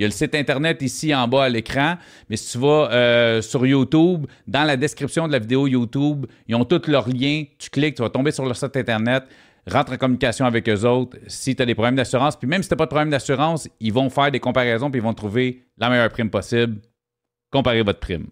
Il 0.00 0.04
y 0.04 0.06
a 0.06 0.08
le 0.08 0.14
site 0.14 0.34
Internet 0.34 0.80
ici 0.80 1.14
en 1.14 1.28
bas 1.28 1.44
à 1.44 1.48
l'écran, 1.50 1.96
mais 2.30 2.36
si 2.38 2.52
tu 2.52 2.58
vas 2.58 2.88
euh, 2.90 3.42
sur 3.42 3.66
YouTube, 3.66 4.24
dans 4.46 4.64
la 4.64 4.78
description 4.78 5.26
de 5.26 5.32
la 5.32 5.38
vidéo 5.38 5.66
YouTube, 5.66 6.24
ils 6.48 6.54
ont 6.54 6.64
tous 6.64 6.90
leurs 6.90 7.06
liens. 7.06 7.44
Tu 7.58 7.68
cliques, 7.68 7.96
tu 7.96 8.02
vas 8.02 8.08
tomber 8.08 8.30
sur 8.30 8.46
leur 8.46 8.56
site 8.56 8.74
Internet 8.78 9.24
rentre 9.70 9.92
en 9.92 9.98
communication 9.98 10.46
avec 10.46 10.66
eux 10.70 10.86
autres 10.86 11.18
si 11.26 11.54
tu 11.54 11.62
as 11.62 11.66
des 11.66 11.74
problèmes 11.74 11.96
d'assurance. 11.96 12.34
Puis 12.34 12.48
même 12.48 12.62
si 12.62 12.70
tu 12.70 12.72
n'as 12.72 12.78
pas 12.78 12.86
de 12.86 12.90
problème 12.90 13.10
d'assurance, 13.10 13.68
ils 13.78 13.92
vont 13.92 14.08
faire 14.08 14.30
des 14.30 14.40
comparaisons 14.40 14.90
puis 14.90 15.00
ils 15.00 15.04
vont 15.04 15.12
trouver 15.12 15.64
la 15.76 15.90
meilleure 15.90 16.08
prime 16.08 16.30
possible. 16.30 16.78
Comparez 17.52 17.82
votre 17.82 18.00
prime. 18.00 18.28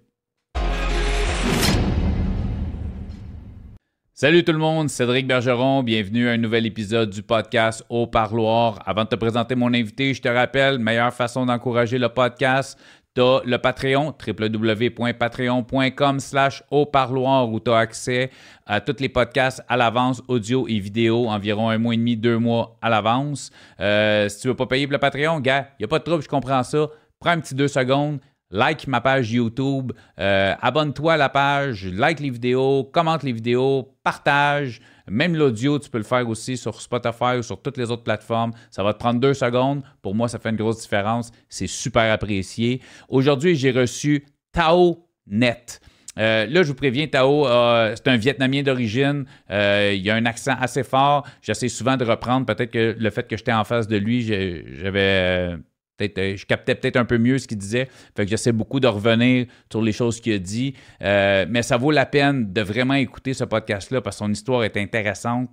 Salut 4.20 4.42
tout 4.42 4.50
le 4.50 4.58
monde, 4.58 4.90
Cédric 4.90 5.28
Bergeron, 5.28 5.84
bienvenue 5.84 6.28
à 6.28 6.32
un 6.32 6.38
nouvel 6.38 6.66
épisode 6.66 7.08
du 7.08 7.22
podcast 7.22 7.84
Au 7.88 8.08
Parloir. 8.08 8.80
Avant 8.84 9.04
de 9.04 9.10
te 9.10 9.14
présenter 9.14 9.54
mon 9.54 9.72
invité, 9.72 10.12
je 10.12 10.20
te 10.20 10.26
rappelle, 10.26 10.80
meilleure 10.80 11.14
façon 11.14 11.46
d'encourager 11.46 11.98
le 11.98 12.08
podcast, 12.08 12.76
tu 13.14 13.20
as 13.20 13.42
le 13.44 13.58
Patreon, 13.58 14.12
www.patreon.com 14.26 16.18
slash 16.18 16.64
au 16.72 16.84
parloir 16.84 17.48
où 17.48 17.60
tu 17.60 17.70
as 17.70 17.76
accès 17.76 18.32
à 18.66 18.80
tous 18.80 18.96
les 18.98 19.08
podcasts 19.08 19.62
à 19.68 19.76
l'avance, 19.76 20.20
audio 20.26 20.66
et 20.66 20.80
vidéo, 20.80 21.28
environ 21.28 21.70
un 21.70 21.78
mois 21.78 21.94
et 21.94 21.98
demi, 21.98 22.16
deux 22.16 22.38
mois 22.38 22.76
à 22.82 22.90
l'avance. 22.90 23.52
Euh, 23.78 24.28
si 24.28 24.40
tu 24.40 24.48
veux 24.48 24.56
pas 24.56 24.66
payer 24.66 24.88
pour 24.88 24.94
le 24.94 24.98
Patreon, 24.98 25.38
gars, 25.38 25.68
il 25.78 25.82
n'y 25.82 25.84
a 25.84 25.88
pas 25.88 26.00
de 26.00 26.04
trouble, 26.04 26.24
je 26.24 26.28
comprends 26.28 26.64
ça. 26.64 26.88
Prends 27.20 27.30
un 27.30 27.38
petit 27.38 27.54
deux 27.54 27.68
secondes, 27.68 28.18
like 28.50 28.86
ma 28.86 29.00
page 29.00 29.32
YouTube, 29.32 29.92
euh, 30.18 30.54
abonne-toi 30.60 31.14
à 31.14 31.16
la 31.16 31.28
page, 31.28 31.86
like 31.86 32.20
les 32.20 32.30
vidéos, 32.30 32.84
commente 32.92 33.22
les 33.22 33.32
vidéos, 33.32 33.94
partage. 34.02 34.80
Même 35.10 35.34
l'audio, 35.34 35.78
tu 35.78 35.88
peux 35.88 35.98
le 35.98 36.04
faire 36.04 36.28
aussi 36.28 36.56
sur 36.56 36.80
Spotify 36.80 37.36
ou 37.38 37.42
sur 37.42 37.60
toutes 37.62 37.78
les 37.78 37.90
autres 37.90 38.04
plateformes. 38.04 38.52
Ça 38.70 38.82
va 38.82 38.92
te 38.92 38.98
prendre 38.98 39.20
deux 39.20 39.34
secondes. 39.34 39.82
Pour 40.02 40.14
moi, 40.14 40.28
ça 40.28 40.38
fait 40.38 40.50
une 40.50 40.56
grosse 40.56 40.82
différence. 40.82 41.30
C'est 41.48 41.66
super 41.66 42.12
apprécié. 42.12 42.82
Aujourd'hui, 43.08 43.54
j'ai 43.54 43.70
reçu 43.70 44.26
Tao 44.52 45.06
Net. 45.26 45.80
Euh, 46.18 46.46
là, 46.46 46.62
je 46.62 46.68
vous 46.68 46.74
préviens, 46.74 47.06
Tao, 47.06 47.46
euh, 47.46 47.94
c'est 47.96 48.08
un 48.08 48.16
Vietnamien 48.16 48.62
d'origine. 48.62 49.24
il 49.48 49.94
il 49.94 50.10
a 50.10 50.14
un 50.14 50.26
accent 50.26 50.56
assez 50.60 50.82
fort. 50.82 51.26
J'essaie 51.40 51.68
souvent 51.68 51.96
de 51.96 52.04
reprendre. 52.04 52.44
Peut-être 52.44 52.70
que 52.70 52.94
le 52.98 53.10
fait 53.10 53.26
que 53.26 53.36
j'étais 53.36 53.52
en 53.52 53.64
face 53.64 53.88
de 53.88 53.96
lui, 53.96 54.22
j'avais 54.22 55.56
euh, 56.00 56.36
je 56.36 56.46
captais 56.46 56.74
peut-être 56.74 56.96
un 56.96 57.04
peu 57.04 57.18
mieux 57.18 57.38
ce 57.38 57.46
qu'il 57.46 57.58
disait. 57.58 57.88
Fait 58.16 58.26
j'essaie 58.26 58.52
beaucoup 58.52 58.80
de 58.80 58.86
revenir 58.86 59.46
sur 59.70 59.82
les 59.82 59.92
choses 59.92 60.20
qu'il 60.20 60.32
a 60.32 60.38
dit. 60.38 60.74
Euh, 61.02 61.46
mais 61.48 61.62
ça 61.62 61.76
vaut 61.76 61.90
la 61.90 62.06
peine 62.06 62.52
de 62.52 62.60
vraiment 62.60 62.94
écouter 62.94 63.34
ce 63.34 63.44
podcast-là 63.44 64.00
parce 64.00 64.16
que 64.16 64.24
son 64.24 64.32
histoire 64.32 64.64
est 64.64 64.76
intéressante. 64.76 65.50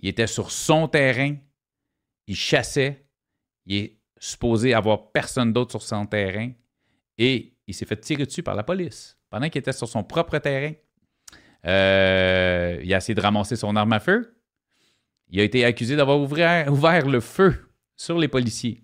Il 0.00 0.08
était 0.08 0.26
sur 0.26 0.50
son 0.50 0.88
terrain. 0.88 1.34
Il 2.26 2.36
chassait. 2.36 3.04
Il 3.66 3.76
est 3.76 3.98
supposé 4.18 4.74
avoir 4.74 5.10
personne 5.12 5.52
d'autre 5.52 5.72
sur 5.72 5.82
son 5.82 6.06
terrain. 6.06 6.50
Et 7.16 7.54
il 7.66 7.74
s'est 7.74 7.86
fait 7.86 8.00
tirer 8.00 8.26
dessus 8.26 8.42
par 8.42 8.54
la 8.54 8.62
police 8.62 9.18
pendant 9.30 9.48
qu'il 9.48 9.60
était 9.60 9.72
sur 9.72 9.88
son 9.88 10.04
propre 10.04 10.38
terrain. 10.38 10.72
Euh, 11.66 12.80
il 12.82 12.94
a 12.94 12.98
essayé 12.98 13.14
de 13.14 13.20
ramasser 13.20 13.56
son 13.56 13.74
arme 13.76 13.92
à 13.92 14.00
feu. 14.00 14.34
Il 15.30 15.40
a 15.40 15.42
été 15.42 15.64
accusé 15.64 15.96
d'avoir 15.96 16.18
ouvert 16.20 17.06
le 17.06 17.20
feu 17.20 17.68
sur 17.96 18.18
les 18.18 18.28
policiers. 18.28 18.82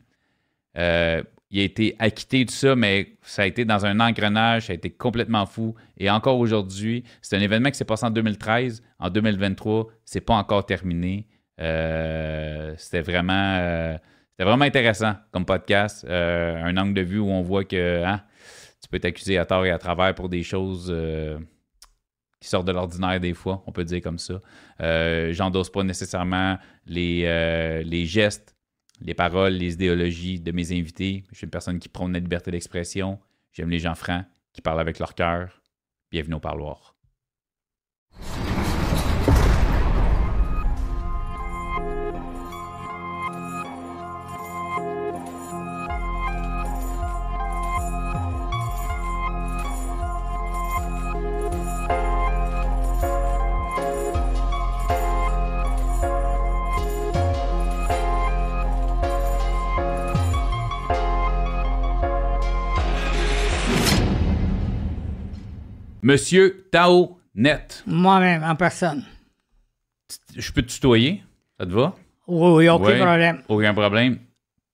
Euh, 0.79 1.23
il 1.51 1.61
a 1.61 1.63
été 1.63 1.95
acquitté 1.99 2.45
de 2.45 2.51
ça, 2.51 2.75
mais 2.75 3.17
ça 3.23 3.43
a 3.43 3.47
été 3.47 3.65
dans 3.65 3.87
un 3.87 4.01
engrenage, 4.01 4.67
ça 4.67 4.73
a 4.73 4.75
été 4.75 4.91
complètement 4.91 5.47
fou. 5.47 5.75
Et 5.99 6.11
encore 6.11 6.39
aujourd'hui, 6.39 7.05
c'est 7.23 7.37
un 7.37 7.41
événement 7.41 7.71
qui 7.71 7.77
s'est 7.77 7.85
passé 7.85 8.05
en 8.05 8.11
2013. 8.11 8.83
En 8.99 9.09
2023, 9.09 9.87
c'est 10.05 10.21
pas 10.21 10.35
encore 10.35 10.67
terminé. 10.67 11.29
Euh, 11.61 12.75
c'était 12.77 13.03
vraiment, 13.03 13.57
euh, 13.61 13.97
vraiment 14.39 14.65
intéressant 14.65 15.15
comme 15.31 15.45
podcast. 15.45 16.05
un 16.09 16.77
angle 16.77 16.95
de 16.95 17.03
vue 17.03 17.21
où 17.21 17.31
on 17.31 17.43
voit 17.43 17.65
que 17.65 18.03
hein, 18.05 18.21
tu 18.83 18.89
peux 18.89 18.99
t'accuser 18.99 19.39
à 19.39 19.45
tort 19.45 19.65
et 19.65 19.71
à 19.71 19.79
travers 19.79 20.13
pour 20.15 20.29
des 20.29 20.43
choses 20.43 20.93
qui 22.41 22.49
sortent 22.49 22.67
de 22.67 22.73
l'ordinaire 22.73 23.21
des 23.21 23.33
fois, 23.33 23.63
on 23.69 23.73
peut 23.73 23.85
dire 23.85 24.03
comme 24.03 24.19
ça. 24.19 24.41
J'endosse 25.31 25.71
pas 25.71 25.85
nécessairement 25.85 26.59
les 26.87 28.07
gestes 28.07 28.54
les 29.01 29.15
paroles, 29.15 29.55
les 29.55 29.75
idéologies 29.75 30.41
de 30.41 30.53
mes 30.53 30.73
invités. 30.73 31.25
Je 31.31 31.37
suis 31.37 31.45
une 31.45 31.51
personne 31.51 31.79
qui 31.79 31.89
prône 31.89 32.13
la 32.13 32.21
liberté 32.21 32.51
d'expression. 32.51 33.19
J'aime 33.53 33.71
les 33.71 33.79
gens 33.79 33.95
francs, 33.95 34.25
qui 34.53 34.61
parlent 34.63 34.81
avec 34.81 34.99
leur 34.99 35.15
cœur. 35.15 35.63
Bienvenue 36.11 36.35
au 36.35 36.41
parloir. 36.41 36.94
Monsieur 66.05 66.69
Tao 66.71 67.19
Net. 67.35 67.83
Moi-même, 67.87 68.43
en 68.45 68.55
personne. 68.57 69.07
Je 70.37 70.53
peux 70.53 70.61
te 70.61 70.71
tutoyer? 70.71 71.23
Ça 71.59 71.65
te 71.65 71.71
va? 71.71 71.95
Oui, 72.27 72.51
oui, 72.57 72.69
aucun 72.69 72.99
problème. 72.99 73.43
Aucun 73.49 73.73
problème. 73.73 74.19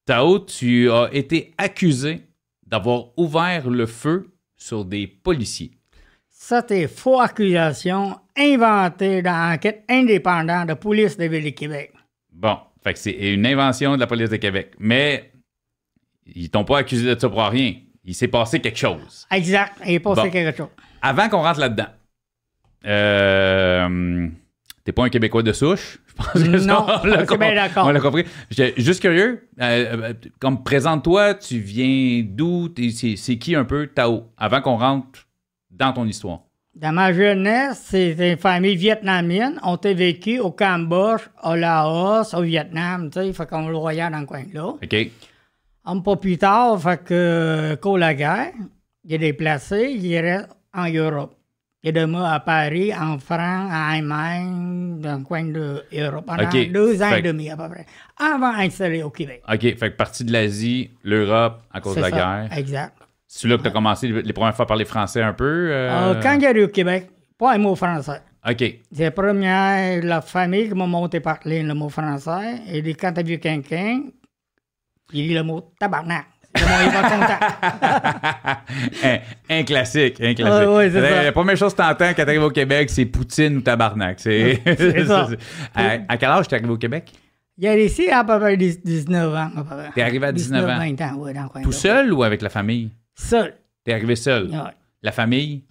Tao, 0.05 0.41
tu 0.41 0.91
as 0.91 1.09
été 1.13 1.55
accusé 1.57 2.23
d'avoir 2.67 3.17
ouvert 3.17 3.71
le 3.71 3.87
feu 3.87 4.33
sur 4.57 4.85
des 4.85 5.07
policiers. 5.07 5.71
Ça, 6.29 6.65
c'est 6.67 6.89
faux 6.89 7.21
accusation 7.21 8.19
inventée 8.37 9.23
dans 9.23 9.53
l'enquête 9.53 9.85
indépendante 9.89 10.71
de 10.71 10.75
police 10.75 11.17
de 11.17 11.27
Ville 11.27 11.45
de 11.45 11.51
Québec. 11.51 11.93
Bon, 12.33 12.59
fait 12.83 12.95
que 12.95 12.99
c'est 12.99 13.33
une 13.35 13.47
invention 13.47 13.95
de 13.95 14.01
la 14.01 14.09
police 14.09 14.31
de 14.31 14.37
Québec. 14.37 14.73
Mais 14.81 15.31
ils 16.27 16.51
t'ont 16.51 16.65
pas 16.65 16.79
accusé 16.79 17.15
de 17.15 17.21
ça 17.21 17.29
pour 17.29 17.41
rien. 17.41 17.75
Il 18.03 18.17
s'est 18.17 18.27
passé 18.27 18.59
quelque 18.59 18.79
chose. 18.79 19.29
Exact, 19.31 19.75
il 19.87 19.93
s'est 19.93 20.01
passé 20.01 20.29
quelque 20.29 20.57
chose 20.57 20.71
avant 21.03 21.29
qu'on 21.29 21.43
rentre 21.43 21.61
là-dedans, 21.61 21.89
euh, 22.87 24.29
t'es 24.85 24.93
pas 24.93 25.05
un 25.05 25.09
Québécois 25.09 25.43
de 25.43 25.53
souche, 25.53 25.99
je 26.07 26.15
pense 26.15 26.33
que 26.33 26.67
Non, 26.67 26.87
d'accord. 27.05 27.87
On 27.87 27.91
l'a 27.91 28.01
compris. 28.01 28.25
J'étais 28.51 28.81
juste 28.81 29.01
curieux, 29.01 29.49
euh, 29.61 29.97
euh, 30.03 30.15
comme 30.39 30.63
présente-toi, 30.63 31.35
tu 31.35 31.59
viens 31.59 32.25
d'où, 32.27 32.69
c'est 33.17 33.37
qui 33.37 33.55
un 33.55 33.65
peu 33.65 33.87
Tao, 33.87 34.25
avant 34.37 34.61
qu'on 34.61 34.77
rentre 34.77 35.27
dans 35.71 35.93
ton 35.93 36.07
histoire? 36.07 36.41
Dans 36.75 36.93
ma 36.93 37.13
jeunesse, 37.13 37.83
c'est 37.87 38.13
une 38.13 38.39
famille 38.39 38.77
vietnamienne. 38.77 39.59
On 39.65 39.77
était 39.77 39.93
vécu 39.93 40.39
au 40.39 40.53
Cambodge, 40.53 41.23
au 41.43 41.57
Laos, 41.57 42.33
au 42.33 42.43
Vietnam, 42.43 43.11
tu 43.11 43.21
sais, 43.21 43.33
fait 43.33 43.49
qu'on 43.49 43.69
le 43.69 43.77
voyait 43.77 44.09
dans 44.09 44.21
le 44.21 44.27
coin 44.27 44.45
là. 44.53 44.67
OK. 44.69 44.97
Un 45.85 45.99
peu 46.01 46.17
plus 46.17 46.39
tard, 46.39 46.81
fait 46.81 47.03
que, 47.03 47.77
quand 47.81 47.97
la 47.97 48.15
guerre, 48.15 48.53
il 49.05 49.15
est 49.15 49.19
déplacé, 49.19 49.97
il 49.99 50.17
reste 50.19 50.49
en 50.75 50.89
Europe. 50.91 51.35
Et 51.83 51.93
de 51.93 52.05
moi 52.05 52.29
à 52.29 52.41
Paris, 52.41 52.93
en 52.95 53.19
France, 53.19 53.71
en 53.71 53.91
Allemagne, 53.93 55.01
dans 55.01 55.17
le 55.17 55.25
coin 55.25 55.45
de 55.45 55.83
l'Europe, 55.91 56.27
pendant 56.27 56.51
deux 56.51 57.03
ans 57.03 57.15
et 57.15 57.23
demi 57.23 57.49
à 57.49 57.57
peu 57.57 57.69
près, 57.71 57.87
avant 58.19 58.53
d'installer 58.53 59.03
au 59.03 59.09
Québec. 59.09 59.43
OK, 59.51 59.61
fait 59.61 59.77
que 59.77 59.97
partie 59.97 60.25
de 60.25 60.33
l'Asie, 60.33 60.91
l'Europe, 61.03 61.63
à 61.73 61.81
cause 61.81 61.97
de 61.97 62.03
la 62.03 62.11
guerre. 62.11 62.49
Exact. 62.55 62.95
C'est 63.27 63.49
là 63.49 63.57
que 63.57 63.63
tu 63.63 63.69
as 63.69 63.71
commencé 63.71 64.09
les 64.09 64.33
premières 64.33 64.55
fois 64.55 64.65
à 64.65 64.67
parler 64.67 64.85
français 64.85 65.23
un 65.23 65.33
peu? 65.33 65.71
Euh? 65.71 66.15
Euh, 66.15 66.21
quand 66.21 66.39
j'arrive 66.41 66.65
au 66.65 66.69
Québec, 66.69 67.09
pas 67.39 67.55
un 67.55 67.59
mot 67.59 67.77
français. 67.77 68.21
OK. 68.47 68.65
C'est 68.93 69.05
la 69.05 69.11
première, 69.13 70.03
la 70.03 70.21
famille 70.21 70.69
qui 70.69 70.75
m'a 70.75 70.87
monté 70.87 71.21
parler 71.21 71.63
le 71.63 71.75
mot 71.75 71.89
français. 71.89 72.61
Et 72.67 72.83
dit, 72.83 72.95
quand 72.95 73.13
t'as 73.13 73.23
vu 73.23 73.39
quelqu'un, 73.39 74.03
il 75.13 75.29
dit 75.29 75.35
le 75.35 75.43
mot 75.43 75.73
tabarnak. 75.79 76.27
Un, 79.03 79.19
un 79.49 79.63
classique, 79.63 80.21
un 80.21 80.35
classique. 80.35 80.93
C'est. 80.93 81.25
La 81.25 81.33
première 81.33 81.57
chose 81.57 81.73
que 81.73 81.79
t'entends 81.79 82.09
quand 82.15 82.25
t'arrives 82.25 82.43
au 82.43 82.51
Québec, 82.51 82.91
c'est 82.91 83.05
poutine 83.07 83.59
ou 83.59 83.61
tabarnak. 83.61 84.19
C'est 84.21 84.61
ça. 85.07 85.29
à, 85.75 85.99
à 86.09 86.17
quel 86.17 86.29
âge 86.29 86.49
t'es 86.49 86.57
arrivé 86.57 86.71
au 86.71 86.77
Québec? 86.77 87.13
Il 87.59 87.67
est 87.67 87.85
ici 87.85 88.09
à 88.11 88.25
peu 88.25 88.39
près 88.39 88.57
10 88.57 88.83
19 88.83 89.35
ans. 89.35 89.51
T'es 89.95 90.03
arrivé 90.03 90.27
à 90.27 90.33
19 90.33 90.65
ans? 90.65 90.79
20 90.79 91.01
ans, 91.03 91.15
oui, 91.19 91.33
dans 91.35 91.43
le 91.43 91.49
coin. 91.49 91.63
Tout 91.63 91.71
là. 91.71 91.77
seul 91.77 92.13
ou 92.13 92.23
avec 92.23 92.43
la 92.43 92.49
famille? 92.49 92.91
Seul. 93.15 93.55
T'es 93.85 93.93
arrivé 93.93 94.17
seul? 94.17 94.51
La 95.03 95.13
famille? 95.13 95.65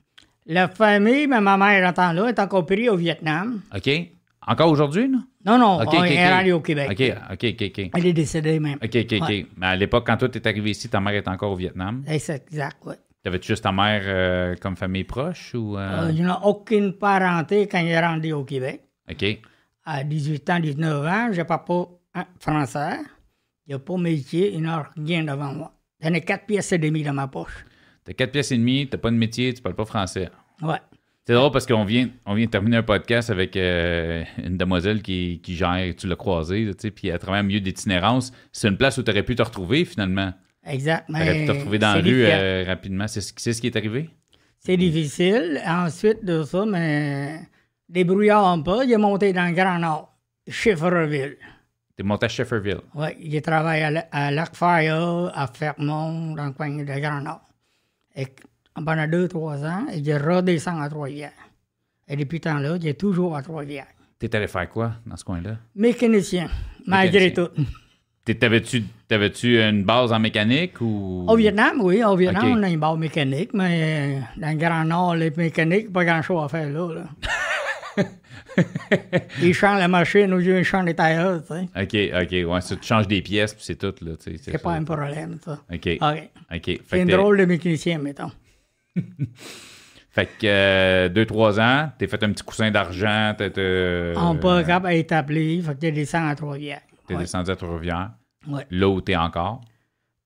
La 0.46 0.68
famille, 0.68 1.28
mais 1.28 1.42
ma 1.42 1.58
mère, 1.58 1.94
là, 1.96 2.28
est 2.28 2.40
encore 2.40 2.66
prise 2.66 2.90
au 2.90 2.96
Vietnam. 2.96 3.62
OK. 3.76 3.90
Encore 4.48 4.70
aujourd'hui, 4.70 5.08
non? 5.10 5.24
Non, 5.46 5.58
non, 5.58 5.82
OK, 5.82 5.88
on 5.94 6.00
OK, 6.00 6.06
est 6.12 6.26
OK. 6.28 6.34
rendu 6.34 6.52
au 6.52 6.60
Québec. 6.60 6.90
OK, 6.92 7.14
OK, 7.32 7.46
OK, 7.54 7.64
OK. 7.80 7.90
Elle 7.96 8.06
est 8.06 8.14
décédée 8.14 8.60
même. 8.60 8.78
OK, 8.84 8.96
OK, 8.96 9.14
OK. 9.22 9.46
Mais 9.58 9.66
à 9.68 9.76
l'époque, 9.76 10.06
quand 10.06 10.18
toi 10.18 10.28
t'es 10.30 10.46
arrivé 10.48 10.72
ici, 10.72 10.90
ta 10.90 11.00
mère 11.00 11.14
était 11.16 11.30
encore 11.30 11.52
au 11.52 11.56
Vietnam. 11.56 12.04
C'est 12.20 12.44
exact, 12.48 12.78
oui. 12.86 12.96
T'avais-tu 13.24 13.48
juste 13.48 13.64
ta 13.64 13.72
mère 13.72 14.02
euh, 14.06 14.56
comme 14.62 14.76
famille 14.76 15.04
proche 15.04 15.54
ou... 15.54 15.78
euh, 15.78 16.08
Euh, 16.10 16.14
je 16.16 16.24
n'ai 16.24 16.32
aucune 16.44 16.94
parenté 16.94 17.68
quand 17.68 17.80
est 17.80 18.00
rendu 18.00 18.32
au 18.34 18.44
Québec. 18.46 18.82
OK. 19.10 19.40
À 19.86 20.04
18 20.04 20.50
ans, 20.50 20.60
19 20.60 21.06
ans, 21.06 21.30
je 21.34 21.42
parle 21.42 21.64
pas 21.66 21.88
hein, 22.16 22.26
français. 22.40 22.98
Il 23.66 23.70
n'y 23.70 23.74
a 23.76 23.80
pas 23.80 23.96
de 23.96 24.02
métier, 24.02 24.54
il 24.54 24.62
n'y 24.62 24.68
a 24.68 24.90
rien 24.98 25.24
devant 25.24 25.54
moi. 25.54 25.74
J'en 26.02 26.14
ai 26.14 26.22
quatre 26.22 26.46
pièces 26.46 26.72
et 26.72 26.78
demie 26.78 27.04
dans 27.04 27.14
ma 27.14 27.28
poche. 27.28 27.66
T'as 28.06 28.14
quatre 28.14 28.32
pièces 28.32 28.52
et 28.52 28.58
demie, 28.58 28.88
t'as 28.88 28.98
pas 28.98 29.12
de 29.12 29.16
métier, 29.18 29.54
tu 29.54 29.62
parles 29.62 29.76
pas 29.76 29.86
français. 29.86 30.30
Ouais. 30.62 30.78
C'est 31.30 31.36
drôle 31.36 31.52
parce 31.52 31.68
qu'on 31.68 31.86
vient, 31.86 32.10
on 32.26 32.34
vient 32.34 32.48
de 32.48 32.50
terminer 32.50 32.78
un 32.78 32.81
podcast 32.81 33.30
avec 33.30 33.56
euh, 33.56 34.24
une 34.44 34.58
demoiselle 34.58 35.04
qui, 35.04 35.40
qui 35.44 35.56
gère, 35.56 35.94
tu 35.96 36.08
l'as 36.08 36.16
croisée, 36.16 36.66
tu 36.66 36.74
sais, 36.80 36.90
puis 36.90 37.10
elle 37.10 37.20
travaille 37.20 37.42
au 37.42 37.44
milieu 37.44 37.60
d'itinérance. 37.60 38.31
C'est 38.52 38.68
une 38.68 38.78
place 38.78 38.98
où 38.98 39.04
tu 39.04 39.12
aurais 39.12 39.22
pu 39.22 39.36
te 39.36 39.44
retrouver 39.44 39.86
finalement. 39.86 40.34
Exact. 40.66 41.06
Tu 41.06 41.14
aurais 41.14 41.40
pu 41.42 41.46
te 41.46 41.52
retrouver 41.52 41.78
dans 41.78 41.94
la 41.94 42.02
rue 42.02 42.26
euh, 42.26 42.64
rapidement. 42.66 43.08
C'est 43.08 43.22
ce, 43.22 43.31
c'est 43.38 43.54
ce 43.54 43.62
qui 43.62 43.68
est 43.68 43.76
arrivé? 43.76 44.10
C'est 44.58 44.76
difficile. 44.76 45.62
Ensuite 45.68 46.26
de 46.26 46.42
ça, 46.42 46.66
mais 46.66 47.42
débrouillard 47.88 48.48
un 48.48 48.62
peu, 48.64 48.84
il 48.84 48.92
est 48.92 48.98
monté 48.98 49.31
dans 49.31 49.46
le 49.46 49.54
Grand 49.54 49.78
Nord, 49.78 50.12
Chiffreville. 50.48 51.38
T'es 51.96 52.02
monté 52.02 52.26
à 52.26 52.30
Shefferville. 52.30 52.81
Oui, 52.96 53.10
il 53.20 53.40
travaille 53.44 53.84
à, 53.84 54.08
à 54.12 54.31
Lac-Fire, 54.31 55.31
à 55.36 55.46
Fermont, 55.46 56.34
dans 56.34 56.46
le 56.46 56.54
coin 56.54 56.76
de 56.76 56.84
Grand 56.86 57.22
Nord. 57.22 57.48
Et 58.16 58.26
pendant 58.86 59.08
deux, 59.08 59.28
trois 59.28 59.64
ans, 59.66 59.86
il 59.96 60.08
est 60.08 60.18
redescendu 60.18 60.81
à 60.84 60.90
Trois-Rivières. 60.90 61.31
Et 62.08 62.16
depuis 62.16 62.38
ce 62.38 62.44
temps-là, 62.50 62.76
est 62.84 63.00
toujours 63.00 63.36
à 63.36 63.42
Trois-Rivières. 63.42 63.88
T'es 64.18 64.36
allé 64.36 64.48
faire 64.48 64.68
quoi 64.70 64.94
dans 65.06 65.16
ce 65.16 65.24
coin-là? 65.24 65.58
Mécanicien, 65.76 66.48
malgré 66.86 67.31
tout. 67.34 67.48
T'avais-tu, 68.40 68.84
t'avais-tu 69.08 69.60
une 69.60 69.84
base 69.84 70.12
en 70.14 70.20
mécanique 70.20 70.80
ou? 70.81 71.26
Au 71.28 71.36
Vietnam, 71.36 71.81
oui, 71.81 72.04
au 72.04 72.16
Vietnam, 72.16 72.58
on 72.60 72.64
a 72.64 72.70
une 72.70 72.80
barre 72.80 72.96
mécanique, 72.98 73.52
mais 73.54 74.20
dans 74.38 74.50
le 74.50 74.56
Grand 74.56 74.86
Nord, 74.86 75.16
les 75.16 75.31
mécaniques, 75.31 75.92
pas 75.92 76.06
grand-chose 76.06 76.44
à 76.44 76.48
faire 76.48 76.70
là. 76.70 76.94
là. 76.94 78.04
ils 79.42 79.54
changent 79.54 79.80
la 79.80 79.88
machine 79.88 80.28
lieu 80.36 80.60
de 80.60 80.64
changer 80.64 80.88
les 80.88 80.94
tailleurs, 80.96 81.42
tu 81.42 81.54
sais. 81.54 82.12
OK, 82.14 82.24
OK. 82.24 82.52
Ouais, 82.54 82.62
ça, 82.62 82.76
tu 82.76 82.86
changes 82.88 83.08
des 83.08 83.22
pièces, 83.22 83.54
puis 83.54 83.64
c'est 83.64 83.76
tout, 83.78 83.94
là. 84.02 84.12
C'est 84.20 84.62
pas 84.62 84.74
un 84.74 84.84
problème, 84.84 85.38
ça. 85.44 85.60
OK. 85.72 85.88
OK. 86.00 86.30
OK. 86.54 86.66
Fait 86.66 86.81
C'est 86.86 86.98
que, 86.98 87.02
un 87.02 87.06
t'es- 87.08 87.12
drôle 87.18 87.38
de 87.38 87.46
mécanicien, 87.46 87.98
mettons. 88.00 88.31
fait 90.12 90.25
que 90.40 90.46
euh, 90.48 91.10
deux, 91.10 91.25
trois 91.25 91.60
ans, 91.60 91.92
t'es 91.98 92.07
fait 92.07 92.24
un 92.24 92.31
petit 92.31 92.44
coussin 92.44 92.72
d'argent, 92.72 93.34
t'es, 93.38 93.51
euh, 93.57 94.13
On 94.18 94.36
peut 94.36 94.42
pas 94.42 94.63
capable 94.63 94.94
établir, 94.94 95.63
fait 95.66 95.78
qu'il 95.80 95.94
descend 95.94 96.30
à 96.30 96.36
Trois-Rivières. 96.36 96.81
t'es 97.07 97.13
Ouais. 97.16 97.22
descendu 97.22 97.51
à 97.51 97.56
Trois-Rivières, 97.56 98.12
Ouais. 98.48 98.66
là 98.72 98.90
où 98.90 99.01
t'es 99.01 99.16
encore. 99.16 99.62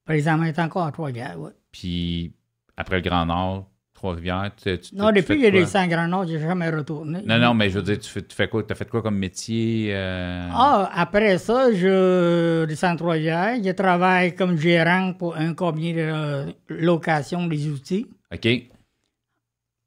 Présentement, 0.05 0.45
est 0.45 0.59
encore 0.59 0.85
à 0.85 0.91
Trois-Rivières, 0.91 1.35
oui. 1.37 1.51
Puis 1.71 2.33
après 2.77 2.97
le 2.97 3.01
Grand 3.01 3.25
Nord, 3.25 3.69
Trois-Rivières, 3.93 4.51
tu, 4.61 4.77
tu- 4.79 4.95
Non, 4.95 5.11
depuis 5.13 5.45
est 5.45 5.51
quoi? 5.51 5.59
descendu 5.61 5.85
à 5.93 5.95
Grand 5.95 6.07
Nord, 6.09 6.27
j'ai 6.27 6.39
jamais 6.39 6.69
retourné. 6.69 7.21
Non, 7.25 7.39
non, 7.39 7.53
mais 7.53 7.69
je 7.69 7.75
veux 7.79 7.83
dire, 7.83 7.99
tu 7.99 8.09
fais, 8.09 8.21
tu 8.21 8.35
fais 8.35 8.49
quoi? 8.49 8.63
T'as 8.63 8.75
fait 8.75 8.89
quoi 8.89 9.01
comme 9.01 9.17
métier? 9.17 9.91
euh? 9.93 10.45
Ah, 10.51 10.89
après 10.93 11.37
ça, 11.37 11.71
je 11.71 12.65
descends 12.65 12.93
à 12.93 12.95
Trois-Rivières. 12.97 13.55
Je 13.63 13.71
travaille 13.71 14.35
comme 14.35 14.57
gérant 14.57 15.13
pour 15.13 15.37
un 15.37 15.53
cabinet 15.53 15.93
de 15.93 15.99
euh, 16.01 16.45
location 16.69 17.47
des 17.47 17.69
outils. 17.69 18.07
OK. 18.33 18.47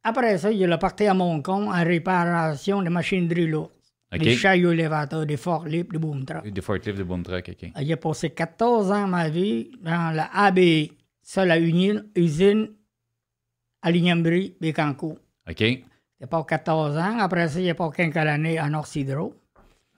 Après 0.05 0.39
ça, 0.39 0.53
il 0.53 0.71
a 0.71 0.79
parti 0.79 1.07
à 1.07 1.15
mon 1.15 1.43
compte 1.43 1.69
en 1.69 1.85
réparation 1.85 2.83
des 2.83 2.91
machines 2.91 3.33
lourdes. 3.33 3.71
OK. 4.13 4.21
Des 4.21 4.37
chariots 4.37 4.73
élévateurs, 4.73 5.27
des 5.27 5.37
forklifts, 5.37 5.91
des 5.91 5.99
boom 5.99 6.25
trucks. 6.25 6.47
Des 6.47 6.61
forklifts 6.61 6.99
de 6.99 7.03
boom 7.03 7.23
truck, 7.25 7.49
OK. 7.49 7.71
J'ai 7.81 7.97
passé 7.97 8.31
14 8.31 8.93
ans 8.93 9.05
de 9.07 9.11
ma 9.11 9.29
vie 9.29 9.71
dans 9.81 10.15
la 10.15 10.31
ABI, 10.33 10.93
ça, 11.23 11.45
la 11.45 11.59
usine, 11.59 12.07
usine 12.15 12.69
à 13.83 13.91
Lignambry, 13.91 14.57
Bécancourt. 14.61 15.19
OK. 15.49 15.59
J'ai 15.59 16.27
pas 16.31 16.45
14 16.45 16.97
ans. 16.97 17.19
Après 17.19 17.49
ça, 17.49 17.61
j'ai 17.61 17.75
pas 17.75 17.91
15 17.91 18.17
années 18.17 18.59
à 18.59 18.69
North 18.69 18.95
Hydro. 18.95 19.35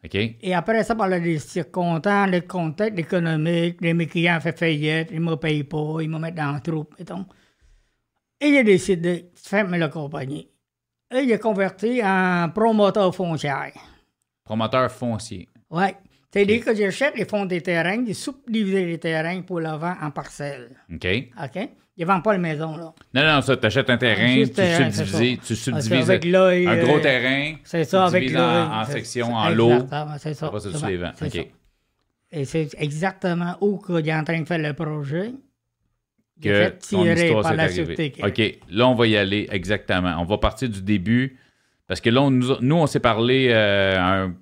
OK. 0.04 0.14
Et 0.14 0.54
après 0.54 0.84
ça, 0.84 0.94
par 0.94 1.10
des 1.10 1.38
circonstances, 1.38 2.30
le 2.30 2.40
contexte 2.40 2.98
économique, 2.98 3.80
les 3.80 3.92
mes 3.92 4.06
clients 4.06 4.40
fait 4.40 4.56
faillite, 4.56 5.10
ils 5.12 5.20
me 5.20 5.34
payent 5.34 5.64
pas, 5.64 5.98
ils 6.00 6.08
me 6.08 6.18
mettent 6.18 6.36
dans 6.36 6.52
la 6.52 6.60
troupe, 6.60 6.94
et 6.98 7.04
tout. 7.04 7.26
Et 8.40 8.52
j'ai 8.52 8.64
décidé 8.64 9.22
de 9.22 9.28
fermer 9.34 9.78
la 9.78 9.88
compagnie. 9.88 10.48
Et 11.14 11.26
j'ai 11.26 11.38
converti 11.38 12.00
en 12.04 12.48
promoteur 12.54 13.14
foncier. 13.14 13.50
Promoteur 14.44 14.90
foncier. 14.90 15.48
Ouais. 15.70 15.94
C'est-à-dire 16.30 16.64
que 16.64 16.74
j'achète 16.74 17.16
les 17.16 17.24
fonds 17.24 17.46
des 17.46 17.62
terrains, 17.62 18.04
j'ai 18.06 18.12
subdivisé 18.14 18.84
les 18.84 18.98
terrains 18.98 19.40
pour 19.42 19.60
le 19.60 19.68
vendre 19.70 19.96
en 20.02 20.10
parcelles. 20.10 20.70
OK. 20.92 21.06
OK? 21.42 21.68
Je 21.96 22.04
ne 22.04 22.06
vends 22.06 22.20
pas 22.20 22.32
la 22.32 22.38
maison, 22.38 22.76
là. 22.76 22.94
Non, 23.14 23.24
non, 23.34 23.40
ça, 23.42 23.56
t'achètes 23.56 23.90
un 23.90 23.96
terrain, 23.96 24.34
tu 24.44 24.50
terrain, 24.50 24.90
subdivises, 24.92 25.38
c'est 25.40 25.46
tu 25.46 25.56
subdivises 25.56 26.10
avec 26.10 26.24
un 26.26 26.76
gros 26.84 26.98
euh, 26.98 27.00
terrain. 27.00 27.54
C'est 27.64 27.82
ça, 27.84 28.06
tu 28.08 28.16
avec 28.16 28.36
en, 28.36 28.80
en 28.80 28.84
c'est- 28.84 29.22
en 29.22 29.48
lots. 29.48 29.70
Exactement, 29.72 30.16
c'est 30.18 30.34
ça. 30.34 30.46
Après 30.46 30.60
ça, 30.60 30.68
tu 30.78 30.86
les 30.86 30.96
vends. 30.98 31.10
OK. 31.20 31.32
ça. 31.32 31.40
Et 32.30 32.44
c'est 32.44 32.68
exactement 32.78 33.56
où 33.60 33.78
qu'il 33.78 34.06
est 34.08 34.14
en 34.14 34.22
train 34.22 34.40
de 34.40 34.46
faire 34.46 34.58
le 34.58 34.74
projet. 34.74 35.32
Que 36.42 36.48
fait 36.54 36.78
ton 36.90 37.04
histoire 37.24 37.42
par 37.42 37.52
s'est 37.52 37.80
arrivée. 37.82 37.94
OK, 38.24 38.58
là, 38.70 38.88
on 38.88 38.94
va 38.94 39.06
y 39.06 39.16
aller 39.16 39.48
exactement. 39.50 40.14
On 40.20 40.24
va 40.24 40.38
partir 40.38 40.68
du 40.68 40.82
début. 40.82 41.36
Parce 41.86 42.00
que 42.00 42.10
là, 42.10 42.22
on 42.22 42.30
nous, 42.30 42.74
on 42.76 42.86
s'est 42.86 43.00
parlé 43.00 43.48
euh, 43.50 43.98
une 44.26 44.34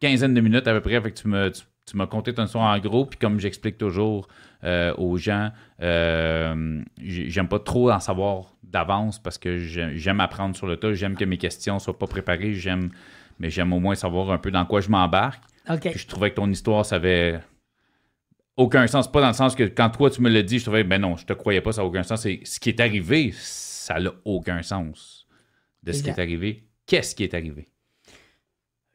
quinzaine 0.00 0.34
de 0.34 0.40
minutes 0.40 0.66
à 0.66 0.72
peu 0.72 0.80
près. 0.80 1.00
Fait 1.00 1.10
que 1.12 1.18
tu 1.20 1.28
me- 1.28 1.50
tu- 1.50 1.62
tu 1.88 1.96
m'as 1.96 2.06
conté 2.06 2.34
ton 2.34 2.44
histoire 2.46 2.74
en 2.74 2.78
gros. 2.80 3.06
Puis 3.06 3.18
comme 3.18 3.38
j'explique 3.38 3.78
toujours 3.78 4.26
euh, 4.64 4.92
aux 4.96 5.16
gens, 5.18 5.50
euh, 5.82 6.80
j'ai- 7.00 7.30
j'aime 7.30 7.46
pas 7.48 7.58
trop 7.60 7.90
en 7.92 8.00
savoir 8.00 8.54
d'avance 8.64 9.22
parce 9.22 9.38
que 9.38 9.58
j'ai- 9.58 9.96
j'aime 9.96 10.20
apprendre 10.20 10.56
sur 10.56 10.66
le 10.66 10.76
tas. 10.76 10.92
J'aime 10.94 11.14
que 11.16 11.24
mes 11.24 11.36
questions 11.38 11.78
soient 11.78 11.98
pas 11.98 12.06
préparées. 12.06 12.54
J'aime, 12.54 12.90
mais 13.38 13.50
j'aime 13.50 13.72
au 13.72 13.78
moins 13.80 13.94
savoir 13.94 14.30
un 14.30 14.38
peu 14.38 14.50
dans 14.50 14.64
quoi 14.64 14.80
je 14.80 14.88
m'embarque. 14.88 15.42
Puis 15.90 16.00
je 16.00 16.06
trouvais 16.08 16.30
que 16.30 16.36
ton 16.36 16.50
histoire, 16.50 16.84
ça 16.84 16.96
avait 16.96 17.38
aucun 18.56 18.86
sens. 18.86 19.10
Pas 19.10 19.20
dans 19.20 19.28
le 19.28 19.34
sens 19.34 19.54
que 19.54 19.64
quand 19.64 19.90
toi, 19.90 20.10
tu 20.10 20.20
me 20.20 20.30
l'as 20.30 20.42
dit, 20.42 20.58
je 20.58 20.64
trouvais, 20.64 20.84
ben 20.84 21.00
non, 21.00 21.16
je 21.16 21.24
te 21.24 21.32
croyais 21.32 21.60
pas, 21.60 21.72
ça 21.72 21.82
n'a 21.82 21.88
aucun 21.88 22.02
sens. 22.02 22.22
Ce 22.22 22.60
qui 22.60 22.68
est 22.68 22.80
arrivé, 22.80 23.32
ça 23.34 23.98
n'a 24.00 24.10
aucun 24.24 24.62
sens 24.62 25.26
de 25.82 25.92
ce 25.92 26.02
qui 26.02 26.10
est 26.10 26.18
arrivé. 26.18 26.64
Qu'est-ce 26.86 27.14
qui 27.14 27.24
est 27.24 27.34
arrivé? 27.34 27.68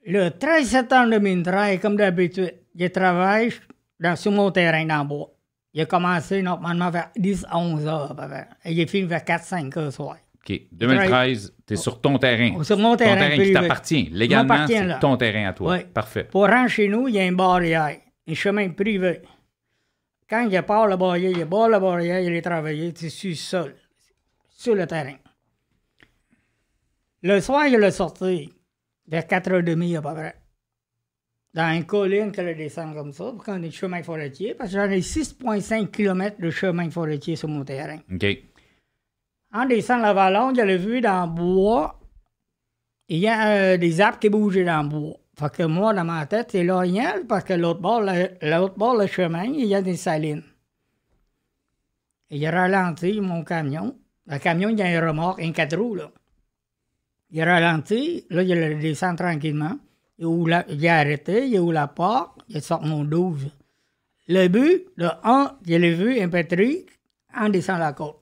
Le 0.05 0.29
13 0.29 0.67
septembre 0.67 1.11
2013, 1.11 1.79
comme 1.79 1.95
d'habitude, 1.95 2.53
je 2.77 2.87
travaille 2.87 3.53
dans, 3.99 4.15
sur 4.15 4.31
mon 4.31 4.49
terrain 4.49 4.85
dans 4.85 5.03
le 5.03 5.07
bois. 5.07 5.31
A 5.77 5.85
commencé 5.85 6.41
normalement 6.41 6.89
vers 6.89 7.11
10-11 7.17 7.87
heures. 7.87 8.11
à 8.11 8.15
peu 8.15 8.27
près. 8.27 8.47
Et 8.65 8.81
est 8.81 8.89
fini 8.89 9.07
vers 9.07 9.21
4-5 9.21 9.79
heures 9.79 9.93
soir. 9.93 10.17
OK. 10.35 10.59
2013, 10.71 11.53
tu 11.65 11.73
es 11.73 11.77
sur 11.77 12.01
ton 12.01 12.17
terrain. 12.17 12.61
Sur 12.63 12.77
mon 12.77 12.91
ton 12.91 12.97
terrain 12.97 13.29
terrain 13.29 13.43
qui 13.43 13.53
t'appartient. 13.53 14.09
Légalement, 14.11 14.65
c'est 14.67 14.99
ton 14.99 15.15
terrain 15.15 15.49
à 15.49 15.53
toi. 15.53 15.71
Ouais. 15.71 15.85
Parfait. 15.85 16.25
Pour 16.25 16.47
rentrer 16.47 16.67
chez 16.67 16.87
nous, 16.87 17.07
il 17.07 17.15
y 17.15 17.19
a 17.19 17.25
une 17.25 17.35
barrière, 17.35 17.95
un 18.27 18.33
chemin 18.33 18.69
privé. 18.69 19.21
Quand 20.31 20.47
il 20.49 20.63
part 20.63 20.87
la 20.87 20.95
barrière, 20.95 21.37
il 21.37 21.45
part 21.45 21.67
la 21.67 21.77
barrière, 21.77 22.21
il 22.21 22.31
est 22.31 22.41
travaillé, 22.41 22.93
tu 22.93 23.09
suis 23.09 23.35
seul, 23.35 23.75
sur 24.47 24.73
le 24.75 24.87
terrain. 24.87 25.17
Le 27.21 27.41
soir, 27.41 27.67
il 27.67 27.83
est 27.83 27.91
sorti 27.91 28.49
vers 29.05 29.23
4h30 29.23 29.97
à 29.97 30.01
peu 30.01 30.13
près. 30.13 30.35
Dans 31.53 31.75
une 31.75 31.85
colline 31.85 32.31
qu'elle 32.31 32.55
descend 32.55 32.95
comme 32.95 33.11
ça, 33.11 33.25
pour 33.33 33.43
qu'on 33.43 33.57
ait 33.57 33.59
des 33.59 33.71
chemins 33.71 34.01
forestiers, 34.03 34.55
parce 34.55 34.69
que 34.71 34.77
j'en 34.77 34.89
ai 34.89 35.01
6,5 35.01 35.91
km 35.91 36.39
de 36.39 36.49
chemin 36.49 36.89
forestier 36.89 37.35
sur 37.35 37.49
mon 37.49 37.65
terrain. 37.65 37.99
OK. 38.09 38.25
En 39.53 39.65
descendant 39.65 40.03
la 40.03 40.13
vallon, 40.13 40.55
j'avais 40.55 40.77
vu 40.77 41.01
dans 41.01 41.25
le 41.25 41.31
bois, 41.33 41.99
il 43.09 43.17
y 43.17 43.27
a 43.27 43.73
euh, 43.73 43.77
des 43.77 43.99
arbres 43.99 44.17
qui 44.17 44.29
bougeaient 44.29 44.63
dans 44.63 44.81
le 44.81 44.87
bois. 44.87 45.17
Fait 45.41 45.51
que 45.51 45.63
moi, 45.63 45.91
dans 45.93 46.03
ma 46.05 46.25
tête, 46.27 46.49
c'est 46.51 46.63
l'orignal, 46.63 47.25
parce 47.27 47.43
que 47.43 47.53
l'autre 47.53 47.79
bord, 47.81 48.01
le- 48.01 48.29
l'autre 48.43 48.75
bord, 48.77 48.95
le 48.95 49.07
chemin, 49.07 49.45
il 49.45 49.65
y 49.65 49.73
a 49.75 49.81
des 49.81 49.97
salines. 49.97 50.43
Et 52.29 52.37
il 52.37 52.45
a 52.45 52.51
ralenti 52.51 53.19
mon 53.19 53.43
camion. 53.43 53.97
Le 54.27 54.37
camion, 54.37 54.69
il 54.69 54.77
y 54.77 54.83
a 54.83 54.85
un 54.85 55.07
remorque, 55.07 55.41
un 55.41 55.51
quatre 55.51 55.75
roues, 55.77 55.95
là. 55.95 56.11
Il 57.31 57.43
ralentit, 57.43 58.25
là, 58.29 58.43
il 58.43 58.53
le 58.53 58.75
descend 58.79 59.17
tranquillement. 59.17 59.77
Il, 60.19 60.27
la- 60.47 60.65
il 60.69 60.87
a 60.87 60.99
arrêté, 60.99 61.47
il 61.47 61.59
ouvre 61.59 61.73
la 61.73 61.87
porte, 61.87 62.39
il 62.49 62.61
sort 62.61 62.83
mon 62.83 63.03
12. 63.03 63.49
Le 64.27 64.47
but, 64.47 64.83
le 64.95 65.09
1, 65.23 65.57
je 65.67 65.75
l'ai 65.75 65.93
vu 65.95 66.19
impétri 66.21 66.85
en 67.35 67.49
descend 67.49 67.79
la 67.79 67.93
côte, 67.93 68.17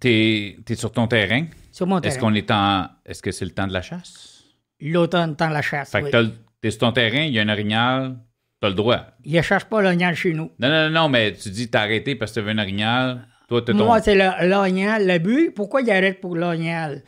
T'es 0.00 0.56
es 0.68 0.74
sur 0.74 0.90
ton 0.90 1.06
terrain? 1.06 1.46
sur 1.70 1.86
mon 1.86 2.00
Est-ce 2.00 2.16
terrain. 2.18 2.28
qu'on 2.30 2.34
est 2.34 2.50
en. 2.50 2.88
Est-ce 3.04 3.22
que 3.22 3.30
c'est 3.30 3.44
le 3.44 3.52
temps 3.52 3.68
de 3.68 3.72
la 3.72 3.82
chasse? 3.82 4.35
L'automne, 4.80 5.34
de 5.34 5.44
la 5.52 5.62
chasse. 5.62 5.90
Fait 5.90 6.00
que 6.02 6.06
oui. 6.06 6.10
le- 6.12 6.30
t'es 6.60 6.70
sur 6.70 6.80
ton 6.80 6.92
terrain, 6.92 7.22
il 7.22 7.32
y 7.32 7.38
a 7.38 7.42
un 7.42 7.48
orignal, 7.48 8.16
t'as 8.60 8.68
le 8.68 8.74
droit. 8.74 9.06
Il 9.24 9.34
ne 9.36 9.42
cherche 9.42 9.64
pas 9.64 9.80
l'ognal 9.82 10.14
chez 10.14 10.32
nous. 10.32 10.50
Non, 10.58 10.68
non, 10.68 10.90
non, 10.90 11.08
mais 11.08 11.32
tu 11.32 11.50
dis 11.50 11.68
t'as 11.70 11.82
arrêté 11.82 12.14
parce 12.14 12.32
que 12.32 12.40
tu 12.40 12.44
veux 12.46 12.52
un 12.52 12.58
orignal. 12.58 13.26
Toi, 13.48 13.62
ton. 13.62 13.74
Moi, 13.74 14.00
c'est 14.00 14.14
le- 14.14 14.48
l'ognal. 14.48 15.06
Le 15.06 15.18
but, 15.18 15.52
pourquoi 15.54 15.80
il 15.82 15.90
arrête 15.90 16.20
pour 16.20 16.36
l'ognal? 16.36 17.02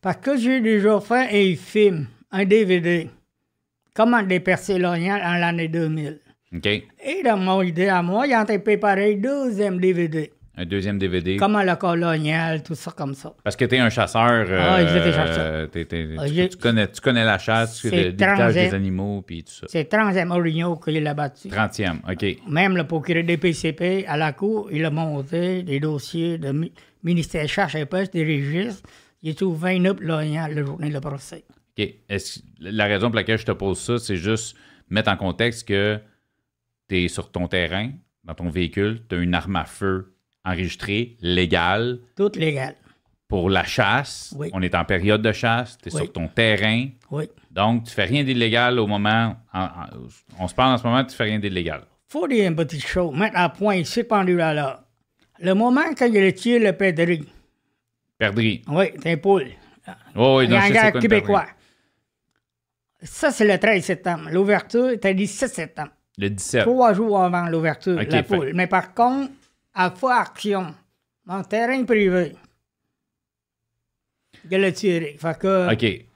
Parce 0.00 0.16
que 0.18 0.36
j'ai 0.36 0.60
déjà 0.60 1.00
fait 1.00 1.28
un 1.52 1.56
film, 1.56 2.06
un 2.30 2.44
DVD. 2.44 3.08
Comment 3.94 4.22
dépercer 4.22 4.78
l'ognal 4.78 5.20
en 5.24 5.38
l'année 5.38 5.68
2000. 5.68 6.20
OK. 6.54 6.66
Et 6.66 7.22
dans 7.24 7.36
mon 7.36 7.62
idée 7.62 7.88
à 7.88 8.02
moi, 8.02 8.26
il 8.26 8.32
a 8.34 8.42
été 8.42 8.58
préparé 8.58 9.14
un 9.14 9.16
deuxième 9.16 9.78
DVD. 9.80 10.32
Un 10.56 10.66
deuxième 10.66 10.98
DVD. 10.98 11.36
Comment 11.36 11.62
le 11.62 11.74
colonial, 11.76 12.62
tout 12.62 12.74
ça 12.74 12.90
comme 12.90 13.14
ça. 13.14 13.32
Parce 13.44 13.56
que 13.56 13.64
t'es 13.64 13.78
un 13.78 13.88
chasseur. 13.88 14.46
Ah, 14.50 14.84
j'étais 14.84 14.98
euh, 15.08 15.12
chasseur. 15.12 15.70
t'es- 15.70 15.84
t'es- 15.84 16.08
Ah, 16.18 16.24
tu, 16.48 16.56
connais, 16.58 16.88
tu 16.90 17.00
connais 17.00 17.24
la 17.24 17.38
chasse, 17.38 17.82
le 17.84 18.10
transé- 18.12 18.68
des 18.68 18.74
animaux, 18.74 19.22
puis 19.22 19.44
tout 19.44 19.52
ça. 19.52 19.66
C'est 19.70 19.84
30e 19.88 20.30
Origno 20.32 20.76
qu'il 20.76 21.06
a 21.06 21.14
battu. 21.14 21.48
30e, 21.48 22.00
OK. 22.10 22.26
Même 22.48 22.76
le 22.76 22.84
procureur 22.84 23.24
des 23.24 23.36
PCP 23.38 24.04
à 24.06 24.16
la 24.16 24.32
cour, 24.32 24.68
il 24.72 24.84
a 24.84 24.90
monté 24.90 25.62
des 25.62 25.78
dossiers 25.80 26.36
de 26.36 26.50
mi- 26.52 26.72
ministère 27.04 27.48
charge 27.48 27.76
et 27.76 27.86
pêche, 27.86 28.10
des 28.10 28.24
registres. 28.24 28.82
Il 29.22 29.30
est 29.30 29.42
au 29.42 29.52
29 29.52 29.98
l'ognal 30.00 30.54
la 30.54 30.64
journée 30.64 30.90
du 30.90 31.00
procès. 31.00 31.44
OK. 31.78 31.88
Est-ce- 32.08 32.40
la 32.60 32.86
raison 32.86 33.06
pour 33.08 33.16
laquelle 33.16 33.38
je 33.38 33.46
te 33.46 33.52
pose 33.52 33.78
ça, 33.78 33.98
c'est 33.98 34.16
juste 34.16 34.56
mettre 34.90 35.10
en 35.10 35.16
contexte 35.16 35.66
que 35.68 35.98
tu 36.88 37.04
es 37.04 37.08
sur 37.08 37.30
ton 37.30 37.46
terrain, 37.46 37.92
dans 38.24 38.34
ton 38.34 38.50
véhicule, 38.50 39.00
tu 39.08 39.14
as 39.14 39.18
une 39.18 39.34
arme 39.34 39.56
à 39.56 39.64
feu 39.64 40.09
enregistrée, 40.44 41.16
légale, 41.20 41.98
Tout 42.16 42.32
légal. 42.36 42.74
pour 43.28 43.50
la 43.50 43.64
chasse. 43.64 44.34
Oui. 44.36 44.50
On 44.52 44.62
est 44.62 44.74
en 44.74 44.84
période 44.84 45.22
de 45.22 45.32
chasse, 45.32 45.78
tu 45.82 45.88
es 45.88 45.94
Oui. 45.94 46.00
sur 46.02 46.12
ton 46.12 46.28
terrain. 46.28 46.86
Oui. 47.10 47.28
Donc, 47.50 47.84
tu 47.84 47.90
fais 47.92 48.04
rien 48.04 48.24
d'illégal 48.24 48.78
au 48.78 48.86
moment. 48.86 49.36
en- 49.52 49.60
en- 49.62 49.68
on 50.38 50.48
se 50.48 50.54
parle 50.54 50.74
en 50.74 50.78
ce 50.78 50.84
moment, 50.84 51.04
tu 51.04 51.14
fais 51.16 51.24
rien 51.24 51.38
d'illégal. 51.38 51.82
faut 52.06 52.26
dire 52.26 52.48
une 52.48 52.56
petite 52.56 52.84
chose, 52.86 53.14
mettre 53.16 53.36
à 53.36 53.48
point 53.50 53.84
suspendu 53.84 54.36
là 54.36 54.52
là. 54.52 54.84
Le 55.40 55.54
moment 55.54 55.82
quand 55.96 56.06
il 56.06 56.16
a 56.24 56.32
tiré 56.32 56.58
le 56.58 56.72
pédri, 56.72 57.22
Perdri. 58.18 58.62
oui, 58.68 58.86
c'est 59.00 59.12
un 59.12 59.16
poule. 59.16 59.46
Oh, 60.16 60.36
oui, 60.38 60.48
donc 60.48 60.60
une 60.68 61.00
québécois. 61.00 61.40
perdrix. 61.40 61.54
Ça, 63.02 63.30
c'est 63.30 63.46
le 63.46 63.58
13 63.58 63.84
septembre. 63.84 64.28
L'ouverture 64.30 64.90
était 64.90 65.10
le 65.12 65.14
17 65.18 65.54
septembre. 65.54 65.90
Le 66.18 66.28
17. 66.30 66.62
Trois 66.64 66.92
jours 66.92 67.20
avant 67.22 67.46
l'ouverture, 67.46 67.96
Ok, 67.98 68.10
la 68.10 68.22
fait- 68.22 68.36
poule. 68.36 68.50
Mais 68.54 68.66
par 68.66 68.92
contre, 68.92 69.32
à 69.74 69.90
fois 69.90 70.20
action, 70.20 70.74
mon 71.26 71.42
terrain 71.42 71.84
privé, 71.84 72.34
il 74.50 74.58
l'a 74.58 74.72
tiré. 74.72 75.16
Fait 75.18 75.38
que, 75.38 75.72
OK. 75.72 76.06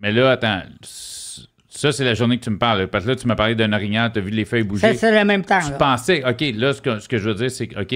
Mais 0.00 0.12
là, 0.12 0.32
attends. 0.32 0.62
Ça, 1.68 1.90
c'est 1.90 2.04
la 2.04 2.14
journée 2.14 2.38
que 2.38 2.44
tu 2.44 2.50
me 2.50 2.58
parles. 2.58 2.88
Parce 2.88 3.04
que 3.04 3.10
là, 3.10 3.16
tu 3.16 3.26
m'as 3.26 3.34
parlé 3.34 3.54
d'un 3.54 3.72
orignal, 3.72 4.12
tu 4.12 4.18
as 4.18 4.22
vu 4.22 4.30
les 4.30 4.44
feuilles 4.44 4.62
bouger. 4.62 4.88
ça, 4.88 4.94
c'est 4.94 5.18
le 5.18 5.24
même 5.24 5.44
temps. 5.44 5.60
Tu 5.60 5.70
là. 5.70 5.78
pensais, 5.78 6.22
OK, 6.24 6.40
là, 6.54 6.74
ce 6.74 6.82
que, 6.82 6.98
ce 6.98 7.08
que 7.08 7.18
je 7.18 7.28
veux 7.30 7.34
dire, 7.34 7.50
c'est 7.50 7.68
que, 7.68 7.80
OK, 7.80 7.88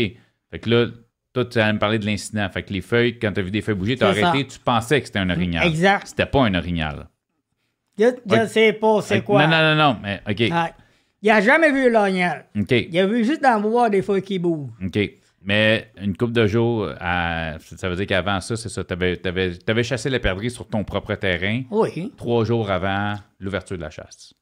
fait 0.51 0.59
que 0.59 0.71
là, 0.71 0.87
toi, 1.33 1.45
tu 1.45 1.59
allais 1.59 1.75
me 1.75 1.79
parler 1.79 1.99
de 1.99 2.07
l'incident. 2.07 2.49
Fait 2.49 2.63
que 2.63 2.73
les 2.73 2.81
feuilles, 2.81 3.19
quand 3.19 3.33
tu 3.33 3.41
as 3.41 3.43
vu 3.43 3.51
des 3.51 3.61
feuilles 3.61 3.75
bouger, 3.75 3.97
tu 3.97 4.05
as 4.05 4.09
arrêté, 4.09 4.47
tu 4.47 4.59
pensais 4.59 5.01
que 5.01 5.07
c'était 5.07 5.19
un 5.19 5.29
orignal. 5.29 5.67
Exact. 5.67 6.07
C'était 6.07 6.27
pas 6.27 6.41
un 6.41 6.55
orignal. 6.55 7.09
Je 7.99 8.07
ne 8.07 8.47
sais 8.47 8.73
pas 8.73 9.03
c'est 9.03 9.23
quoi. 9.23 9.47
Non, 9.47 9.51
non, 9.51 9.75
non, 9.75 9.93
non, 9.93 9.99
mais 10.03 10.23
OK. 10.29 10.41
Ouais. 10.41 10.73
Il 11.27 11.31
n'a 11.31 11.41
jamais 11.41 11.73
vu 11.73 11.91
l'ognal. 11.91 12.45
OK. 12.57 12.71
Il 12.71 12.97
a 13.01 13.05
vu 13.05 13.25
juste 13.25 13.43
le 13.43 13.61
bois 13.61 13.91
des 13.91 14.01
feuilles 14.01 14.23
qui 14.23 14.39
bougent. 14.39 14.71
OK. 14.85 14.97
Mais 15.43 15.91
une 16.01 16.17
couple 16.17 16.33
de 16.33 16.47
jours, 16.47 16.89
à- 17.01 17.55
ça 17.61 17.89
veut 17.89 17.97
dire 17.97 18.07
qu'avant 18.07 18.41
ça, 18.41 18.55
c'est 18.55 18.69
ça, 18.69 18.85
tu 18.85 18.95
avais, 18.95 19.83
chassé 19.83 20.09
la 20.09 20.21
perdrix 20.21 20.51
sur 20.51 20.69
ton 20.69 20.85
propre 20.85 21.17
terrain 21.17 21.63
Oui. 21.73 22.13
trois 22.17 22.45
jours 22.45 22.71
avant 22.71 23.15
l'ouverture 23.41 23.77
de 23.77 23.83
la 23.83 23.91
chasse. 23.91 24.35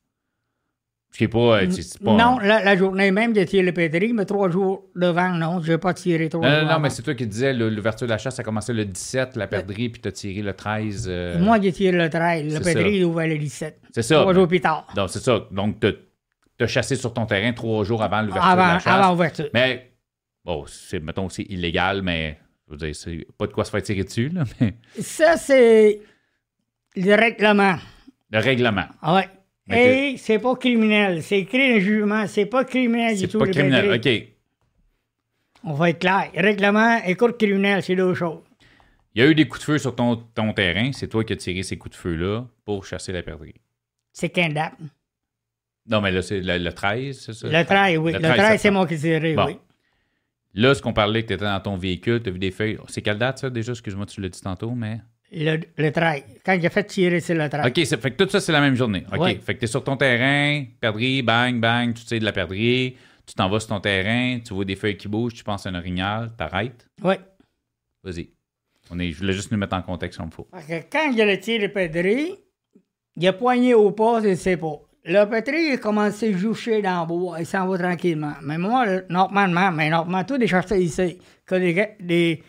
Ce 1.11 1.17
qui 1.19 1.25
est 1.25 1.29
pas. 1.29 1.61
c'est- 1.71 2.03
pas 2.03 2.13
Non, 2.13 2.39
la, 2.39 2.63
la 2.63 2.77
journée 2.77 3.11
même, 3.13 3.35
j'ai 3.35 3.47
tiré 3.47 3.63
le 3.63 3.73
pédri, 3.73 4.13
mais 4.13 4.27
trois 4.27 4.51
jours 4.51 4.85
devant, 4.95 5.31
non, 5.31 5.63
je 5.63 5.73
n'ai 5.73 5.79
pas 5.79 5.95
tiré 5.95 6.29
trois 6.29 6.47
Non, 6.47 6.55
jours 6.55 6.65
non, 6.69 6.73
non, 6.75 6.81
mais 6.81 6.91
c'est 6.91 7.03
toi 7.03 7.15
qui 7.15 7.27
disais 7.27 7.55
l'ouverture 7.55 8.07
de 8.07 8.13
la 8.13 8.19
chasse, 8.19 8.35
ça 8.37 8.43
a 8.43 8.45
commencé 8.45 8.73
le 8.75 8.85
17, 8.85 9.37
la 9.37 9.47
perdrix, 9.47 9.89
puis 9.89 10.03
tu 10.03 10.09
as 10.09 10.13
tiré 10.13 10.43
le 10.43 10.53
13. 10.53 11.07
euh, 11.09 11.39
Moi, 11.39 11.61
j'ai 11.63 11.73
tiré 11.73 11.97
le 11.97 12.11
13. 12.11 12.45
Le 12.45 12.51
c'est 12.63 12.75
pédri, 12.75 12.91
ça. 12.91 12.97
il 12.99 13.05
ouvert 13.07 13.27
le 13.29 13.39
17. 13.39 13.79
C'est 13.95 14.03
ça. 14.03 14.21
Trois 14.21 14.35
jours 14.35 14.49
plus 14.49 14.61
tard. 14.61 14.87
Donc, 14.97 15.09
c'est 15.09 15.21
ça. 15.23 15.47
Donc, 15.51 15.79
tu 15.81 15.87
as 16.65 16.69
chassé 16.69 16.97
sur 16.97 17.13
ton 17.15 17.27
terrain 17.27 17.53
trois 17.53 17.85
jours 17.85 18.03
avant 18.03 18.23
l'ouverture 18.23 18.43
de 18.43 18.53
Avant, 18.61 18.73
la 18.75 18.79
chasse. 18.79 18.87
avant 18.87 19.11
l'ouverture. 19.13 19.49
Mais, 19.55 19.93
bon, 20.45 20.65
c'est, 20.67 21.01
mettons, 21.01 21.29
c'est 21.29 21.45
illégal, 21.45 22.03
mais, 22.03 22.39
je 22.67 22.73
veux 22.73 22.77
dire, 22.79 22.95
c'est 22.95 23.27
pas 23.39 23.47
de 23.47 23.53
quoi 23.53 23.65
se 23.65 23.71
faire 23.71 23.83
tirer 23.83 24.05
dessus, 24.05 24.29
là, 24.31 24.45
mais 24.61 24.75
Ça, 25.01 25.37
c'est 25.37 26.01
le 26.97 27.15
règlement. 27.15 27.77
le 28.31 28.39
règlement. 28.39 28.87
Ah 29.03 29.15
Ouais. 29.17 29.29
Mais 29.67 30.13
Et 30.13 30.17
c'est 30.19 30.39
pas 30.39 30.55
criminel. 30.57 31.23
C'est 31.23 31.39
écrit 31.41 31.69
dans 31.71 31.75
le 31.77 31.81
jugement. 31.81 32.27
C'est 32.27 32.45
pas 32.45 32.65
criminel 32.65 33.15
du 33.15 33.21
C'est 33.23 33.29
tout. 33.29 33.39
pas 33.39 33.47
le 33.47 33.53
criminel. 33.53 33.91
OK. 33.95 34.29
On 35.65 35.73
va 35.73 35.89
être 35.89 36.01
clair. 36.01 36.31
Règlement 36.35 36.99
et 37.03 37.15
cours 37.15 37.35
criminel, 37.39 37.83
c'est 37.83 37.97
deux 37.97 38.13
choses. 38.13 38.43
Il 39.15 39.23
y 39.23 39.27
a 39.27 39.31
eu 39.31 39.35
des 39.35 39.49
coups 39.49 39.61
de 39.61 39.65
feu 39.65 39.79
sur 39.79 39.95
ton, 39.97 40.17
ton 40.17 40.53
terrain. 40.53 40.91
C'est 40.93 41.09
toi 41.09 41.25
qui 41.25 41.33
as 41.33 41.37
tiré 41.37 41.63
ces 41.63 41.79
coups 41.79 41.97
de 41.97 41.99
feu-là 42.01 42.45
pour 42.67 42.85
chasser 42.85 43.11
la 43.13 43.23
perdrix. 43.23 43.55
C'est 44.13 44.29
qu'un. 44.29 44.53
Non, 45.87 46.01
mais 46.01 46.11
là, 46.11 46.23
c'est 46.23 46.41
le, 46.41 46.59
le 46.59 46.73
13, 46.73 47.21
c'est 47.21 47.33
ça? 47.35 47.47
Le 47.49 47.65
13, 47.65 47.99
oui. 47.99 48.13
Le 48.13 48.19
Le 48.19 48.23
13 48.25 48.37
13, 48.37 48.51
c'est 48.53 48.59
septembre. 48.59 48.79
moi 48.81 48.87
qui 48.89 48.95
ai 48.95 48.99
tiré, 48.99 49.35
Bon. 49.35 49.47
oui. 49.47 49.59
Là, 50.55 50.75
ce 50.75 50.81
qu'on 50.81 50.93
parlait, 50.93 51.23
que 51.23 51.29
tu 51.29 51.35
étais 51.35 51.45
dans 51.45 51.61
ton 51.61 51.77
véhicule, 51.77 52.23
tu 52.23 52.29
as 52.29 52.33
vu 52.33 52.39
des 52.39 52.51
feuilles. 52.53 52.79
C'est 52.89 53.03
quelle 53.03 53.19
date, 53.19 53.39
ça, 53.39 53.51
déjà? 53.51 53.73
Excuse-moi, 53.73 54.07
tu 54.07 54.21
l'as 54.21 54.29
dit 54.29 54.41
tantôt, 54.41 54.71
mais. 54.71 55.01
Le, 55.33 55.59
le 55.77 55.91
13. 55.91 56.23
Quand 56.47 56.57
j'ai 56.61 56.69
fait 56.69 56.85
tirer, 56.85 57.19
c'est 57.21 57.35
le 57.35 57.49
13. 57.49 57.67
OK, 57.67 57.73
c'est- 57.85 58.01
fait 58.01 58.13
que 58.13 58.23
tout 58.23 58.31
ça, 58.31 58.41
c'est 58.41 58.53
la 58.53 58.61
même 58.61 58.77
journée. 58.77 59.05
OK. 59.13 59.41
Fait 59.41 59.55
que 59.55 59.59
tu 59.59 59.65
es 59.65 59.67
sur 59.69 59.83
ton 59.83 59.97
terrain, 59.97 60.65
perdrix, 60.81 61.23
bang, 61.23 61.59
bang, 61.61 61.93
tu 61.93 62.05
tires 62.05 62.21
de 62.21 62.25
la 62.25 62.33
perdrix, 62.33 62.97
tu 63.27 63.35
t'en 63.35 63.49
vas 63.49 63.59
sur 63.59 63.71
ton 63.71 63.81
terrain, 63.81 64.39
tu 64.47 64.55
vois 64.55 64.65
des 64.65 64.77
feuilles 64.77 64.97
qui 64.97 65.09
bougent, 65.09 65.35
tu 65.35 65.43
penses 65.43 65.67
à 65.67 65.71
un 65.71 65.75
orignal, 65.75 66.31
t'arrêtes. 66.39 66.87
Oui. 67.03 67.15
Vas-y. 68.05 68.31
On 68.91 68.99
est, 69.01 69.11
je 69.11 69.19
voulais 69.19 69.33
juste 69.33 69.51
nous 69.51 69.59
mettre 69.59 69.75
en 69.75 69.83
contexte 69.83 70.19
comme 70.21 70.29
il 70.29 70.35
faut. 70.35 70.47
Parce 70.53 70.67
que 70.67 70.75
quand 70.93 71.13
j'ai 71.17 71.41
tiré 71.41 71.67
le 71.67 71.73
pédri, 71.73 72.35
il 73.17 73.27
a 73.27 73.33
poigné 73.33 73.75
au 73.75 73.91
pas, 73.91 74.23
je 74.23 74.29
ne 74.29 74.35
sais 74.37 74.57
pas. 74.57 74.79
Le 75.07 75.25
pédri, 75.27 75.67
il 75.69 75.73
a 75.75 75.77
commencé 75.77 76.33
à 76.35 76.37
joucher 76.39 76.81
dans 76.81 77.01
le 77.03 77.07
bois, 77.07 77.39
il 77.41 77.47
s'en 77.47 77.67
va 77.67 77.77
tranquillement. 77.79 78.33
Mais 78.43 78.57
moi, 78.57 78.87
le- 78.87 79.07
normalement, 79.11 79.71
mais 79.71 79.91
normalement, 79.91 80.25
tous 80.25 80.37
les 80.37 80.47
chasseurs 80.47 80.79
ici, 80.79 81.19
que 81.45 81.55
les, 81.57 81.97
les 82.01 82.43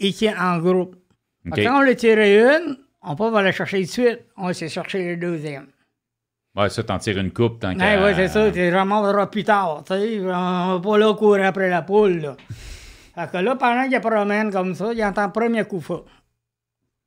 ils 0.00 0.14
tiennent 0.14 0.38
en 0.38 0.58
groupe. 0.58 0.96
Quand 1.64 1.78
on 1.78 1.80
l'a 1.82 1.94
tiré 1.94 2.40
une, 2.40 2.76
on 3.02 3.14
peut 3.14 3.30
pas 3.30 3.42
la 3.42 3.52
chercher 3.52 3.80
de 3.80 3.86
suite, 3.86 4.20
on 4.36 4.46
va 4.46 4.54
se 4.54 4.66
chercher 4.66 5.14
le 5.14 5.16
deuxième. 5.18 5.68
Ouais, 6.56 6.68
ça, 6.68 6.82
t'en 6.82 6.98
tires 6.98 7.18
une 7.18 7.30
coupe 7.30 7.60
tant 7.60 7.74
qu'à- 7.76 8.02
ouais, 8.02 8.14
c'est 8.14 8.28
ça, 8.28 8.52
c'est 8.52 8.70
vraiment 8.70 9.26
plus 9.28 9.44
tard, 9.44 9.84
tu 9.86 9.94
sais. 9.94 10.18
On 10.20 10.78
va 10.78 10.80
pas 10.82 10.98
là 10.98 11.14
courir 11.14 11.46
après 11.46 11.70
la 11.70 11.82
poule, 11.82 12.18
là. 12.18 12.36
Fait 13.14 13.30
que 13.30 13.36
là, 13.38 13.54
pendant 13.54 13.88
qu'il 13.88 14.00
promène 14.00 14.50
comme 14.50 14.74
ça, 14.74 14.92
il 14.92 15.04
entend 15.04 15.26
le 15.26 15.32
premier 15.32 15.64
coup 15.64 15.78
de 15.78 15.82
feu. 15.84 16.02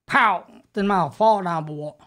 Pow! 0.05 0.43
Tellement 0.71 1.11
fort 1.11 1.41
dans 1.43 1.59
le 1.59 1.65
bois. 1.65 1.97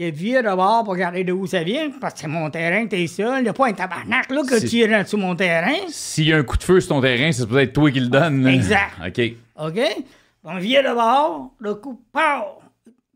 De 0.00 0.56
bord 0.56 0.84
pour 0.84 0.94
regarder 0.94 1.24
d'où 1.24 1.46
ça 1.46 1.62
vient, 1.62 1.90
parce 2.00 2.14
que 2.14 2.20
c'est 2.20 2.26
mon 2.26 2.48
terrain, 2.48 2.86
t'es 2.86 3.06
seul. 3.06 3.40
Il 3.40 3.42
n'y 3.42 3.48
a 3.50 3.52
pas 3.52 3.68
un 3.68 3.74
tabarnak, 3.74 4.30
là, 4.30 4.42
que 4.48 4.94
en 4.96 5.02
dessous 5.02 5.18
mon 5.18 5.36
terrain. 5.36 5.76
S'il 5.88 6.28
y 6.28 6.32
a 6.32 6.38
un 6.38 6.42
coup 6.42 6.56
de 6.56 6.62
feu 6.62 6.80
sur 6.80 6.94
ton 6.94 7.02
terrain, 7.02 7.30
c'est 7.32 7.46
peut-être 7.46 7.74
toi 7.74 7.90
qui 7.90 8.00
le 8.00 8.08
donne. 8.08 8.46
Exact. 8.46 8.94
OK. 9.06 9.20
OK? 9.56 10.04
On 10.44 10.56
vire 10.56 10.82
de 10.82 10.94
bord, 10.94 11.52
le 11.58 11.74
coup, 11.74 12.02
pow! 12.10 12.62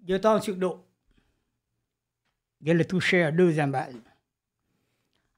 Il 0.07 0.21
tombe 0.21 0.43
sur 0.43 0.53
le 0.53 0.61
dos. 0.61 0.85
Il 2.63 2.77
le 2.77 2.85
touché 2.85 3.23
à 3.23 3.33
deuxième 3.33 3.71
balle. 3.71 3.95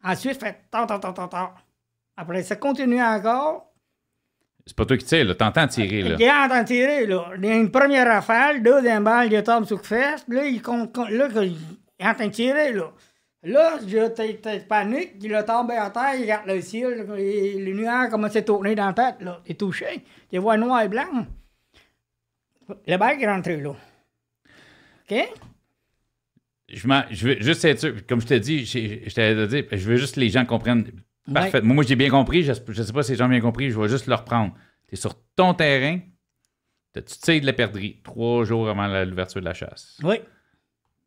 Ensuite, 0.02 0.40
fait 0.40 0.64
tant, 0.68 0.84
tant, 0.86 0.98
tant, 0.98 1.12
tant, 1.12 1.28
tant. 1.28 1.54
Après, 2.16 2.42
ça 2.42 2.56
continue 2.56 3.00
encore. 3.00 3.72
C'est 4.66 4.74
pas 4.76 4.84
toi 4.84 4.96
qui 4.96 5.04
tires, 5.04 5.24
là. 5.24 5.34
T'entends 5.36 5.68
tirer, 5.68 6.02
là. 6.02 6.16
Il 6.18 6.22
est 6.24 6.30
en 6.30 6.48
train 6.48 6.62
de 6.62 6.66
tirer, 6.66 7.06
là. 7.06 7.30
Il 7.38 7.44
y 7.44 7.48
a 7.50 7.56
une 7.56 7.70
première 7.70 8.06
rafale, 8.06 8.62
deuxième 8.62 9.04
balle, 9.04 9.32
il 9.32 9.42
tombe 9.44 9.64
sur 9.64 9.76
le 9.76 9.82
fesse. 9.84 10.24
Là, 10.28 10.44
il, 10.44 10.60
con- 10.60 10.90
là, 11.08 11.28
il 11.44 11.56
est 12.00 12.06
en 12.06 12.14
train 12.14 12.26
de 12.26 12.32
tirer, 12.32 12.72
là. 12.72 12.92
Là, 13.44 13.78
je 13.86 14.58
panique, 14.66 15.12
il 15.22 15.32
a 15.36 15.44
tombé 15.44 15.74
à 15.76 15.88
terre, 15.90 16.16
il 16.16 16.22
regarde 16.22 16.48
le 16.48 16.60
ciel, 16.60 17.06
et 17.16 17.58
le 17.60 17.72
nuage 17.74 18.10
commence 18.10 18.34
à 18.34 18.42
tourner 18.42 18.74
dans 18.74 18.86
la 18.86 18.92
tête, 18.92 19.16
là. 19.20 19.40
Il 19.46 19.52
est 19.52 19.54
touché. 19.54 20.02
Il 20.32 20.40
voit 20.40 20.56
noir 20.56 20.82
et 20.82 20.88
blanc. 20.88 21.26
Le 22.88 22.96
balle 22.96 23.22
est 23.22 23.26
rentré, 23.28 23.58
là. 23.58 23.70
OK? 25.08 25.16
Je, 26.68 26.88
je 27.12 27.28
veux 27.28 27.36
juste 27.40 27.64
être 27.64 27.78
sûr, 27.78 27.94
comme 28.08 28.20
je 28.20 28.26
t'ai 28.26 28.40
dit, 28.40 28.64
j'ai- 28.64 29.04
je 29.08 29.14
t'avais 29.14 29.46
dit, 29.46 29.64
je 29.70 29.88
veux 29.88 29.96
juste 29.96 30.16
que 30.16 30.20
les 30.20 30.28
gens 30.30 30.44
comprennent 30.44 30.90
parfaitement. 31.34 31.74
Moi, 31.74 31.84
j'ai 31.86 31.96
bien 31.96 32.10
compris, 32.10 32.42
je, 32.42 32.52
je 32.68 32.82
sais 32.82 32.92
pas 32.92 33.02
si 33.02 33.12
les 33.12 33.18
gens 33.18 33.26
ont 33.26 33.30
bien 33.30 33.40
compris, 33.40 33.70
je 33.70 33.80
vais 33.80 33.88
juste 33.88 34.06
le 34.06 34.14
reprendre. 34.14 34.54
Tu 34.88 34.94
es 34.94 34.96
sur 34.96 35.14
ton 35.34 35.54
terrain, 35.54 35.98
Tu 36.94 37.02
tires 37.02 37.40
de 37.42 37.46
la 37.46 37.52
perdrix 37.52 38.00
trois 38.02 38.44
jours 38.44 38.68
avant 38.70 38.86
la- 38.86 39.04
l'ouverture 39.04 39.40
de 39.40 39.44
la 39.46 39.52
chasse. 39.54 39.98
Oui. 40.02 40.16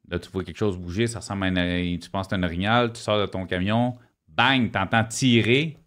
Là, 0.08 0.20
tu 0.20 0.30
vois 0.30 0.44
quelque 0.44 0.58
chose 0.58 0.78
bouger, 0.78 1.08
ça 1.08 1.20
ressemble 1.20 1.46
à 1.46 1.48
un, 1.48 1.98
tu 1.98 2.10
penses 2.10 2.28
que 2.28 2.36
c'est 2.36 2.36
un 2.40 2.44
orignal, 2.44 2.94
tu 2.94 3.00
sors 3.02 3.20
de 3.20 3.26
ton 3.26 3.46
camion, 3.48 3.98
bang, 4.28 4.70
t'entends 4.72 5.04
tirer. 5.06 5.78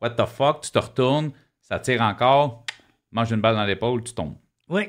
What 0.00 0.10
the 0.10 0.26
fuck, 0.26 0.62
tu 0.62 0.70
te 0.70 0.78
retournes, 0.78 1.30
ça 1.60 1.78
tire 1.78 2.00
encore, 2.02 2.64
mange 3.10 3.30
une 3.32 3.40
balle 3.40 3.54
dans 3.56 3.64
l'épaule, 3.64 4.02
tu 4.02 4.14
tombes. 4.14 4.36
Oui. 4.68 4.84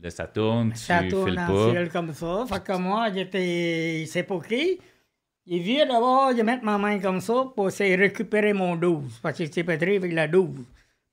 Là, 0.00 0.10
ça 0.10 0.26
tourne, 0.26 0.72
tu 0.72 0.78
Ça 0.78 1.02
tourne 1.04 1.30
files 1.30 1.38
en 1.40 1.46
pas. 1.46 1.70
ciel 1.70 1.90
comme 1.90 2.12
ça. 2.12 2.44
Fait 2.48 2.62
que 2.64 2.76
moi, 2.76 3.12
j'étais. 3.12 4.04
C'est 4.08 4.24
pas 4.24 4.40
qui. 4.40 4.80
Il 5.46 5.60
vient 5.62 5.86
d'abord 5.86 6.34
de 6.34 6.42
mettre 6.42 6.64
ma 6.64 6.78
main 6.78 7.00
comme 7.00 7.20
ça 7.20 7.46
pour 7.54 7.68
essayer 7.68 7.96
de 7.96 8.02
récupérer 8.02 8.52
mon 8.52 8.76
12. 8.76 9.18
Parce 9.22 9.38
que 9.38 9.44
j'étais 9.44 9.64
pétré 9.64 9.96
avec 9.96 10.12
la 10.12 10.28
12. 10.28 10.50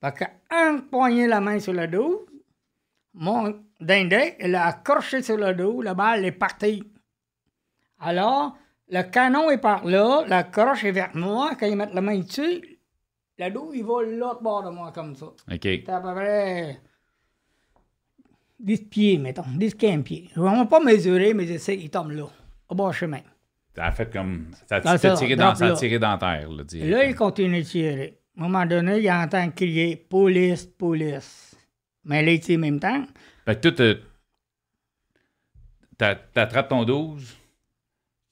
Fait 0.00 0.14
que, 0.14 0.24
un 0.50 0.78
poignet 0.78 1.26
la 1.26 1.40
main 1.40 1.58
sur 1.58 1.72
la 1.72 1.86
12, 1.86 2.16
mon 3.14 3.60
dindé, 3.80 4.36
il 4.40 4.54
a 4.54 4.66
accroché 4.66 5.22
sur 5.22 5.36
le 5.36 5.52
dos, 5.54 5.82
la 5.82 5.94
balle 5.94 6.24
est 6.24 6.32
partie. 6.32 6.84
Alors, 7.98 8.56
le 8.88 9.02
canon 9.02 9.50
est 9.50 9.58
par 9.58 9.84
là, 9.84 10.24
la 10.26 10.44
croche 10.44 10.84
est 10.84 10.92
vers 10.92 11.14
moi. 11.14 11.54
Quand 11.58 11.66
ils 11.66 11.76
mettent 11.76 11.94
la 11.94 12.00
main 12.00 12.18
dessus, 12.18 12.78
la 13.36 13.50
12, 13.50 13.74
il 13.76 13.84
va 13.84 14.02
l'autre 14.02 14.42
bord 14.42 14.62
de 14.62 14.70
moi 14.70 14.92
comme 14.92 15.16
ça. 15.16 15.26
OK. 15.26 15.58
C'est 15.62 15.88
à 15.88 16.00
peu 16.00 16.14
près 16.14 16.80
10 18.60 18.78
pieds, 18.84 19.18
mettons, 19.18 19.42
10-15 19.42 20.02
pieds. 20.02 20.30
Je 20.34 20.40
ne 20.40 20.62
vais 20.62 20.68
pas 20.68 20.80
mesurer, 20.80 21.34
mais 21.34 21.46
je 21.46 21.58
sais 21.58 21.76
qu'il 21.76 21.90
tombe 21.90 22.12
là, 22.12 22.26
au 22.68 22.74
bas 22.74 22.92
chemin. 22.92 23.20
Ça 23.74 23.84
a 23.86 23.92
fait 23.92 24.12
comme. 24.12 24.50
Ça 24.66 24.80
tiré, 24.80 25.36
dans, 25.36 25.54
ça 25.54 25.66
a 25.66 25.72
tiré 25.74 25.98
dans 25.98 26.18
terre, 26.18 26.50
là, 26.50 26.64
direct. 26.64 26.90
là, 26.90 27.04
il 27.04 27.14
continue 27.14 27.60
de 27.62 27.66
tirer. 27.66 28.18
À 28.36 28.40
un 28.40 28.48
moment 28.48 28.66
donné, 28.66 28.98
il 29.00 29.10
entend 29.10 29.48
crier 29.50 29.96
police, 29.96 30.66
police. 30.66 31.56
Mais 32.04 32.22
là, 32.22 32.32
il 32.32 32.40
tire 32.40 32.58
en 32.58 32.62
même 32.62 32.80
temps. 32.80 33.04
Fait 33.44 33.60
que 33.60 33.68
toi, 33.68 33.94
t'attrapes 36.32 36.68
ton 36.68 36.84
12. 36.84 37.22
Tu 37.22 37.36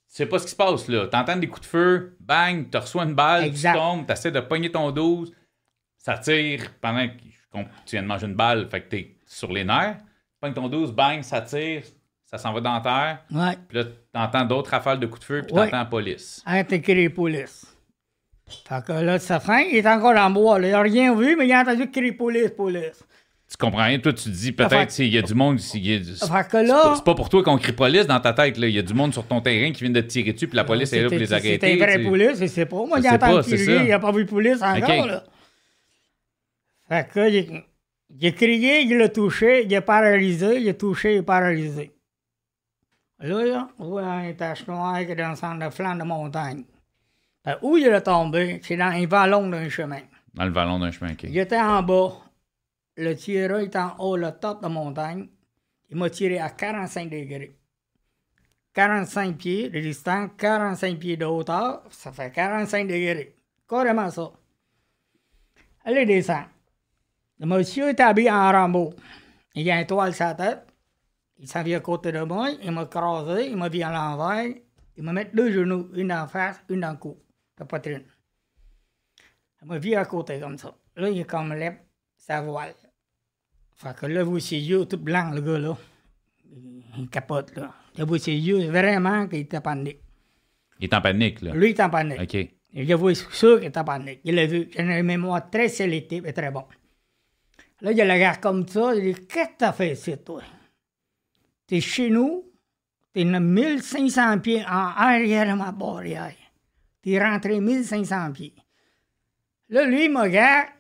sais 0.07 0.26
pas 0.26 0.38
ce 0.38 0.45
qui 0.45 0.50
se 0.52 0.57
passe, 0.57 0.88
là. 0.88 1.07
T'entends 1.07 1.37
des 1.37 1.47
coups 1.47 1.62
de 1.62 1.66
feu, 1.66 2.16
bang, 2.21 2.68
tu 2.71 2.78
reçois 2.78 3.04
une 3.04 3.14
balle, 3.14 3.45
Exact. 3.45 3.73
tu 3.75 3.78
tombes, 3.78 4.07
t'essaies 4.07 4.30
de 4.33 4.40
pogner 4.40 4.73
ton 4.73 4.90
12, 4.90 5.33
ça 5.99 6.16
tire 6.18 6.73
pendant 6.80 7.07
que 7.07 7.12
tu 7.85 7.92
viens 7.92 8.02
de 8.02 8.07
manger 8.09 8.26
une 8.26 8.35
balle, 8.35 8.68
fait 8.71 8.80
que 8.80 8.88
t'es 8.88 9.16
sur 9.26 9.52
les 9.52 9.64
nerfs. 9.64 9.99
Tu 9.99 10.38
pognes 10.40 10.54
ton 10.54 10.68
12, 10.68 10.92
bang, 10.92 11.23
ça 11.23 11.42
tire, 11.42 11.83
ça 12.30 12.37
s'en 12.38 12.52
va 12.52 12.61
dans 12.61 12.75
la 12.75 12.80
terre. 12.80 13.18
Ouais. 13.32 13.56
Puis 13.68 13.78
là, 13.78 13.85
t'entends 14.12 14.44
d'autres 14.44 14.70
rafales 14.70 15.00
de 15.00 15.06
coups 15.06 15.20
de 15.20 15.25
feu, 15.25 15.42
puis 15.42 15.54
t'entends 15.54 15.78
la 15.78 15.85
police. 15.87 16.42
De 16.47 16.76
crier 16.76 17.08
police. 17.08 17.66
Fait 18.68 18.85
que 18.85 18.92
là, 18.92 19.18
ça 19.18 19.40
fait, 19.40 19.70
il 19.70 19.76
est 19.76 19.87
encore 19.87 20.16
en 20.16 20.30
bois. 20.30 20.58
là. 20.58 20.68
Il 20.68 20.70
n'a 20.73 20.80
rien 20.82 21.14
vu, 21.14 21.37
mais 21.37 21.47
il 21.47 21.52
a 21.52 21.61
entendu 21.62 21.90
crier 21.90 22.12
police, 22.12 22.50
police. 22.56 23.02
Tu 23.50 23.56
comprends 23.56 23.85
rien, 23.85 23.99
toi, 23.99 24.12
tu 24.12 24.25
te 24.25 24.28
dis 24.28 24.52
peut-être 24.52 24.90
s'il 24.90 25.08
y 25.08 25.16
a 25.16 25.23
du 25.23 25.32
monde, 25.32 25.58
s'il 25.58 25.87
y 25.87 25.94
a 25.94 25.99
du- 25.99 26.04
c'est 26.16 26.26
Fait 26.30 26.47
que 26.47 26.52
pas- 26.52 26.62
là, 26.62 26.92
c'est 26.97 27.04
pas 27.04 27.14
pour 27.14 27.30
toi 27.30 27.42
qu'on 27.42 27.56
crie 27.56 27.73
police 27.73 28.06
dans 28.06 28.20
ta 28.20 28.35
tête, 28.35 28.58
là. 28.58 28.66
Il 28.66 28.75
y 28.75 28.78
a 28.78 28.82
du 28.82 28.92
monde 28.92 29.14
sur 29.14 29.26
ton 29.26 29.40
terrain 29.40 29.73
qui 29.73 29.85
vient 29.85 29.90
de 29.92 30.00
te 30.02 30.06
tirer 30.06 30.35
dessus, 30.35 30.49
puis 30.49 30.56
la 30.56 30.64
police 30.64 30.92
est 30.92 31.00
là 31.02 31.08
pour 31.08 31.16
les 31.18 31.32
arrêter. 31.32 31.52
C'était 31.52 31.73
une 31.73 31.78
vraie 31.82 31.99
police, 32.11 32.38
je 32.40 32.47
sais 32.47 32.66
pas. 32.66 32.76
Moi, 32.76 32.99
pas, 33.18 33.42
c'est 33.42 33.56
crier, 33.56 33.76
il 33.85 33.88
n'a 33.88 33.99
pas 33.99 34.12
vu 34.12 34.26
police 34.26 34.61
encore, 34.61 35.06
là. 35.06 35.25
Fait 36.88 37.08
que, 37.12 37.30
il, 37.30 37.62
il 38.20 38.26
a 38.28 38.32
crié, 38.32 38.80
il 38.82 38.97
l'a 38.99 39.08
touché, 39.08 39.64
il 39.64 39.73
est 39.73 39.80
paralysé, 39.80 40.58
il 40.61 40.68
a 40.68 40.75
touché, 40.75 41.14
il 41.14 41.18
est 41.18 41.23
paralysé. 41.23 41.90
Là, 43.20 43.44
là, 43.44 43.68
voit 43.78 44.25
une 44.25 44.37
tache 44.37 44.66
noire 44.66 44.98
qui 44.98 45.12
est 45.12 45.16
dans 45.16 45.30
le 45.30 45.37
centre 45.37 45.64
de 45.64 45.70
flanc 45.70 45.96
de 45.96 46.04
montagne. 46.04 46.64
Où 47.62 47.76
il 47.76 47.87
est 47.87 48.00
tombé, 48.02 48.60
c'est 48.62 48.76
dans 48.76 48.92
un 48.92 49.06
vallon 49.06 49.48
d'un 49.48 49.68
chemin. 49.68 50.02
Dans 50.34 50.44
le 50.44 50.52
vallon 50.52 50.78
d'un 50.78 50.90
chemin, 50.90 51.12
OK. 51.12 51.25
Il 51.25 51.38
était 51.38 51.58
en 51.58 51.82
bas. 51.82 52.12
Le 52.96 53.14
tireur 53.14 53.60
est 53.60 53.75
en 53.76 53.96
haut, 53.98 54.16
le 54.16 54.30
top 54.32 54.62
de 54.62 54.68
montagne. 54.68 55.28
Il 55.88 55.96
m'a 55.96 56.10
tiré 56.10 56.38
à 56.38 56.50
45 56.50 57.08
degrés. 57.08 57.56
45 58.75 59.37
pieds 59.37 59.70
de 59.70 59.80
distance, 59.80 60.30
45 60.37 60.98
pieds 60.98 61.16
de 61.16 61.25
hauteur, 61.25 61.82
ça 61.90 62.12
fait 62.12 62.30
45 62.30 62.87
degrés. 62.87 63.34
Carrément 63.68 64.10
ça. 64.10 64.30
Allez, 65.85 66.07
descend. 66.07 66.44
Le 67.40 67.46
monsieur 67.46 67.88
est 67.88 68.00
habillé 68.00 68.31
en 68.31 68.52
Rambo. 68.52 68.94
Il 69.54 69.68
a 69.70 69.76
un 69.76 69.85
toile 69.85 70.14
sur 70.14 70.26
la 70.26 70.35
tête. 70.35 70.67
Il 71.38 71.48
s'en 71.48 71.62
vient 71.62 71.79
à 71.79 71.81
côté 71.81 72.12
de 72.12 72.20
moi. 72.20 72.51
Il 72.62 72.70
m'a 72.70 72.87
crasé. 72.87 73.48
Il 73.48 73.57
m'a 73.57 73.68
mis 73.68 73.83
à 73.83 73.92
l'envers. 73.92 74.55
Il 74.98 75.05
m'a 75.05 75.12
mis 75.12 75.24
deux 75.33 75.53
genoux, 75.53 75.88
une 75.94 76.12
en 76.12 76.27
face, 76.27 76.61
une 76.68 76.85
en 76.85 76.96
cou, 76.96 77.16
la 77.57 77.66
poitrine. 77.66 78.03
Il 79.62 79.68
m'a 79.68 79.79
vu 79.79 79.94
à 79.94 80.05
côté 80.05 80.40
comme 80.40 80.59
ça. 80.59 80.74
Là, 80.96 81.09
il 81.09 81.20
est 81.20 81.24
comme 81.24 81.53
lève 81.53 81.77
sa 82.16 82.40
voile. 82.40 82.74
Fait 83.77 83.94
que 83.96 84.07
là, 84.07 84.24
vous 84.24 84.40
ses 84.40 84.59
yeux 84.59 84.85
tout 84.87 84.96
blancs, 84.96 85.33
le 85.33 85.40
gars, 85.40 85.59
là. 85.59 85.77
Il, 86.51 86.83
il 86.98 87.09
capote, 87.09 87.55
là. 87.57 87.72
Là, 87.96 88.05
vous 88.05 88.18
ses 88.18 88.35
yeux, 88.35 88.68
vraiment 88.70 89.29
qu'il 89.29 89.38
était 89.38 89.59
en 89.59 89.61
panique. 89.61 90.01
Il 90.81 90.85
est 90.87 90.94
en 90.94 91.01
panique, 91.01 91.42
là. 91.42 91.55
Lui, 91.55 91.70
il 91.70 91.74
est 91.74 91.81
en 91.81 91.90
panique. 91.90 92.20
OK. 92.20 92.48
Il 92.72 92.92
a 92.92 92.96
vu 92.96 93.14
sûr 93.14 93.61
qu'il 93.61 93.68
était 93.68 93.79
en 93.79 93.85
panique. 93.85 94.20
Il 94.24 94.35
l'a 94.35 94.46
vu. 94.46 94.68
A 94.77 94.83
une 94.83 95.03
mémoire 95.05 95.48
très 95.48 95.68
sélective 95.68 96.27
et 96.27 96.33
très 96.33 96.51
bon. 96.51 96.64
Là, 97.83 97.92
il 97.92 98.03
regarde 98.03 98.40
comme 98.40 98.66
ça. 98.66 98.96
Il 98.96 99.14
dit 99.14 99.27
Qu'est-ce 99.27 99.51
que 99.51 99.59
t'as 99.59 99.72
fait 99.72 99.92
ici, 99.92 100.18
toi? 100.18 100.42
T'es 101.68 101.81
chez 101.81 102.11
nous. 102.11 102.44
T'es 103.12 103.24
1500 103.24 104.40
pieds 104.40 104.64
en 104.64 104.92
arrière 104.96 105.46
de 105.46 105.59
ma 105.59 105.70
barrière. 105.70 106.35
T'es 107.02 107.22
rentré 107.22 107.61
1500 107.61 108.33
pieds. 108.33 108.54
Là, 109.68 109.85
lui, 109.85 110.07
il 110.07 110.11
me 110.11 110.22
regarde. 110.22 110.70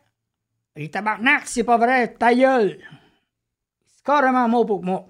Il 0.76 0.90
Tabarnak, 0.90 1.46
c'est 1.46 1.64
pas 1.64 1.76
vrai, 1.76 2.14
ta 2.14 2.34
gueule. 2.34 2.78
C'est 3.86 4.04
carrément 4.04 4.48
mot 4.48 4.64
pour 4.64 4.82
mot. 4.82 5.08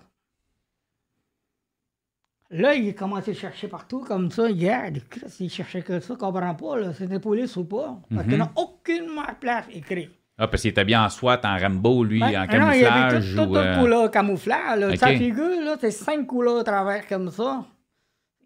Là, 2.50 2.74
il 2.74 2.88
a 2.88 2.92
commencé 2.94 3.32
à 3.32 3.34
chercher 3.34 3.68
partout 3.68 4.00
comme 4.00 4.30
ça. 4.30 4.48
Hier, 4.50 4.90
Christ, 5.10 5.40
il 5.40 5.50
cherchait 5.50 5.82
que 5.82 6.00
ça, 6.00 6.16
comprend 6.16 6.54
pas, 6.54 6.78
là, 6.78 6.94
c'était 6.94 7.20
police 7.20 7.56
ou 7.56 7.64
pas. 7.64 8.00
Parce 8.12 8.26
qu'il 8.26 8.38
n'a 8.38 8.50
aucunement 8.56 9.34
place 9.38 9.66
écrit. 9.70 10.17
Ah, 10.40 10.46
parce 10.46 10.62
qu'il 10.62 10.70
était 10.70 10.84
bien 10.84 11.04
en 11.04 11.08
SWAT, 11.08 11.40
en 11.44 11.58
Rambo, 11.58 12.04
lui, 12.04 12.22
en 12.22 12.26
ah 12.26 12.46
non, 12.58 12.70
il 12.72 12.80
y 12.80 12.84
avait 12.84 13.18
camouflage. 13.18 13.30
tout, 13.30 13.36
tout, 13.36 13.42
ou, 13.42 13.46
tout 13.46 13.56
euh, 13.56 13.80
couleur 13.80 14.10
camouflage. 14.10 14.78
Là. 14.78 14.96
Sa 14.96 15.08
figure, 15.08 15.64
là, 15.64 15.76
c'est 15.80 15.90
cinq 15.90 16.26
couleurs 16.26 16.60
à 16.60 16.64
travers 16.64 17.06
comme 17.08 17.30
ça. 17.30 17.64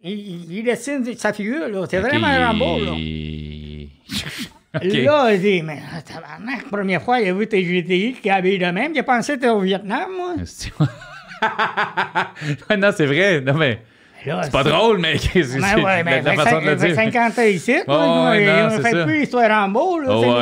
Il, 0.03 0.63
dessine 0.63 1.05
sa 1.15 1.31
figure, 1.31 1.67
là. 1.69 1.85
C'est 1.87 1.99
ok, 1.99 2.05
vraiment 2.05 2.27
un 2.27 2.47
Rambo, 2.47 2.83
là. 2.83 2.91
il- 2.97 3.89
OK. 4.75 4.83
Là, 4.83 5.33
il 5.33 5.39
dit, 5.39 5.61
mais 5.61 5.81
ah, 5.95 6.01
tabarnak, 6.01 6.67
première 6.69 7.03
fois, 7.03 7.21
il 7.21 7.29
a 7.29 7.33
vu 7.33 7.47
tes 7.47 7.63
GTI 7.63 8.13
qui 8.13 8.29
habillent 8.29 8.57
de 8.57 8.65
même. 8.65 8.93
J'ai 8.95 9.03
pensé 9.03 9.33
que 9.33 9.37
t'étais 9.37 9.51
au 9.51 9.59
Vietnam, 9.59 10.09
moi. 10.17 10.33
Non, 12.77 12.89
c'est 12.95 13.05
vrai. 13.05 13.41
Non, 13.41 13.53
mais 13.53 13.81
c'est 14.23 14.51
pas 14.51 14.63
drôle, 14.63 14.97
mais 14.99 15.17
c'est 15.17 15.43
c'est- 15.43 15.59
Ben 15.59 15.75
ouais, 15.77 16.03
la, 16.03 16.03
ben, 16.03 16.23
la 16.23 16.33
façon 16.35 16.61
de 16.61 16.65
le 16.65 16.75
dire. 16.75 16.95
50 16.95 17.39
ans 17.39 17.41
ici, 17.43 17.71
Ouais, 17.73 17.83
moi, 17.87 18.29
ouais, 18.31 18.45
non, 18.63 18.69
c'est 18.69 18.81
fait 18.81 18.91
ça. 18.91 19.03
plus 19.05 19.19
l'histoire 19.19 19.49
Rambo, 19.49 19.99
là. 19.99 20.07
Oh, 20.17 20.21
pas, 20.23 20.39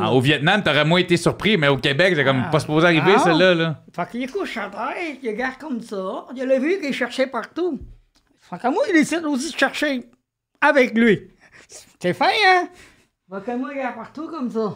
là. 0.00 0.10
au 0.12 0.20
Vietnam, 0.20 0.62
t'aurais 0.62 0.84
moins 0.84 1.00
été 1.00 1.16
surpris, 1.16 1.56
mais 1.56 1.68
au 1.68 1.76
Québec, 1.76 2.14
c'est 2.16 2.24
comme 2.24 2.44
Ah. 2.46 2.50
pas 2.50 2.60
supposé 2.60 2.86
arriver, 2.86 3.12
Ah. 3.16 3.20
celle-là. 3.20 3.54
Là. 3.54 3.82
Fait 3.94 4.10
qu'il 4.10 4.30
couche 4.30 4.56
à 4.56 4.68
terre, 4.68 5.16
il 5.22 5.28
regarde 5.28 5.56
comme 5.58 5.80
ça. 5.80 6.26
Il 6.34 6.50
a 6.50 6.58
vu 6.58 6.80
qu'il 6.80 6.92
cherchait 6.94 7.26
partout. 7.26 7.78
Fait 8.40 8.58
que 8.58 8.68
moi, 8.68 8.82
il 8.88 8.94
décide 8.94 9.24
aussi 9.24 9.52
de 9.52 9.58
chercher 9.58 10.04
avec 10.60 10.94
lui. 10.96 11.28
C'est 12.00 12.14
fin, 12.14 12.26
hein? 12.46 12.68
Fait 13.32 13.44
que 13.52 13.56
moi, 13.56 13.70
il 13.72 13.78
regarde 13.78 13.94
partout 13.96 14.26
comme 14.28 14.50
ça. 14.50 14.74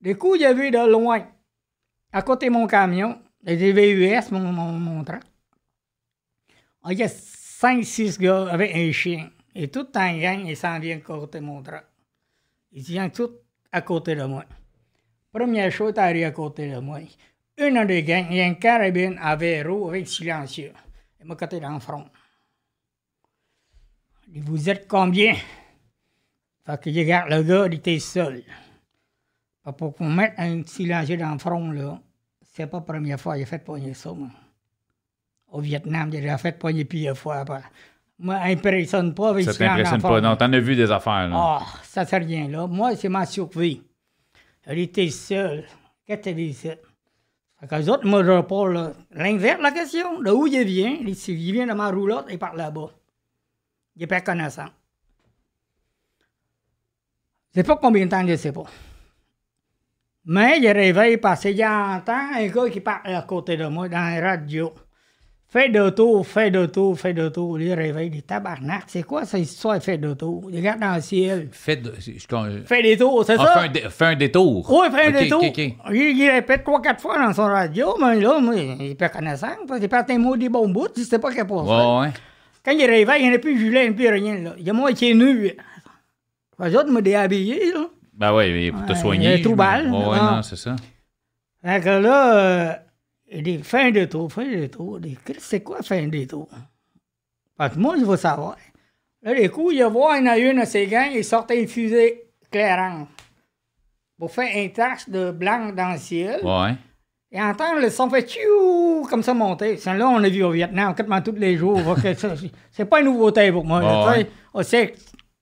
Des 0.00 0.14
coups, 0.14 0.38
il 0.40 0.44
a 0.44 0.52
vu 0.52 0.70
de 0.70 0.90
loin, 0.90 1.22
à 2.12 2.22
côté 2.22 2.46
de 2.46 2.50
mon 2.52 2.66
camion, 2.66 3.18
des 3.42 3.56
VUS, 3.72 4.30
mon, 4.30 4.40
mon, 4.40 4.72
mon 4.72 5.04
train. 5.04 5.20
Ah, 6.84 6.92
Il 6.92 6.98
y 6.98 7.02
a 7.04 7.08
5-6 7.62 8.18
gars 8.18 8.48
avec 8.48 8.74
un 8.74 8.90
chien. 8.90 9.30
Et 9.54 9.68
tout 9.68 9.86
en 9.96 10.18
gang, 10.18 10.44
ils 10.46 10.56
s'en 10.56 10.80
viennent 10.80 11.00
côté 11.00 11.40
mon 11.40 11.62
train. 11.62 11.82
Ils 12.72 12.82
viennent 12.82 13.12
tous 13.12 13.30
à 13.70 13.82
côté 13.82 14.16
de 14.16 14.24
moi. 14.24 14.44
Première 15.30 15.70
chose, 15.70 15.96
arrive 15.96 16.26
à 16.26 16.32
côté 16.32 16.72
de 16.72 16.80
moi. 16.80 16.98
Une 17.56 17.86
des 17.86 18.02
gangs, 18.02 18.26
il 18.30 18.36
y 18.36 18.40
a 18.40 18.46
une 18.46 18.58
carabine 18.58 19.16
à 19.20 19.36
verrou 19.36 19.88
avec 19.88 20.08
silencieux. 20.08 20.72
Il 21.20 21.26
m'a 21.26 21.36
côté 21.36 21.60
dans 21.60 21.74
le 21.74 21.78
front. 21.78 22.10
Il 24.26 24.32
dit, 24.32 24.40
vous 24.40 24.68
êtes 24.68 24.88
combien? 24.88 25.36
Fait 26.66 26.80
que 26.80 26.92
je 26.92 26.98
regarde 26.98 27.30
le 27.30 27.42
gars, 27.44 27.66
il 27.66 27.74
était 27.74 28.00
seul. 28.00 28.42
Pour 29.78 29.94
qu'on 29.94 30.10
mette 30.10 30.34
un 30.36 30.64
silencieux 30.64 31.16
dans 31.16 31.32
le 31.32 31.38
front, 31.38 31.70
là, 31.70 32.00
c'est 32.42 32.66
pas 32.66 32.78
la 32.78 32.82
première 32.82 33.20
fois 33.20 33.34
qu'il 33.34 33.44
a 33.44 33.46
fait 33.46 33.60
pogner 33.60 33.94
ça, 33.94 34.12
moi. 34.12 34.30
Au 35.52 35.60
Vietnam, 35.60 36.10
a 36.10 36.38
fait 36.38 36.58
pogner 36.58 36.84
plusieurs 36.84 37.16
fois. 37.16 37.36
après. 37.36 37.62
Moi, 38.18 38.36
impressionne 38.36 39.14
pas 39.14 39.40
Ça 39.42 39.52
t'impressionne 39.52 40.00
pas. 40.00 40.20
Non, 40.20 40.34
t'en 40.36 40.52
as 40.52 40.58
vu 40.58 40.74
des 40.74 40.90
affaires. 40.90 41.28
Là. 41.28 41.34
Ah, 41.36 41.62
ça 41.82 42.06
c'est 42.06 42.16
rien 42.18 42.48
là. 42.48 42.66
Moi, 42.66 42.96
c'est 42.96 43.08
ma 43.08 43.26
survie. 43.26 43.82
Elle 44.64 44.78
était 44.78 45.10
seule. 45.10 45.64
Qu'est-ce 46.06 46.20
que 46.20 46.28
tu 46.30 46.34
dit 46.34 46.44
ici? 46.44 46.70
Fait 47.60 47.66
que 47.68 47.74
les 47.74 47.88
autres 47.88 48.06
me 48.06 48.18
répondent 48.18 48.72
là. 48.72 48.92
L'inverse, 49.10 49.60
la 49.60 49.72
question. 49.72 50.22
De 50.22 50.30
où 50.30 50.46
il 50.46 50.64
vient? 50.64 50.96
Il 51.00 51.52
vient 51.52 51.66
de 51.66 51.74
ma 51.74 51.90
roulotte 51.90 52.26
et 52.30 52.38
par 52.38 52.54
là-bas. 52.54 52.90
Il 53.96 54.08
pas 54.08 54.20
connaissant. 54.20 54.68
Je 57.50 57.60
sais 57.60 57.64
pas 57.64 57.76
combien 57.76 58.06
de 58.06 58.10
temps, 58.10 58.26
je 58.26 58.36
sais 58.36 58.52
pas. 58.52 58.64
Mais 60.24 60.60
il 60.60 60.70
réveille 60.70 61.18
parce 61.18 61.42
qu'il 61.42 61.64
entend 61.64 62.34
un 62.34 62.46
gars 62.46 62.70
qui 62.70 62.80
parle 62.80 63.14
à 63.14 63.22
côté 63.22 63.56
de 63.56 63.66
moi 63.66 63.88
dans 63.88 63.98
la 63.98 64.30
radio. 64.30 64.72
Fais 65.52 65.68
de 65.68 65.90
tour, 65.90 66.26
fais 66.26 66.50
de 66.50 66.64
tour, 66.64 66.98
fais 66.98 67.12
de 67.12 67.28
tour. 67.28 67.60
Il 67.60 67.74
réveille 67.74 68.08
des 68.08 68.22
tabarnak. 68.22 68.84
C'est 68.86 69.02
quoi 69.02 69.26
cette 69.26 69.42
histoire, 69.42 69.78
fait 69.82 69.98
de 69.98 70.14
tour? 70.14 70.44
Il 70.50 70.56
regarde 70.56 70.80
dans 70.80 70.94
le 70.94 71.02
ciel. 71.02 71.48
Fais, 71.52 71.76
de- 71.76 71.92
je- 71.98 72.12
je- 72.12 72.62
Fais 72.64 72.82
des 72.82 72.96
tours, 72.96 73.22
c'est 73.26 73.34
Ah, 73.38 73.44
ça? 73.44 73.52
fais, 73.60 73.66
un 73.68 73.70
dé- 73.70 73.84
fais 73.90 74.04
un 74.06 74.16
détour. 74.16 74.66
Oui, 74.72 74.86
fais 74.90 75.06
un 75.08 75.10
Ok, 75.14 75.18
détour. 75.22 75.44
ok, 75.44 75.48
ok. 75.50 75.58
Il, 75.92 76.18
il 76.18 76.30
répète 76.30 76.64
trois, 76.64 76.80
quatre 76.80 77.02
fois 77.02 77.18
dans 77.18 77.34
son 77.34 77.44
radio, 77.44 77.94
mais 78.00 78.18
là, 78.18 78.40
moi, 78.40 78.54
il 78.56 78.92
est 78.92 78.94
pas 78.94 79.10
connaissant. 79.10 79.48
parce 79.68 79.78
qu'il 79.78 79.90
parle 79.90 80.06
un 80.08 80.18
mot 80.18 80.36
des 80.38 80.48
bons 80.48 80.70
bouts, 80.70 80.88
il 80.96 81.04
sait 81.04 81.18
pas 81.18 81.30
qu'est 81.30 81.44
pour 81.44 81.68
ça. 81.68 81.96
Ouais, 81.96 82.00
ouais. 82.06 82.12
Quand 82.64 82.72
il 82.72 82.86
réveille, 82.86 83.24
il 83.24 83.28
n'y 83.28 83.34
a 83.34 83.38
plus 83.38 83.58
gilet, 83.58 83.84
il 83.86 83.94
n'y 83.94 84.06
a 84.06 84.10
plus 84.10 84.20
rien. 84.24 84.38
Là. 84.38 84.54
Il 84.56 84.64
y 84.66 84.70
a 84.70 84.72
moi 84.72 84.90
qui 84.94 85.10
est 85.10 85.14
nu. 85.14 85.52
Les 86.64 86.76
autres 86.76 86.90
me 86.90 87.02
déshabillé, 87.02 87.72
là. 87.74 87.88
Ben 88.14 88.32
mais 88.34 88.70
pour 88.72 88.86
te 88.86 88.94
soigner. 88.94 89.34
il 89.34 89.38
y 89.38 89.40
a 89.40 89.44
tout 89.44 89.54
balle, 89.54 89.90
Ouais, 89.90 89.98
ouais, 90.06 90.16
non. 90.18 90.42
c'est 90.42 90.56
ça. 90.56 90.76
Fait 91.62 91.80
que 91.82 91.88
là, 91.90 92.36
euh, 92.36 92.72
il 92.72 92.81
dit 93.40 93.62
fin 93.62 93.90
de 93.90 94.04
tour, 94.04 94.30
fin 94.32 94.44
de 94.46 94.66
tour. 94.66 94.98
Il 95.02 95.14
dit, 95.14 95.18
c'est 95.38 95.62
quoi 95.62 95.82
fin 95.82 96.06
de 96.06 96.24
tour? 96.24 96.48
Parce 97.56 97.74
que 97.74 97.78
moi, 97.80 97.96
je 97.98 98.04
veux 98.04 98.16
savoir. 98.16 98.56
Là, 99.22 99.32
les 99.34 99.48
coups, 99.48 99.74
il 99.74 99.84
voit 99.84 100.18
il 100.18 100.26
y 100.26 100.28
en 100.28 100.32
a 100.32 100.38
une 100.38 100.60
de 100.60 100.66
ses 100.66 100.86
gangs, 100.86 101.12
il 101.14 101.24
sortait 101.24 101.62
une 101.62 101.68
fusée 101.68 102.24
clairante 102.50 103.08
pour 104.18 104.30
faire 104.32 104.50
une 104.62 104.72
tache 104.72 105.08
de 105.08 105.30
blanc 105.30 105.72
dans 105.72 105.92
le 105.92 105.98
ciel. 105.98 106.40
Ouais. 106.44 106.74
Et 107.30 107.40
entendre 107.40 107.80
le 107.80 107.88
son 107.88 108.10
fait 108.10 108.28
tchou 108.28 109.06
comme 109.08 109.22
ça 109.22 109.32
monter. 109.32 109.76
Ça, 109.78 109.94
là, 109.94 110.06
on 110.08 110.22
a 110.22 110.28
vu 110.28 110.42
au 110.42 110.50
Vietnam 110.50 110.94
quasiment 110.94 111.22
tous 111.22 111.32
les 111.32 111.56
jours. 111.56 111.80
C'est- 112.70 112.84
pas 112.84 113.00
une 113.00 113.06
nouveauté 113.06 113.50
pour 113.50 113.64
moi. 113.64 113.80
là, 113.80 114.18
Ouais, 114.54 114.64
sait 114.64 114.92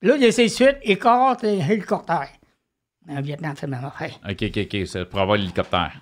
là, 0.03 0.15
il 0.17 0.33
ses 0.33 0.49
suites, 0.49 0.79
écarte 0.83 1.43
et 1.43 1.59
hélicoptère. 1.59 2.29
En 3.09 3.21
Vietnam, 3.21 3.55
c'est 3.59 3.67
la 3.67 3.77
même 3.79 3.87
affaire. 3.87 4.21
Ok, 4.29 4.43
ok, 4.43 4.59
ok. 4.73 4.87
C'est 4.87 5.05
pour 5.07 5.19
avoir 5.21 5.37
l'hélicoptère. 5.37 6.01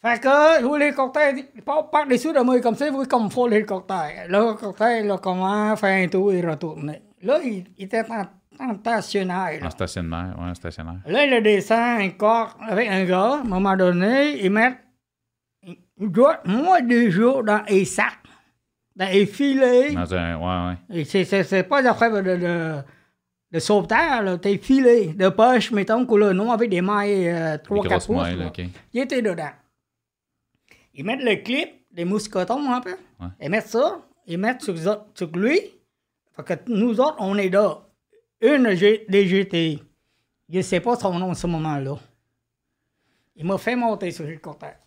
Fait 0.00 0.20
que, 0.20 0.62
vous, 0.62 0.76
l'hélicoptère, 0.76 1.34
il 1.54 1.62
part 1.62 1.90
par-dessus 1.90 2.32
de 2.32 2.38
moi 2.40 2.60
comme 2.60 2.76
ça, 2.76 2.88
vous, 2.90 3.04
comme 3.04 3.30
faut 3.30 3.48
l'hélicoptère. 3.48 4.26
L'hélicoptère, 4.28 5.04
là, 5.04 5.18
comment 5.20 5.74
faire 5.76 6.04
un 6.04 6.08
tour 6.08 6.32
et 6.32 6.40
retourner. 6.40 7.02
Là, 7.22 7.40
il, 7.44 7.64
il 7.76 7.84
était 7.86 8.04
en, 8.08 8.24
en 8.64 8.76
stationnaire. 8.78 9.58
là. 9.60 9.66
En 9.66 9.70
stationnaire. 9.70 10.36
Ouais, 10.38 10.50
en 10.50 10.54
stationnaire. 10.54 10.98
Là, 11.04 11.24
il 11.26 11.42
descend 11.42 12.00
un 12.00 12.10
corps 12.10 12.56
avec 12.60 12.88
un 12.88 13.04
gars. 13.04 13.32
À 13.32 13.40
un 13.40 13.44
moment 13.44 13.76
donné, 13.76 14.44
ils 14.44 14.50
mettent. 14.50 14.78
Ils 15.66 15.76
doivent, 16.12 16.42
moi, 16.44 16.80
deux 16.80 17.10
jours 17.10 17.42
dans 17.42 17.62
les 17.68 17.84
sacs, 17.84 18.06
dans 18.94 19.08
les 19.10 19.26
filets. 19.26 19.90
Dans 19.94 20.14
un. 20.14 20.36
Ouais, 20.36 20.76
ouais. 20.90 21.00
Et 21.00 21.04
C'est, 21.04 21.24
c'est, 21.24 21.42
c'est 21.42 21.64
pas 21.64 21.82
des 21.82 21.88
affaires 21.88 22.12
de, 22.12 22.22
de, 22.36 22.74
de 23.50 23.58
sauvetage, 23.58 24.22
là. 24.24 24.38
T'es 24.38 24.58
filé 24.58 25.12
de 25.12 25.28
poche, 25.28 25.72
mettons, 25.72 26.06
couleur 26.06 26.34
noire 26.34 26.52
avec 26.52 26.70
des 26.70 26.80
mailles 26.82 27.28
euh, 27.28 27.56
Des 27.56 27.64
3-4 27.64 27.82
grosses 27.88 28.06
pouces. 28.06 28.16
mailles, 28.16 28.36
là. 28.36 28.44
là, 28.44 28.50
ok. 28.50 28.60
Il 28.92 29.00
était 29.02 29.22
dedans. 29.22 29.50
Ils 30.98 31.04
mettent 31.04 31.22
le 31.22 31.36
clip, 31.36 31.70
des 31.92 32.04
mousquetons 32.04 32.70
un 32.70 32.80
peu. 32.80 32.96
Ouais. 33.20 33.28
Ils 33.40 33.48
mettent 33.50 33.68
ça, 33.68 34.02
ils 34.26 34.36
mettent 34.36 34.62
sur, 34.62 34.74
sur 35.14 35.30
lui. 35.36 35.60
Fait 36.32 36.42
que 36.44 36.70
nous 36.70 37.00
autres, 37.00 37.16
on 37.20 37.36
est 37.36 37.48
là. 37.48 37.86
Une 38.40 38.74
G- 38.74 39.06
des 39.08 39.24
GTI. 39.26 39.82
Je 40.50 40.56
ne 40.58 40.62
sais 40.62 40.80
pas 40.80 40.96
son 40.96 41.18
nom 41.18 41.30
à 41.30 41.34
ce 41.34 41.46
moment-là. 41.46 41.96
Il 43.36 43.46
m'a 43.46 43.58
fait 43.58 43.76
monter 43.76 44.10
sur 44.10 44.24
l'hélicoptère. 44.24 44.78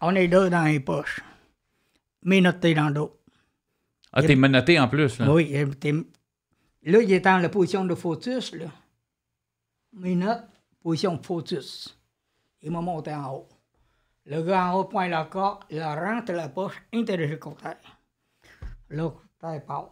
On 0.00 0.14
est 0.14 0.26
là 0.26 0.48
dans 0.50 0.64
les 0.64 0.80
poches. 0.80 1.20
Ménoté 2.22 2.74
dans 2.74 2.88
le 2.88 2.94
dos. 2.94 3.16
Ah, 4.12 4.22
t'es 4.22 4.34
menotté 4.34 4.78
en 4.80 4.88
plus, 4.88 5.18
là. 5.20 5.32
Oui, 5.32 5.52
là, 5.52 7.00
il 7.02 7.12
était 7.12 7.28
en 7.28 7.38
la 7.38 7.48
position 7.48 7.84
de 7.84 7.94
fautus, 7.94 8.54
là. 8.54 8.66
Menotte, 9.92 10.44
position 10.82 11.16
de 11.16 11.24
fautus. 11.24 11.96
Il 12.62 12.70
m'a 12.72 12.80
monté 12.80 13.12
en 13.14 13.32
haut. 13.34 13.48
Le 14.30 14.42
gars 14.42 14.66
en 14.66 14.74
haut 14.74 14.84
pointe 14.84 15.10
la 15.10 15.24
corde, 15.24 15.60
il 15.70 15.82
rentre 15.82 16.32
la 16.32 16.50
poche 16.50 16.82
hélicoptères. 16.92 17.76
L'hélicoptère 18.90 19.64
part. 19.66 19.90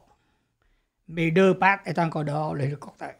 Mes 1.08 1.30
deux 1.30 1.54
pattes 1.56 1.80
étaient 1.86 1.98
encore 2.02 2.24
dehors, 2.24 2.54
l'hélicoptère. 2.54 3.16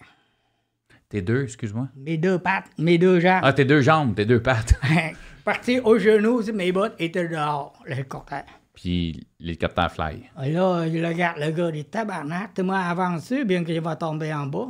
T'es 1.08 1.22
deux, 1.22 1.44
excuse-moi? 1.44 1.88
Mes 1.96 2.18
deux 2.18 2.38
pattes, 2.38 2.66
mes 2.76 2.98
deux 2.98 3.18
jambes. 3.20 3.40
Ah, 3.44 3.54
tes 3.54 3.64
deux 3.64 3.80
jambes, 3.80 4.14
tes 4.14 4.26
deux 4.26 4.42
pattes. 4.42 4.74
Parti 5.44 5.80
au 5.80 5.98
genou, 5.98 6.42
mes 6.52 6.70
bottes 6.70 6.96
étaient 6.98 7.28
dehors, 7.28 7.72
l'hélicoptère. 7.86 8.44
Puis 8.74 9.26
l'hélicoptère 9.40 9.90
fly. 9.90 10.28
Et 10.44 10.52
Là, 10.52 10.84
il 10.86 11.06
regarde 11.06 11.38
le 11.38 11.50
gars, 11.50 11.70
des 11.70 11.84
tabarnak, 11.84 12.52
tu 12.52 12.62
m'as 12.62 12.90
avancé, 12.90 13.46
bien 13.46 13.64
qu'il 13.64 13.80
va 13.80 13.96
tomber 13.96 14.34
en 14.34 14.46
bas. 14.46 14.68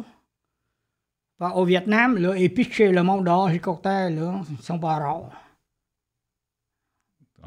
Au 1.40 1.64
Vietnam, 1.64 2.16
là, 2.18 2.34
et 2.36 2.48
pitcher 2.48 2.92
le 2.92 3.02
monde 3.02 3.24
dehors, 3.24 3.48
l'hélicoptère, 3.48 4.10
là, 4.10 4.42
ils 4.48 4.62
sont 4.62 4.78
pas 4.78 4.98
rares. 5.00 5.32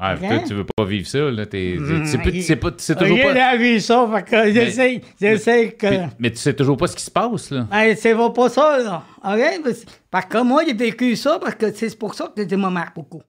Ok. 0.00 0.18
toi, 0.28 0.38
tu 0.46 0.54
veux 0.54 0.64
pas 0.64 0.84
vivre 0.84 1.06
ça, 1.06 1.18
là. 1.30 1.44
T'es, 1.46 1.76
Mm, 1.78 2.04
pas- 2.16 2.56
pas, 2.56 2.70
tu 2.76 2.82
sais 2.84 2.94
toujours 2.96 3.16
J'ai 3.18 3.22
pas. 3.34 3.56
vu 3.56 3.80
ça, 3.80 4.08
fait 4.14 4.22
que 4.30 4.52
j'essaie, 4.52 5.00
j'essaie 5.20 5.72
que... 5.72 5.86
Mais 6.18 6.30
tu 6.30 6.38
sais 6.38 6.54
toujours 6.54 6.76
pas 6.76 6.86
ce 6.86 6.96
qui 6.96 7.02
se 7.04 7.10
passe, 7.10 7.50
là. 7.50 7.66
Ben, 7.70 7.94
c'est 7.96 8.14
pas 8.14 8.48
ça, 8.48 8.78
là. 8.78 9.02
OK? 9.22 9.62
Parce- 9.64 9.84
Parce 10.10 10.26
que 10.26 10.38
moi, 10.42 10.62
j'ai 10.66 10.74
vécu 10.74 11.14
ça, 11.16 11.38
parce 11.38 11.54
que 11.54 11.70
c'est 11.72 11.98
pour 11.98 12.14
ça 12.14 12.32
que 12.34 12.48
ça 12.48 12.56
me 12.56 12.68
marque 12.70 12.94
beaucoup. 12.94 13.22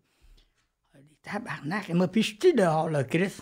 Tabarnak, 1.24 1.90
il 1.90 1.96
m'a 1.96 2.08
picheté 2.08 2.54
dehors, 2.54 2.90
là, 2.90 3.04
Chris. 3.04 3.34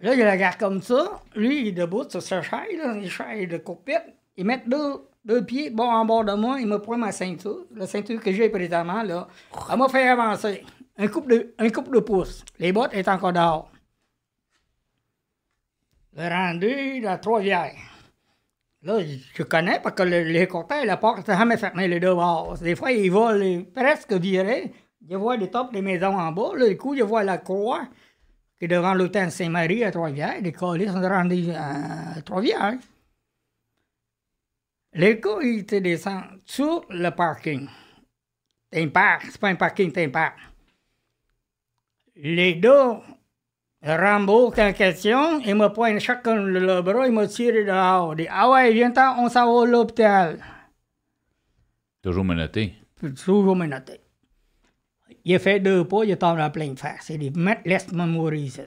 Là, 0.00 0.14
il 0.14 0.28
regarde 0.28 0.56
comme 0.58 0.80
ça. 0.82 1.20
Lui, 1.36 1.60
il 1.62 1.68
est 1.68 1.72
debout 1.72 2.04
sur 2.08 2.22
sa 2.22 2.40
chaise, 2.42 2.78
là, 2.78 2.94
une 2.94 3.08
chaise 3.08 3.48
de 3.48 3.58
cockpit. 3.58 3.92
Il 4.36 4.44
met 4.44 4.62
deux, 4.66 4.94
deux 5.24 5.44
pieds 5.44 5.70
bon 5.70 5.84
en 5.90 6.04
bord 6.04 6.24
de 6.24 6.32
moi. 6.34 6.58
Il 6.60 6.66
m'a 6.68 6.78
pris 6.78 6.96
ma 6.96 7.10
ceinture. 7.12 7.64
La 7.74 7.86
ceinture 7.86 8.20
que 8.20 8.32
j'ai 8.32 8.48
présentement, 8.48 9.02
là. 9.02 9.28
Elle 9.70 9.78
m'a 9.78 9.88
fait 9.88 10.08
avancer. 10.08 10.62
Un 10.98 11.08
couple 11.08 11.30
de, 11.30 11.54
un 11.58 11.70
couple 11.70 11.94
de 11.94 12.00
pouces. 12.00 12.44
Les 12.58 12.72
bottes 12.72 12.92
étaient 12.94 13.08
encore 13.10 13.32
dehors. 13.32 13.70
Le 16.16 16.28
rendu 16.28 17.00
dans 17.00 17.18
Trois-Rivières. 17.18 17.76
Là, 18.82 18.98
je 19.34 19.42
connais 19.44 19.80
parce 19.80 19.94
que 19.94 20.02
le- 20.02 20.22
l'hélicoptère, 20.24 20.84
la 20.84 20.96
porte 20.96 21.26
n'est 21.28 21.36
jamais 21.36 21.56
fermée 21.56 21.88
les 21.88 22.00
deux 22.00 22.14
bords. 22.14 22.58
Des 22.58 22.74
fois, 22.76 22.90
ils 22.92 23.10
volent 23.10 23.64
presque 23.74 24.12
viré. 24.12 24.72
Je 25.08 25.16
vois 25.16 25.36
les 25.36 25.50
tops 25.50 25.72
des 25.72 25.82
maisons 25.82 26.18
en 26.18 26.32
bas. 26.32 26.50
Là, 26.56 26.68
du 26.68 26.76
coup, 26.76 26.96
je 26.96 27.02
vois 27.02 27.22
la 27.22 27.38
croix 27.38 27.86
qui 28.58 28.64
est 28.64 28.68
devant 28.68 28.94
l'hôtel 28.94 29.30
Saint-Marie 29.30 29.84
à 29.84 29.92
Trois-Rivières. 29.92 30.40
Les 30.40 30.52
colis 30.52 30.86
sont 30.88 31.00
rendus 31.00 31.50
à 31.52 32.20
Trois-Rivières. 32.22 32.78
Les 34.94 35.16
gars, 35.20 35.38
ils 35.42 35.64
te 35.66 35.76
descendent 35.76 36.40
sur 36.44 36.84
le 36.90 37.10
parking. 37.10 37.68
C'est 38.72 38.82
un 38.82 38.88
parc. 38.88 39.26
C'est 39.30 39.40
pas 39.40 39.48
un 39.48 39.54
parking, 39.54 39.92
c'est 39.94 40.04
un 40.04 40.10
parc. 40.10 40.38
Les 42.20 42.54
deux 42.56 42.96
Rambo, 43.80 44.52
en 44.52 44.72
question, 44.72 45.38
il 45.40 45.54
m'a 45.54 45.70
pointé 45.70 46.00
chacun 46.00 46.34
le, 46.34 46.82
bras, 46.82 47.06
il 47.06 47.12
m'a 47.12 47.28
tiré 47.28 47.64
dehors. 47.64 48.14
Il 48.14 48.24
dit 48.24 48.28
Ah 48.28 48.50
ouais, 48.50 48.72
viens-t'en, 48.72 49.22
on 49.22 49.28
s'en 49.28 49.54
va 49.54 49.62
à 49.62 49.66
l'hôpital. 49.66 50.44
Toujours 52.02 52.24
menotté. 52.24 52.74
Toujours 53.24 53.54
menotté. 53.54 54.00
Il 55.24 55.34
a 55.36 55.38
fait 55.38 55.60
deux 55.60 55.86
pas, 55.86 56.04
il 56.04 56.10
est 56.10 56.16
tombé 56.16 56.42
en 56.42 56.50
pleine 56.50 56.76
face. 56.76 57.10
Il 57.10 57.18
dit 57.20 57.32
laisse-moi 57.64 58.06
mourir 58.06 58.40
ici. 58.40 58.62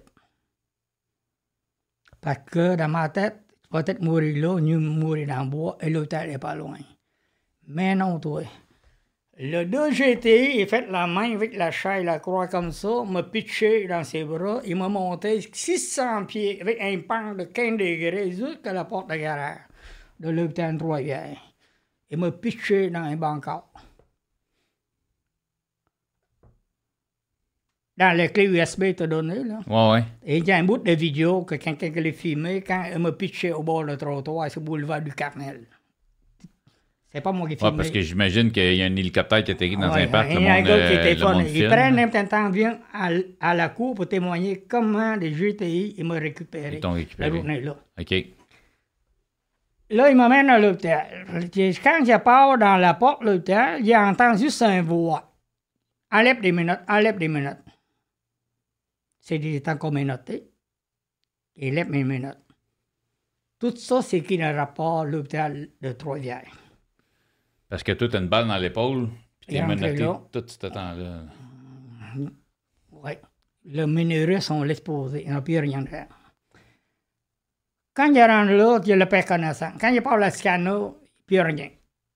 Parce 2.21 2.39
que 2.49 2.75
dans 2.77 2.87
ma 2.87 3.09
tête, 3.09 3.41
tu 3.63 3.69
vas 3.71 3.83
peut-être 3.83 4.01
mourir 4.01 4.37
là, 4.41 4.61
mieux 4.61 4.77
mourir 4.77 5.27
dans 5.27 5.43
le 5.43 5.49
bois, 5.49 5.77
et 5.81 5.89
l'hôpital 5.89 6.29
n'est 6.29 6.37
pas 6.37 6.55
loin. 6.55 6.77
Mais 7.67 7.95
non, 7.95 8.17
toi. 8.19 8.43
Le 9.43 9.65
2 9.65 9.89
GTI, 9.89 10.57
il 10.57 10.61
a 10.61 10.67
fait 10.67 10.87
la 10.91 11.07
main 11.07 11.33
avec 11.33 11.55
la 11.55 11.71
chaise, 11.71 12.05
la 12.05 12.19
croix 12.19 12.47
comme 12.47 12.71
ça, 12.71 13.03
m'a 13.03 13.23
pitché 13.23 13.87
dans 13.87 14.03
ses 14.03 14.23
bras, 14.23 14.61
il 14.63 14.75
m'a 14.75 14.87
monté 14.87 15.41
600 15.41 16.25
pieds 16.25 16.61
avec 16.61 16.79
un 16.79 16.99
pan 16.99 17.33
de 17.33 17.45
15 17.45 17.71
degrés 17.71 18.29
jusqu'à 18.29 18.71
la 18.71 18.85
porte 18.85 19.09
de 19.09 19.15
garage 19.15 19.61
de 20.19 20.29
l'hôpital 20.29 20.73
de 20.75 20.77
Trois-Rivières. 20.77 21.41
Il 22.11 22.19
m'a 22.19 22.29
pitché 22.29 22.91
dans 22.91 22.99
un 22.99 23.15
bancard. 23.15 23.67
Dans 27.97 28.15
les 28.15 28.29
clés 28.29 28.45
USB 28.45 28.93
t'a 28.95 29.07
donné, 29.07 29.43
là. 29.43 29.61
Ouais, 29.65 29.91
ouais. 29.91 30.05
Et 30.23 30.37
il 30.37 30.45
y 30.45 30.51
a 30.51 30.57
un 30.57 30.63
bout 30.63 30.77
de 30.77 30.91
vidéo 30.91 31.45
que 31.45 31.55
quelqu'un 31.55 31.89
l'a 31.89 32.11
filmé 32.11 32.61
quand 32.61 32.83
il 32.93 32.99
m'a 32.99 33.11
pitché 33.11 33.51
au 33.51 33.63
bord 33.63 33.85
du 33.85 33.97
trottoir 33.97 34.51
sur 34.51 34.61
le 34.61 34.65
boulevard 34.67 35.01
du 35.01 35.11
Carmel. 35.15 35.65
C'est 37.13 37.19
pas 37.21 37.31
moi 37.33 37.47
qui 37.47 37.55
ai 37.55 37.63
Ouais, 37.63 37.75
parce 37.75 37.91
que 37.91 37.99
j'imagine 37.99 38.51
qu'il 38.51 38.73
y 38.75 38.81
a 38.81 38.85
un 38.85 38.95
hélicoptère 38.95 39.43
qui 39.43 39.51
atterrit 39.51 39.75
dans 39.75 39.91
Ouais, 39.93 40.03
un 40.03 40.07
parc. 40.07 40.29
il 40.31 40.41
y 40.41 40.47
a 40.47 40.53
un 40.53 40.61
gars 40.61 40.87
qui 40.87 40.95
monde 41.23 41.43
Ils 41.53 41.67
prennent 41.67 41.99
un 41.99 42.07
à, 42.93 43.09
à 43.41 43.53
la 43.53 43.69
cour 43.69 43.95
pour 43.95 44.07
témoigner 44.07 44.63
comment 44.67 45.15
les 45.15 45.31
GTI 45.31 45.95
ils 45.97 46.05
m'ont 46.05 46.19
récupéré. 46.19 46.75
Ils 46.75 46.79
t'ont 46.79 46.93
récupéré. 46.93 47.29
La 47.29 47.59
là. 47.59 47.75
OK. 47.99 48.13
Là, 49.89 50.09
il 50.09 50.15
à 50.49 50.57
l'hôpital. 50.57 51.05
Quand 51.83 52.05
je 52.05 52.17
pars 52.17 52.57
dans 52.57 52.77
la 52.77 52.93
porte 52.93 53.23
de 53.25 53.31
l'hôpital, 53.31 53.83
j'ai 53.83 53.97
entendu 53.97 54.43
juste 54.43 54.61
un 54.61 54.81
voix. 54.81 55.33
Enlève 56.11 56.39
des 56.39 56.53
minutes, 56.53 56.79
enlève 56.87 57.17
des 57.17 57.27
minutes. 57.27 57.57
C'est 59.19 59.37
des 59.37 59.59
temps 59.61 59.75
qu'on 59.75 59.91
m'a 59.91 60.03
noté. 60.05 60.49
Enlève 61.61 61.89
mes 61.89 62.05
minutes. 62.05 62.37
Tout 63.59 63.75
ça, 63.75 64.01
c'est 64.01 64.21
qui 64.21 64.37
le 64.37 64.55
rapport 64.55 65.03
l'hôpital 65.03 65.67
de 65.81 65.91
Trois-Rivières. 65.91 66.57
Parce 67.71 67.83
que 67.83 67.93
toi, 67.93 68.09
t'as 68.09 68.19
une 68.19 68.27
balle 68.27 68.49
dans 68.49 68.57
l'épaule. 68.57 69.07
puis 69.47 69.55
Il 69.55 69.55
Il 69.55 69.61
rentré 69.61 69.91
noté 69.91 70.03
là. 70.03 70.21
tout 70.29 70.43
ce 70.45 70.67
temps-là. 70.67 71.23
Oui. 72.91 73.11
Le 73.63 73.85
minérus, 73.85 74.51
on 74.51 74.63
laisse 74.63 74.81
poser. 74.81 75.23
Il 75.23 75.29
n'y 75.31 75.37
a 75.37 75.41
plus 75.41 75.57
rien 75.57 75.81
à 75.83 75.85
faire. 75.85 76.07
Quand 77.93 78.13
il 78.13 78.21
rendu 78.21 78.57
là, 78.57 78.81
il 78.85 78.95
le 78.95 79.05
père 79.05 79.25
connaissant. 79.25 79.71
Quand 79.79 79.87
il 79.87 80.01
parle 80.01 80.21
à 80.23 80.31
Scano, 80.31 80.99
plus 81.25 81.39
rien. 81.39 81.69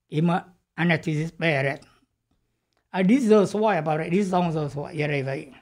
Il 0.10 0.24
m'a 0.24 0.46
anesthésé 0.76 1.32
père. 1.32 1.80
À 2.92 3.02
10 3.04 3.32
heures 3.32 3.48
soir, 3.48 3.78
à 3.78 3.82
peu 3.82 3.92
près, 3.92 4.10
10 4.10 4.34
11 4.34 4.58
heures 4.58 4.72
soir, 4.72 4.92
il 4.94 5.00
est 5.00 5.06
réveillé. 5.06 5.54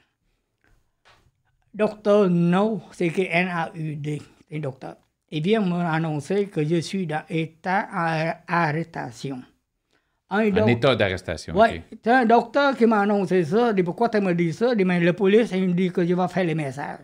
Docteur 1.72 2.32
No, 2.32 2.82
c'est 2.92 3.08
écrit 3.08 3.28
N-A-U-D, 3.30 4.22
c'est 4.50 4.60
docteur. 4.60 4.96
Il 5.30 5.44
vient 5.44 5.62
m'annoncer 5.62 6.48
que 6.48 6.64
je 6.66 6.82
suis 6.82 7.06
dans 7.06 7.24
état 7.30 8.40
d'arrestation. 8.48 9.44
Un 10.36 10.52
En 10.64 10.68
état 10.68 10.96
d'arrestation. 10.96 11.54
oui, 11.56 11.78
OK. 11.92 12.00
c'est 12.04 12.12
un 12.12 12.26
docteur 12.26 12.76
qui 12.76 12.86
m'a 12.88 13.02
annoncé 13.02 13.44
ça. 13.44 13.72
Dit 13.74 13.84
pourquoi 13.84 14.10
tu 14.10 14.20
me 14.20 14.34
dit 14.34 14.52
ça? 14.52 14.74
Dit 14.74 14.84
mais 14.84 15.00
le 15.00 15.14
police, 15.14 15.52
il 15.54 15.68
me 15.70 15.74
dit 15.74 15.92
que 15.92 16.04
je 16.06 16.14
vais 16.16 16.28
faire 16.28 16.44
les 16.44 16.56
messages. 16.56 17.00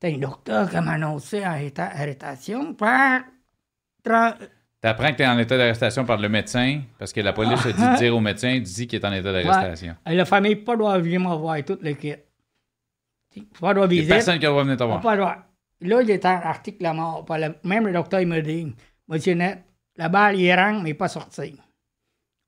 C'est 0.00 0.14
un 0.14 0.18
docteur 0.18 0.68
qui 0.70 0.76
m'a 0.76 0.92
annoncé 0.92 1.44
en 1.46 1.54
état 1.56 1.88
d'arrestation. 1.88 2.74
par 2.74 3.22
tra- 4.04 4.36
T'apprends 4.80 5.10
que 5.12 5.16
tu 5.16 5.22
es 5.22 5.26
en 5.26 5.38
état 5.38 5.56
d'arrestation 5.56 6.04
par 6.04 6.18
le 6.18 6.28
médecin 6.28 6.82
parce 6.98 7.12
que 7.12 7.20
la 7.20 7.32
police 7.32 7.64
a 7.66 7.72
dit 7.72 7.82
de 7.82 7.96
dire 7.98 8.16
au 8.16 8.20
médecin, 8.20 8.58
dit 8.60 8.86
qu'il 8.86 9.00
est 9.00 9.04
en 9.06 9.12
état 9.12 9.32
d'arrestation. 9.32 9.96
Ouais. 10.06 10.14
La 10.14 10.24
famille 10.24 10.56
pas 10.56 10.76
doit 10.76 10.98
venir 10.98 11.20
me 11.20 11.34
voir 11.34 11.56
toute 11.64 11.82
l'équipe. 11.82 12.20
Pas 13.60 13.74
doit 13.74 13.86
visiter. 13.86 14.08
personne 14.14 14.38
qui 14.38 14.46
va 14.46 14.62
venir 14.62 14.76
te 14.76 14.84
voir. 14.84 15.00
pas 15.00 15.16
droit. 15.16 15.36
Là, 15.80 16.00
est 16.02 16.24
en 16.24 16.28
article 16.30 16.82
la 16.82 16.94
mort. 16.94 17.26
Même 17.64 17.86
le 17.86 17.92
docteur, 17.92 18.20
il 18.20 18.28
me 18.28 18.40
dit, 18.40 18.74
Monsieur 19.08 19.34
Net, 19.34 19.62
la 19.96 20.08
balle, 20.08 20.38
il 20.38 20.52
rentre, 20.54 20.82
mais 20.82 20.94
pas 20.94 21.08
sorti. 21.08 21.56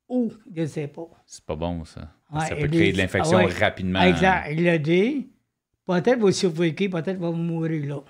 Où? 0.09 0.33
Je 0.55 0.63
ne 0.63 0.67
sais 0.67 0.89
pas. 0.89 1.09
C'est 1.27 1.45
pas 1.45 1.57
bon, 1.57 1.85
ça. 1.85 2.09
Ouais, 2.33 2.47
ça 2.47 2.57
peut 2.57 2.69
créer 2.69 2.93
de 2.93 2.99
l'infection 2.99 3.39
ah 3.39 3.45
ouais. 3.45 3.53
rapidement. 3.53 4.01
Exact. 4.03 4.49
Il 4.53 4.69
a 4.69 4.79
dit, 4.79 5.29
peut-être 5.87 6.19
vous 6.19 6.33
survécu, 6.33 6.89
peut-être 6.89 7.19
vous 7.19 7.33
mourir 7.33 7.87
là. 7.97 8.01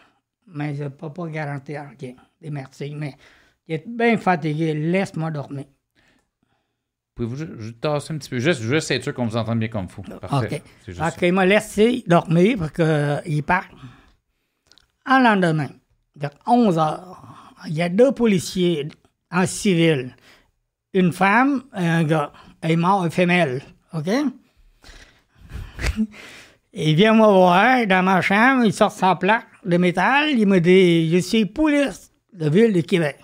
Mais 0.46 0.74
je 0.74 0.84
ne 0.84 0.88
peux 0.88 1.12
pas 1.12 1.26
garantir 1.28 1.82
rien. 2.00 2.14
Et 2.40 2.50
merci. 2.50 2.94
Mais 2.94 3.14
est 3.68 3.86
bien 3.86 4.16
fatigué. 4.16 4.74
Laisse-moi 4.74 5.30
dormir. 5.30 5.66
Pouvez-vous 7.14 7.36
ju- 7.36 7.54
juste 7.58 7.80
tasser 7.80 8.14
un 8.14 8.18
petit 8.18 8.30
peu? 8.30 8.38
Juste, 8.38 8.62
juste 8.62 8.90
être 8.92 9.02
sûr 9.02 9.12
qu'on 9.12 9.26
vous 9.26 9.36
entende 9.36 9.58
bien 9.58 9.68
comme 9.68 9.88
faut. 9.88 10.02
Parfait. 10.02 10.56
OK. 10.56 10.62
C'est 10.84 10.92
juste 10.92 11.00
Donc, 11.00 11.12
ça. 11.12 11.26
il 11.26 11.32
m'a 11.32 11.44
laissé 11.46 12.04
dormir 12.06 12.58
parce 12.58 12.72
qu'il 13.24 13.42
part. 13.42 13.68
En 15.04 15.18
lendemain, 15.20 15.68
vers 16.16 16.30
11 16.46 16.78
heures, 16.78 17.54
il 17.66 17.74
y 17.74 17.82
a 17.82 17.88
deux 17.88 18.12
policiers 18.12 18.86
en 19.30 19.46
civil. 19.46 20.14
Une 20.94 21.12
femme 21.12 21.62
et 21.76 21.86
un 21.86 22.04
gars. 22.04 22.32
Est 22.62 22.76
mort, 22.76 23.04
une 23.04 23.10
femelle. 23.10 23.62
OK? 23.94 24.08
il 26.72 26.94
vient 26.94 27.14
me 27.14 27.18
voir 27.18 27.86
dans 27.86 28.02
ma 28.02 28.20
chambre, 28.20 28.64
il 28.64 28.72
sort 28.72 28.90
sa 28.90 29.14
plaque 29.16 29.46
de 29.64 29.76
métal, 29.76 30.30
il 30.30 30.46
me 30.46 30.58
dit 30.58 31.10
Je 31.10 31.18
suis 31.18 31.46
police 31.46 32.10
de 32.32 32.48
ville 32.48 32.72
de 32.72 32.80
Québec. 32.80 33.18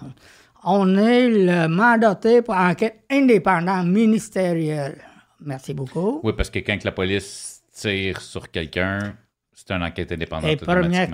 On 0.64 0.96
est 0.96 1.28
le 1.28 1.68
mandaté 1.68 2.42
pour 2.42 2.54
enquête 2.54 3.04
indépendante 3.10 3.86
ministérielle. 3.86 5.02
Merci 5.40 5.74
beaucoup. 5.74 6.20
Oui, 6.22 6.32
parce 6.36 6.48
que 6.48 6.60
quand 6.60 6.82
la 6.84 6.92
police 6.92 7.62
tire 7.72 8.20
sur 8.20 8.50
quelqu'un, 8.50 9.14
c'est 9.52 9.70
une 9.72 9.82
enquête 9.82 10.10
indépendante. 10.12 10.50
Et 10.50 10.56
première, 10.56 11.08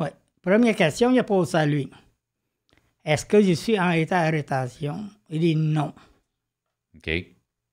ouais. 0.00 0.12
première 0.40 0.76
question, 0.76 1.10
il 1.10 1.18
a 1.18 1.24
posé 1.24 1.52
ça 1.52 1.60
à 1.60 1.66
lui. 1.66 1.90
Est-ce 3.04 3.26
que 3.26 3.42
je 3.42 3.52
suis 3.52 3.78
en 3.78 3.90
état 3.90 4.22
d'arrestation? 4.24 5.04
Il 5.30 5.40
dit 5.40 5.56
non. 5.56 5.92
OK. 6.96 7.10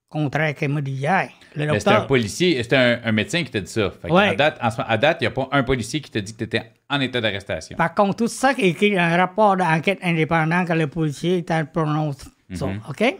Contraire 0.08 0.54
qu'il 0.54 0.68
m'a 0.68 0.82
dit 0.82 0.90
hier. 0.92 1.30
Le 1.54 1.66
Mais 1.66 1.78
c'était 1.78 1.88
un 1.88 1.92
docteur. 1.92 2.06
policier, 2.06 2.62
c'était 2.62 2.76
un, 2.76 3.00
un 3.04 3.12
médecin 3.12 3.42
qui 3.44 3.50
t'a 3.50 3.60
dit 3.60 3.70
ça. 3.70 3.90
Fait 3.90 4.08
que 4.08 4.12
Ouais. 4.12 4.28
à 4.38 4.98
date, 4.98 5.18
il 5.20 5.24
n'y 5.24 5.26
a 5.28 5.30
pas 5.30 5.48
un 5.52 5.62
policier 5.62 6.00
qui 6.02 6.10
t'a 6.10 6.20
dit 6.20 6.32
que 6.32 6.38
tu 6.38 6.44
étais 6.44 6.70
en 6.90 7.00
état 7.00 7.20
d'arrestation. 7.22 7.76
Par 7.78 7.94
contre, 7.94 8.16
tout 8.16 8.28
ça 8.28 8.52
qui 8.52 8.62
est 8.62 8.68
écrit 8.70 8.90
dans 8.94 9.00
un 9.00 9.16
rapport 9.16 9.56
d'enquête 9.56 10.00
indépendant 10.02 10.66
que 10.66 10.74
le 10.74 10.86
policier 10.86 11.42
t'en 11.44 11.64
prononce 11.64 12.28
ça. 12.52 12.66
Mhm. 12.66 12.80
OK? 12.90 13.16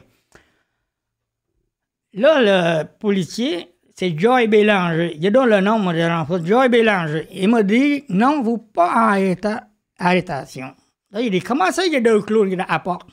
Là, 2.15 2.83
le 2.83 2.85
policier, 2.99 3.75
c'est 3.97 4.19
Joy 4.19 4.47
Bélanger. 4.49 5.17
Il 5.19 5.31
donne 5.31 5.49
le 5.49 5.61
nom, 5.61 5.79
de. 5.93 6.47
Joy 6.47 6.69
Bélanger. 6.69 7.27
Il 7.33 7.49
m'a 7.49 7.63
dit, 7.63 8.05
non, 8.11 8.43
vous 8.43 8.59
pas 8.59 9.13
en 9.13 9.15
état 9.15 9.67
d'arrestation. 9.99 10.75
Il 11.21 11.31
dit, 11.31 11.41
comment 11.41 11.71
ça, 11.71 11.85
il 11.87 11.93
y 11.93 11.97
a 11.97 12.01
deux 12.01 12.23
clowns 12.23 12.49
qui 12.51 12.57
porte? 12.85 13.09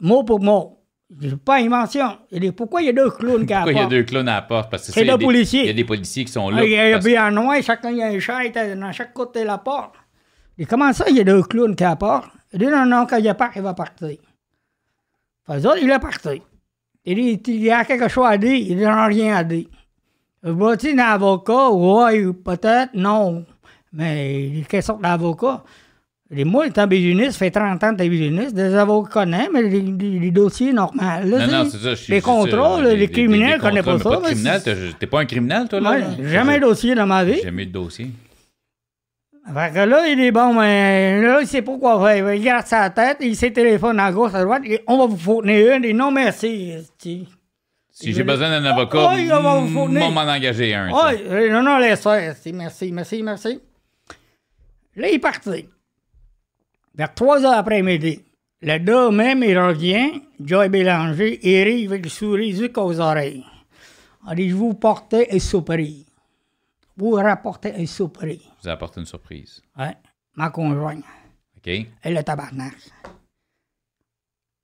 Mot 0.00 0.24
pour 0.24 0.40
mot. 0.40 0.78
Il 1.10 1.28
dit, 1.30 1.36
pas 1.36 1.56
invention. 1.60 2.18
Il 2.30 2.40
dit, 2.40 2.52
pourquoi 2.52 2.82
il 2.82 2.86
y 2.86 2.88
a 2.88 2.92
deux 2.92 3.10
clowns 3.10 3.46
qui 3.46 3.52
la 3.52 3.58
Pourquoi 3.62 3.72
il 3.72 3.76
y 3.76 3.80
a 3.80 3.86
deux 3.86 4.02
clowns 4.02 4.28
à 4.28 4.34
la 4.36 4.42
porte? 4.42 4.70
Parce 4.70 4.82
que 4.86 4.92
C'est 4.92 4.92
ça, 4.92 5.00
il 5.02 5.06
y 5.06 5.10
a 5.10 5.12
deux 5.12 5.18
des- 5.18 5.24
policiers. 5.26 5.60
Il 5.60 5.66
y 5.66 5.70
a 5.70 5.74
des 5.74 5.84
policiers 5.84 6.24
qui 6.24 6.32
sont 6.32 6.50
là. 6.50 6.58
Ah, 6.60 6.64
il 6.64 6.70
y 6.70 6.78
a 6.78 6.92
parce- 6.92 7.04
bien 7.04 7.28
en 7.28 7.30
noir, 7.30 7.62
chacun 7.62 7.90
il 7.90 7.98
y 7.98 8.02
a 8.02 8.06
un 8.08 8.18
chat 8.18 8.48
dans 8.74 8.92
chaque 8.92 9.12
côté 9.12 9.42
de 9.42 9.46
la 9.46 9.58
porte. 9.58 9.94
Il 10.58 10.64
dit, 10.64 10.68
comment 10.68 10.92
ça, 10.92 11.04
il 11.08 11.16
y 11.16 11.20
a 11.20 11.24
deux 11.24 11.42
clowns 11.42 11.76
qui 11.76 11.84
apportent? 11.84 12.30
Il 12.52 12.58
dit, 12.58 12.66
non, 12.66 12.84
non, 12.86 13.06
quand 13.06 13.18
il 13.18 13.32
part, 13.34 13.50
il 13.54 13.62
va 13.62 13.74
partir. 13.74 14.16
Fait 15.46 15.66
autres, 15.66 15.78
il 15.82 15.90
est 15.90 15.98
parti. 15.98 16.42
Il 17.04 17.16
dit, 17.16 17.40
il 17.52 17.62
y 17.64 17.70
a 17.70 17.84
quelque 17.84 18.08
chose 18.08 18.26
à 18.28 18.36
dire. 18.38 18.54
Il 18.54 18.76
dit, 18.76 18.84
non, 18.84 19.06
rien 19.06 19.36
à 19.36 19.44
dire. 19.44 19.66
Va-t-il 20.42 20.98
un 20.98 21.04
avocat? 21.04 21.70
Oui, 21.70 22.32
peut-être, 22.44 22.90
non. 22.94 23.44
Mais 23.92 24.64
quelle 24.68 24.82
sorte 24.82 25.02
d'avocat? 25.02 25.62
Il 26.34 26.38
dit, 26.38 26.44
moi, 26.44 26.66
étant 26.66 26.86
business, 26.86 27.32
ça 27.34 27.38
fait 27.40 27.50
30 27.50 27.84
ans 27.84 27.92
que 27.92 27.96
t'es 27.98 28.08
business, 28.08 28.54
des 28.54 28.74
avocats 28.74 29.10
connaissent, 29.10 29.50
mais 29.52 29.62
les, 29.62 29.80
les- 29.82 30.18
les 30.18 30.30
dossiers 30.30 30.72
normaux. 30.72 31.02
Là, 31.02 31.20
Non, 31.46 31.64
non, 31.64 31.70
c'est 31.70 31.76
ça. 31.76 31.94
je 31.94 32.10
Les 32.10 32.22
contrôles, 32.22 32.84
les 32.86 33.08
criminels 33.08 33.60
connaissent 33.60 33.84
pas 33.84 33.98
ça. 33.98 34.10
Pas 34.10 34.16
de 34.16 34.22
criminel, 34.24 34.62
t'es 34.98 35.06
pas 35.06 35.20
un 35.20 35.26
criminel, 35.26 35.68
toi, 35.68 35.80
là? 35.80 35.90
Ouais, 35.90 35.98
là? 36.00 36.06
jamais 36.24 36.56
de 36.58 36.62
dossier 36.64 36.94
dans 36.94 37.06
ma 37.06 37.22
vie. 37.22 37.40
Jamais 37.42 37.66
de 37.66 37.72
dossier. 37.72 38.10
Fait 39.54 39.74
que 39.74 39.78
là, 39.80 40.06
il 40.08 40.20
est 40.20 40.30
bon, 40.30 40.54
mais 40.54 41.20
là, 41.20 41.40
il 41.42 41.46
sait 41.46 41.62
pas 41.62 41.76
quoi 41.76 42.02
faire. 42.06 42.32
Il 42.32 42.42
garde 42.42 42.66
sa 42.66 42.88
tête, 42.90 43.18
il 43.20 43.34
sait 43.36 43.50
téléphone 43.50 43.98
à 44.00 44.10
gauche, 44.12 44.32
à 44.34 44.42
droite, 44.44 44.62
et 44.64 44.80
on 44.86 44.98
va 44.98 45.06
vous 45.06 45.16
fournir 45.18 45.74
une. 45.74 45.82
Dit 45.82 45.92
non, 45.92 46.10
merci. 46.12 46.74
Si 46.98 48.12
j'ai 48.12 48.22
besoin 48.22 48.48
d'un 48.48 48.64
avocat, 48.64 49.08
Ouais, 49.10 49.24
il 49.24 49.28
va 49.28 49.56
vous 49.58 49.68
fournir. 49.68 50.02
on 50.06 50.12
m'en 50.12 50.22
engager 50.22 50.72
un. 50.74 50.88
euh, 50.90 51.50
non, 51.52 51.62
non, 51.62 51.76
laisse 51.78 52.02
faire. 52.02 52.34
Merci, 52.54 52.90
merci, 52.92 53.22
merci. 53.22 53.60
Là, 54.96 55.08
il 55.08 55.14
est 55.16 55.18
parti. 55.18 55.68
Vers 56.94 57.14
3 57.14 57.44
heures 57.44 57.58
après-midi, 57.58 58.20
le 58.60 58.78
deux 58.78 59.10
même, 59.10 59.42
il 59.42 59.58
revient, 59.58 60.22
Joy 60.38 60.68
Bélanger, 60.68 61.40
il 61.42 61.60
arrive 61.60 61.92
avec 61.92 62.04
le 62.04 62.10
souris 62.10 62.52
jusqu'aux 62.54 63.00
oreilles. 63.00 63.44
Il 64.28 64.36
dit, 64.36 64.50
je 64.50 64.54
vous 64.54 64.74
portais 64.74 65.28
un 65.32 65.38
surprise. 65.38 66.06
Vous 66.96 67.12
rapportez 67.12 67.74
un 67.74 67.86
surprise. 67.86 68.42
Vous 68.62 68.68
apporte 68.68 68.98
une 68.98 69.06
surprise. 69.06 69.62
Ouais, 69.76 69.96
ma 70.36 70.50
conjointe. 70.50 71.02
OK? 71.56 71.66
Et 71.66 71.88
le 72.04 72.22
tabarnak. 72.22 72.74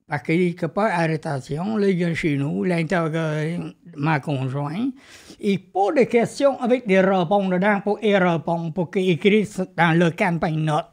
Parce 0.06 0.22
qu'il 0.22 0.54
n'est 0.54 0.68
pas 0.68 0.90
arrestation, 0.90 1.76
là, 1.76 1.88
il 1.88 1.96
vient 1.96 2.14
chez 2.14 2.36
nous, 2.36 2.64
il 2.64 2.72
a 2.72 2.76
interrogé 2.76 3.58
ma 3.96 4.20
conjointe. 4.20 4.94
Et 5.40 5.58
pas 5.58 5.92
de 5.96 6.04
questions 6.04 6.60
avec 6.60 6.86
des 6.86 7.00
réponses 7.00 7.50
dedans 7.50 7.80
pour 7.82 8.02
y 8.02 8.16
répondre, 8.16 8.72
pour 8.72 8.90
qu'il 8.90 9.10
écrive 9.10 9.66
dans 9.76 9.98
le 9.98 10.10
campagne 10.10 10.60
note. 10.60 10.86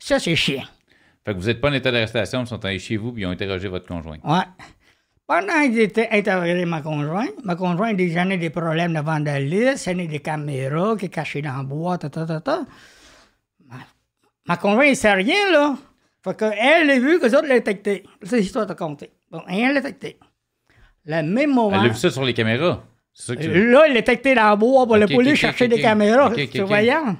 Ça, 0.00 0.18
c'est 0.18 0.34
chiant. 0.34 0.64
Fait 1.24 1.34
que 1.34 1.38
vous 1.38 1.46
n'êtes 1.46 1.60
pas 1.60 1.68
en 1.68 1.74
état 1.74 1.92
d'arrestation, 1.92 2.42
ils 2.42 2.46
sont 2.46 2.64
allés 2.64 2.78
chez 2.78 2.96
vous 2.96 3.12
puis 3.12 3.22
ils 3.22 3.26
ont 3.26 3.30
interrogé 3.30 3.68
votre 3.68 3.86
conjoint. 3.86 4.16
Ouais. 4.24 4.42
Pendant 5.26 5.62
qu'ils 5.62 5.80
étaient 5.80 6.08
interrogés 6.10 6.64
ma 6.64 6.80
conjointe, 6.80 7.44
ma 7.44 7.54
conjointe 7.54 7.96
dit 7.96 8.10
j'en 8.10 8.28
ai 8.30 8.36
des 8.38 8.50
problèmes 8.50 8.94
de 8.94 9.00
vandalisme, 9.00 9.92
j'en 9.92 9.98
ai 9.98 10.08
des 10.08 10.18
caméras 10.18 10.96
qui 10.96 11.04
sont 11.06 11.10
cachées 11.12 11.42
dans 11.42 11.58
le 11.58 11.64
bois, 11.64 11.98
ta, 11.98 12.08
ta, 12.08 12.26
ta, 12.26 12.40
ta. 12.40 12.64
Ma, 13.68 13.76
ma 14.48 14.56
conjointe, 14.56 14.88
elle 14.88 14.96
sait 14.96 15.12
rien, 15.12 15.52
là. 15.52 15.76
Fait 16.24 16.36
qu'elle 16.36 16.90
a 16.90 16.98
vu 16.98 17.20
que 17.20 17.26
les 17.26 17.34
autres 17.34 17.46
l'ont 17.46 17.54
détecté. 17.54 18.04
C'est 18.22 18.38
l'histoire 18.38 18.66
de 18.66 18.74
compter. 18.74 19.10
Bon, 19.30 19.42
elle 19.48 19.74
l'a 19.74 19.80
détecté. 19.80 20.18
Le 21.04 21.22
même 21.22 21.54
moment. 21.54 21.78
Elle 21.80 21.90
a 21.90 21.92
vu 21.92 21.98
ça 21.98 22.10
sur 22.10 22.24
les 22.24 22.34
caméras. 22.34 22.82
C'est 23.12 23.26
ça 23.26 23.36
que 23.36 23.42
tu 23.42 23.70
Là, 23.70 23.86
il 23.86 23.92
est 23.92 24.00
détecté 24.00 24.34
dans 24.34 24.50
le 24.50 24.56
bois 24.56 24.84
pour 24.86 24.96
Ok, 24.96 25.00
le 25.00 25.14
police 25.14 25.36
chercher 25.36 25.68
des 25.68 25.80
caméras 25.80 26.32
surveillantes. 26.52 27.18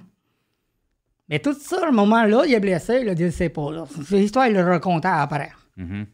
Mais 1.30 1.38
tout 1.38 1.54
ça, 1.54 1.86
le 1.86 1.92
moment-là, 1.92 2.42
il 2.46 2.52
est 2.54 2.60
blessé, 2.60 3.04
là, 3.04 3.14
je 3.16 3.24
ne 3.24 3.30
sais 3.30 3.48
pas. 3.48 3.70
là. 3.70 3.84
L'histoire, 4.10 4.48
il 4.48 4.54
le 4.54 4.62
racontait 4.64 5.08
après. 5.08 5.50
Mhm. 5.76 6.06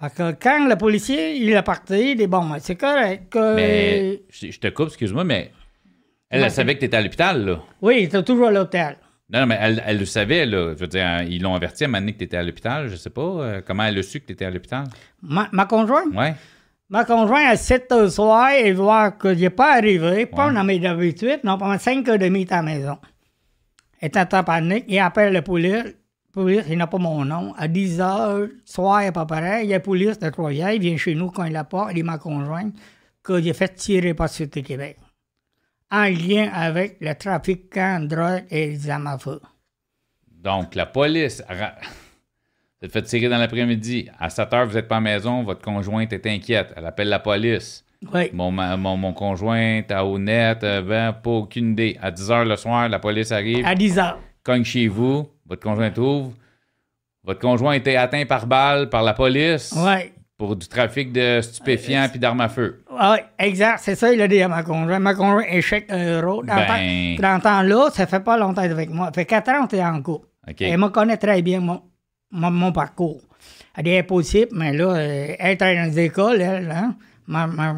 Fait 0.00 0.14
que 0.14 0.32
quand 0.40 0.68
le 0.68 0.76
policier, 0.76 1.34
il 1.36 1.50
est 1.50 1.62
parti, 1.62 2.12
il 2.12 2.16
dit 2.16 2.26
bon, 2.28 2.56
c'est 2.60 2.76
correct. 2.76 3.30
que- 3.30 3.56
Mais 3.56 4.22
je, 4.30 4.50
je 4.52 4.60
te 4.60 4.68
coupe, 4.68 4.86
excuse-moi, 4.88 5.24
mais 5.24 5.50
elle, 6.30 6.44
elle 6.44 6.50
savait 6.52 6.74
que 6.76 6.80
tu 6.80 6.84
étais 6.86 6.96
à 6.96 7.02
l'hôpital, 7.02 7.44
là. 7.44 7.58
Oui, 7.82 7.96
il 8.00 8.04
était 8.04 8.22
toujours 8.22 8.46
à 8.48 8.50
l'hôtel. 8.52 8.96
Non, 9.30 9.40
non, 9.40 9.46
mais 9.46 9.58
elle, 9.60 9.82
elle 9.84 9.98
le 9.98 10.04
savait, 10.06 10.46
là. 10.46 10.72
Je 10.74 10.78
veux 10.80 10.86
dire, 10.86 11.04
hein, 11.04 11.24
ils 11.28 11.42
l'ont 11.42 11.54
averti 11.54 11.84
à 11.84 11.88
donné 11.88 12.12
que 12.12 12.18
tu 12.18 12.24
étais 12.24 12.36
à 12.36 12.42
l'hôpital. 12.44 12.88
Je 12.88 12.94
sais 12.96 13.10
pas. 13.10 13.20
euh, 13.22 13.60
comment 13.66 13.82
elle 13.84 13.98
a 13.98 14.02
su 14.04 14.20
que 14.20 14.26
tu 14.26 14.32
étais 14.34 14.44
à 14.44 14.50
l'hôpital? 14.50 14.84
Ma, 15.20 15.48
ma 15.50 15.66
conjointe, 15.66 16.14
Ouais. 16.14 16.34
ma 16.88 17.04
conjointe, 17.04 17.48
à 17.48 17.56
7 17.56 17.90
heures 17.90 18.04
du 18.06 18.10
soir, 18.12 18.50
elle 18.50 18.74
voit 18.74 19.10
que 19.10 19.26
n'est 19.28 19.50
pas 19.50 19.74
arrivé, 19.74 20.26
pas 20.26 20.46
Ouais. 20.46 20.54
dans 20.54 20.62
mes 20.64 20.86
habitudes, 20.86 21.40
non, 21.42 21.58
pendant 21.58 21.76
5 21.76 22.08
heures 22.08 22.14
et 22.14 22.18
demie 22.18 22.46
à 22.50 22.56
la 22.56 22.62
maison. 22.62 22.98
Est 24.00 24.16
en 24.16 24.44
panique, 24.44 24.84
il 24.88 24.98
appelle 24.98 25.32
le 25.32 25.42
police. 25.42 25.94
police, 26.32 26.64
il 26.68 26.78
n'a 26.78 26.86
pas 26.86 26.98
mon 26.98 27.24
nom. 27.24 27.52
À 27.54 27.66
10 27.66 28.00
heures, 28.00 28.48
soir 28.64 28.98
à 28.98 29.12
peu 29.12 29.26
près, 29.26 29.64
il 29.64 29.70
y 29.70 29.74
a 29.74 29.76
la 29.76 29.80
police 29.80 30.18
de 30.18 30.28
Trois-Rivières, 30.28 30.72
il 30.72 30.80
vient 30.80 30.96
chez 30.96 31.14
nous 31.14 31.30
quand 31.30 31.44
il 31.44 31.56
a 31.56 31.64
pas, 31.64 31.88
il 31.94 32.04
ma 32.04 32.18
conjointe, 32.18 32.74
qu'il 33.24 33.50
a 33.50 33.54
fait 33.54 33.74
tirer 33.74 34.14
par 34.14 34.28
Sûreté 34.28 34.62
Québec. 34.62 34.98
En 35.90 36.04
lien 36.04 36.50
avec 36.52 36.98
le 37.00 37.14
trafiquant 37.14 38.00
de 38.00 38.06
drogue 38.06 38.44
et 38.50 38.68
les 38.68 38.90
armes 38.90 39.06
à 39.06 39.18
feu. 39.18 39.40
Donc, 40.30 40.74
la 40.74 40.86
police. 40.86 41.42
Vous 42.80 42.86
êtes 42.86 42.92
fait 42.92 43.02
tirer 43.02 43.28
dans 43.28 43.38
l'après-midi. 43.38 44.08
À 44.20 44.30
7 44.30 44.52
heures, 44.52 44.66
vous 44.66 44.74
n'êtes 44.74 44.86
pas 44.86 44.98
à 44.98 45.00
la 45.00 45.12
maison, 45.12 45.42
votre 45.42 45.62
conjointe 45.62 46.12
est 46.12 46.24
inquiète. 46.26 46.72
Elle 46.76 46.86
appelle 46.86 47.08
la 47.08 47.18
police. 47.18 47.84
Oui. 48.14 48.30
Mon, 48.32 48.50
mon, 48.52 48.96
mon 48.96 49.12
conjoint 49.12 49.82
à 49.90 50.04
honnête, 50.04 50.62
euh, 50.62 50.82
ben, 50.82 51.12
pas 51.12 51.30
aucune 51.30 51.72
idée. 51.72 51.98
À 52.00 52.10
10 52.10 52.30
heures 52.30 52.44
le 52.44 52.56
soir, 52.56 52.88
la 52.88 52.98
police 53.00 53.32
arrive, 53.32 53.66
À 53.66 53.74
10 53.74 53.98
heures. 53.98 54.18
cogne 54.44 54.64
chez 54.64 54.86
vous, 54.86 55.28
votre 55.46 55.62
conjoint 55.62 55.92
ouvre. 55.98 56.32
Votre 57.24 57.40
conjoint 57.40 57.72
était 57.74 57.96
atteint 57.96 58.24
par 58.24 58.46
balle 58.46 58.88
par 58.88 59.02
la 59.02 59.12
police 59.14 59.74
Oui. 59.76 60.12
pour 60.38 60.54
du 60.56 60.68
trafic 60.68 61.12
de 61.12 61.40
stupéfiants 61.42 62.06
puis 62.08 62.18
d'armes 62.20 62.40
à 62.40 62.48
feu. 62.48 62.80
Oui, 62.90 63.16
exact. 63.38 63.80
C'est 63.82 63.96
ça, 63.96 64.12
il 64.12 64.22
a 64.22 64.28
dit 64.28 64.40
à 64.40 64.48
ma 64.48 64.62
conjointe. 64.62 65.02
Ma 65.02 65.14
conjointe 65.14 65.46
échec 65.50 65.86
un 65.90 66.20
euro. 66.22 66.42
Dans, 66.44 66.54
Ben. 66.54 66.66
le 66.68 67.16
temps- 67.16 67.22
dans 67.22 67.34
le 67.34 67.40
temps-là, 67.42 67.90
ça 67.92 68.06
fait 68.06 68.20
pas 68.20 68.38
longtemps 68.38 68.62
avec 68.62 68.90
moi. 68.90 69.06
Ça 69.06 69.12
fait 69.12 69.24
4 69.26 69.48
ans 69.50 69.66
est 69.70 69.82
en 69.82 70.00
couple. 70.00 70.26
OK. 70.48 70.62
Elle 70.62 70.78
me 70.78 70.88
connaît 70.88 71.16
très 71.16 71.42
bien 71.42 71.60
mon, 71.60 71.82
mon, 72.30 72.50
mon 72.52 72.70
parcours. 72.72 73.20
Elle 73.76 73.84
dit 73.84 73.96
impossible, 73.98 74.52
mais 74.54 74.72
là, 74.72 74.84
euh, 74.94 75.34
elle 75.38 75.56
travaille 75.58 75.76
dans 75.76 75.84
les 75.84 75.98
écoles, 76.00 76.40
elle, 76.40 76.70
hein. 76.70 76.94
Ma, 77.30 77.46
ma, 77.46 77.74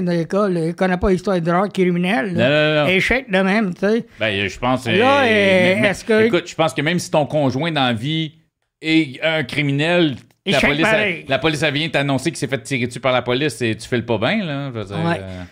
l'école, 0.00 0.56
elle 0.56 0.74
connaît 0.76 0.96
pas 0.96 1.10
l'histoire 1.10 1.40
de 1.40 1.44
drogue 1.44 1.72
criminelle. 1.72 2.32
Non, 2.34 2.48
non, 2.48 2.84
non. 2.84 2.86
Échec 2.86 3.28
de 3.28 3.38
même, 3.40 3.74
tu 3.74 3.80
sais. 3.80 4.06
Ben, 4.20 4.48
je 4.48 4.58
pense. 4.60 4.86
Là, 4.86 5.22
euh, 5.22 5.82
est-ce 5.82 6.04
que- 6.04 6.26
Écoute, 6.26 6.46
je 6.48 6.54
pense 6.54 6.72
que 6.72 6.80
même 6.80 7.00
si 7.00 7.10
ton 7.10 7.26
conjoint 7.26 7.72
dans 7.72 7.86
la 7.86 7.92
vie 7.94 8.36
est 8.80 9.20
un 9.24 9.42
criminel, 9.42 10.14
la 10.46 10.60
police, 10.60 10.86
elle, 10.94 11.24
la 11.26 11.38
police, 11.40 11.62
elle 11.64 11.74
vient 11.74 11.88
t'annoncer 11.88 12.30
qu'il 12.30 12.38
s'est 12.38 12.46
fait 12.46 12.62
tirer 12.62 12.86
dessus 12.86 13.00
par 13.00 13.12
la 13.12 13.22
police 13.22 13.60
et 13.60 13.76
tu 13.76 13.88
fais 13.88 13.96
le 13.96 14.06
pas 14.06 14.18
bien, 14.18 14.44
là. 14.44 14.70
Je 14.72 14.78
veux 14.78 14.84
dire, 14.84 14.96
Ouais. 15.04 15.18
euh, 15.20 15.42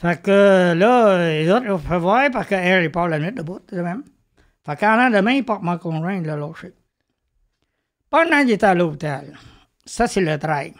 Fait 0.00 0.22
que 0.22 0.72
là, 0.74 1.32
les 1.32 1.50
autres, 1.50 1.64
ils 1.66 1.72
ont 1.72 1.78
fait 1.78 1.98
voir 1.98 2.30
parce 2.32 2.46
qu'elle, 2.46 2.84
ils 2.84 2.90
partent 2.92 3.10
la 3.10 3.18
nuit 3.18 3.32
debout, 3.32 3.58
de 3.72 3.80
même. 3.82 4.04
Fait 4.64 4.76
qu'en 4.78 4.94
lendemain, 4.96 5.32
ils 5.32 5.44
portent 5.44 5.64
ma 5.64 5.78
conjointe 5.78 6.22
de 6.22 6.28
l'a 6.28 6.36
lâché. 6.36 6.72
Pendant 8.08 8.40
qu'il 8.42 8.52
était 8.52 8.66
à 8.66 8.74
l'hôpital, 8.74 9.24
ça, 9.84 10.06
c'est 10.06 10.20
le 10.20 10.38
13. 10.38 10.70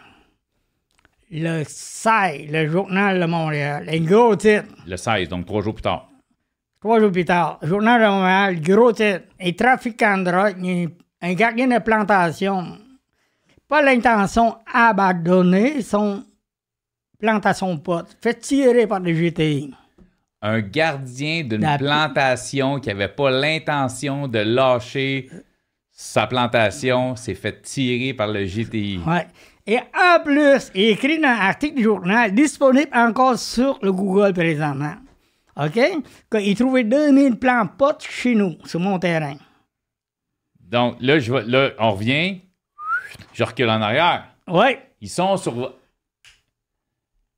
Le 1.33 1.63
16, 1.65 2.51
le 2.51 2.67
journal 2.69 3.19
de 3.19 3.25
Montréal, 3.25 3.87
un 3.89 3.99
gros 4.01 4.35
titre. 4.35 4.65
le 4.85 4.97
16, 4.97 5.29
donc 5.29 5.45
trois 5.45 5.61
jours 5.61 5.73
plus 5.73 5.81
tard. 5.81 6.09
Trois 6.81 6.99
jours 6.99 7.11
plus 7.11 7.23
tard, 7.25 7.57
Journal 7.61 8.01
de 8.01 8.07
Montréal, 8.07 8.59
gros 8.61 8.91
titre. 8.91 9.21
Un 9.39 9.51
trafiquant 9.53 10.17
de 10.17 10.23
drogue, 10.25 10.89
un- 11.21 11.33
gardien 11.33 11.67
de 11.67 11.79
plantation. 11.79 12.77
Pas 13.67 13.81
l'intention 13.81 14.57
d'abandonner 14.73 15.81
son 15.81 16.23
plantation 17.17 17.75
de 17.75 17.79
potes. 17.79 18.17
Fait 18.21 18.33
tirer 18.37 18.85
par 18.87 18.99
des 18.99 19.13
GTI. 19.13 19.73
Un 20.41 20.59
gardien 20.59 21.43
d'une 21.43 21.61
La- 21.61 21.77
plantation 21.77 22.79
qui 22.79 22.89
avait 22.89 23.07
pas 23.07 23.31
l'intention 23.31 24.27
de 24.27 24.39
lâcher 24.39 25.29
sa 25.91 26.25
plantation 26.27 27.15
s'est 27.15 27.35
fait 27.35 27.61
tirer 27.61 28.13
par 28.15 28.27
le 28.27 28.43
GTI. 28.45 28.99
Ouais. 29.07 29.27
Et 29.67 29.77
en 29.77 30.19
plus, 30.23 30.71
il 30.73 30.89
écrit 30.89 31.19
dans 31.19 31.27
un 31.27 31.35
article 31.39 31.75
du 31.75 31.83
journal, 31.83 32.33
disponible 32.33 32.89
encore 32.93 33.37
sur 33.37 33.77
le 33.81 33.91
Google 33.91 34.33
présentement. 34.33 34.95
OK? 35.55 35.79
Qu'il 36.31 36.55
trouvait 36.55 36.83
2000 36.83 37.37
plants 37.37 37.67
potes 37.67 38.03
chez 38.09 38.33
nous, 38.35 38.55
sur 38.65 38.79
mon 38.79 38.97
terrain. 38.99 39.35
Donc 40.59 40.95
là, 41.01 41.19
je 41.19 41.33
là, 41.33 41.71
on 41.79 41.91
revient. 41.91 42.39
Je 43.33 43.43
recule 43.43 43.69
en 43.69 43.81
arrière. 43.81 44.25
Oui, 44.47 44.77
Ils 45.01 45.09
sont 45.09 45.37
sur. 45.37 45.53
vo- 45.53 45.69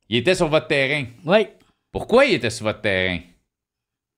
Ils 0.08 0.18
étaient 0.18 0.34
sur 0.34 0.48
votre 0.48 0.66
terrain. 0.68 1.04
oui. 1.24 1.48
Pourquoi 1.92 2.24
ils 2.24 2.34
étaient 2.34 2.50
sur 2.50 2.64
votre 2.66 2.80
terrain? 2.80 3.18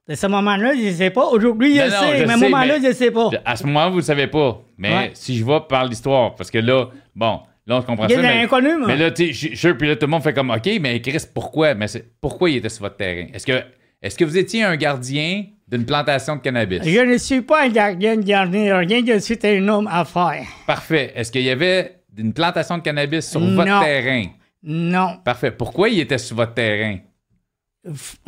De 0.09 0.15
ce 0.15 0.27
moment-là, 0.29 0.75
je 0.75 0.87
ne 0.87 0.93
sais 0.93 1.11
pas. 1.11 1.27
Aujourd'hui, 1.27 1.75
je 1.77 1.81
Non, 1.83 1.87
non, 1.89 1.91
sais, 2.01 2.19
je 2.21 2.25
mais 2.25 2.33
à 2.33 2.37
ce 2.37 2.41
moment-là, 2.45 2.79
je 2.81 2.87
ne 2.87 2.93
sais 2.93 3.11
pas. 3.11 3.31
À 3.45 3.57
ce 3.57 3.67
moment, 3.67 3.87
vous 3.89 3.97
ne 3.97 4.01
le 4.01 4.05
savez 4.07 4.27
pas. 4.29 4.63
Mais 4.79 4.95
Ouais. 4.95 5.11
si 5.15 5.37
je 5.37 5.45
vais 5.45 5.61
par 5.69 5.85
l'histoire, 5.85 6.35
parce 6.37 6.51
que 6.51 6.57
là, 6.59 6.87
bon, 7.15 7.43
là, 7.67 7.77
on 7.79 7.83
comprend 7.83 8.07
Il 8.09 8.15
ça. 8.17 8.23
Mais, 8.23 8.43
inconnus, 8.43 8.75
moi. 8.79 8.87
mais 8.89 8.97
là, 8.97 9.11
tu 9.11 9.33
sais, 9.35 9.55
je- 9.55 9.69
puis 9.71 9.89
là, 9.89 9.97
tout 9.97 10.07
le 10.07 10.11
monde 10.11 10.23
fait 10.23 10.33
comme, 10.33 10.51
OK, 10.51 10.69
mais 10.81 11.01
Chris, 11.01 11.25
pourquoi? 11.35 11.75
Mais 11.75 11.87
pourquoi 12.21 12.51
il 12.51 12.57
était 12.57 12.69
sur 12.69 12.83
votre 12.83 12.97
terrain? 12.97 13.27
Est-ce 13.35 13.47
que, 13.47 13.61
est-ce 14.03 14.17
que 14.17 14.25
vous 14.25 14.37
étiez 14.39 14.63
un 14.65 14.77
gardien 14.77 15.45
d'une 15.69 15.85
plantation 15.85 16.37
de 16.37 16.41
cannabis? 16.41 16.81
Je 16.85 17.01
ne 17.01 17.17
suis 17.19 17.43
pas 17.43 17.65
un 17.65 17.69
gardien 17.69 18.17
de 18.17 18.23
gardien, 18.23 18.79
rien, 18.79 19.03
je 19.07 19.19
suis 19.19 19.39
un 19.45 19.67
homme 19.69 19.89
à 19.91 20.05
faire. 20.05 20.45
Parfait. 20.67 21.13
Est-ce 21.17 21.33
qu'il 21.33 21.43
y 21.43 21.51
avait 21.51 21.97
une 22.17 22.33
plantation 22.33 22.79
de 22.79 22.83
cannabis 22.83 23.29
sur 23.31 23.41
votre 23.41 23.81
terrain? 23.85 24.25
Non. 24.63 25.19
Parfait. 25.25 25.51
Pourquoi 25.51 25.89
il 25.89 26.01
était 26.01 26.19
sur 26.19 26.37
votre 26.37 26.55
terrain? 26.55 26.99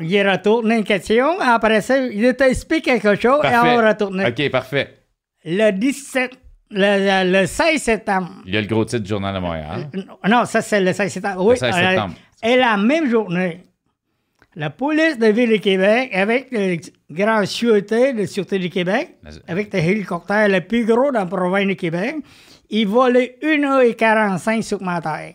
Il 0.01 0.15
est 0.15 0.31
retourné 0.31 0.77
une 0.77 0.85
question. 0.85 1.41
Après 1.41 1.81
ça, 1.81 1.99
il 2.07 2.33
t'a 2.35 2.49
expliqué 2.49 3.01
quelque 3.01 3.17
chose 3.21 3.41
et 3.45 3.49
on 3.57 3.77
va 3.77 3.89
retourner. 3.89 4.27
OK, 4.27 4.51
parfait. 4.51 4.95
Le 5.45 5.71
17, 5.73 6.31
le, 6.71 7.41
le 7.41 7.47
16 7.47 7.81
septembre. 7.81 8.31
Il 8.47 8.55
y 8.55 8.57
a 8.57 8.61
le 8.61 8.67
gros 8.67 8.85
titre 8.85 9.03
du 9.03 9.09
Journal 9.09 9.35
de 9.35 9.41
Montréal. 9.41 9.91
Non, 10.29 10.45
ça, 10.45 10.61
c'est 10.61 10.81
le 10.81 10.93
16 10.93 11.13
septembre. 11.13 11.45
Oui, 11.45 11.57
16 11.57 11.75
euh, 11.75 11.79
septembre. 11.91 12.15
Et 12.43 12.57
la 12.57 12.77
même 12.77 13.09
journée, 13.11 13.63
la 14.55 14.71
police 14.71 15.19
de 15.19 15.27
Ville 15.27 15.51
de 15.51 15.57
Québec, 15.57 16.11
avec 16.13 16.49
le 16.51 16.77
grand 17.11 17.45
sûreté 17.47 18.13
de 18.13 18.27
Sûreté 18.27 18.59
du 18.59 18.71
Québec, 18.71 19.17
avec 19.47 19.73
le 19.73 19.79
hélicoptère 19.79 20.49
le 20.49 20.61
plus 20.61 20.85
gros 20.85 21.11
dans 21.13 21.21
la 21.21 21.27
province 21.27 21.67
de 21.67 21.75
Québec, 21.75 22.17
ils 22.71 22.87
volaient 22.87 23.39
1h45 23.43 24.63
sur 24.63 24.83
ma 24.83 25.01
terre 25.01 25.35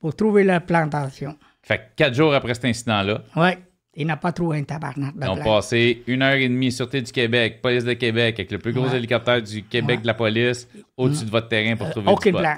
pour 0.00 0.14
trouver 0.14 0.44
la 0.44 0.60
plantation. 0.60 1.36
Fait 1.62 1.78
que 1.78 1.82
quatre 1.96 2.14
jours 2.14 2.34
après 2.34 2.52
cet 2.54 2.66
incident-là, 2.66 3.22
Oui, 3.36 3.50
il 3.96 4.06
n'a 4.06 4.16
pas 4.16 4.32
trouvé 4.32 4.58
un 4.58 4.64
tabarnak 4.64 5.16
de 5.16 5.24
ils 5.24 5.28
ont 5.28 5.36
passé 5.36 6.02
une 6.06 6.22
heure 6.22 6.34
et 6.34 6.48
demie 6.48 6.72
Sûreté 6.72 7.00
du 7.02 7.12
Québec, 7.12 7.60
Police 7.62 7.84
de 7.84 7.92
Québec, 7.92 8.34
avec 8.38 8.50
le 8.50 8.58
plus 8.58 8.72
gros 8.72 8.88
Ouais. 8.88 8.96
hélicoptère 8.96 9.40
du 9.42 9.62
Québec 9.64 9.96
Ouais. 9.98 10.02
de 10.02 10.06
la 10.06 10.14
police, 10.14 10.68
au-dessus 10.96 11.24
de 11.26 11.30
votre 11.30 11.48
terrain 11.48 11.76
pour 11.76 11.90
trouver 11.90 12.10
Aucun 12.10 12.30
du 12.30 12.32
pot. 12.34 12.40
plan. 12.40 12.56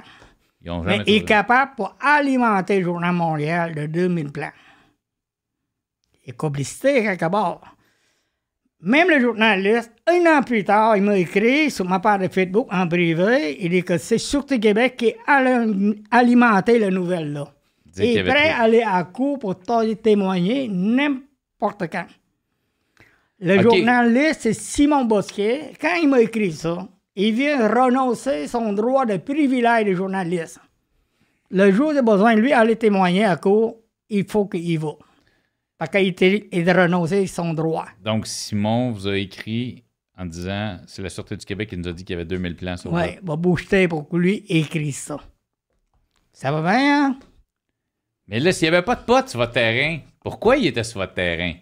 Ils 0.63 0.71
ont 0.71 0.83
Mais 0.83 0.99
il 1.05 1.15
est 1.15 1.23
capable 1.23 1.71
pour 1.77 1.95
alimenter 2.01 2.79
le 2.79 2.85
Journal 2.85 3.13
Montréal 3.13 3.75
de 3.75 3.85
2000 3.85 4.31
plans. 4.31 4.51
Et 6.25 6.31
complicité 6.33 7.03
quelque 7.03 7.29
part. 7.29 7.61
Même 8.81 9.09
le 9.09 9.19
journaliste, 9.19 9.91
un 10.07 10.37
an 10.37 10.43
plus 10.43 10.63
tard, 10.63 10.97
il 10.97 11.03
m'a 11.03 11.17
écrit 11.17 11.71
sur 11.71 11.85
ma 11.85 11.99
page 11.99 12.21
de 12.21 12.27
Facebook 12.27 12.67
en 12.71 12.87
privé, 12.87 13.57
il 13.59 13.69
dit 13.71 13.83
que 13.83 13.97
c'est 13.97 14.17
Sûreté 14.19 14.59
Québec 14.59 14.95
qui 14.97 15.13
a 15.25 15.37
ali- 15.37 16.03
alimenté 16.11 16.77
la 16.77 16.89
nouvelle-là. 16.91 17.47
Il 17.97 18.17
est 18.17 18.23
prêt 18.23 18.49
à 18.49 18.61
aller 18.63 18.83
à 18.83 19.03
court 19.05 19.39
pour 19.39 19.55
témoigner 19.59 20.67
n'importe 20.67 21.23
quand. 21.59 22.05
Le 23.39 23.61
journaliste, 23.61 24.41
c'est 24.41 24.53
Simon 24.53 25.05
Bosquet. 25.05 25.73
Quand 25.79 25.95
il 26.01 26.09
m'a 26.09 26.21
écrit 26.21 26.51
ça, 26.51 26.87
il 27.15 27.33
vient 27.33 27.67
renoncer 27.67 28.47
son 28.47 28.73
droit 28.73 29.05
de 29.05 29.17
privilège 29.17 29.85
de 29.85 29.93
journaliste. 29.93 30.59
Le 31.49 31.71
jour 31.71 31.91
a 31.91 32.01
besoin 32.01 32.35
de 32.35 32.41
lui 32.41 32.51
aller 32.51 32.75
témoigner 32.75 33.25
à 33.25 33.37
court, 33.37 33.77
il 34.09 34.25
faut 34.27 34.45
qu'il 34.45 34.67
y 34.67 34.77
va. 34.77 34.93
Parce 35.77 35.91
qu'il 35.91 36.69
a 36.69 36.83
renoncé 36.83 37.27
son 37.27 37.53
droit. 37.53 37.87
Donc, 38.03 38.25
Simon 38.25 38.91
vous 38.91 39.07
a 39.07 39.17
écrit 39.17 39.83
en 40.17 40.25
disant 40.25 40.77
c'est 40.87 41.03
la 41.03 41.09
Sûreté 41.09 41.37
du 41.37 41.45
Québec 41.45 41.69
qui 41.69 41.77
nous 41.77 41.87
a 41.87 41.93
dit 41.93 42.03
qu'il 42.03 42.15
y 42.15 42.17
avait 42.17 42.25
2000 42.25 42.55
plans 42.55 42.77
sur 42.77 42.91
Oui, 42.91 43.17
va 43.21 43.35
bouger 43.35 43.87
pour 43.87 44.09
que 44.09 44.17
lui 44.17 44.43
écrit 44.49 44.91
ça. 44.91 45.19
Ça 46.33 46.51
va 46.51 46.61
bien, 46.61 47.05
hein? 47.05 47.19
Mais 48.27 48.39
là, 48.39 48.51
s'il 48.51 48.69
n'y 48.69 48.75
avait 48.75 48.85
pas 48.85 48.95
de 48.95 49.01
potes 49.03 49.29
sur 49.29 49.39
votre 49.39 49.53
terrain, 49.53 49.99
pourquoi 50.21 50.57
il 50.57 50.67
était 50.67 50.83
sur 50.83 50.99
votre 50.99 51.13
terrain? 51.13 51.53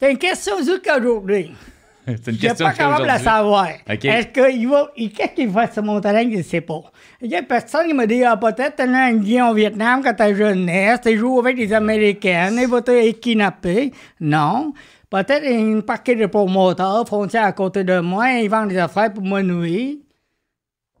C'est 0.00 0.10
une 0.10 0.18
question 0.18 0.56
jusqu'aujourd'hui. 0.58 1.52
c'est 2.06 2.12
une 2.12 2.16
Je 2.16 2.30
ne 2.30 2.32
suis 2.32 2.38
question 2.38 2.66
pas 2.66 2.72
capable 2.72 3.02
de 3.02 3.06
la 3.06 3.14
aujourd'hui- 3.16 3.24
savoir. 3.24 3.68
Est-ce 3.86 4.26
qu'il 4.28 4.68
va. 4.68 4.90
il- 4.96 5.12
Qu'est-ce 5.12 5.32
qu'il 5.34 5.48
va 5.48 5.70
sur 5.70 5.82
mon 5.82 6.00
terrain? 6.00 6.22
Je 6.22 6.38
ne 6.38 6.42
sais 6.42 6.60
pas. 6.62 6.80
Il 7.20 7.30
y 7.30 7.36
a 7.36 7.42
personne 7.42 7.86
qui 7.86 7.94
m'a 7.94 8.06
dit 8.06 8.24
Ah, 8.24 8.36
peut-être 8.36 8.76
t'es 8.76 8.82
un 8.84 8.94
Indien 8.94 9.50
au 9.50 9.54
Vietnam 9.54 10.00
quand 10.02 10.14
t'es 10.14 10.34
jeunesse, 10.34 11.00
tu 11.04 11.16
joues 11.16 11.38
avec 11.40 11.56
des 11.56 11.72
Américaines, 11.72 12.58
ils 12.60 12.66
vont 12.68 12.80
te 12.82 13.10
kidnapper. 13.12 13.92
Non. 14.20 14.72
Peut-être 15.10 15.44
une 15.44 15.82
paquet 15.82 16.16
de 16.16 16.24
promoteurs 16.26 17.06
frontières 17.06 17.44
à 17.44 17.52
côté 17.52 17.84
de 17.84 18.00
moi, 18.00 18.30
ils 18.32 18.48
vendent 18.48 18.70
des 18.70 18.78
affaires 18.78 19.12
pour 19.12 19.22
me 19.22 19.42
nuire. 19.42 19.96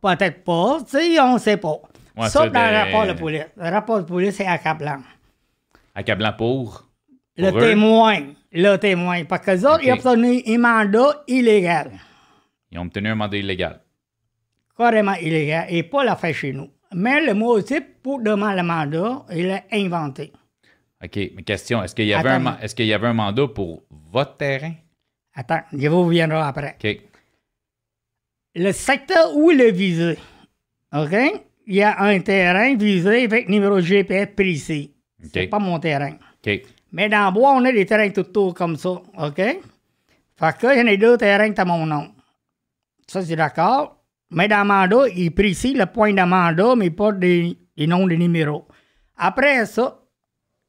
Peut-être 0.02 0.44
pas. 0.44 0.78
Tu 0.84 0.98
sais, 0.98 1.20
on 1.20 1.34
ne 1.34 1.38
sait 1.38 1.56
pas. 1.56 1.80
Ouais, 2.16 2.28
Sauf 2.28 2.50
dans 2.50 2.70
le 2.70 2.76
rapport 2.76 3.06
de 3.06 3.12
police. 3.14 3.46
Le 3.56 3.70
rapport 3.70 3.98
de 3.98 4.04
police, 4.04 4.36
c'est 4.36 4.46
accablant. 4.46 5.00
Accablant 5.94 6.32
pour? 6.32 6.88
Le 7.36 7.50
Pour 7.50 7.60
témoin. 7.60 8.20
Le 8.52 8.76
témoin. 8.76 9.24
Parce 9.24 9.46
que 9.46 9.50
les 9.52 9.64
autres, 9.64 9.80
ils 9.82 9.92
ont 9.92 9.94
obtenu 9.94 10.42
un 10.46 10.58
mandat 10.58 11.24
illégal. 11.26 11.92
Ils 12.70 12.78
ont 12.78 12.82
obtenu 12.82 13.08
un 13.08 13.14
mandat 13.14 13.38
illégal. 13.38 13.80
carrément 14.76 15.14
illégal 15.14 15.66
et 15.70 15.82
pas 15.82 16.04
la 16.04 16.32
chez 16.32 16.52
nous. 16.52 16.70
Mais 16.94 17.24
le 17.24 17.34
mot 17.34 17.56
aussi, 17.56 17.80
pour 18.02 18.20
demander 18.20 18.56
le 18.56 18.62
mandat, 18.62 19.24
il 19.30 19.46
l'a 19.46 19.62
inventé. 19.72 20.32
OK, 21.02 21.16
mais 21.16 21.42
question, 21.42 21.82
est-ce 21.82 21.94
qu'il 21.94 22.06
y, 22.06 22.14
avait 22.14 22.30
un 22.30 22.46
Attends. 22.46 22.58
est-ce 22.60 22.74
qu'il 22.74 22.86
y 22.86 22.92
avait 22.92 23.08
un 23.08 23.12
mandat 23.14 23.48
pour 23.48 23.82
votre 23.90 24.36
terrain? 24.36 24.74
Attends, 25.34 25.62
je 25.72 25.88
vous 25.88 26.04
reviendrai 26.04 26.38
après. 26.38 26.76
OK. 26.82 27.00
le 28.54 28.72
secteur 28.72 29.34
où 29.34 29.50
il 29.50 29.60
est 29.62 29.72
visé, 29.72 30.18
OK? 30.94 31.14
Il 31.66 31.76
y 31.76 31.82
a 31.82 32.00
un 32.00 32.18
terrain 32.20 32.74
visé 32.76 33.24
avec 33.24 33.48
numéro 33.48 33.80
GPS 33.80 34.28
précis. 34.34 34.92
C'est 35.22 35.44
OK. 35.44 35.50
pas 35.50 35.58
mon 35.58 35.78
terrain. 35.78 36.14
Mais 36.92 37.08
dans 37.08 37.26
le 37.26 37.32
bois, 37.32 37.52
on 37.52 37.64
a 37.64 37.72
des 37.72 37.86
terrains 37.86 38.10
tout 38.10 38.20
autour 38.20 38.54
comme 38.54 38.76
ça, 38.76 38.90
OK? 38.90 39.36
Fait 39.36 40.58
que 40.58 40.74
il 40.74 40.78
y 40.78 40.82
en 40.82 40.86
a 40.92 40.96
deux 40.96 41.16
terrains 41.16 41.52
qui 41.52 41.60
ont 41.60 41.66
mon 41.66 41.86
nom. 41.86 42.08
Ça, 43.06 43.22
c'est 43.22 43.36
d'accord. 43.36 43.98
Mais 44.30 44.48
dans 44.48 44.60
le 44.60 44.64
mandat, 44.64 45.08
il 45.14 45.30
précise 45.32 45.76
le 45.76 45.86
point 45.86 46.12
de 46.12 46.22
mandat, 46.22 46.74
mais 46.74 46.90
pas 46.90 47.12
des, 47.12 47.56
des 47.76 47.86
noms 47.86 48.06
de 48.06 48.14
numéros. 48.14 48.66
Après 49.16 49.66
ça, 49.66 50.00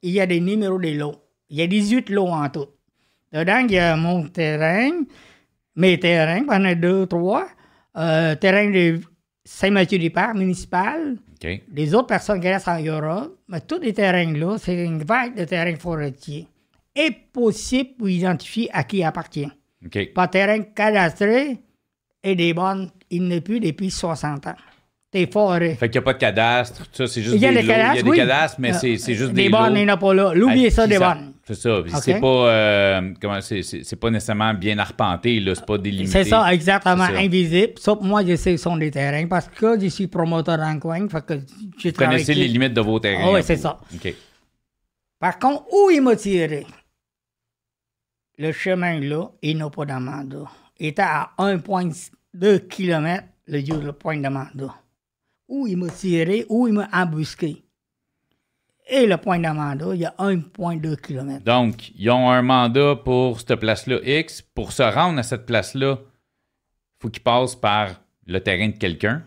il 0.02 0.12
y 0.12 0.20
a 0.20 0.26
des 0.26 0.40
numéros 0.40 0.78
des 0.80 0.94
lots. 0.94 1.16
Il 1.50 1.58
y 1.58 1.62
a 1.62 1.68
18 1.68 2.10
lots 2.10 2.28
en 2.28 2.50
tout. 2.50 2.68
Dedans, 3.32 3.66
il 3.68 3.72
y 3.72 3.80
a 3.80 3.96
mon 3.96 4.28
terrain, 4.28 4.92
mes 5.76 6.00
terrains, 6.00 6.44
il 6.46 6.54
y 6.54 6.56
en 6.56 6.66
a 6.66 6.76
deux, 6.76 7.08
trois. 7.08 7.48
Euh, 7.96 8.36
terrain 8.36 8.70
de 8.70 9.00
Saint-Mathieu-du-Parc 9.56 10.36
municipal, 10.36 11.16
les 11.74 11.94
autres 11.94 12.08
personnes 12.08 12.40
qui 12.40 12.48
restent 12.48 12.68
en 12.70 12.80
Europe, 12.82 13.38
mais 13.48 13.62
tous 13.62 13.80
les 13.80 13.94
terrains-là, 13.94 14.58
c'est 14.58 14.84
une 14.84 15.04
vague 15.04 15.36
de 15.38 15.44
terrains 15.46 15.76
forestiers. 15.76 16.48
Impossible 16.98 17.92
pour 17.98 18.10
identifier 18.10 18.70
à 18.74 18.84
qui 18.84 18.98
il 18.98 19.04
appartient. 19.04 19.50
OK. 19.86 20.14
Pas 20.14 20.28
terrain 20.28 20.60
cadastré 20.62 21.58
et 22.24 22.36
des 22.36 22.54
bonnes, 22.54 22.90
il 23.12 23.28
n'est 23.28 23.42
plus 23.42 23.60
depuis 23.60 23.92
60 23.92 24.48
ans. 24.48 24.56
Des 25.12 25.28
forêts. 25.28 25.76
Fait 25.76 25.88
qu'il 25.90 26.00
n'y 26.00 26.04
a 26.04 26.06
pas 26.06 26.14
de 26.14 26.18
cadastre, 26.20 26.84
tout 26.86 26.90
ça, 26.94 27.08
c'est 27.08 27.22
juste 27.22 27.36
Il 27.36 27.42
y 27.42 27.46
a 27.46 27.50
des 27.54 27.62
des 27.62 27.62
lots. 27.62 27.68
Il 27.68 27.70
y 27.70 27.74
a 27.74 27.78
cadastres, 27.78 28.04
des 28.04 28.10
oui. 28.10 28.18
cadastres, 28.18 28.58
mais 28.60 28.72
Euh, 28.74 28.98
c'est 28.98 29.14
juste 29.14 29.34
des 29.34 29.44
des 29.44 29.50
bonnes, 29.50 29.76
il 29.76 29.86
n'y 29.86 29.92
en 29.92 29.94
a 29.94 29.98
pas 29.98 30.14
là. 30.16 30.34
L'oubliez 30.34 30.72
ça, 30.72 30.88
des 30.88 30.96
ça- 30.98 31.14
bonnes. 31.14 31.33
C'est 31.46 31.56
ça. 31.56 31.84
C'est 32.02 32.22
pas, 32.22 32.28
euh, 32.28 33.14
comment, 33.22 33.42
c'est- 33.42 33.96
pas 33.98 34.10
nécessairement 34.10 34.54
bien 34.54 34.78
arpenté, 34.80 35.42
là. 35.42 35.54
C'est 35.56 35.66
pas 35.66 35.78
délimité. 35.78 36.24
C'est 36.24 36.30
ça, 36.30 36.54
exactement, 36.54 37.06
ça. 37.06 37.18
invisible. 37.18 37.74
Pour 37.84 38.04
moi, 38.04 38.26
je 38.26 38.38
sais 38.38 38.52
que 38.52 38.58
ce 38.58 38.64
sont 38.64 38.78
des 38.78 38.92
terrains 38.92 39.28
parce 39.28 39.50
que 39.50 39.78
je 39.80 39.88
suis 39.88 40.08
promoteur 40.08 40.56
le 40.58 40.80
coin. 40.80 41.08
Fait 41.10 41.26
que 41.26 41.40
j'ai 41.78 41.92
Vous 41.92 41.98
connaissez 41.98 42.34
les 42.34 42.48
limites 42.48 42.74
de 42.74 42.80
vos 42.82 42.98
terrains. 43.00 43.26
Ah 43.28 43.32
oui, 43.34 43.42
c'est 43.44 43.58
ça. 43.58 43.78
Par 45.20 45.38
contre, 45.38 45.66
où 45.74 45.90
il 45.90 46.02
m'a 46.02 46.16
tiré? 46.16 46.66
Le 48.38 48.52
chemin 48.52 49.00
là, 49.02 49.30
il 49.42 49.58
n'a 49.58 49.70
pas 49.70 49.86
de 49.86 49.94
mandat. 49.94 50.50
Il 50.80 50.88
était 50.88 51.02
à 51.02 51.32
1,2 51.38 52.60
km 52.60 53.24
le 53.48 53.60
jour 53.66 53.78
le 53.82 53.92
point 53.94 54.18
de 54.18 54.28
mandat. 54.30 54.74
Où 55.50 55.68
il 55.68 55.78
m'a 55.78 55.90
tiré, 55.90 56.46
où 56.50 56.68
il 56.68 56.74
m'a 56.74 56.88
embusqué? 56.92 57.63
Et 58.90 59.06
le 59.06 59.18
point 59.18 59.40
de 59.40 59.48
mandat, 59.48 59.94
il 59.94 60.02
y 60.02 60.06
a 60.06 60.14
1,2 60.20 60.98
km. 60.98 61.44
Donc, 61.44 61.92
ils 61.96 62.10
ont 62.10 62.30
un 62.30 62.42
mandat 62.42 62.96
pour 62.98 63.40
cette 63.40 63.56
place-là 63.56 64.00
X. 64.04 64.42
Pour 64.42 64.72
se 64.72 64.84
rendre 64.84 65.20
à 65.20 65.24
cette 65.24 65.46
place-là, 65.46 66.00
il 66.02 67.02
faut 67.02 67.10
qu'ils 67.10 67.24
passent 67.24 67.56
par 67.56 68.02
le 68.26 68.40
terrain 68.40 68.68
de 68.68 68.78
quelqu'un. 68.78 69.24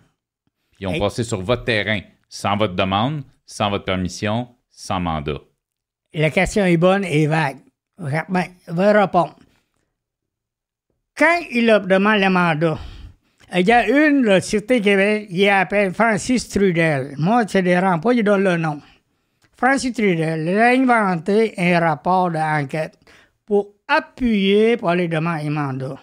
Ils 0.78 0.86
ont 0.86 0.98
passé 0.98 1.24
sur 1.24 1.40
votre 1.40 1.64
terrain 1.64 2.00
sans 2.28 2.56
votre 2.56 2.74
demande, 2.74 3.22
sans 3.46 3.70
votre 3.70 3.84
permission, 3.84 4.48
sans 4.68 5.00
mandat. 5.00 5.40
La 6.12 6.30
question 6.30 6.64
est 6.64 6.76
bonne 6.76 7.04
et 7.04 7.26
vague. 7.26 7.58
Ben, 7.98 8.44
je 8.66 8.72
vais 8.72 8.92
répondre. 8.92 9.36
Quand 11.16 11.38
il 11.50 11.70
a 11.70 11.78
demandé 11.80 12.24
le 12.24 12.30
mandat, 12.30 12.78
il 13.54 13.66
y 13.66 13.72
a 13.72 13.88
une, 13.88 14.24
la 14.24 14.40
Sûreté 14.40 14.82
Québec, 14.82 15.28
il 15.30 15.48
appelle 15.48 15.94
Francis 15.94 16.48
Trudel. 16.48 17.14
Moi, 17.16 17.46
ça 17.48 17.62
ne 17.62 17.66
dérange 17.66 18.00
pas, 18.02 18.12
il 18.12 18.22
donne 18.22 18.44
le 18.44 18.56
nom. 18.56 18.80
Francis 19.56 19.92
Trudel, 19.94 20.46
il 20.46 20.58
a 20.58 20.68
inventé 20.68 21.54
un 21.56 21.80
rapport 21.80 22.30
d'enquête 22.30 22.98
pour 23.46 23.74
appuyer 23.88 24.76
pour 24.76 24.90
aller 24.90 25.08
demander 25.08 25.46
un 25.46 25.50
mandat. 25.50 25.98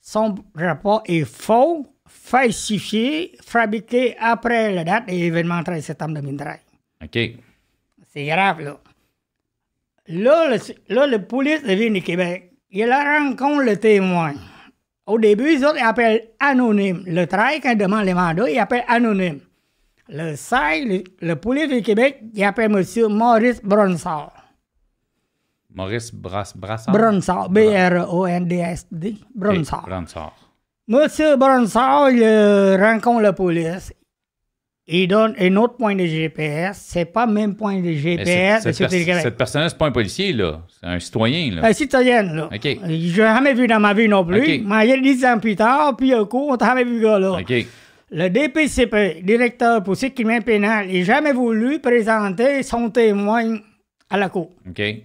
Son 0.00 0.36
rapport 0.54 1.02
est 1.06 1.24
faux, 1.24 1.84
falsifié, 2.06 3.36
fabriqué 3.42 4.14
après 4.20 4.72
la 4.72 4.84
date 4.84 5.06
de 5.06 5.12
l'événement 5.12 5.62
13 5.64 5.84
septembre 5.84 6.20
2013. 6.20 6.58
OK. 7.02 7.18
C'est 8.12 8.26
grave, 8.26 8.60
là. 8.60 8.78
Là, 10.08 10.48
le, 10.50 10.94
là, 10.94 11.06
le 11.08 11.22
police 11.26 11.64
de 11.64 11.72
Ville 11.72 11.92
du 11.92 12.02
Québec, 12.02 12.52
il 12.70 12.88
rencontre 12.88 13.64
le 13.64 13.76
témoin. 13.76 14.34
Au 15.06 15.18
début, 15.18 15.54
ils 15.54 15.64
appellent 15.64 16.28
anonyme. 16.38 17.02
Le 17.06 17.26
13, 17.26 17.60
quand 17.62 17.72
il 17.72 17.78
demande 17.78 18.04
les 18.04 18.14
mandats, 18.14 18.48
il 18.48 18.58
appelle 18.58 18.84
anonyme. 18.86 19.40
Le 20.08 20.36
16, 20.36 20.84
le, 20.86 21.02
le 21.20 21.36
police 21.36 21.68
du 21.68 21.82
Québec, 21.82 22.20
il 22.34 22.44
appelle 22.44 22.70
M. 22.72 22.82
Maurice 23.12 23.60
Bronsard. 23.62 24.32
Maurice 25.74 26.14
Brass 26.14 26.56
Brassard? 26.56 26.94
Bronsard, 26.94 27.50
B-R-O-N-D-S-D. 27.50 29.14
Bronsard. 29.34 29.80
OK, 29.82 29.88
Brassard. 29.88 30.34
Monsieur 30.88 31.36
Bronsard, 31.36 32.10
il 32.10 32.22
euh, 32.22 32.76
rencontre 32.76 33.20
la 33.22 33.32
police. 33.32 33.92
Il 34.88 35.08
donne 35.08 35.34
un 35.40 35.56
autre 35.56 35.76
point 35.76 35.96
de 35.96 36.06
GPS. 36.06 36.80
C'est 36.86 37.06
pas 37.06 37.26
le 37.26 37.32
même 37.32 37.56
point 37.56 37.80
de 37.80 37.90
GPS 37.92 38.62
cette, 38.62 38.74
Sûreté 38.76 38.98
du 39.00 39.04
pers- 39.04 39.06
Québec. 39.16 39.22
cette 39.24 39.36
personne-là, 39.36 39.68
c'est 39.68 39.76
pas 39.78 39.86
un 39.86 39.90
policier, 39.92 40.32
là. 40.32 40.62
C'est 40.80 40.86
un 40.86 41.00
citoyen, 41.00 41.50
là. 41.56 41.66
Un 41.66 41.72
citoyenne, 41.72 42.36
là. 42.36 42.44
OK. 42.54 42.60
Je 42.62 42.86
l'ai 42.86 43.08
jamais 43.08 43.52
vu 43.52 43.66
dans 43.66 43.80
ma 43.80 43.92
vie 43.94 44.06
non 44.06 44.24
plus. 44.24 44.62
Mais 44.64 44.86
il 44.86 44.90
y 44.90 44.92
a 44.92 44.96
10 45.00 45.24
ans 45.26 45.38
plus 45.40 45.56
tard, 45.56 45.96
puis 45.96 46.14
un 46.14 46.24
coup, 46.24 46.46
on 46.50 46.56
t'a 46.56 46.66
jamais 46.66 46.84
vu. 46.84 47.04
OK. 47.04 47.66
Le 48.10 48.28
DPCP, 48.28 49.22
directeur 49.24 49.82
pour 49.82 49.96
sécurité 49.96 50.40
pénale, 50.40 50.86
n'a 50.88 51.02
jamais 51.02 51.32
voulu 51.32 51.80
présenter 51.80 52.62
son 52.62 52.88
témoin 52.90 53.58
à 54.08 54.16
la 54.16 54.28
cour. 54.28 54.52
OK. 54.68 54.76
Fait 54.76 55.04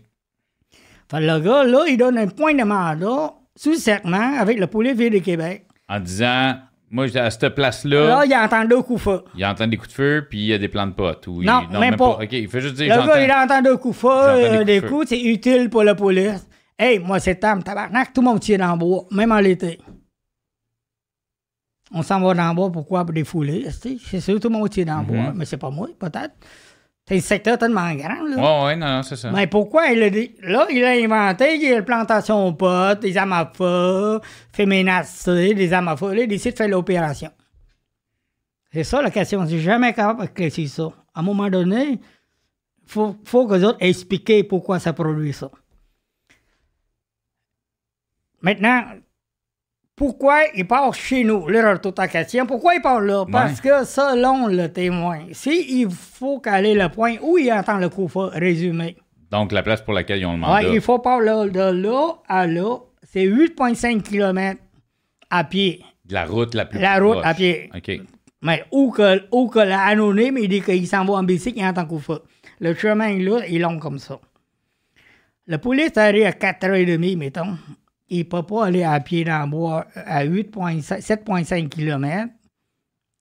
le 1.20 1.39
gars, 1.39 1.64
là, 1.64 1.86
il 1.88 1.97
donne 1.97 2.18
un 2.18 2.28
point 2.28 2.54
de 2.54 2.64
mandat 2.64 3.34
sous 3.56 3.74
serment 3.76 4.38
avec 4.39 4.60
le 4.60 4.68
poulet 4.68 4.93
Ville 4.93 5.14
de 5.14 5.18
Québec. 5.20 5.66
En 5.89 5.99
disant, 5.99 6.54
moi, 6.91 7.06
à 7.18 7.30
cette 7.32 7.49
place-là, 7.56 8.08
Là, 8.08 8.26
il 8.26 8.34
entend 8.36 8.64
deux 8.66 8.82
coups 8.84 9.02
feu. 9.02 9.24
il 9.36 9.43
entend 9.45 9.66
des 9.68 9.78
coups 9.78 9.89
de 9.89 9.93
feu, 9.95 10.28
puis 10.30 10.39
il 10.39 10.45
y 10.45 10.54
a 10.54 10.58
des 10.60 10.68
plans 10.70 10.88
de 10.88 10.93
potes. 10.93 11.26
Ou 11.28 11.41
il- 11.41 11.45
Non, 11.47 11.64
même 11.80 11.95
pas. 11.97 12.20
OK, 12.22 12.28
il 12.32 12.47
fait 12.47 12.62
juste 12.62 12.76
dire, 12.76 12.95
Le 13.02 13.08
gars, 13.08 13.24
il 13.24 13.32
entend 13.32 13.62
deux 13.64 13.78
coups 13.78 13.97
feu, 13.97 14.08
J'entends 14.10 14.36
des 14.38 14.43
euh, 14.45 14.58
coups 14.58 14.66
des 14.66 14.76
de 14.76 14.82
feu. 14.82 14.88
coups, 14.89 15.06
c'est 15.10 15.22
utile 15.22 15.70
pour 15.70 15.84
la 15.84 15.95
police. 15.95 16.47
Hey, 16.78 16.99
moi, 16.99 17.20
c'est 17.20 17.36
Tam, 17.36 17.62
tabarnak, 17.64 18.14
tout 18.14 18.22
le 18.22 18.26
monde 18.28 18.39
tire 18.39 18.60
dans 18.60 18.72
le 18.74 18.78
bois, 18.78 19.04
même 19.12 19.32
en 19.32 19.39
l'été. 19.39 19.80
On 21.93 22.03
s'en 22.03 22.21
va 22.21 22.33
dans 22.33 22.49
le 22.49 22.55
bois, 22.55 22.71
pourquoi? 22.71 23.03
Pour 23.03 23.13
défouler, 23.13 23.67
c'est 23.71 24.19
sûr, 24.21 24.39
tout 24.39 24.49
le 24.49 24.57
monde 24.57 24.69
tire 24.69 24.85
dans 24.85 24.99
le 24.99 25.05
bois, 25.05 25.33
mais 25.35 25.45
c'est 25.45 25.57
pas 25.57 25.69
moi, 25.69 25.89
peut-être. 25.99 26.33
C'est 27.07 27.17
un 27.17 27.19
secteur 27.19 27.57
tellement 27.57 27.93
grand, 27.95 28.23
là. 28.23 28.37
Ouais, 28.37 28.65
ouais, 28.65 28.75
non, 28.75 28.87
non, 28.87 29.03
c'est 29.03 29.15
ça. 29.15 29.31
Mais 29.31 29.47
pourquoi 29.47 29.87
il 29.87 30.01
a 30.03 30.09
dit. 30.09 30.35
Là, 30.43 30.67
il 30.69 30.83
a 30.83 30.91
inventé 30.91 31.55
il 31.55 31.63
y 31.63 31.73
a 31.73 31.77
la 31.77 31.81
plantation 31.81 32.47
aux 32.47 32.53
potes, 32.53 33.01
des 33.01 33.17
amaphoes, 33.17 34.21
féminacés, 34.53 35.53
des 35.53 35.73
amaphoes. 35.73 36.13
Là, 36.13 36.21
il 36.21 36.27
décide 36.27 36.53
de 36.53 36.57
faire 36.57 36.69
l'opération. 36.69 37.31
C'est 38.71 38.83
ça 38.85 39.01
la 39.01 39.11
question. 39.11 39.41
Je 39.41 39.47
suis 39.49 39.61
jamais 39.61 39.93
capable 39.93 40.21
d'éclaircir 40.21 40.69
ça. 40.69 40.91
À 41.13 41.19
un 41.19 41.23
moment 41.23 41.49
donné, 41.49 41.99
il 41.99 41.99
faut, 42.85 43.17
faut 43.25 43.47
que 43.47 43.55
les 43.55 43.63
autres 43.65 43.79
expliquent 43.81 44.47
pourquoi 44.47 44.79
ça 44.79 44.93
produit 44.93 45.33
ça. 45.33 45.51
Maintenant, 48.41 48.83
pourquoi 50.02 50.45
il 50.56 50.66
part 50.66 50.95
chez 50.95 51.24
nous? 51.24 51.45
Ta 51.93 52.08
question. 52.08 52.47
Pourquoi 52.47 52.74
il 52.74 52.82
part 52.82 53.02
là? 53.02 53.24
Parce 53.32 53.62
que 53.62 53.86
selon 53.86 54.47
le 54.47 54.68
témoin, 54.68 55.20
s'il 55.32 55.91
faut 55.91 56.39
caler 56.39 56.74
le 56.74 56.89
point 56.89 57.18
où 57.22 57.38
il 57.38 57.54
entend 57.54 57.78
le 57.78 57.88
coup 57.88 58.10
résumé, 58.16 58.97
Donc, 59.30 59.52
la 59.52 59.62
place 59.62 59.84
pour 59.84 59.93
laquelle 59.93 60.22
ils 60.22 60.26
ont 60.26 60.32
le 60.32 60.39
mandat. 60.39 60.68
Ouais, 60.68 60.74
il 60.74 60.82
faut 60.82 60.97
pas 60.97 61.22
là, 61.22 61.47
de 61.47 61.84
là 61.84 62.16
à 62.28 62.47
là, 62.47 62.78
c'est 63.04 63.26
8,5 63.28 64.02
km 64.02 64.60
à 65.30 65.43
pied. 65.43 65.84
De 66.06 66.16
la 66.16 66.26
route 66.26 66.56
la 66.56 66.66
plus 66.66 66.80
La 66.80 66.97
route 66.97 67.18
proche. 67.20 67.26
à 67.28 67.34
pied. 67.36 67.70
OK. 67.76 68.02
Mais 68.41 68.64
où 68.72 68.89
que, 68.89 69.22
où 69.32 69.49
que 69.49 69.60
l'anonyme, 69.60 70.39
il 70.39 70.49
dit 70.49 70.62
qu'il 70.62 70.88
s'en 70.88 71.06
va 71.06 71.14
en 71.14 71.24
bicycle, 71.24 71.60
il 71.60 71.66
entend 71.66 71.86
coup. 71.86 72.02
Le 72.60 72.74
chemin 72.74 73.20
là, 73.20 73.41
il 73.47 73.58
est 73.58 73.60
long 73.60 73.78
comme 73.78 73.99
ça. 73.99 74.20
Le 75.45 75.60
police 75.60 75.95
arrive 75.95 76.26
à 76.26 76.32
4h30, 76.32 77.18
mettons. 77.18 77.56
Il 78.14 78.20
ne 78.20 78.24
peut 78.24 78.43
pas 78.43 78.66
aller 78.66 78.84
à 78.84 78.99
pied 78.99 79.24
dans 79.24 79.43
le 79.45 79.49
bois 79.49 79.88
à 79.95 80.26
8,5 80.26 80.99
7,5 81.01 81.70
km. 81.70 82.28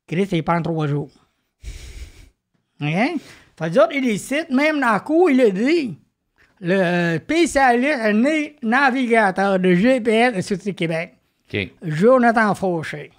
Chris, 0.08 0.28
il 0.32 0.42
prend 0.42 0.60
trois 0.60 0.88
jours. 0.88 1.10
Fait 2.80 3.70
d'autres, 3.70 3.92
il 3.94 4.02
décide, 4.02 4.46
même 4.50 4.80
dans 4.80 4.94
le 4.94 5.00
coup, 5.00 5.28
il 5.28 5.40
a 5.42 5.50
dit, 5.50 5.96
le 6.60 7.18
spécialiste, 7.18 7.98
un 8.00 8.12
na- 8.14 8.50
navigateur 8.62 9.58
de 9.60 9.74
GPS 9.74 10.34
de 10.34 10.40
Sûreté 10.40 10.74
Québec, 10.74 11.14
OK. 11.52 11.68
Jonathan 11.82 12.54
Fauché. 12.54 13.10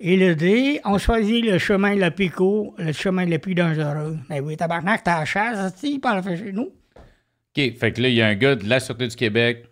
Il 0.00 0.22
a 0.24 0.34
dit, 0.34 0.78
on 0.84 0.98
choisit 0.98 1.44
le 1.44 1.58
chemin 1.58 1.94
le 1.94 2.10
plus 2.10 2.30
court, 2.30 2.74
le 2.78 2.92
chemin 2.92 3.26
le 3.26 3.38
plus 3.38 3.54
dangereux. 3.54 4.18
Mais 4.28 4.40
oui, 4.40 4.56
tabarnak, 4.56 5.04
t'as 5.04 5.20
la 5.20 5.24
chasse, 5.24 5.74
il 5.82 6.00
parle 6.00 6.22
fait 6.22 6.36
chez 6.36 6.52
nous. 6.52 6.70
OK. 6.96 7.76
Fait 7.78 7.92
que 7.92 8.02
là, 8.02 8.08
il 8.08 8.14
y 8.14 8.22
a 8.22 8.26
un 8.26 8.34
gars 8.34 8.56
de 8.56 8.68
la 8.68 8.80
Sûreté 8.80 9.08
du 9.08 9.16
Québec 9.16 9.66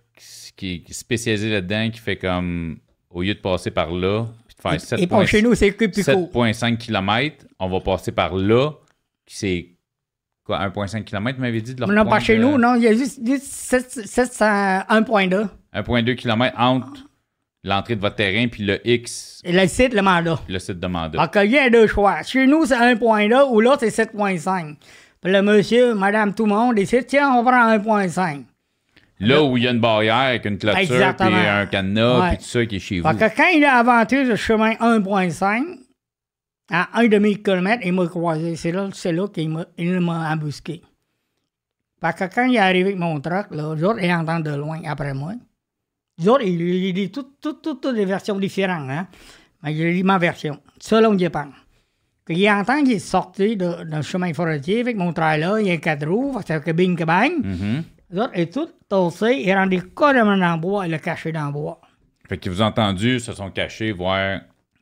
qui 0.57 0.85
est 0.89 0.93
spécialisé 0.93 1.51
là-dedans, 1.51 1.91
qui 1.91 2.01
fait 2.01 2.17
comme, 2.17 2.79
au 3.11 3.23
lieu 3.23 3.35
de 3.35 3.41
passer 3.41 3.71
par 3.71 3.91
là, 3.93 4.27
puis 4.47 4.57
de 4.57 4.61
faire 4.63 4.81
7 4.81 5.01
Et 5.01 5.07
pas 5.07 5.27
chez 5.27 5.43
nous, 5.43 5.55
c'est 5.55 5.69
le 5.69 5.75
plus 5.77 5.91
court. 6.05 6.31
7,5 6.33 6.77
km, 6.79 7.45
on 7.59 7.69
va 7.69 7.81
passer 7.81 8.13
par 8.13 8.35
là, 8.37 8.71
qui 9.27 9.37
c'est 9.37 9.69
quoi, 10.45 10.59
1,5 10.61 11.05
km, 11.05 11.39
m'avez 11.41 11.61
dit 11.61 11.75
de 11.75 11.81
leur 11.81 11.89
Non, 11.89 12.05
pas 12.07 12.21
chez 12.21 12.37
de- 12.37 12.43
nous, 12.43 12.59
non, 12.59 12.75
il 12.77 12.83
y 12.83 12.89
a 12.89 12.93
juste, 12.95 13.21
juste 13.25 13.47
700 13.47 14.45
1.2. 14.89 15.49
1,2 15.75 16.15
km 16.15 16.55
entre 16.59 16.93
l'entrée 17.65 17.97
de 17.97 18.01
votre 18.01 18.17
terrain, 18.17 18.47
puis 18.49 18.65
le 18.65 18.79
X, 18.87 19.41
Et 19.45 19.53
le 19.53 19.67
site, 19.67 19.95
le 19.95 20.03
mandat. 20.03 20.39
le 20.49 20.59
site 20.59 20.79
de 20.79 20.87
mandat. 20.87 21.19
Donc, 21.19 21.33
il 21.45 21.51
y 21.51 21.59
a 21.59 21.71
deux 21.71 21.87
choix. 21.87 22.23
Chez 22.23 22.47
nous, 22.47 22.67
c'est 22.67 22.77
1.2 22.77 23.49
ou 23.51 23.61
l'autre, 23.61 23.79
c'est 23.81 23.91
7.5. 24.05 24.77
Puis 25.23 25.33
le 25.33 25.41
monsieur, 25.41 25.95
madame, 25.95 26.35
tout 26.35 26.45
le 26.45 26.51
monde 26.55 26.75
décide, 26.75 27.07
tiens, 27.07 27.33
on 27.35 27.43
prend 27.43 27.71
1.5. 27.79 28.45
Là 29.29 29.43
où 29.43 29.57
il 29.57 29.65
y 29.65 29.69
a 29.69 29.71
une 29.71 29.81
barrière 29.81 30.15
avec 30.17 30.45
une 30.45 30.59
clôture, 30.59 31.15
puis 31.17 31.35
un 31.35 31.67
cadenas, 31.67 32.21
Ouais. 32.21 32.29
puis 32.31 32.39
tout 32.39 32.45
ça 32.45 32.67
qui 32.67 32.77
est 32.77 32.81
chez 32.81 33.01
vous. 33.01 33.09
Que 33.09 33.37
quand 33.37 33.49
il 33.55 33.65
a 33.65 33.79
inventé 33.81 34.25
le 34.25 34.37
chemin 34.37 34.73
1.5, 34.81 35.63
à 36.71 36.89
un 36.99 37.07
demi-kilomètre, 37.09 37.83
il 37.85 37.93
m'a 37.93 38.07
croisé. 38.07 38.57
C'est 38.57 38.73
là, 38.73 38.89
c'est 38.93 39.13
là 39.13 39.29
qu'il 39.29 39.51
m'a, 39.51 39.67
il 39.77 39.99
embusqué. 40.09 40.83
Fait 42.01 42.13
que 42.29 42.35
quand 42.35 42.45
il 42.45 42.57
est 42.57 42.59
arrivé 42.59 42.91
avec 42.91 42.99
mon 42.99 43.21
truck, 43.21 43.47
là, 43.51 43.75
les 43.75 43.85
autres, 43.85 44.01
ils 44.03 44.13
entendent 44.13 44.45
de 44.45 44.55
loin 44.55 44.81
après 44.87 45.15
moi. 45.15 45.33
Les 46.19 46.29
autres, 46.29 46.45
il, 46.45 46.61
il 46.61 46.93
dit 46.93 47.11
toutes, 47.11 47.41
toutes, 47.41 47.63
toutes, 47.63 47.81
toutes 47.81 47.95
des 47.95 48.05
versions 48.05 48.39
différentes, 48.39 48.89
hein. 48.91 49.07
Mais 49.63 49.75
il 49.75 49.95
dit 49.95 50.03
ma 50.05 50.19
version, 50.19 50.59
selon 50.79 51.15
il. 51.17 51.31
Puis 52.25 52.37
il 52.39 52.51
entend 52.51 52.83
qu'il 52.83 52.93
est 52.93 52.99
sorti 52.99 53.57
d'un 53.57 54.03
chemin 54.03 54.33
forestier 54.33 54.81
avec 54.81 54.97
mon 54.97 55.13
trailer, 55.13 55.59
il 55.61 55.67
y 55.67 55.71
a 55.71 55.77
quatre 55.79 56.07
roues, 56.07 56.39
fait 56.47 56.63
que 56.63 56.71
bing 56.73 56.97
que 56.97 57.05
bang. 57.05 57.33
Mhm. 57.43 57.83
Les 58.11 58.19
autres, 58.21 58.31
est 58.35 58.53
tout 58.53 58.69
il 59.23 59.49
est 59.49 59.55
rendu 59.55 59.83
carrément 59.95 60.37
dans 60.37 60.55
le 60.55 60.61
bois, 60.61 60.87
il 60.87 60.91
l'a 60.91 60.99
caché 60.99 61.33
dans 61.33 61.47
le 61.47 61.53
bois. 61.53 61.81
Fait 62.29 62.39
que 62.39 62.49
vous 62.49 62.61
avez 62.61 62.71
entendu, 62.71 63.21
se 63.21 63.33
sont 63.33 63.51
cachés, 63.51 63.93
voir 63.93 64.41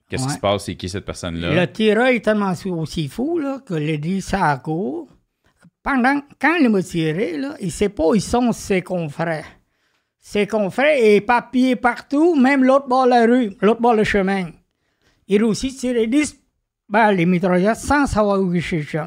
qu'est-ce 0.08 0.26
qui 0.26 0.32
se 0.34 0.38
passe, 0.38 0.64
c'est 0.64 0.74
qui 0.76 0.88
cette 0.88 1.04
personne-là. 1.04 1.54
Le 1.54 1.66
tireur 1.72 2.06
est 2.06 2.20
tellement 2.20 2.52
aussi 2.66 3.08
fou 3.08 3.38
là, 3.38 3.60
que 3.66 3.74
l'a 3.74 3.96
dit 3.96 4.22
ça 4.22 4.50
à 4.50 4.58
court. 4.58 5.08
Pendant, 5.82 6.20
quand 6.40 6.56
il 6.60 6.68
m'a 6.68 6.82
tiré, 6.82 7.36
là, 7.36 7.56
il 7.60 7.66
ne 7.66 7.70
sait 7.70 7.88
pas 7.88 8.06
où 8.08 8.14
ils 8.14 8.22
sont 8.22 8.52
ses 8.52 8.82
confrères. 8.82 9.46
Ses 10.18 10.46
confrères 10.46 10.96
et 11.02 11.20
papiers 11.20 11.74
partout, 11.74 12.36
même 12.36 12.62
l'autre 12.62 12.86
bord 12.86 13.06
de 13.06 13.10
la 13.10 13.26
rue, 13.26 13.56
l'autre 13.60 13.80
bord 13.80 13.96
du 13.96 14.04
chemin. 14.04 14.50
Il 15.26 15.42
a 15.42 15.46
aussi 15.46 15.74
tiré 15.74 16.06
10 16.06 16.40
balles 16.88 17.16
les 17.16 17.26
mitraillettes 17.26 17.76
sans 17.76 18.06
savoir 18.06 18.40
où 18.40 18.54
il 18.54 18.62
cherchait. 18.62 19.00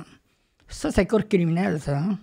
Ça, 0.67 0.91
c'est 0.91 1.05
corps 1.05 1.27
criminel, 1.27 1.79
ça. 1.79 1.97
Hein? 1.97 2.17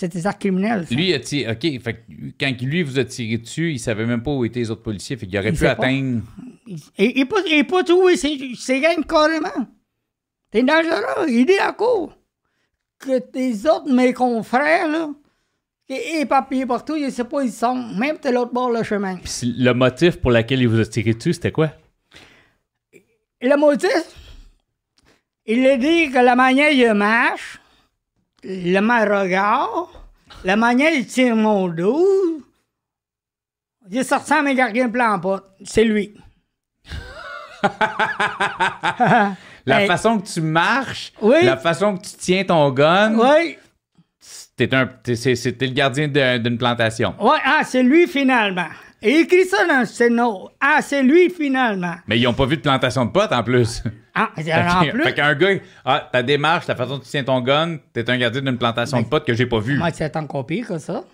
C'est 0.00 0.08
des 0.08 0.26
actes 0.26 0.40
criminels, 0.40 0.86
ça. 0.88 0.94
Lui, 0.94 1.10
il 1.10 1.14
a 1.14 1.20
tiré. 1.20 1.52
OK, 1.52 1.82
fait 1.82 1.92
que 1.92 2.00
quand 2.40 2.62
lui 2.62 2.82
vous 2.82 2.98
a 2.98 3.04
tiré 3.04 3.36
dessus, 3.36 3.72
il 3.72 3.78
savait 3.78 4.06
même 4.06 4.22
pas 4.22 4.30
où 4.30 4.46
étaient 4.46 4.60
les 4.60 4.70
autres 4.70 4.80
policiers. 4.80 5.18
Fait 5.18 5.26
qu'il 5.26 5.38
aurait 5.38 5.50
Il 5.50 5.58
pu 5.58 5.64
pas. 5.64 5.72
atteindre. 5.72 6.22
Il 6.96 7.14
n'est 7.16 7.26
pas, 7.26 7.36
il 7.46 7.58
est 7.58 7.64
pas 7.64 7.84
trouvé 7.84 8.16
ses, 8.16 8.80
gangs 8.80 9.04
carrément. 9.06 9.66
T'es 10.50 10.62
dangereux. 10.62 11.28
Il 11.28 11.44
dit 11.44 11.58
à 11.58 11.72
court 11.72 12.16
que 12.98 13.18
tes 13.18 13.68
autres, 13.68 13.92
mes 13.92 14.14
confrères, 14.14 14.88
là, 14.88 15.10
qui 15.86 15.92
est 15.92 16.22
éparpillés 16.22 16.64
partout, 16.64 16.96
il 16.96 17.04
ne 17.04 17.10
sait 17.10 17.24
pas 17.24 17.36
où 17.36 17.40
ils 17.42 17.52
sont. 17.52 17.74
Même 17.98 18.16
de 18.24 18.30
l'autre 18.30 18.54
bord 18.54 18.70
le 18.70 18.82
chemin. 18.82 19.16
Puis 19.18 19.54
le 19.58 19.74
motif 19.74 20.16
pour 20.16 20.30
lequel 20.30 20.62
il 20.62 20.68
vous 20.68 20.80
a 20.80 20.86
tiré 20.86 21.12
dessus, 21.12 21.34
c'était 21.34 21.52
quoi? 21.52 21.72
Le 23.42 23.56
motif, 23.58 24.14
il 25.44 25.66
a 25.66 25.76
dit 25.76 26.10
que 26.10 26.24
la 26.24 26.34
manière 26.36 26.70
il 26.70 26.94
marche, 26.94 27.59
le 28.42 29.20
regard, 29.20 29.88
la 30.44 30.56
manière 30.56 30.92
il 30.94 31.06
tire 31.06 31.36
mon 31.36 31.68
dos, 31.68 32.42
il 33.90 34.04
sorti 34.04 34.32
mes 34.42 34.54
gardiens 34.54 34.86
de 34.88 34.92
plan 34.92 35.12
en 35.14 35.20
pote. 35.20 35.44
C'est 35.64 35.84
lui. 35.84 36.14
La 39.66 39.82
Hey. 39.82 39.86
façon 39.86 40.18
que 40.18 40.26
tu 40.26 40.40
marches, 40.40 41.12
Oui. 41.20 41.36
la 41.44 41.56
façon 41.58 41.96
que 41.98 42.02
tu 42.02 42.12
tiens 42.16 42.44
ton 42.44 42.70
gun, 42.70 43.14
Oui. 43.18 43.58
t'es 44.56 44.74
un, 44.74 44.86
t'es, 44.86 45.16
c'est- 45.16 45.36
c'est- 45.36 45.52
t'es 45.52 45.66
le 45.66 45.74
gardien 45.74 46.08
de- 46.08 46.38
d'une 46.38 46.56
plantation. 46.56 47.14
Ouais, 47.20 47.38
ah, 47.44 47.60
c'est 47.64 47.82
lui 47.82 48.06
finalement. 48.06 48.68
Il 49.02 49.16
écrit 49.20 49.44
ça 49.44 49.66
dans 49.66 49.80
le 49.80 49.86
scénario. 49.86 50.48
Ah, 50.60 50.80
c'est 50.82 51.02
lui 51.02 51.28
finalement. 51.30 51.94
Mais 52.06 52.18
ils 52.18 52.26
ont 52.26 52.32
pas 52.34 52.46
vu 52.46 52.56
de 52.56 52.62
plantation 52.62 53.04
de 53.04 53.10
potes 53.10 53.32
en 53.32 53.42
plus. 53.42 53.82
Ah, 54.14 54.30
c'est 54.36 54.52
en 54.52 54.84
plus? 54.90 55.02
fait 55.04 55.14
qu'un 55.14 55.34
gars, 55.34 55.54
ah, 55.84 56.08
ta 56.12 56.22
démarche, 56.22 56.66
la 56.66 56.74
façon 56.76 56.94
dont 56.94 56.98
tu 56.98 57.08
tiens 57.08 57.24
ton 57.24 57.40
gun, 57.40 57.78
t'es 57.92 58.08
un 58.10 58.18
gardien 58.18 58.42
d'une 58.42 58.58
plantation 58.58 59.00
de 59.00 59.06
potes 59.06 59.24
que 59.26 59.34
j'ai 59.34 59.46
pas 59.46 59.60
vu. 59.60 59.76
Moi, 59.78 59.88
c'est 59.92 60.16
encore 60.16 60.46
pire 60.46 60.66
que 60.68 60.78
ça? 60.78 61.04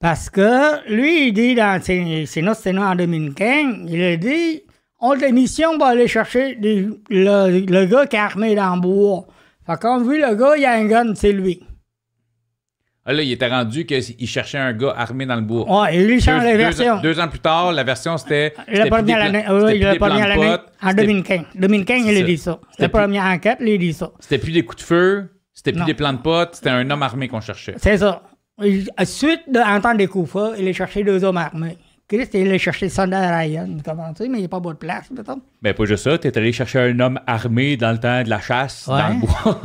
Parce 0.00 0.30
que 0.30 0.88
lui, 0.92 1.28
il 1.28 1.32
dit 1.32 1.54
dans 1.56 1.82
ses, 1.82 2.24
ses 2.26 2.40
notes 2.42 2.58
scénario 2.58 2.92
en 2.92 2.94
2015, 2.96 3.90
il 3.90 4.02
a 4.02 4.16
dit 4.16 4.62
on 5.00 5.10
a 5.12 5.16
des 5.16 5.32
missions 5.32 5.76
pour 5.76 5.86
aller 5.86 6.06
chercher 6.08 6.54
des- 6.56 6.88
le, 7.10 7.66
le 7.66 7.84
gars 7.86 8.06
qui 8.06 8.16
est 8.16 8.20
armé 8.20 8.54
dans 8.54 8.74
le 8.76 8.80
bois. 8.80 9.26
Fait 9.66 9.80
qu'on 9.80 10.02
vu 10.02 10.20
le 10.20 10.34
gars, 10.36 10.56
il 10.56 10.64
a 10.64 10.72
un 10.74 10.84
gun, 10.86 11.14
c'est 11.16 11.32
lui. 11.32 11.62
Ah, 13.10 13.14
là, 13.14 13.22
il 13.22 13.32
était 13.32 13.48
rendu 13.48 13.86
qu'il 13.86 14.28
cherchait 14.28 14.58
un 14.58 14.72
gars 14.74 14.92
armé 14.96 15.24
dans 15.24 15.36
le 15.36 15.40
bois. 15.40 15.80
Ouais, 15.82 15.96
et 15.96 16.04
lui 16.04 16.20
change 16.20 16.40
deux, 16.42 16.46
les 16.46 16.52
deux- 16.52 16.58
versions. 16.58 17.00
deux 17.00 17.18
ans 17.18 17.26
plus 17.28 17.38
tard, 17.40 17.72
la 17.72 17.82
version 17.82 18.18
c'était. 18.18 18.52
La 18.70 18.84
des 18.84 19.12
année, 19.14 19.42
plans- 19.44 19.54
oui, 19.54 19.60
c'était 19.60 19.72
plus 19.72 19.78
la 19.80 19.92
des 19.92 19.98
plans 19.98 20.08
première 20.08 20.26
de 20.26 20.30
année, 20.32 20.46
potes, 20.50 20.66
en 20.82 20.88
c'était- 20.90 21.02
2015. 21.06 21.40
2015, 21.54 22.02
il 22.06 22.18
a 22.18 22.22
dit 22.22 22.36
ça. 22.38 22.58
C'était 22.70 22.82
La 22.82 22.88
première 22.90 23.24
enquête, 23.24 23.58
il 23.62 23.72
a 23.72 23.76
dit 23.78 23.92
ça. 23.94 24.10
C'était 24.20 24.38
plus 24.38 24.52
des 24.52 24.62
coups 24.62 24.82
de 24.82 24.86
feu, 24.86 25.30
c'était 25.54 25.72
plus 25.72 25.80
Non. 25.80 25.86
des 25.86 25.94
plans 25.94 26.12
de 26.12 26.18
potes, 26.18 26.56
c'était 26.56 26.68
un 26.70 26.90
homme 26.90 27.02
armé 27.02 27.28
qu'on 27.28 27.40
cherchait. 27.40 27.74
C'est 27.78 27.96
ça. 27.96 28.22
Il- 28.62 28.86
Suite 29.04 29.40
d'entendre 29.50 29.96
des 29.96 30.06
coups 30.06 30.30
forts, 30.30 30.52
il 30.58 30.68
a 30.68 30.72
cherché 30.74 31.02
deux 31.02 31.24
hommes 31.24 31.38
armés. 31.38 31.78
Christ, 32.08 32.30
il 32.34 32.50
a 32.52 32.58
cherché 32.58 32.88
Sundar 32.88 33.38
Ryan, 33.38 33.68
comment 33.84 34.12
tu 34.14 34.22
sais, 34.24 34.28
mais 34.28 34.38
il 34.38 34.40
n'y 34.40 34.46
a 34.46 34.48
pas 34.48 34.60
beaucoup 34.60 34.74
de 34.74 34.78
place, 34.78 35.10
mettons. 35.10 35.40
Ben, 35.62 35.72
pas 35.74 35.84
juste 35.84 36.04
ça, 36.04 36.16
t'es 36.18 36.36
allé 36.36 36.52
chercher 36.52 36.78
un 36.80 37.00
homme 37.00 37.20
armé 37.26 37.76
dans 37.76 37.92
le 37.92 37.98
temps 37.98 38.22
de 38.22 38.28
la 38.30 38.40
chasse, 38.40 38.86
Ouais. 38.86 38.98
dans 38.98 39.08
le 39.08 39.14
bois. 39.20 39.60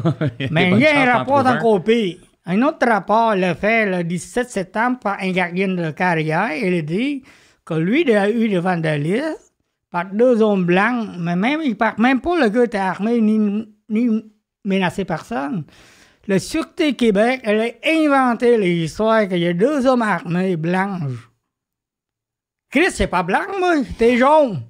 Mais 0.52 0.72
il 0.72 0.80
y 0.80 0.86
a 0.86 1.02
un 1.02 1.14
rapport 1.18 1.46
encore 1.46 1.84
pire. 1.84 2.18
Un 2.46 2.62
autre 2.62 2.86
rapport 2.88 3.36
l'a 3.36 3.56
fait 3.56 3.86
le 3.86 4.04
17 4.04 4.50
septembre 4.50 5.00
par 5.00 5.18
un 5.22 5.32
gardien 5.32 5.70
de 5.70 5.92
carrière. 5.92 6.54
Il 6.56 6.84
dit 6.86 7.24
que 7.64 7.74
lui, 7.74 8.02
il 8.02 8.12
a 8.12 8.30
eu 8.30 8.50
de 8.50 8.60
vandalisme 8.60 9.38
par 9.90 10.06
deux 10.06 10.42
hommes 10.42 10.66
blancs, 10.66 11.10
mais 11.20 11.36
même, 11.36 11.62
il 11.64 11.78
part 11.78 12.00
même 12.00 12.20
pas 12.20 12.38
le 12.40 12.50
gars 12.50 12.66
était 12.66 12.78
armé 12.78 13.22
ni, 13.22 13.68
ni 13.90 14.24
menacé 14.66 15.06
personne. 15.06 15.64
La 16.28 16.40
Sûreté 16.40 16.96
Québec, 16.96 17.42
elle 17.44 17.62
a 17.62 17.90
inventé 17.90 18.58
l'histoire 18.58 19.28
qu'il 19.28 19.40
y 19.40 19.48
a 19.48 19.54
deux 19.54 19.86
hommes 19.86 20.02
armés 20.02 20.58
blancs. 20.58 21.02
Chris, 22.70 22.92
c'est 22.92 23.08
pas 23.08 23.24
blanc, 23.24 23.44
moi, 23.60 23.76
t'es 23.98 24.18
jaune. 24.18 24.62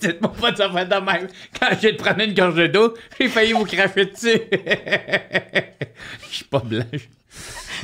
Dites-moi 0.00 0.32
pas 0.40 0.54
ça 0.54 0.70
fait 0.70 0.84
de 0.86 0.94
même. 0.94 1.28
Quand 1.58 1.68
j'ai 1.80 1.92
prendre 1.94 2.20
une 2.22 2.34
gorge 2.34 2.70
d'eau, 2.70 2.94
j'ai 3.18 3.28
failli 3.28 3.52
vous 3.52 3.64
cracher 3.64 4.06
dessus. 4.06 4.40
Je 6.30 6.34
suis 6.36 6.44
pas 6.44 6.60
blanc. 6.60 6.84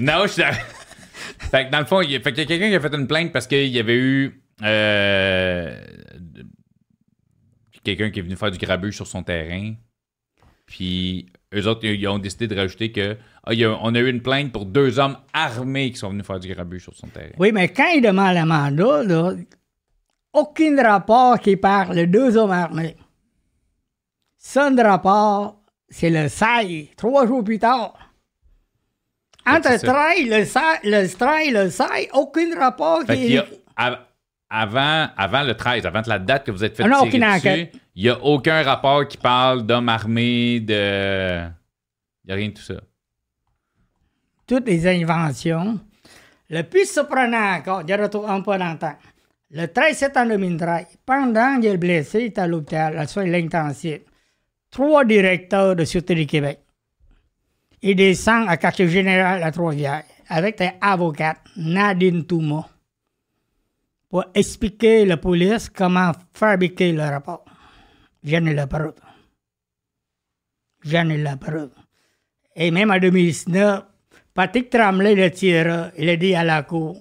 Non, 0.00 0.22
je 0.26 0.32
suis. 0.32 0.42
Fait 1.50 1.66
que 1.66 1.70
dans 1.70 1.80
le 1.80 1.84
fond, 1.86 2.00
il 2.02 2.10
y 2.12 2.16
a, 2.16 2.18
quelqu'un 2.20 2.44
qui 2.68 2.74
a 2.74 2.80
fait 2.80 2.94
une 2.94 3.06
plainte 3.06 3.32
parce 3.32 3.46
qu'il 3.46 3.66
y 3.68 3.78
avait 3.78 3.96
eu. 3.96 4.40
euh, 4.62 5.78
quelqu'un 7.84 8.10
qui 8.10 8.18
est 8.18 8.22
venu 8.22 8.36
faire 8.36 8.50
du 8.50 8.58
grabuge 8.58 8.96
sur 8.96 9.06
son 9.06 9.22
terrain. 9.22 9.74
Puis 10.66 11.26
eux 11.54 11.66
autres, 11.66 11.84
ils 11.84 12.08
ont 12.08 12.18
décidé 12.18 12.48
de 12.48 12.56
rajouter 12.56 12.90
que. 12.90 13.16
ah, 13.44 13.50
a- 13.52 13.78
on 13.82 13.94
a 13.94 13.98
eu 14.00 14.08
une 14.10 14.22
plainte 14.22 14.50
pour 14.52 14.66
deux 14.66 14.98
hommes 14.98 15.16
armés 15.32 15.90
qui 15.92 15.98
sont 15.98 16.10
venus 16.10 16.26
faire 16.26 16.40
du 16.40 16.52
grabuge 16.52 16.82
sur 16.82 16.94
son 16.96 17.06
terrain. 17.08 17.30
Oui, 17.38 17.52
mais 17.52 17.68
quand 17.68 17.88
il 17.94 18.02
demande 18.02 18.34
le 18.36 18.44
mandat, 18.44 19.04
là, 19.04 19.32
aucun 20.36 20.82
rapport 20.82 21.38
qui 21.40 21.56
parle 21.56 21.96
de 21.96 22.04
deux 22.04 22.36
hommes 22.36 22.50
armés. 22.52 22.96
Seul 24.38 24.80
rapport, 24.80 25.60
c'est 25.88 26.10
le 26.10 26.28
16, 26.28 26.88
trois 26.96 27.26
jours 27.26 27.42
plus 27.42 27.58
tard. 27.58 27.94
Entre 29.46 29.70
le. 29.72 29.78
13, 29.78 30.28
le 30.28 30.44
16, 30.44 30.62
le 30.84 31.06
13, 31.08 31.52
le 31.52 31.70
16, 31.70 31.88
aucun 32.14 32.58
rapport 32.58 33.02
Fait 33.04 33.16
qui 33.16 33.38
a, 33.38 33.46
av- 33.76 33.98
avant, 34.50 35.08
avant 35.16 35.42
le 35.44 35.54
13, 35.54 35.86
avant 35.86 36.02
la 36.06 36.18
date 36.18 36.44
que 36.46 36.50
vous 36.50 36.64
êtes 36.64 36.76
fait 36.76 36.86
non, 36.86 37.08
tirer 37.08 37.18
dessus, 37.40 37.70
il 37.94 38.02
n'y 38.04 38.08
a 38.10 38.22
aucun 38.24 38.62
rapport 38.62 39.06
qui 39.06 39.16
parle 39.16 39.64
d'hommes 39.64 39.88
armés, 39.88 40.60
de... 40.60 41.42
Il 42.24 42.26
n'y 42.28 42.32
a 42.32 42.34
rien 42.36 42.48
de 42.48 42.54
tout 42.54 42.62
ça. 42.62 42.74
toutes 44.46 44.66
les 44.66 44.86
inventions. 44.86 45.78
Le 46.50 46.62
plus 46.62 46.90
surprenant 46.92 47.54
encore, 47.56 47.82
je 47.88 47.94
retourne 47.94 48.30
un 48.30 48.40
peu 48.40 48.56
dans 48.58 48.72
le 48.72 48.78
temps. 48.78 48.96
Le 49.50 49.66
13 49.66 49.96
septembre 49.96 50.32
2013, 50.32 50.98
pendant 51.06 51.60
qu'il 51.60 51.66
est 51.70 51.76
blessé, 51.76 52.32
il 52.34 52.40
à 52.40 52.48
l'hôpital, 52.48 52.98
à 52.98 53.06
soins 53.06 53.32
intensifs. 53.32 54.00
Trois 54.70 55.04
directeurs 55.04 55.76
de 55.76 55.84
Sûreté 55.84 56.16
du 56.16 56.26
Québec. 56.26 56.60
Il 57.80 57.94
descend 57.94 58.48
à 58.48 58.56
quartier 58.56 58.88
général 58.88 59.42
à 59.44 59.52
Trois-Rivières 59.52 60.02
avec 60.28 60.60
un 60.60 60.72
avocat, 60.80 61.36
Nadine 61.56 62.26
Touma, 62.26 62.68
pour 64.08 64.24
expliquer 64.34 65.02
à 65.02 65.06
la 65.06 65.16
police 65.16 65.68
comment 65.68 66.10
fabriquer 66.34 66.90
le 66.90 67.02
rapport. 67.02 67.44
J'en 68.24 68.44
ai 68.46 68.54
la 68.54 68.66
preuve. 68.66 68.94
J'en 70.82 71.08
ai 71.08 71.18
la 71.18 71.36
preuve. 71.36 71.70
Et 72.56 72.72
même 72.72 72.90
en 72.90 72.98
2019, 72.98 73.84
Patrick 74.34 74.70
Tremblay, 74.70 75.14
le 75.14 75.30
tireur, 75.30 75.92
il 75.96 76.08
a 76.08 76.16
dit 76.16 76.34
à 76.34 76.42
la 76.42 76.64
cour, 76.64 77.00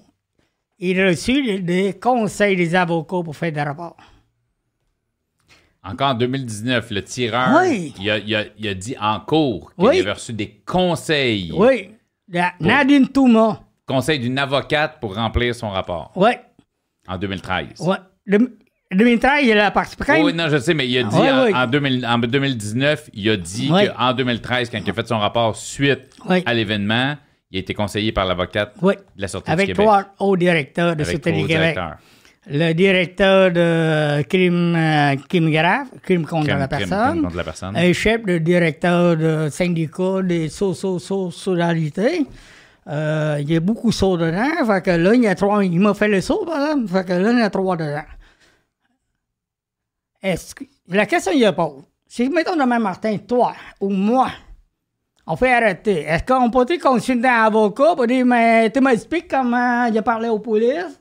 il 0.78 1.00
a 1.00 1.06
reçu 1.08 1.60
des 1.62 1.94
conseils 1.94 2.56
des 2.56 2.74
avocats 2.74 3.22
pour 3.24 3.34
faire 3.36 3.52
des 3.52 3.62
rapports. 3.62 3.96
Encore 5.82 6.08
en 6.10 6.14
2019, 6.14 6.90
le 6.90 7.02
tireur, 7.04 7.60
Oui. 7.62 7.94
il, 8.00 8.10
a, 8.10 8.18
il 8.18 8.34
a- 8.34 8.44
il 8.58 8.68
a 8.68 8.74
dit 8.74 8.96
en 9.00 9.20
cours 9.20 9.72
qu'il 9.74 9.84
Oui. 9.86 10.00
avait 10.00 10.12
reçu 10.12 10.32
des 10.32 10.60
conseils. 10.66 11.52
Oui, 11.54 11.90
la- 12.28 12.52
Nadine 12.60 13.08
Touma, 13.08 13.62
Conseils 13.86 14.18
d'une 14.18 14.36
avocate 14.38 14.98
pour 15.00 15.14
remplir 15.14 15.54
son 15.54 15.70
rapport. 15.70 16.10
oui. 16.16 16.30
En 17.08 17.18
2013. 17.18 17.80
Ouais. 17.82 17.98
Dem- 18.26 18.50
2013, 18.90 19.44
il 19.46 19.56
a 19.60 19.70
participé. 19.70 20.04
Oui, 20.14 20.20
oui, 20.24 20.32
non, 20.34 20.48
je 20.48 20.58
sais, 20.58 20.74
mais 20.74 20.88
il 20.88 20.98
a 20.98 21.04
dit 21.04 21.16
Ouais, 21.16 21.30
en, 21.54 21.62
en 21.62 21.66
2000 21.68 22.04
en 22.04 22.18
2019, 22.18 23.08
il 23.14 23.30
a 23.30 23.36
dit 23.36 23.70
Ouais. 23.70 23.88
qu'en 23.96 24.12
2013, 24.12 24.70
quand 24.70 24.78
il 24.84 24.90
a 24.90 24.92
fait 24.92 25.06
son 25.06 25.18
rapport 25.20 25.54
suite 25.54 26.10
à 26.44 26.52
l'événement, 26.52 27.14
il 27.50 27.58
a 27.58 27.60
été 27.60 27.74
conseillé 27.74 28.12
par 28.12 28.26
l'avocate 28.26 28.74
Oui. 28.82 28.94
de 29.16 29.22
la 29.22 29.28
Sûreté 29.28 29.46
du 29.46 29.52
Avec 29.52 29.66
Québec. 29.68 29.84
trois 29.86 30.04
hauts 30.18 30.36
directeurs 30.36 30.96
de 30.96 31.02
avec 31.02 31.06
Sûreté 31.10 31.32
du 31.32 31.46
Québec. 31.46 31.78
Le 32.48 32.72
directeur 32.74 33.50
de 33.50 34.22
crime, 34.22 34.74
euh, 34.76 35.16
crime 35.28 35.50
grave, 35.50 35.88
crime 36.02 36.24
contre 36.24 36.46
Crime- 36.46 36.58
la 36.60 36.68
personne. 36.68 37.10
crime 37.10 37.22
contre 37.24 37.36
la 37.36 37.44
personne. 37.44 37.76
Un 37.76 37.92
chef 37.92 38.22
de 38.24 38.38
directeur 38.38 39.16
de 39.16 39.48
syndicat 39.50 40.22
des 40.22 40.48
so 40.48 40.72
so 40.72 40.98
so 41.00 41.30
solidarités. 41.32 42.24
Euh, 42.88 43.38
il 43.40 43.50
y 43.50 43.56
a 43.56 43.60
beaucoup 43.60 43.88
de 43.90 43.94
sauts 43.94 44.16
dedans. 44.16 44.64
Fait 44.64 44.80
que 44.80 44.90
là, 44.92 45.12
il 45.14 45.22
y 45.24 45.26
a 45.26 45.34
trois. 45.34 45.64
Il 45.64 45.80
m'a 45.80 45.92
fait 45.92 46.06
le 46.06 46.20
saut, 46.20 46.44
par 46.46 46.70
exemple. 46.70 46.86
Fait 46.92 47.04
que 47.04 47.14
là, 47.14 47.32
il 47.32 47.38
y 47.40 47.42
a 47.42 47.50
trois 47.50 47.76
dedans. 47.76 48.04
Est-ce 50.22 50.54
que. 50.54 50.64
La 50.88 51.06
question 51.06 51.32
qu'il 51.32 51.50
pose, 51.52 51.82
c'est 52.06 52.28
mettons 52.28 52.54
demain 52.56 52.78
Martin, 52.78 53.16
toi 53.18 53.54
ou 53.80 53.88
moi, 53.90 54.28
on 55.26 55.36
fait 55.36 55.52
arrêter. 55.52 56.02
Est-ce 56.02 56.24
qu'on 56.24 56.50
peut 56.50 56.78
consulter 56.78 57.28
un 57.28 57.44
avocat 57.44 57.94
pour 57.96 58.06
dire, 58.06 58.24
mais 58.24 58.70
tu 58.70 58.80
m'expliques 58.80 59.28
comment 59.28 59.84
a 59.84 60.02
parlé 60.02 60.28
aux 60.28 60.38
polices? 60.38 61.00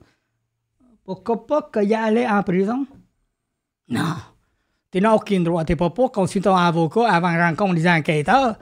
Pourquoi 1.04 1.46
pas 1.46 1.70
qu'il 1.72 1.94
allait 1.94 2.28
en 2.28 2.42
prison? 2.42 2.88
Non. 3.88 4.16
Tu 4.92 5.00
n'as 5.00 5.14
aucun 5.14 5.42
droit. 5.42 5.64
Tu 5.64 5.76
pas 5.76 5.90
pour 5.92 6.12
consulter 6.12 6.50
un 6.50 6.56
avocat 6.56 7.08
avant 7.08 7.32
de 7.32 7.38
rencontrer 7.38 7.76
les 7.76 7.88
enquêteurs. 7.88 8.58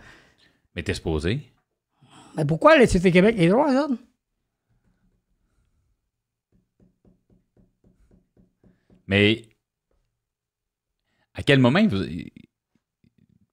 Mais 0.75 0.83
t'es 0.83 0.93
supposé. 0.93 1.41
Mais 2.35 2.43
pourquoi 2.43 2.77
le 2.77 2.85
Cité 2.85 3.11
Québec 3.11 3.35
les 3.37 3.47
droits, 3.47 3.71
ça? 3.71 3.87
Mais 9.07 9.43
à 11.33 11.43
quel 11.43 11.59
moment 11.59 11.85
vous. 11.87 12.03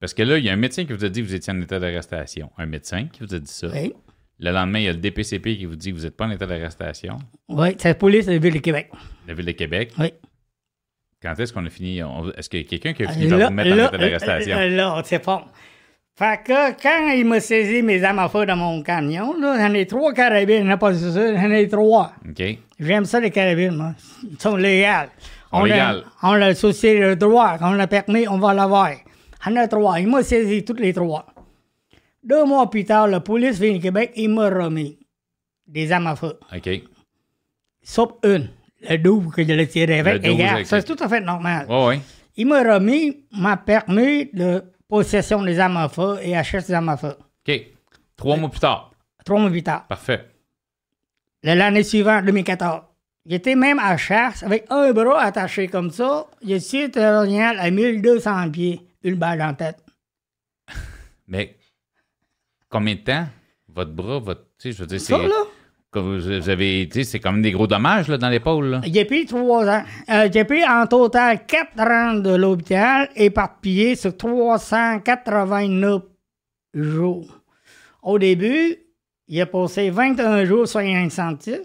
Parce 0.00 0.14
que 0.14 0.22
là, 0.22 0.38
il 0.38 0.44
y 0.44 0.48
a 0.48 0.52
un 0.52 0.56
médecin 0.56 0.84
qui 0.84 0.92
vous 0.92 1.04
a 1.04 1.08
dit 1.08 1.20
que 1.22 1.26
vous 1.26 1.34
étiez 1.34 1.52
en 1.52 1.60
état 1.60 1.78
d'arrestation. 1.78 2.50
Un 2.58 2.66
médecin 2.66 3.06
qui 3.12 3.20
vous 3.22 3.34
a 3.34 3.38
dit 3.38 3.50
ça. 3.52 3.68
Oui. 3.68 3.92
Le 4.38 4.50
lendemain, 4.52 4.78
il 4.78 4.84
y 4.86 4.88
a 4.88 4.92
le 4.92 4.98
DPCP 4.98 5.58
qui 5.58 5.66
vous 5.66 5.76
dit 5.76 5.92
que 5.92 5.96
vous 5.98 6.04
n'êtes 6.04 6.16
pas 6.16 6.24
en 6.24 6.30
état 6.30 6.46
d'arrestation. 6.46 7.18
Oui, 7.48 7.76
c'est 7.78 7.88
la 7.88 7.94
police 7.94 8.24
de 8.26 8.32
la 8.32 8.38
Ville 8.38 8.54
de 8.54 8.58
Québec. 8.60 8.90
La 9.28 9.34
Ville 9.34 9.44
de 9.46 9.52
Québec. 9.52 9.92
Oui. 9.98 10.12
Quand 11.22 11.38
est-ce 11.38 11.52
qu'on 11.52 11.66
a 11.66 11.68
fini? 11.70 12.02
on- 12.02 12.32
Est-ce 12.32 12.48
qu'il 12.48 12.62
y 12.62 12.64
a 12.64 12.66
quelqu'un 12.66 12.94
qui 12.94 13.02
a 13.04 13.12
fini 13.12 13.28
par 13.28 13.38
Là, 13.38 13.48
vous 13.48 13.52
mettre 13.54 13.70
en 13.72 13.74
état 13.88 13.98
d'arrestation? 13.98 14.56
là, 14.56 14.68
là, 14.70 15.02
c'est 15.04 15.22
fort. 15.22 15.46
Fait 16.18 16.40
que 16.44 16.82
quand 16.82 17.10
il 17.12 17.26
m'a 17.26 17.40
saisi 17.40 17.82
mes 17.82 18.02
armes 18.02 18.18
à 18.20 18.28
feu 18.30 18.46
dans 18.46 18.56
mon 18.56 18.82
camion, 18.82 19.38
là, 19.38 19.56
j'en 19.58 19.74
ai 19.74 19.86
trois 19.86 20.12
carabines, 20.14 20.64
j'en 20.66 20.72
ai 20.74 20.78
pas 20.78 20.94
ça, 20.94 21.34
j'en 21.34 21.50
ai 21.50 21.68
trois. 21.68 22.12
OK. 22.26 22.42
J'aime 22.78 23.04
ça, 23.04 23.20
les 23.20 23.30
carabines, 23.30 23.74
moi. 23.76 23.94
Ils 24.30 24.40
sont 24.40 24.56
légales. 24.56 25.10
On 25.52 25.64
légales. 25.64 26.04
A, 26.22 26.30
on 26.30 26.32
a 26.40 26.46
associé 26.46 26.98
le 26.98 27.16
droit. 27.16 27.56
On 27.60 27.78
a 27.78 27.86
permis, 27.86 28.26
on 28.28 28.38
va 28.38 28.54
l'avoir. 28.54 28.90
A 29.42 29.68
trois. 29.68 30.00
Il 30.00 30.08
m'a 30.08 30.22
saisi 30.22 30.64
toutes 30.64 30.80
les 30.80 30.92
trois. 30.92 31.26
Deux 32.22 32.44
mois 32.44 32.68
plus 32.68 32.84
tard, 32.84 33.06
la 33.08 33.20
police 33.20 33.58
vient 33.58 33.72
du 33.72 33.80
Québec, 33.80 34.12
il 34.16 34.28
m'a 34.28 34.50
remis 34.50 34.98
des 35.66 35.90
armes 35.92 36.08
à 36.08 36.16
feu. 36.16 36.38
OK. 36.54 36.70
Sauf 37.82 38.10
une. 38.24 38.48
Le 38.88 38.96
double 38.98 39.30
que 39.32 39.42
je 39.44 39.52
l'ai 39.52 39.66
tiré 39.68 40.00
avec. 40.00 40.22
12 40.22 40.32
Égal. 40.34 40.54
avec- 40.56 40.66
Ça, 40.66 40.80
c'est 40.80 40.86
tout 40.96 41.02
à 41.02 41.08
fait 41.08 41.20
normal. 41.20 41.66
Oui, 41.68 41.76
oui. 41.96 42.00
Il 42.36 42.46
m'a 42.46 42.62
remis 42.74 43.24
m'a 43.32 43.56
permis 43.56 44.26
de 44.32 44.62
possession 44.88 45.42
des 45.42 45.58
armes 45.58 45.76
à 45.78 45.88
feu 45.88 46.18
et 46.22 46.36
achète 46.36 46.66
des 46.66 46.72
armes 46.74 46.88
à 46.90 46.96
feu. 46.96 47.14
OK. 47.46 47.60
Trois 48.16 48.36
mois 48.36 48.50
plus 48.50 48.60
tard. 48.60 48.90
Trois 49.24 49.38
mois 49.40 49.50
plus 49.50 49.62
tard. 49.62 49.86
Parfait. 49.86 50.26
L'année 51.42 51.82
suivante, 51.82 52.24
2014. 52.26 52.82
J'étais 53.26 53.54
même 53.54 53.78
à 53.78 53.96
chasse 53.96 54.42
avec 54.42 54.66
un 54.70 54.92
bras 54.92 55.22
attaché 55.22 55.68
comme 55.68 55.90
ça. 55.90 56.26
Je 56.46 56.56
suis 56.56 56.90
à 56.98 57.70
1200 57.70 58.50
pieds, 58.50 58.80
une 59.02 59.14
balle 59.16 59.38
la 59.38 59.52
tête. 59.54 59.78
Mais 61.26 61.56
combien 62.68 62.94
de 62.94 63.00
temps? 63.00 63.26
Votre 63.68 63.92
bras, 63.92 64.18
votre. 64.18 64.42
Tu 64.58 64.70
sais, 64.70 64.72
je 64.72 64.80
veux 64.80 64.86
dire, 64.86 65.00
c'est. 65.00 65.14
Vous 65.92 66.48
avez. 66.48 66.88
Tu 66.88 66.98
sais, 67.00 67.04
c'est 67.04 67.20
comme 67.20 67.42
des 67.42 67.50
gros 67.52 67.66
dommages 67.66 68.08
là, 68.08 68.16
dans 68.18 68.28
l'épaule. 68.28 68.80
j'ai 68.84 69.04
pris 69.04 69.26
trois 69.26 69.66
ans. 69.68 69.82
Euh, 70.08 70.28
j'ai 70.32 70.44
pris 70.44 70.64
en 70.64 70.86
total 70.86 71.44
quatre 71.46 71.80
ans 71.80 72.14
de 72.14 72.30
l'hôpital 72.34 73.08
éparpillés 73.16 73.96
sur 73.96 74.16
389 74.16 76.02
jours. 76.74 77.40
Au 78.02 78.18
début, 78.18 78.76
il 79.26 79.40
a 79.40 79.46
passé 79.46 79.90
21 79.90 80.44
jours 80.44 80.68
sur 80.68 80.78
un 80.80 81.04
incentive. 81.04 81.62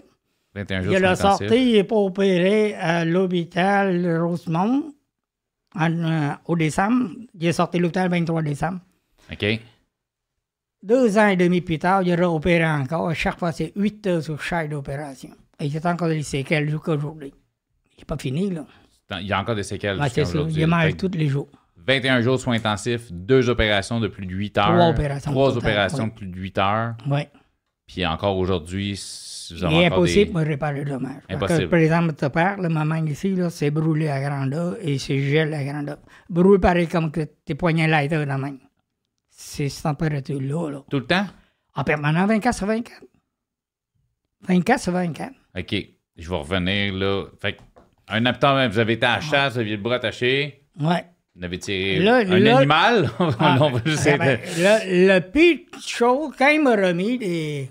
21 0.54 0.82
jours 0.82 0.92
Il 0.92 0.98
sur 0.98 1.06
a 1.06 1.10
intensif. 1.12 1.46
sorti, 1.48 1.70
il 1.70 1.72
n'est 1.74 1.84
pas 1.84 1.96
opéré 1.96 2.74
à 2.74 3.04
l'hôpital 3.04 4.18
Rosemont 4.20 4.92
en, 5.78 5.92
euh, 5.92 6.30
au 6.46 6.56
décembre. 6.56 7.10
Est 7.40 7.52
sorti 7.52 7.78
de 7.78 7.82
l'hôpital 7.82 8.10
le 8.10 8.16
23 8.18 8.42
décembre. 8.42 8.80
OK. 9.32 9.60
Deux 10.82 11.18
ans 11.18 11.28
et 11.28 11.36
demi 11.36 11.60
plus 11.60 11.78
tard, 11.78 12.02
il 12.02 12.12
a 12.12 12.30
opéré 12.30 12.64
encore. 12.64 13.12
Chaque 13.14 13.38
fois, 13.38 13.52
c'est 13.52 13.72
8 13.74 14.06
heures 14.06 14.22
sur 14.22 14.40
chaque 14.40 14.72
opération. 14.72 15.30
Et 15.58 15.70
a 15.76 15.90
encore 15.90 16.08
des 16.08 16.22
séquelles 16.22 16.68
jusqu'à 16.68 16.92
aujourd'hui. 16.92 17.32
Il 17.96 18.00
n'est 18.00 18.04
pas 18.04 18.18
fini, 18.18 18.50
là. 18.50 18.64
Il 19.20 19.26
y 19.26 19.32
a 19.32 19.40
encore 19.40 19.54
des 19.54 19.62
séquelles. 19.62 20.00
Jusqu'à 20.02 20.24
c'est 20.24 20.32
ça. 20.32 20.38
Il 20.48 20.66
que 20.66 20.96
tous 20.96 21.16
les 21.18 21.28
jours. 21.28 21.48
21 21.86 22.20
jours 22.20 22.40
soins 22.40 22.56
intensifs, 22.56 23.12
deux 23.12 23.48
opérations 23.48 24.00
de 24.00 24.08
plus 24.08 24.26
de 24.26 24.34
8 24.34 24.58
heures. 24.58 24.66
Trois 24.66 24.88
opérations 24.88 25.30
Trois 25.30 25.56
opérations 25.56 26.06
de 26.08 26.12
plus 26.12 26.26
de 26.26 26.36
8 26.36 26.58
heures. 26.58 26.94
Oui. 27.08 27.20
Puis 27.86 28.04
encore 28.04 28.36
aujourd'hui, 28.36 28.96
s- 29.52 29.52
vous 29.60 29.66
Il 29.70 29.76
est 29.82 29.86
impossible 29.86 30.32
des... 30.34 30.44
de 30.44 30.48
réparer 30.48 30.84
le 30.84 30.90
dommage. 30.90 31.22
Parce 31.28 31.42
Impossible. 31.42 31.64
Que, 31.64 31.70
par 31.70 31.78
exemple, 31.80 32.12
te 32.14 32.26
main 32.84 33.06
ici, 33.06 33.34
c'est 33.50 33.70
brûlé 33.70 34.08
à 34.08 34.20
grandeur 34.20 34.76
et 34.80 34.98
c'est 34.98 35.18
gel 35.20 35.52
à 35.54 35.62
grandeur. 35.64 35.98
Brûlé 36.28 36.58
pareil 36.58 36.86
comme 36.88 37.10
que 37.10 37.20
tes 37.44 37.54
poignets 37.54 37.86
lighter 37.88 38.16
dans 38.16 38.24
la 38.26 38.38
main. 38.38 38.56
C'est 39.30 39.68
cette 39.68 39.82
température-là, 39.84 40.70
là. 40.70 40.82
Tout 40.90 40.98
le 40.98 41.06
temps? 41.06 41.26
En 41.74 41.84
permanent, 41.84 42.26
24 42.26 42.54
sur 42.56 42.66
24. 42.66 43.02
24 44.48 44.80
sur 44.80 44.92
24. 44.92 45.32
OK. 45.58 45.74
Je 46.16 46.30
vais 46.30 46.36
revenir 46.36 46.94
là. 46.94 47.24
Fait 47.40 47.54
que, 47.54 47.60
un 48.08 48.24
habitant, 48.24 48.68
vous 48.68 48.78
avez 48.78 48.94
été 48.94 49.04
à 49.06 49.16
la 49.16 49.20
chasse, 49.20 49.54
vous 49.54 49.58
aviez 49.60 49.76
le 49.76 49.82
bras 49.82 49.96
attaché, 49.96 50.62
Ouais. 50.80 51.04
vous 51.34 51.44
avez 51.44 51.58
tiré 51.58 51.98
Là, 51.98 52.16
un 52.18 52.24
là- 52.38 52.56
animal? 52.58 53.10
Ah, 53.38 53.58
on 53.60 53.70
va 53.70 53.80
juste 53.84 54.04
ben, 54.18 54.38
le, 54.56 55.14
le 55.14 55.20
pire 55.20 55.58
chose, 55.86 56.32
quand 56.38 56.48
il 56.48 56.62
m'a 56.62 56.76
remis 56.76 57.18
des, 57.18 57.68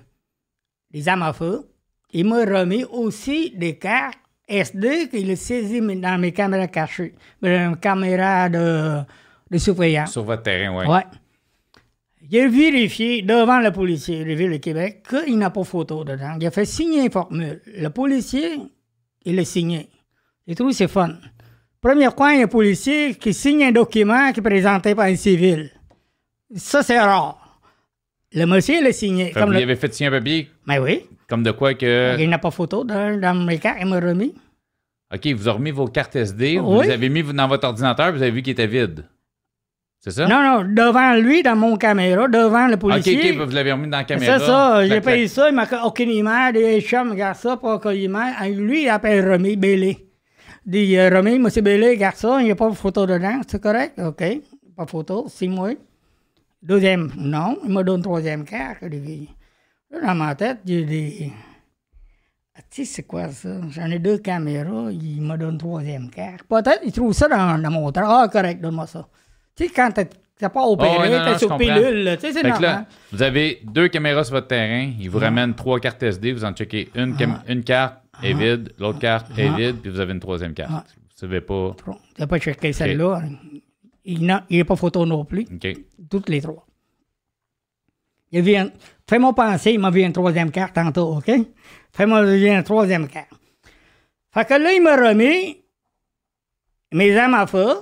des 0.96 1.10
armes 1.10 1.24
à 1.24 1.34
feu, 1.34 1.68
il 2.14 2.26
m'a 2.26 2.46
remis 2.46 2.86
aussi 2.86 3.52
des 3.52 3.78
cartes 3.78 4.18
SD 4.48 5.10
qu'il 5.10 5.30
a 5.30 5.36
saisi 5.36 5.82
dans 5.82 6.18
mes 6.18 6.32
caméras 6.32 6.68
cachées, 6.68 7.14
mes 7.42 7.72
caméras 7.82 8.48
de, 8.48 9.02
de 9.52 9.58
surveillance. 9.58 10.14
Sur 10.14 10.24
votre 10.24 10.44
terrain, 10.44 10.74
oui. 10.74 10.88
Ouais. 10.88 11.04
J'ai 12.32 12.48
vérifié 12.48 13.22
devant 13.24 13.60
le 13.60 13.72
policier 13.72 14.24
de 14.24 14.34
Ville 14.34 14.52
de 14.52 14.58
Québec 14.58 15.06
qu'il 15.10 15.38
n'a 15.38 15.50
pas 15.50 15.66
photo 15.66 16.06
dedans. 16.06 16.38
Il 16.40 16.48
a 16.48 16.52
fait 16.52 16.66
signer 16.66 17.04
une 17.04 17.12
formule. 17.12 17.62
Le 17.66 17.90
policier, 17.90 18.58
il 19.26 19.36
l'a 19.36 19.44
signé. 19.44 19.90
J'ai 20.48 20.56
trouvé 20.56 20.72
que 20.72 20.78
c'est 20.78 20.88
fun. 20.88 21.10
Premier 21.82 22.10
point, 22.16 22.34
il 22.34 22.40
y 22.40 22.42
a 22.42 22.46
un 22.46 22.48
policier 22.48 23.16
qui 23.16 23.34
signe 23.34 23.66
un 23.66 23.72
document 23.74 24.32
qui 24.32 24.40
est 24.40 24.44
présenté 24.44 24.96
par 24.96 25.06
un 25.06 25.16
civil. 25.18 25.72
Ça, 26.56 26.84
c'est 26.84 27.00
rare. 27.00 27.45
Le 28.36 28.46
monsieur 28.46 28.84
l'a 28.84 28.92
signé. 28.92 29.26
Fait 29.28 29.32
que 29.32 29.40
Comme 29.40 29.46
vous 29.46 29.52
le- 29.54 29.58
lui 29.58 29.64
avez 29.64 29.76
fait 29.76 29.94
signer 29.94 30.10
un 30.10 30.12
papier 30.12 30.50
Mais 30.68 30.78
oui. 30.80 31.06
comme 31.28 31.42
de 31.44 31.52
quoi 31.52 31.74
que. 31.74 32.20
Il 32.20 32.30
n'a 32.30 32.38
pas 32.38 32.52
photo 32.52 32.84
dans, 32.84 33.20
dans 33.20 33.34
mes 33.34 33.58
cartes, 33.58 33.78
il 33.82 33.88
m'a 33.88 34.00
remis. 34.00 34.36
OK, 35.14 35.26
vous 35.28 35.48
avez 35.48 35.58
remis 35.58 35.72
vos 35.72 35.88
cartes 35.88 36.16
SD, 36.16 36.58
vous 36.58 36.80
Oui. 36.80 36.88
les 36.88 36.92
avez 36.94 37.10
mis 37.10 37.24
dans 37.24 37.48
votre 37.48 37.68
ordinateur, 37.68 38.12
vous 38.12 38.22
avez 38.22 38.32
vu 38.32 38.42
qu'il 38.42 38.52
était 38.52 38.68
vide. 38.68 39.06
C'est 40.00 40.12
ça? 40.12 40.28
Non, 40.28 40.42
non, 40.44 40.64
devant 40.72 41.14
lui, 41.16 41.42
dans 41.42 41.56
mon 41.56 41.78
caméra, 41.78 42.28
devant 42.28 42.68
le 42.68 42.74
OK, 42.76 42.80
policier. 42.80 43.32
OK, 43.40 43.48
vous 43.48 43.56
l'avez 43.56 43.72
remis 43.72 43.88
dans 43.90 43.98
la 43.98 44.04
caméra. 44.04 44.38
C'est 44.40 44.46
ça, 44.46 44.86
j'ai 44.88 45.02
payé 45.02 45.28
ça, 45.28 45.50
il 45.50 45.56
m'a 45.56 45.68
aucune 45.84 46.10
image, 46.12 46.54
des 46.54 46.82
chums, 46.82 47.12
regarde 47.12 47.38
ça, 47.38 47.58
pas 47.58 47.76
aucune 47.76 47.94
image. 47.94 48.50
Lui, 48.52 48.84
il 48.84 48.90
appelle 48.90 49.28
Romy 49.28 49.56
Bélé. 49.56 50.06
Dit, 50.66 50.98
euh, 50.98 51.10
Romy, 51.10 51.40
monsieur 51.40 51.62
Bélé, 51.62 51.90
regarde 51.92 52.16
ça, 52.18 52.38
il 52.42 52.46
n'y 52.46 52.52
a 52.52 52.56
pas 52.56 52.70
de 52.70 52.76
photo 52.76 53.06
dedans, 53.06 53.40
c'est 53.48 53.62
correct? 53.62 53.98
OK, 54.00 54.24
pas 54.76 54.86
de 54.86 54.90
photo, 54.90 55.26
six 55.28 55.48
mois. 55.48 55.72
Deuxième, 56.62 57.12
non, 57.18 57.58
il 57.64 57.72
m'a 57.72 57.84
donné 57.84 57.98
une 57.98 58.04
troisième 58.04 58.44
carte. 58.46 58.82
Là, 58.82 60.02
dans 60.02 60.16
ma 60.16 60.34
tête, 60.36 60.60
j'ai 60.66 60.84
des... 60.84 61.32
Ah, 62.58 62.62
Tu 62.72 62.86
sais, 62.86 62.94
c'est 62.96 63.04
quoi 63.04 63.30
ça? 63.30 63.50
J'en 63.70 63.86
ai 63.92 64.00
deux 64.00 64.18
caméras, 64.18 64.90
il 64.92 65.22
m'a 65.22 65.38
donné 65.38 65.52
une 65.54 65.58
troisième 65.58 66.10
carte. 66.10 66.44
Peut-être 66.44 66.80
il 66.86 66.92
trouve 66.92 67.14
ça 67.14 67.28
dans, 67.28 67.62
dans 67.62 67.72
mon 67.72 67.92
train. 67.92 68.06
Ah, 68.24 68.28
correct, 68.30 68.62
donne-moi 68.62 68.88
ça. 68.88 69.08
Tu 69.56 69.66
sais, 69.68 69.72
quand 69.76 69.92
t'as 69.94 70.50
pas 70.50 70.64
opéré, 70.66 70.90
Oh, 70.98 71.06
non, 71.06 71.18
non, 71.20 71.26
t'es 71.26 71.34
je 71.34 71.38
sur 71.40 71.58
pilule, 71.58 72.18
tu 72.20 72.28
sais, 72.28 72.34
c'est 72.34 72.44
normal. 72.44 72.62
là, 72.62 72.86
vous 73.12 73.22
avez 73.22 73.62
deux 73.64 73.88
caméras 73.90 74.24
sur 74.24 74.36
votre 74.36 74.48
terrain, 74.48 74.92
ils 75.00 75.10
vous 75.10 75.20
ramènent 75.20 75.54
trois 75.54 75.80
cartes 75.80 76.02
SD, 76.04 76.32
vous 76.34 76.44
en 76.46 76.52
checkez 76.54 76.90
une, 76.96 77.16
cam- 77.16 77.42
une 77.48 77.64
carte 77.64 77.96
est 78.24 78.34
vide, 78.34 78.74
l'autre 78.80 79.00
carte 79.00 79.28
est 79.38 79.50
vide, 79.56 79.78
puis 79.82 79.92
vous 79.92 80.00
avez 80.00 80.14
une 80.14 80.20
troisième 80.20 80.54
carte. 80.54 80.72
Ah. 80.74 80.84
Vous 80.88 81.20
savez 81.22 81.40
pas. 81.42 81.76
Bon, 81.86 81.98
T'as 82.18 82.28
pas 82.28 82.40
checké 82.40 82.74
celle-là. 82.74 83.22
Il 83.54 83.55
il 84.06 84.32
est 84.50 84.64
pas 84.64 84.76
photo 84.76 85.06
non 85.06 85.26
plus. 85.26 85.46
OK. 85.54 85.68
Toutes 86.10 86.30
les 86.30 86.42
trois. 86.42 86.66
Il 88.32 88.42
vient. 88.42 88.72
Fais-moi 89.10 89.34
penser, 89.34 89.72
il 89.72 89.80
m'a 89.80 89.90
vu 89.92 90.02
une 90.02 90.14
troisième 90.14 90.52
carte 90.52 90.76
tantôt, 90.76 91.18
OK? 91.18 91.32
Fais-moi 91.92 92.36
une 92.36 92.64
troisième 92.64 93.08
carte. 93.08 93.30
Fait 94.34 94.46
que 94.46 94.54
là, 94.56 94.74
il 94.74 94.82
m'a 94.82 94.96
remis 94.96 95.64
mes 96.92 97.16
armes 97.18 97.36
à 97.36 97.48
feu. 97.48 97.76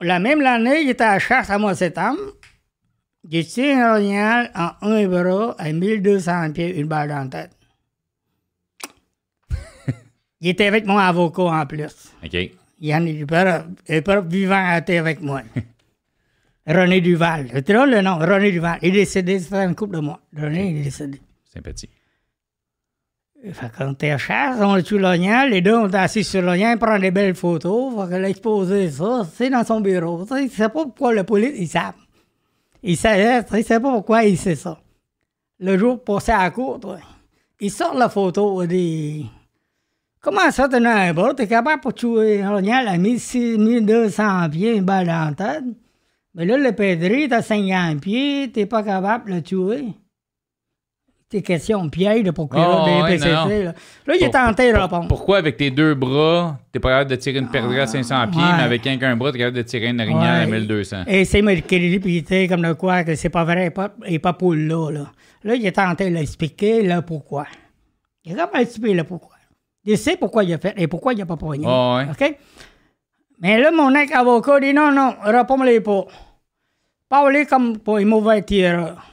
La 0.00 0.18
même 0.18 0.44
année, 0.44 0.82
il 0.82 0.90
était 0.90 1.04
à 1.04 1.14
la 1.14 1.18
chasse 1.18 1.50
à 1.50 1.58
mois 1.58 1.72
de 1.72 1.78
septembre. 1.78 2.20
J'ai 3.28 3.44
tiré 3.44 3.72
un 3.72 3.94
orignal 3.94 4.50
en 4.54 4.70
un 4.82 5.06
bras 5.08 5.54
à 5.58 5.72
1200 5.72 6.52
pieds, 6.52 6.78
une 6.78 6.86
balle 6.86 7.08
dans 7.08 7.24
la 7.24 7.28
tête. 7.28 7.56
il 10.40 10.48
était 10.48 10.66
avec 10.66 10.86
mon 10.86 10.98
avocat 10.98 11.42
en 11.42 11.66
plus. 11.66 12.12
OK. 12.24 12.36
Il 12.78 12.88
y 12.88 12.94
en 12.94 13.04
a 13.06 13.08
eu 13.08 13.26
peur, 13.26 13.66
un 13.88 14.02
peur 14.02 14.22
vivant 14.22 14.76
était 14.76 14.98
avec 14.98 15.20
moi. 15.20 15.42
René 16.66 17.00
Duval. 17.00 17.48
C'est 17.52 17.72
drôle 17.72 17.90
le 17.90 18.02
nom, 18.02 18.16
René 18.18 18.50
Duval. 18.52 18.78
Il 18.82 18.88
est 18.88 19.00
décédé, 19.00 19.38
ça 19.38 19.56
fait 19.56 19.64
une 19.64 19.74
couple 19.74 19.96
de 19.96 20.00
mois. 20.00 20.20
René, 20.36 20.70
il 20.70 20.76
est 20.78 20.84
décédé. 20.84 21.20
Sympathie. 21.44 21.88
Fait 23.52 23.70
qu'on 23.76 23.92
était 23.92 24.10
à 24.10 24.18
chasse, 24.18 24.58
on 24.60 24.72
a 24.72 24.82
tué 24.82 24.98
l'oignon, 24.98 25.46
les 25.48 25.60
deux, 25.60 25.74
on 25.74 25.86
était 25.86 25.98
assis 25.98 26.24
sur 26.24 26.42
l'oignon, 26.42 26.72
il 26.72 26.78
prend 26.78 26.98
des 26.98 27.12
belles 27.12 27.34
photos, 27.34 27.94
fait 27.94 28.10
qu'elle 28.10 28.24
a 28.24 28.28
exposé 28.28 28.90
ça, 28.90 29.26
c'est 29.32 29.50
dans 29.50 29.62
son 29.62 29.80
bureau. 29.80 30.24
Tu 30.24 30.34
sais, 30.34 30.44
il 30.44 30.50
sait 30.50 30.68
pas 30.68 30.82
pourquoi 30.82 31.12
le 31.12 31.22
police, 31.22 31.52
il 31.56 31.68
savent. 31.68 31.94
Il 32.82 32.96
sais, 32.96 33.44
il 33.52 33.64
sait 33.64 33.78
pas 33.78 33.92
pourquoi 33.92 34.24
il 34.24 34.36
sait 34.36 34.56
ça. 34.56 34.80
Le 35.60 35.78
jour 35.78 36.02
passé 36.02 36.32
à 36.32 36.42
la 36.42 36.50
cour, 36.50 36.80
il 37.60 37.70
sort 37.70 37.94
la 37.94 38.08
photo, 38.08 38.62
il 38.62 38.68
dit 38.68 39.30
Comment 40.26 40.50
ça, 40.50 40.68
t'es 40.68 40.84
un 40.84 41.14
bras, 41.14 41.34
t'es 41.34 41.46
capable 41.46 41.80
pour 41.80 41.94
tuer 41.94 42.42
un 42.42 42.52
oignon 42.56 42.74
à 42.84 42.98
1200 42.98 44.50
pieds, 44.50 44.74
une 44.74 44.82
balle 44.82 45.06
dans 45.06 45.28
la 45.28 45.34
tête? 45.36 45.62
Mais 46.34 46.44
là, 46.44 46.56
le 46.58 46.72
pédri, 46.72 47.28
t'as 47.28 47.42
50 47.42 48.00
pieds, 48.00 48.50
t'es 48.52 48.66
pas 48.66 48.82
capable 48.82 49.30
de 49.30 49.36
le 49.36 49.42
tuer. 49.42 49.84
C'est 51.30 51.42
question 51.42 51.88
piège 51.88 52.24
de 52.24 52.32
Oh, 52.36 52.48
des 52.86 53.02
ouais, 53.02 53.08
PCC. 53.18 53.28
non. 53.34 53.46
Là. 53.46 53.72
Là, 54.06 54.14
il 54.16 54.22
est 54.22 54.30
Pour- 54.30 54.30
tenté 54.32 54.66
de 54.68 54.72
pour- 54.72 54.82
répondre. 54.82 55.08
Pourquoi 55.08 55.38
avec 55.38 55.56
tes 55.56 55.70
deux 55.70 55.94
bras, 55.94 56.58
t'es 56.72 56.80
pas 56.80 56.88
capable 56.90 57.10
de 57.10 57.16
tirer 57.16 57.38
une 57.38 57.48
perdrix 57.48 57.78
à 57.78 57.86
500 57.86 58.26
pieds, 58.28 58.40
ouais. 58.42 58.56
mais 58.56 58.62
avec 58.64 58.84
un 58.88 58.96
qu'un 58.96 59.14
bras, 59.16 59.30
t'es 59.30 59.38
capable 59.38 59.56
de 59.58 59.62
tirer 59.62 59.86
une 59.90 60.00
orignal 60.00 60.42
à 60.42 60.44
Ouais. 60.50 60.58
1200? 60.60 61.04
Et 61.06 61.24
c'est 61.24 61.40
me 61.42 61.54
crédit, 61.60 62.00
puis 62.00 62.24
comme 62.48 62.62
de 62.62 62.72
quoi, 62.72 63.04
que 63.04 63.14
c'est 63.14 63.28
pas 63.28 63.44
vrai, 63.44 63.70
pas, 63.70 63.94
et 64.06 64.18
pas 64.18 64.32
pour 64.32 64.54
là, 64.54 64.90
là. 64.90 65.06
Là, 65.44 65.54
il 65.54 65.64
est 65.64 65.70
tenté 65.72 66.10
de 66.10 66.14
l'expliquer, 66.14 66.82
là, 66.82 67.00
pourquoi. 67.02 67.46
Il 68.24 68.32
est 68.32 68.34
capable 68.34 68.58
d'expliquer 68.58 68.94
le 68.94 69.04
pourquoi. 69.04 69.35
Il 69.86 69.96
sait 69.96 70.16
pourquoi 70.16 70.44
il 70.44 70.52
a 70.52 70.58
fait 70.58 70.74
et 70.76 70.88
pourquoi 70.88 71.14
il 71.14 71.22
a 71.22 71.26
pas 71.26 71.36
poigné. 71.36 71.64
Ah 71.68 71.96
ouais. 71.96 72.10
OK? 72.10 72.38
Mais 73.38 73.60
là, 73.60 73.70
mon 73.70 73.94
ex-avocat 73.94 74.60
dit 74.60 74.74
non, 74.74 74.90
non, 74.92 75.14
réponds-les 75.22 75.80
pas. 75.80 76.06
Parlez 77.08 77.46
comme 77.46 77.78
pour 77.78 77.96
un 77.96 78.04
mauvais 78.04 78.42
tireur. 78.42 79.06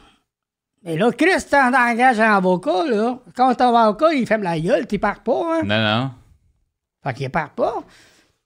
Mais 0.84 0.98
là, 0.98 1.12
Christ, 1.12 1.52
t'engages 1.52 2.20
un 2.20 2.36
avocat, 2.36 2.86
là. 2.88 3.20
Quand 3.36 3.54
ton 3.56 3.76
avocat, 3.76 4.14
il 4.14 4.26
ferme 4.26 4.44
la 4.44 4.60
gueule, 4.60 4.88
tu 4.88 5.00
pars 5.00 5.22
pas, 5.22 5.60
hein? 5.60 5.62
Non, 5.64 5.82
non. 5.82 6.12
Fait 7.04 7.14
qu'il 7.14 7.30
part 7.30 7.52
pas. 7.52 7.84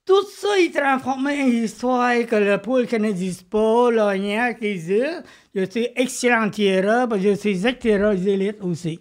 Tout 0.04 0.24
ça, 0.36 0.48
il 0.58 0.70
transformait 0.70 1.42
en 1.42 1.46
histoire 1.46 2.14
que 2.26 2.36
le 2.36 2.58
poule 2.58 2.86
qui 2.86 2.98
n'existe 2.98 3.48
pas, 3.48 3.90
l'oignon 3.90 4.54
qui 4.54 4.66
existe. 4.66 5.24
Je 5.54 5.64
suis 5.64 5.88
excellent 5.96 6.48
tireur, 6.48 7.08
parce 7.08 7.22
que 7.22 7.30
je 7.30 7.34
suis 7.34 7.78
tireur 7.78 8.14
d'élite 8.14 8.58
aussi. 8.62 9.00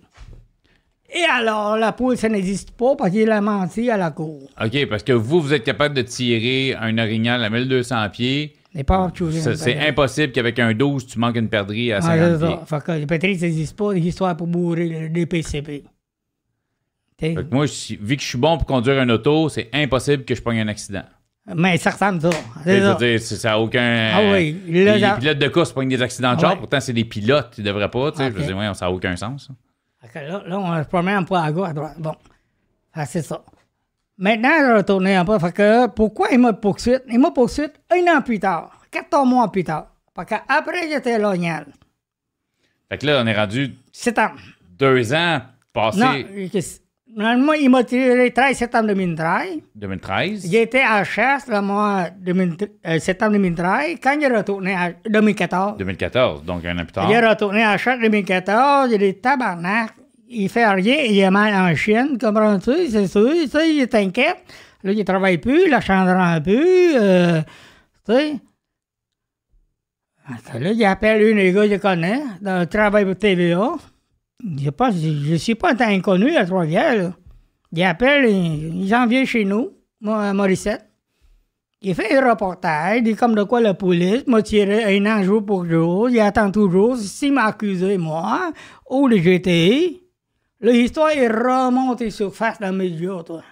Et 1.09 1.23
alors, 1.23 1.77
la 1.77 1.93
poule, 1.93 2.17
ça 2.17 2.27
n'existe 2.27 2.71
pas 2.71 2.95
parce 2.97 3.11
qu'il 3.11 3.29
a 3.31 3.39
menti 3.39 3.89
à 3.89 3.95
la 3.97 4.11
cour. 4.11 4.41
OK, 4.61 4.85
parce 4.89 5.03
que 5.03 5.13
vous, 5.13 5.39
vous 5.41 5.53
êtes 5.53 5.63
capable 5.63 5.95
de 5.95 6.01
tirer 6.01 6.75
un 6.75 6.97
orignal 6.97 7.43
à 7.43 7.49
1200 7.49 8.09
pieds. 8.09 8.53
C'est 9.55 9.79
impossible 9.87 10.33
qu'avec 10.33 10.59
un 10.59 10.73
12, 10.73 11.07
tu 11.07 11.17
manques 11.17 11.37
une 11.37 11.49
perdrix 11.49 11.93
à 11.93 11.97
Ah, 11.97 12.01
50 12.01 12.39
c'est 12.39 12.45
pieds. 12.45 12.55
ça. 12.67 12.79
Fait 12.79 12.85
que 12.85 12.91
les 12.99 13.05
pétris, 13.07 13.39
ça 13.39 13.45
n'existe 13.45 13.75
pas, 13.77 13.93
l'histoire 13.93 14.35
pour 14.37 14.47
bourrer 14.47 15.09
des 15.09 15.25
PCP. 15.25 15.83
Fait 17.19 17.33
que 17.35 17.41
moi, 17.55 17.65
vu 18.01 18.15
que 18.15 18.21
je 18.21 18.27
suis 18.27 18.37
bon 18.37 18.57
pour 18.57 18.67
conduire 18.67 18.99
un 19.01 19.09
auto, 19.09 19.49
c'est 19.49 19.69
impossible 19.73 20.23
que 20.25 20.35
je 20.35 20.41
pogne 20.41 20.59
un 20.59 20.67
accident. 20.67 21.03
Mais 21.55 21.77
ça 21.77 21.91
ressemble 21.91 22.17
à 22.27 22.31
ça. 22.31 22.37
C'est 22.65 22.81
ça. 22.81 22.93
dire, 22.95 23.19
c'est- 23.21 23.35
ça 23.37 23.49
n'a 23.51 23.59
aucun. 23.59 24.11
Ah 24.13 24.19
oui, 24.33 24.57
Les, 24.67 24.83
là, 24.85 24.95
les 24.95 25.01
ça- 25.01 25.15
pilotes 25.17 25.39
de 25.39 25.47
course 25.47 25.71
pognent 25.71 25.87
des 25.89 26.01
accidents 26.01 26.35
de 26.35 26.41
char, 26.41 26.51
Ouais. 26.51 26.57
pourtant, 26.57 26.79
c'est 26.81 26.93
des 26.93 27.05
pilotes, 27.05 27.53
ils 27.57 27.63
devraient 27.63 27.89
pas. 27.89 28.11
Tu 28.11 28.17
sais, 28.17 28.25
Je 28.25 28.31
veux 28.35 28.43
dire, 28.45 28.57
ouais, 28.57 28.69
ça 28.73 28.85
n'a 28.85 28.91
aucun 28.91 29.15
sens. 29.15 29.47
ça. 29.47 29.53
Fait 30.11 30.19
que 30.19 30.25
là, 30.25 30.43
là, 30.45 30.59
on 30.59 30.83
se 30.83 30.87
promène 30.87 31.15
un 31.17 31.23
peu 31.23 31.35
à 31.35 31.51
gauche, 31.51 31.69
à 31.69 31.73
droite. 31.73 31.95
Bon. 31.99 32.15
C'est 33.05 33.21
ça. 33.21 33.43
Maintenant, 34.17 34.49
je 34.59 34.65
vais 34.65 34.77
retourner 34.77 35.15
un 35.15 35.25
peu. 35.25 35.37
Fait 35.39 35.51
que 35.51 35.87
pourquoi 35.87 36.29
il 36.31 36.39
m'a 36.39 36.53
poursuivi? 36.53 36.97
Il 37.09 37.19
m'a 37.19 37.31
poursuivi 37.31 37.69
un 37.91 38.17
an 38.17 38.21
plus 38.21 38.39
tard, 38.39 38.81
14 38.91 39.27
mois 39.27 39.51
plus 39.51 39.63
tà 39.63 39.91
Fait 40.17 40.25
qu'après, 40.25 40.89
j'étais 40.89 41.13
à 41.13 41.19
l'Ognal. 41.19 41.67
Fait 42.89 42.97
que 42.97 43.05
là, 43.05 43.21
on 43.23 43.27
est 43.27 43.35
rendu 43.35 43.75
Sept 43.91 44.17
ans. 44.17 44.31
deux 44.79 45.13
ans 45.13 45.41
passés 45.73 45.99
Non, 45.99 46.13
normalement, 47.17 47.53
il 47.53 47.69
m'a 47.69 47.83
tiré 47.83 48.15
le 48.25 48.31
13 48.31 48.55
septembre 48.57 48.87
2013. 48.87 49.47
2013. 49.75 50.49
J'étais 50.49 50.81
à 50.81 51.03
chasse 51.03 51.47
le 51.47 51.59
mois 51.61 52.09
2000 52.19 52.55
euh, 52.85 52.99
septembre 52.99 53.33
2013. 53.33 53.97
Quand 54.01 54.13
il 54.13 54.23
est 54.23 54.37
retourné 54.37 54.73
à 54.73 54.91
2014, 55.09 55.77
2014, 55.77 56.43
donc 56.45 56.63
un 56.65 56.77
an 56.77 56.83
plus 56.83 56.93
tard. 56.93 57.07
il 57.09 57.13
est 57.15 57.27
retourné 57.27 57.63
à 57.63 57.77
chasse 57.77 57.99
2014. 57.99 58.91
Il 58.93 59.03
est 59.03 59.21
tabarnak. 59.21 59.91
Il 60.29 60.49
fait 60.49 60.67
rien. 60.67 60.97
Il 61.05 61.17
est 61.17 61.29
mal 61.31 61.53
en 61.53 61.75
chienne. 61.75 62.17
Comprends-tu? 62.17 62.87
C'est 62.89 63.07
sûr. 63.07 63.31
Tu 63.31 63.47
sais, 63.47 63.73
il 63.75 63.81
est 63.81 63.95
inquiète. 63.95 64.37
Là, 64.83 64.91
il 64.91 65.03
travaille 65.03 65.37
plus. 65.37 65.69
La 65.69 65.81
chandrant 65.81 66.39
plus. 66.41 66.95
euh, 66.95 67.41
tu 68.05 68.13
sais. 68.13 68.33
Là, 70.59 70.71
il 70.71 70.83
appelle 70.85 71.21
une 71.23 71.37
des 71.37 71.53
gars 71.53 71.65
que 71.65 71.71
je 71.73 71.77
connais, 71.77 72.19
dans 72.41 72.59
le 72.59 72.65
travail 72.65 73.05
pour 73.05 73.15
TVA. 73.15 73.75
Je 74.43 74.69
pas, 74.69 74.91
je 74.91 75.31
ne 75.31 75.37
suis 75.37 75.55
pas 75.55 75.73
un 75.73 75.87
inconnu 75.89 76.35
à 76.35 76.45
Trois-Rivières. 76.45 76.95
là. 76.95 77.13
Il 77.71 77.83
appelle, 77.83 78.29
il, 78.29 78.85
il 78.85 78.95
en 78.95 79.07
chez 79.25 79.43
nous, 79.43 79.71
à 80.05 80.33
Morissette. 80.33 80.83
Il 81.81 81.93
fait 81.93 82.15
un 82.17 82.29
reportage, 82.31 83.03
dit 83.03 83.15
comme 83.15 83.35
de 83.35 83.43
quoi 83.43 83.61
la 83.61 83.73
police 83.73 84.25
m'a 84.25 84.41
tiré 84.41 84.97
un 84.97 85.05
an 85.05 85.21
jour 85.23 85.45
pour 85.45 85.65
jour. 85.65 86.09
Il 86.09 86.19
attend 86.19 86.49
toujours 86.51 86.97
s'il 86.97 87.33
m'a 87.33 87.45
moi, 87.97 88.51
ou 88.89 89.07
le 89.07 89.17
GTI. 89.17 90.01
L'histoire 90.61 91.09
est 91.11 91.27
remontée 91.27 92.09
surface 92.09 92.59
dans 92.59 92.71
les 92.71 92.89
médias, 92.89 93.21
toi. 93.23 93.43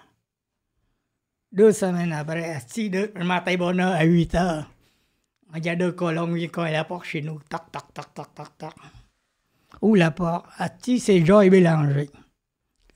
Deux 1.52 1.72
semaines 1.72 2.14
après, 2.14 2.50
asti, 2.50 2.90
de- 2.90 3.12
matin 3.24 3.56
bonheur 3.58 3.92
à 3.94 4.04
8 4.04 4.34
heures. 4.36 4.72
Il 5.56 5.64
y 5.66 5.70
a 5.70 5.76
deux 5.76 5.92
colons 5.92 6.34
qui 6.34 6.50
cognent 6.50 6.68
à 6.68 6.72
la 6.72 6.84
porte 6.84 7.06
chez 7.06 7.22
nous. 7.22 7.40
Toc, 7.48 7.62
toc, 7.72 7.94
toc, 7.94 8.14
toc, 8.14 8.58
toc. 8.58 8.74
Où 9.86 9.94
la 9.94 10.10
porte? 10.10 10.46
Asti, 10.58 11.00
c'est 11.00 11.24
Joy 11.24 11.50
Bélanger. 11.52 12.10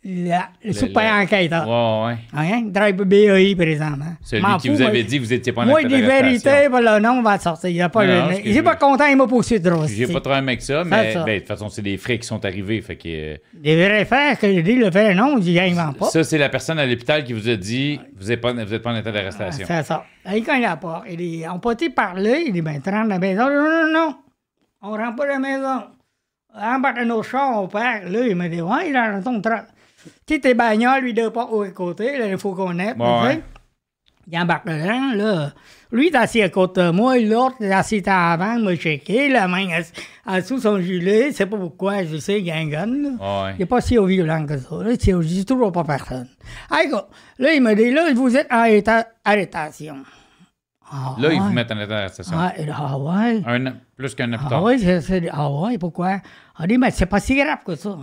La- 0.03 0.47
le, 0.63 0.71
super 0.71 1.03
le- 1.17 1.23
enquêteur. 1.23 1.67
Ouais, 1.67 2.07
ouais. 2.07 2.17
Hein? 2.33 2.61
Drive 2.67 2.95
BAI, 3.03 3.53
présentement. 3.53 4.13
Celui 4.23 4.41
M'en 4.41 4.57
qui 4.57 4.69
fous, 4.69 4.75
vous 4.75 4.81
avait 4.81 5.03
dit 5.03 5.17
que 5.19 5.23
vous 5.23 5.33
étiez 5.33 5.51
pas 5.51 5.63
en 5.63 5.65
Moi, 5.65 5.83
des 5.83 6.01
vérités, 6.01 6.69
ben, 6.71 6.79
le 6.79 6.99
nom 7.01 7.21
va 7.21 7.37
sortir. 7.37 7.69
Il 7.69 7.75
n'y 7.83 7.89
pas 7.89 8.05
Non, 8.07 8.27
le- 8.29 8.35
n'est 8.43 8.53
je- 8.53 8.61
pas 8.61 8.75
content, 8.77 9.05
il 9.07 9.17
m'a 9.17 9.27
poursuivi 9.27 9.61
trop. 9.61 9.85
J'ai 9.87 10.07
pas 10.07 10.13
de 10.13 10.19
problème 10.19 10.47
avec 10.47 10.61
ça, 10.61 10.83
mais 10.85 11.13
ben, 11.13 11.25
de 11.25 11.39
toute 11.39 11.47
façon, 11.49 11.67
c'est 11.67 11.81
des 11.81 11.97
frais 11.97 12.17
qui 12.17 12.25
sont 12.25 12.43
arrivés. 12.45 12.79
Fait 12.81 12.95
que, 12.95 13.07
euh, 13.09 13.37
Des 13.53 13.75
vrais 13.75 14.05
faits 14.05 14.39
que 14.39 14.51
je 14.55 14.61
dis, 14.61 14.75
le 14.77 14.89
vrai 14.89 15.13
nom, 15.13 15.37
il 15.37 15.53
ne 15.53 15.93
pas. 15.93 16.05
ça, 16.05 16.23
c'est 16.23 16.37
la 16.37 16.47
personne 16.49 16.79
à 16.79 16.85
l'hôpital 16.85 17.25
qui 17.25 17.33
vous 17.33 17.49
a 17.49 17.57
dit 17.57 17.99
vous 18.17 18.29
n'êtes 18.29 18.39
pas, 18.39 18.53
vous 18.53 18.73
êtes 18.73 18.81
pas 18.81 18.91
en 18.93 18.95
état 18.95 19.11
d'arrestation. 19.11 19.65
C'est 19.67 19.83
ça. 19.83 20.05
Il 20.33 20.43
cogne 20.45 20.63
à 20.65 20.69
la 20.71 20.77
porte. 20.77 21.03
Il 21.09 21.17
dit, 21.17 21.43
on 21.53 21.59
peut-il 21.59 21.93
parler? 21.93 22.45
Il 22.47 22.53
dit, 22.53 22.61
ben, 22.61 22.81
tu 22.81 22.89
rentres 22.89 23.03
dans 23.09 23.15
la 23.15 23.19
maison. 23.19 23.47
Non, 23.49 23.69
non, 23.69 23.93
non. 23.93 24.15
On 24.81 24.91
rentre 24.91 25.17
pas 25.17 25.25
dans 25.27 25.33
la 25.33 25.39
maison. 25.39 25.81
Chars, 27.23 27.61
on 27.61 27.67
part. 27.67 28.01
Là, 28.07 28.27
il 28.27 28.35
m'a 28.35 28.49
dit, 28.49 28.61
ouais, 28.61 28.89
il 28.89 28.95
est 28.95 29.11
dans 29.11 29.21
ton 29.23 29.41
train. 29.41 29.63
Tu 30.25 30.35
sais, 30.35 30.39
tes 30.39 30.53
bagnoles, 30.53 31.01
lui, 31.03 31.13
deux 31.13 31.29
portes 31.29 31.51
au 31.51 31.65
côté, 31.71 32.17
là, 32.17 32.27
il 32.27 32.37
faut 32.37 32.53
qu'on 32.53 32.73
tu 32.93 33.01
Ouais. 33.01 33.31
sais. 33.33 33.43
Il 34.31 34.37
embarque 34.39 34.67
dedans, 34.67 35.15
là. 35.15 35.53
Lui, 35.91 36.07
est 36.07 36.15
assis 36.15 36.41
à 36.43 36.49
côté 36.49 36.81
de 36.81 36.91
moi, 36.91 37.17
l'autre, 37.17 37.55
est 37.61 37.71
assis 37.71 38.03
à 38.05 38.37
l'avant, 38.37 38.57
il 38.57 38.63
m'a 38.63 38.75
checké, 38.75 39.27
la 39.27 39.47
main 39.47 39.67
en 40.25 40.35
dessous 40.37 40.59
son 40.59 40.79
gilet, 40.79 41.31
c'est 41.31 41.47
pas 41.47 41.57
pourquoi, 41.57 42.03
je 42.03 42.17
sais, 42.17 42.39
il 42.39 42.45
y 42.45 42.51
a 42.51 42.55
un 42.57 42.67
gun, 42.67 42.85
là. 42.85 43.09
Ouais. 43.45 43.53
Il 43.55 43.59
n'est 43.61 43.65
pas 43.65 43.81
si 43.81 43.97
violent 43.97 44.45
que 44.45 44.57
ça. 44.57 44.75
Là, 44.83 44.95
dis 44.95 45.45
toujours 45.45 45.71
pas 45.71 45.83
personne. 45.83 46.27
Écoute, 46.83 47.07
là, 47.39 47.53
il 47.53 47.61
me 47.61 47.73
dit, 47.73 47.91
là, 47.91 48.13
vous 48.13 48.37
êtes 48.37 48.51
en 48.51 48.65
état 48.65 49.07
d'arrestation. 49.25 49.95
Ah, 50.91 51.15
Là, 51.19 51.31
ils 51.33 51.39
vous 51.39 51.51
mettent 51.51 51.71
en 51.71 51.75
état 51.77 51.87
d'arrestation. 51.87 52.35
Ah, 52.37 52.53
ah 52.75 52.97
ouais. 52.97 53.41
Un 53.45 53.67
an- 53.67 53.73
plus 53.95 54.15
qu'un 54.15 54.31
an 54.33 54.37
plus 54.37 54.45
Ah 54.47 54.49
tard. 54.49 54.63
ouais, 54.63 54.77
c'est, 54.79 55.01
c'est- 55.01 55.29
ah 55.31 55.51
ouais, 55.51 55.77
pourquoi? 55.77 56.19
Il 56.59 56.67
dit, 56.67 56.77
mais 56.77 56.89
c'est 56.91 57.05
pas 57.05 57.19
si 57.19 57.35
grave 57.35 57.59
que 57.65 57.75
ça. 57.75 57.95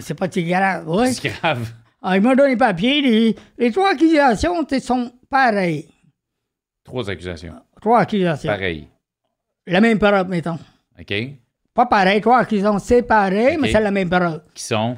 C'est 0.00 0.14
pas 0.14 0.28
si 0.30 0.42
grave. 0.44 0.88
Ouais. 0.88 1.12
C'est 1.12 1.28
grave. 1.28 1.72
Ah, 2.02 2.16
il 2.16 2.22
m'a 2.22 2.34
donné 2.34 2.52
le 2.52 2.58
papier. 2.58 3.00
dit, 3.02 3.36
les 3.56 3.70
trois 3.72 3.90
accusations 3.92 4.66
sont 4.80 5.12
pareilles. 5.30 5.88
Trois 6.84 7.08
accusations. 7.08 7.54
Trois 7.80 8.00
accusations. 8.00 8.50
Pareil. 8.50 8.88
La 9.66 9.80
même 9.80 9.98
parole, 9.98 10.26
mettons. 10.28 10.58
OK? 11.00 11.14
Pas 11.72 11.86
pareil, 11.86 12.20
trois 12.20 12.38
accusations 12.40 12.78
séparées, 12.78 13.56
mais 13.58 13.68
Ok. 13.68 13.72
c'est 13.72 13.80
la 13.80 13.90
même 13.90 14.10
parole. 14.10 14.42
Qui 14.54 14.62
sont? 14.64 14.96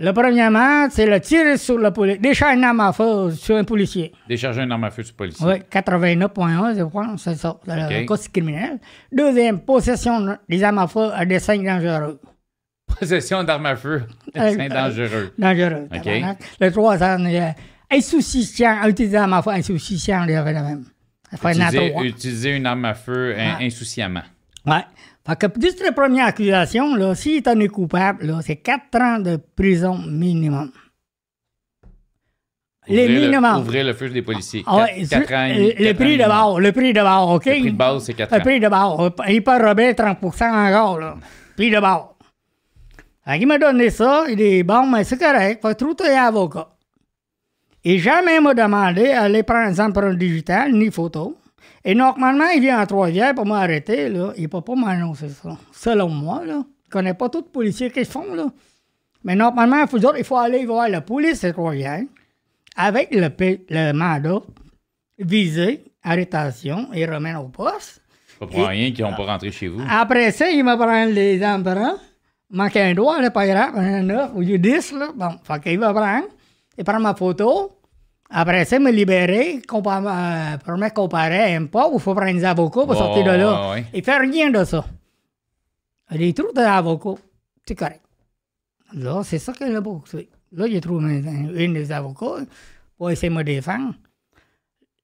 Le 0.00 0.12
premièrement, 0.12 0.88
c'est 0.90 1.06
le 1.06 1.20
tir 1.20 1.58
sur 1.58 1.76
le 1.76 1.90
policier. 1.90 2.20
Décharge 2.20 2.56
une 2.56 2.62
arme 2.64 2.80
à 2.80 2.92
feu 2.92 3.32
sur 3.32 3.56
un 3.56 3.64
policier. 3.64 4.12
décharger 4.28 4.62
une 4.62 4.70
arme 4.70 4.84
à 4.84 4.90
feu 4.90 5.02
sur 5.02 5.12
le 5.14 5.16
policier. 5.16 5.44
Oui, 5.46 5.54
89.1, 5.70 6.78
je 6.78 6.84
crois, 6.84 7.08
c'est 7.16 7.34
ça, 7.34 7.58
le 7.66 8.02
Ok. 8.02 8.06
code 8.06 8.28
criminel. 8.32 8.78
Deuxième, 9.10 9.60
possession 9.60 10.36
des 10.48 10.62
armes 10.62 10.78
à 10.78 10.86
feu 10.86 11.10
à 11.12 11.24
dessein 11.26 11.58
dangereux. 11.62 12.20
Possession 13.00 13.42
d'armes 13.44 13.66
à 13.66 13.76
feu. 13.76 14.02
Euh, 14.36 14.52
C'est 14.54 14.60
euh, 14.60 14.68
dangereux. 14.68 15.32
Dangereux. 15.36 15.88
Ok. 15.92 16.02
tabarnak. 16.04 16.38
Le 16.60 16.70
troisième, 16.72 17.26
euh, 17.26 17.50
insouciant, 17.90 18.86
utiliser 18.88 19.26
ma 19.26 19.42
foi 19.42 19.54
insouciant, 19.54 20.24
il 20.24 20.30
y 20.30 20.34
avait 20.36 20.52
la 20.52 20.62
même. 20.62 20.84
Utiliser, 21.32 21.94
utiliser 22.04 22.56
une 22.56 22.64
arme 22.66 22.84
à 22.86 22.94
feu 22.94 23.34
in- 23.36 23.56
Ah. 23.58 23.62
insouciamment. 23.62 24.22
Ouais. 24.64 24.84
Fait 25.28 25.36
que 25.36 25.84
la 25.84 25.92
première 25.92 26.26
accusation, 26.26 26.94
là, 26.94 27.14
s'il 27.14 27.36
est 27.36 27.48
en 27.48 27.60
est 27.60 27.68
coupable, 27.68 28.24
là, 28.26 28.40
c'est 28.42 28.56
4 28.56 29.00
ans 29.00 29.18
de 29.18 29.36
prison 29.36 29.98
minimum. 29.98 30.70
Les 32.86 33.02
Ouvrir 33.04 33.20
le- 33.20 33.26
minimums. 33.26 33.60
Ouvrir 33.60 33.84
le 33.84 33.92
feu 33.92 34.08
des 34.08 34.22
policiers. 34.22 34.64
Ah 34.66 34.76
ouais, 34.78 35.02
ans 35.02 35.18
le, 35.54 35.88
le 35.88 35.92
prix 35.92 36.16
de 36.16 36.24
bord, 36.24 36.58
le 36.60 36.72
prix 36.72 36.92
de 36.94 37.00
bord, 37.02 37.30
OK? 37.32 37.44
Le 37.44 37.52
prix 37.60 37.72
de 37.72 37.76
base, 37.76 38.04
c'est 38.04 38.14
4 38.14 38.32
Le 38.34 38.38
ans. 38.40 38.42
prix 38.42 38.60
de 38.60 38.68
bord. 38.68 39.10
Il 39.28 39.44
peut 39.44 39.50
remettre 39.68 40.02
30% 40.02 40.68
encore, 40.68 40.98
là. 40.98 41.16
Prix 41.56 41.70
de 41.70 41.78
bord. 41.80 42.14
Fait 43.26 43.38
qu'il 43.38 43.46
m'a 43.46 43.58
donné 43.58 43.90
ça. 43.90 44.24
Il 44.30 44.36
dit, 44.36 44.62
bon, 44.62 44.86
mais 44.86 45.04
c'est 45.04 45.18
correct. 45.18 45.60
Faut 45.60 45.74
trouver 45.74 46.16
un 46.16 46.24
avocat. 46.28 46.68
Et 47.84 47.98
jamais 47.98 48.36
il 48.36 48.42
m'a 48.42 48.54
demandé 48.54 49.02
d'aller 49.08 49.42
prendre 49.42 49.70
des 49.70 49.80
empreintes 49.82 50.16
digitales 50.16 50.72
ni 50.72 50.90
photo. 50.90 51.36
Et 51.84 51.94
normalement, 51.94 52.48
il 52.54 52.60
vient 52.60 52.80
en 52.82 52.86
Trois-Rivières 52.86 53.34
pour 53.34 53.46
m'arrêter, 53.46 54.08
là. 54.08 54.32
Il 54.36 54.42
ne 54.44 54.48
peut 54.48 54.60
pas 54.60 54.74
m'annoncer 54.74 55.28
ça. 55.28 55.56
Selon 55.72 56.08
moi, 56.08 56.44
là. 56.44 56.62
Je 56.86 56.90
connais 56.90 57.14
pas 57.14 57.28
tous 57.28 57.38
les 57.38 57.52
policiers 57.52 57.90
qui 57.90 58.00
le 58.00 58.04
font, 58.04 58.34
là. 58.34 58.46
Mais 59.24 59.34
normalement, 59.34 59.82
il 59.82 59.88
faut, 59.88 60.14
il 60.16 60.24
faut 60.24 60.36
aller 60.36 60.64
voir 60.66 60.88
la 60.88 61.00
police 61.00 61.42
de 61.42 61.50
Trois-Rivières 61.50 62.02
avec 62.76 63.08
le, 63.12 63.28
le 63.70 63.92
mandat 63.92 64.40
visé, 65.18 65.84
arrestation 66.02 66.88
et 66.94 67.04
remettre 67.06 67.40
au 67.40 67.48
poste. 67.48 68.00
Pas 68.38 68.46
pour 68.46 68.66
rien 68.66 68.92
qu'ils 68.92 69.04
n'ont 69.04 69.14
pas 69.16 69.24
rentré 69.24 69.50
chez 69.50 69.66
vous. 69.68 69.82
Après 69.88 70.30
ça, 70.30 70.48
il 70.50 70.62
me 70.64 70.76
prend 70.76 71.04
les 71.06 71.44
emprunts. 71.44 71.96
Manque 72.50 72.76
un 72.76 72.94
doigt, 72.94 73.20
là, 73.20 73.30
pas 73.30 73.46
grave, 73.46 73.76
un 73.76 74.02
9 74.02 74.30
ou 74.34 74.42
10, 74.42 74.92
là. 74.92 75.08
Bon, 75.14 75.30
fait 75.42 75.60
qu'il 75.62 75.78
va 75.78 75.92
prendre. 75.92 76.26
Il 76.78 76.84
prend 76.84 77.00
ma 77.00 77.14
photo. 77.14 77.77
Après 78.30 78.64
ça, 78.66 78.78
me 78.78 78.90
libérer 78.90 79.56
euh, 79.56 79.60
pour 79.70 80.76
me 80.76 80.88
comparer 80.90 81.54
un 81.54 81.64
pas, 81.66 81.88
il 81.92 81.98
faut 82.00 82.14
prendre 82.14 82.32
des 82.32 82.44
avocats 82.44 82.84
pour 82.84 82.94
sortir 82.94 83.24
de 83.24 83.30
là. 83.30 83.70
ouais. 83.70 83.86
Il 83.94 84.04
fait 84.04 84.18
rien 84.18 84.50
de 84.50 84.64
ça. 84.64 84.84
Il 86.12 86.34
trouve 86.34 86.52
des 86.54 86.60
avocats. 86.62 87.20
C'est 87.66 87.74
correct. 87.74 88.02
Là, 88.94 89.22
c'est 89.24 89.38
ça 89.38 89.52
qu'il 89.52 89.74
a 89.74 89.80
poursuivi. 89.82 90.28
Là, 90.52 90.80
trouve 90.80 91.04
un, 91.04 91.08
une 91.54 91.74
des 91.74 91.90
avocats 91.92 92.44
pour 92.96 93.10
essayer 93.10 93.30
de 93.30 93.34
me 93.34 93.44
défendre. 93.44 93.94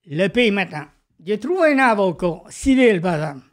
Le 0.07 0.29
pays 0.29 0.51
maintenant. 0.51 0.85
J'ai 1.25 1.39
trouvé 1.39 1.73
un 1.73 1.79
avocat 1.79 2.43
civil, 2.51 3.01
par 3.01 3.15
exemple. 3.15 3.47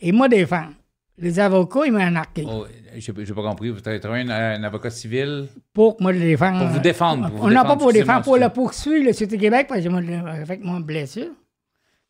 Il 0.00 0.14
m'a 0.14 0.28
défendu. 0.28 0.74
Les 1.20 1.40
avocats, 1.40 1.80
ils 1.86 1.92
m'ont 1.92 1.98
arnaqué. 2.00 2.44
Oh, 2.48 2.64
j'ai 2.96 3.12
pas 3.12 3.42
compris. 3.42 3.70
Vous 3.70 3.80
avez 3.86 3.98
trouvé 4.00 4.20
un, 4.20 4.30
un 4.30 4.62
avocat 4.62 4.90
civil? 4.90 5.46
Pour 5.72 6.00
me 6.00 6.12
défendre. 6.12 6.58
Pour 6.60 6.68
vous 6.68 6.78
défendre, 6.78 7.28
pour 7.30 7.38
vous 7.40 7.46
On 7.46 7.50
n'a 7.50 7.64
pas 7.64 7.76
pour 7.76 7.92
défendre, 7.92 8.22
pour 8.22 8.36
excusez-moi, 8.36 8.38
le 8.48 8.52
poursuivre, 8.52 9.04
le 9.06 9.12
Sûreté 9.12 9.36
Québec, 9.38 9.66
parce 9.68 9.82
que 9.82 9.90
j'ai 9.90 10.14
avec 10.14 10.62
mon 10.62 10.78
blessure. 10.80 11.30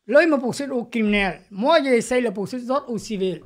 Là, 0.07 0.23
il 0.23 0.29
m'a 0.29 0.37
poursuivi 0.37 0.71
au 0.71 0.85
criminel. 0.85 1.39
Moi, 1.51 1.79
j'essaie 1.83 2.21
de 2.21 2.27
le 2.27 2.33
poursuivre 2.33 2.63
les 2.63 2.71
autres 2.71 2.89
au 2.89 2.97
civil. 2.97 3.41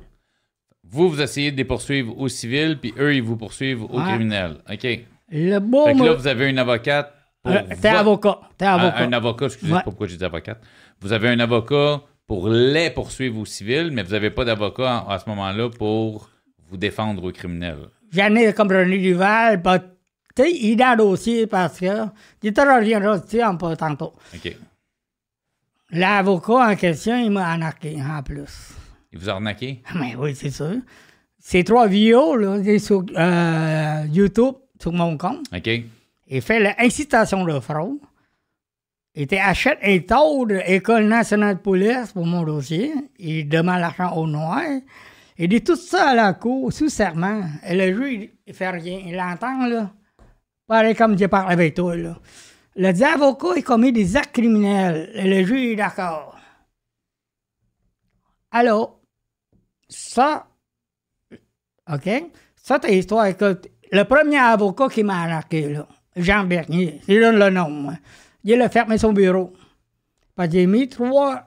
Vous, 0.86 1.08
vous 1.08 1.20
essayez 1.20 1.50
de 1.50 1.56
les 1.56 1.64
poursuivre 1.64 2.18
au 2.18 2.28
civil, 2.28 2.78
puis 2.78 2.92
eux, 2.98 3.14
ils 3.14 3.22
vous 3.22 3.36
poursuivent 3.36 3.84
au 3.84 4.00
criminel. 4.00 4.58
OK. 4.70 4.80
Fait 4.80 5.06
Le 5.30 5.58
beau 5.60 5.86
que 5.86 5.92
me- 5.94 6.04
là, 6.06 6.12
vous 6.14 6.26
avez 6.26 6.48
une 6.50 6.58
avocate. 6.58 7.12
Euh, 7.46 7.60
T'es 7.80 7.90
vo- 7.90 7.96
avocat. 7.98 8.40
T'es 8.56 8.64
Un, 8.66 8.74
avocat. 8.74 8.98
un 9.04 9.12
avocat, 9.12 9.46
excusez, 9.46 9.72
Ouais. 9.72 9.78
c'est 9.78 9.84
pas 9.84 9.90
pourquoi 9.90 10.06
j'ai 10.06 10.16
dit 10.16 10.24
avocate. 10.24 10.60
Vous 11.00 11.12
avez 11.12 11.28
un 11.28 11.40
avocat 11.40 12.02
pour 12.26 12.48
les 12.48 12.90
poursuivre 12.90 13.38
au 13.38 13.44
civil, 13.44 13.90
mais 13.92 14.02
vous 14.02 14.12
n'avez 14.12 14.30
pas 14.30 14.44
d'avocat 14.44 15.04
à 15.08 15.18
ce 15.18 15.28
moment-là 15.28 15.68
pour 15.70 16.30
vous 16.70 16.76
défendre 16.76 17.24
au 17.24 17.32
criminel. 17.32 17.76
J'en 18.10 18.34
ai 18.34 18.52
comme 18.52 18.70
René 18.70 18.98
Duval, 18.98 19.62
tu 20.34 20.42
sais, 20.42 20.50
il 20.52 20.72
est 20.72 20.76
dans 20.76 20.90
le 20.90 20.96
dossier 20.96 21.46
parce 21.46 21.78
que. 21.78 21.86
Je 22.42 22.50
te 22.50 22.60
reviendrai 22.60 23.20
dessus 23.20 23.42
en 23.42 23.56
pas 23.56 23.76
tantôt. 23.76 24.14
OK. 24.34 24.56
L'avocat 25.92 26.70
en 26.70 26.74
question, 26.74 27.16
il 27.16 27.30
m'a 27.30 27.52
arnaqué 27.52 27.96
en 28.02 28.20
plus. 28.22 28.72
Il 29.12 29.20
vous 29.20 29.28
a 29.28 29.34
arnaqué? 29.34 29.80
Mais 29.94 30.16
oui, 30.16 30.34
c'est 30.34 30.50
sûr. 30.50 30.78
Ces 31.38 31.62
trois 31.62 31.86
vidéos, 31.86 32.34
là, 32.34 32.78
sur 32.80 33.04
euh, 33.16 34.04
YouTube, 34.10 34.54
sur 34.80 34.92
mon 34.92 35.16
compte. 35.16 35.46
OK. 35.54 35.70
Il 36.26 36.42
fait 36.42 36.58
l'incitation 36.58 37.44
de 37.44 37.60
fraude. 37.60 37.98
Il 39.16 39.26
te 39.28 39.36
achète 39.36 39.78
un 39.82 39.98
taux 40.00 40.44
de 40.46 40.54
l'École 40.54 41.04
nationale 41.06 41.56
de 41.56 41.60
police 41.60 42.12
pour 42.12 42.26
mon 42.26 42.42
dossier. 42.42 42.92
Il 43.18 43.48
demande 43.48 43.78
l'argent 43.80 44.12
au 44.16 44.26
noir. 44.26 44.62
Il 45.38 45.48
dit 45.48 45.62
tout 45.62 45.76
ça 45.76 46.10
à 46.10 46.14
la 46.14 46.32
cour, 46.34 46.72
sous 46.72 46.88
serment. 46.88 47.42
Et 47.66 47.76
le 47.76 47.94
juge, 47.96 48.30
il- 48.46 48.54
fait 48.54 48.70
rien. 48.70 49.00
Il 49.06 49.14
l'entend, 49.16 49.66
là. 49.66 49.90
Pareil 50.66 50.94
comme 50.96 51.16
je 51.18 51.26
parle 51.26 51.52
avec 51.52 51.74
toi, 51.74 51.96
là. 51.96 52.18
Le 52.76 52.88
avocat, 53.04 53.48
il 53.56 53.62
commet 53.62 53.92
des 53.92 54.16
actes 54.16 54.32
criminels. 54.34 55.10
Et 55.14 55.28
le 55.28 55.44
juge 55.46 55.72
est 55.72 55.76
d'accord. 55.76 56.36
Alors, 58.50 59.00
ça, 59.88 60.46
OK? 61.92 62.08
Ça, 62.56 62.78
c'est 62.82 62.90
l'histoire. 62.90 63.26
Écoute, 63.26 63.68
le 63.92 64.02
premier 64.04 64.38
avocat 64.38 64.88
qui 64.88 65.04
m'a 65.04 65.22
arnaqué, 65.22 65.68
là, 65.68 65.86
Jean 66.16 66.44
Bernier, 66.44 67.00
il 67.06 67.20
donne 67.20 67.38
le 67.38 67.50
nom, 67.50 67.70
moi. 67.70 67.94
Il 68.44 68.60
a 68.60 68.68
fermé 68.68 68.98
son 68.98 69.12
bureau. 69.12 69.52
Parce 70.36 70.48
que 70.48 70.54
j'ai 70.54 70.66
mis 70.66 70.88
trois 70.88 71.42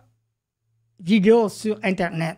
vidéos 1.00 1.48
sur 1.50 1.78
Internet. 1.84 2.38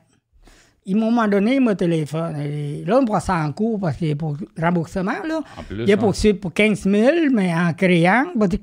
Il 0.86 0.96
m'a 0.98 1.06
moment 1.06 1.28
donné, 1.28 1.60
m'a 1.60 1.76
téléphone. 1.76 2.38
Et 2.38 2.84
là, 2.86 3.00
on 3.00 3.06
prend 3.06 3.20
ça 3.20 3.36
en 3.36 3.52
cours 3.52 3.80
parce 3.80 3.98
qu'il 3.98 4.10
est 4.10 4.16
pour 4.16 4.36
remboursement, 4.60 5.12
là. 5.28 5.42
Plus, 5.68 5.84
Il 5.84 5.90
est 5.90 5.94
hein. 5.94 5.98
poursuivi 5.98 6.34
pour 6.34 6.52
15 6.52 6.84
000, 6.84 7.12
mais 7.32 7.54
en 7.54 7.74
créant, 7.74 8.26
parce 8.38 8.58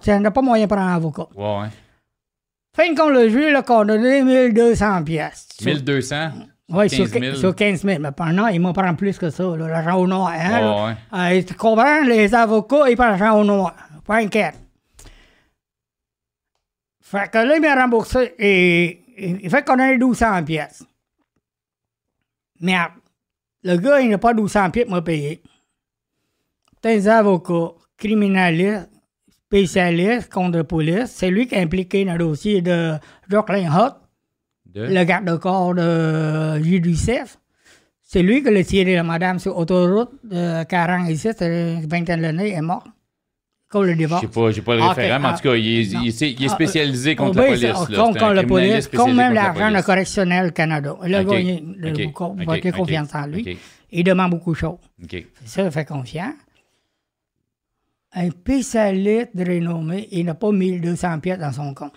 qu'il 0.00 0.20
n'a 0.20 0.30
pas 0.30 0.42
moyen 0.42 0.66
de 0.66 0.68
prendre 0.70 0.86
un 0.86 0.96
avocat. 0.96 1.26
Ouais, 1.34 1.60
ouais. 1.60 1.68
Fin 2.76 2.92
de 2.92 2.96
compte, 2.98 3.12
le 3.12 3.28
juge 3.28 3.54
a 3.54 3.62
condamné 3.62 4.22
1200 4.22 5.04
pièces. 5.04 5.48
1200? 5.64 6.16
Oui, 6.68 6.88
15 6.88 6.90
sur, 6.90 7.06
000. 7.06 7.36
sur 7.36 7.54
15 7.56 7.82
000. 7.82 7.98
Mais 8.00 8.12
pendant, 8.12 8.46
il 8.48 8.60
m'en 8.60 8.72
prend 8.72 8.94
plus 8.94 9.16
que 9.18 9.30
ça, 9.30 9.42
l'argent 9.56 9.96
au 9.96 10.06
noir. 10.06 10.32
Hein, 10.38 10.60
là. 10.60 10.96
ouais. 11.12 11.42
Tu 11.44 11.54
comprends, 11.54 12.02
les 12.02 12.34
avocats, 12.34 12.90
ils 12.90 12.96
prennent 12.96 13.18
l'argent 13.18 13.40
au 13.40 13.44
noir? 13.44 13.74
Pas 14.06 14.16
inquiète. 14.16 14.54
Fait 17.10 17.28
que 17.28 17.38
là, 17.38 17.56
il 17.56 17.60
m'a 17.60 17.74
remboursé 17.74 18.34
et 18.38 19.02
il 19.18 19.50
fait 19.50 19.66
qu'on 19.66 19.80
a 19.80 19.90
1200 19.90 20.44
pièces. 20.44 20.84
Merde. 22.60 22.92
Le 23.64 23.76
gars, 23.78 24.00
il 24.00 24.10
n'a 24.10 24.18
pas 24.18 24.32
1200 24.32 24.70
pièces 24.70 24.84
pour 24.86 24.94
me 24.94 25.00
payer. 25.00 25.42
C'est 26.80 27.08
un 27.08 27.18
avocat, 27.18 27.74
criminaliste, 27.96 28.88
spécialiste 29.28 30.32
contre 30.32 30.58
la 30.58 30.62
police. 30.62 31.06
C'est 31.06 31.30
lui 31.30 31.48
qui 31.48 31.56
est 31.56 31.62
impliqué 31.62 32.04
dans 32.04 32.12
le 32.12 32.18
dossier 32.20 32.62
de 32.62 32.92
Jacqueline 33.28 33.68
Hutt 33.68 33.96
De? 34.66 34.82
le 34.82 35.02
garde-corps 35.02 35.74
de 35.74 36.62
JDCF. 36.62 37.38
C'est 38.02 38.22
lui 38.22 38.40
qui 38.44 38.52
l'a 38.52 38.62
tiré 38.62 38.94
la 38.94 39.02
madame 39.02 39.40
sur 39.40 39.58
autoroute 39.58 40.12
de 40.22 40.62
40 40.62 41.10
ici, 41.10 41.30
c'est 41.36 41.74
une 41.80 41.88
vingtaine 41.88 42.22
d'années, 42.22 42.50
elle 42.50 42.58
est 42.58 42.62
morte. 42.62 42.86
Comme 43.70 43.84
le 43.84 43.92
Je 43.92 43.98
divorce. 43.98 44.20
sais 44.22 44.26
pas, 44.28 44.50
j'ai 44.50 44.62
pas 44.62 44.74
le 44.74 44.82
Ah, 44.82 44.88
référent, 44.88 45.16
ok, 45.16 45.22
mais 45.22 45.28
en 45.28 45.34
tout 45.34 45.42
cas, 45.42 45.54
il 45.54 45.66
est, 45.68 45.82
il 45.84 46.08
est- 46.08 46.20
il 46.32 46.42
est 46.42 46.46
Ah, 46.46 46.54
spécialisé 46.54 47.14
contre 47.14 47.38
Oh, 47.38 47.40
la 47.40 47.46
police. 47.46 47.62
là. 47.62 47.72
Contre, 47.72 47.92
un 47.94 48.02
contre 48.02 48.32
la 48.32 48.42
police, 48.42 48.92
même 48.92 48.98
contre 48.98 49.16
la 49.16 49.32
l'argent 49.32 49.66
de 49.68 49.70
police. 49.72 49.86
correctionnel 49.86 50.52
Canada. 50.52 50.96
Il 51.06 51.14
a 51.14 51.22
Ok, 51.22 51.28
gagné 51.30 51.60
de 51.78 51.90
ok, 51.92 52.02
beaucoup, 52.02 52.24
ok, 52.24 52.36
faut 52.36 52.50
faire 52.60 52.66
ok, 52.74 52.76
confiance 52.78 53.14
en 53.14 53.26
lui. 53.28 53.58
Il 53.92 54.02
demande 54.04 54.30
beaucoup 54.32 54.52
de 54.54 54.58
choses. 54.58 54.78
Ça, 55.44 55.70
fait 55.70 55.84
confiance. 55.84 56.34
Un 58.12 58.30
spécialiste 58.30 59.36
de 59.36 59.44
renommée, 59.44 60.08
il 60.10 60.24
n'a 60.24 60.34
pas 60.34 60.50
1200 60.50 61.20
pièces 61.20 61.38
dans 61.38 61.52
son 61.52 61.72
compte. 61.74 61.92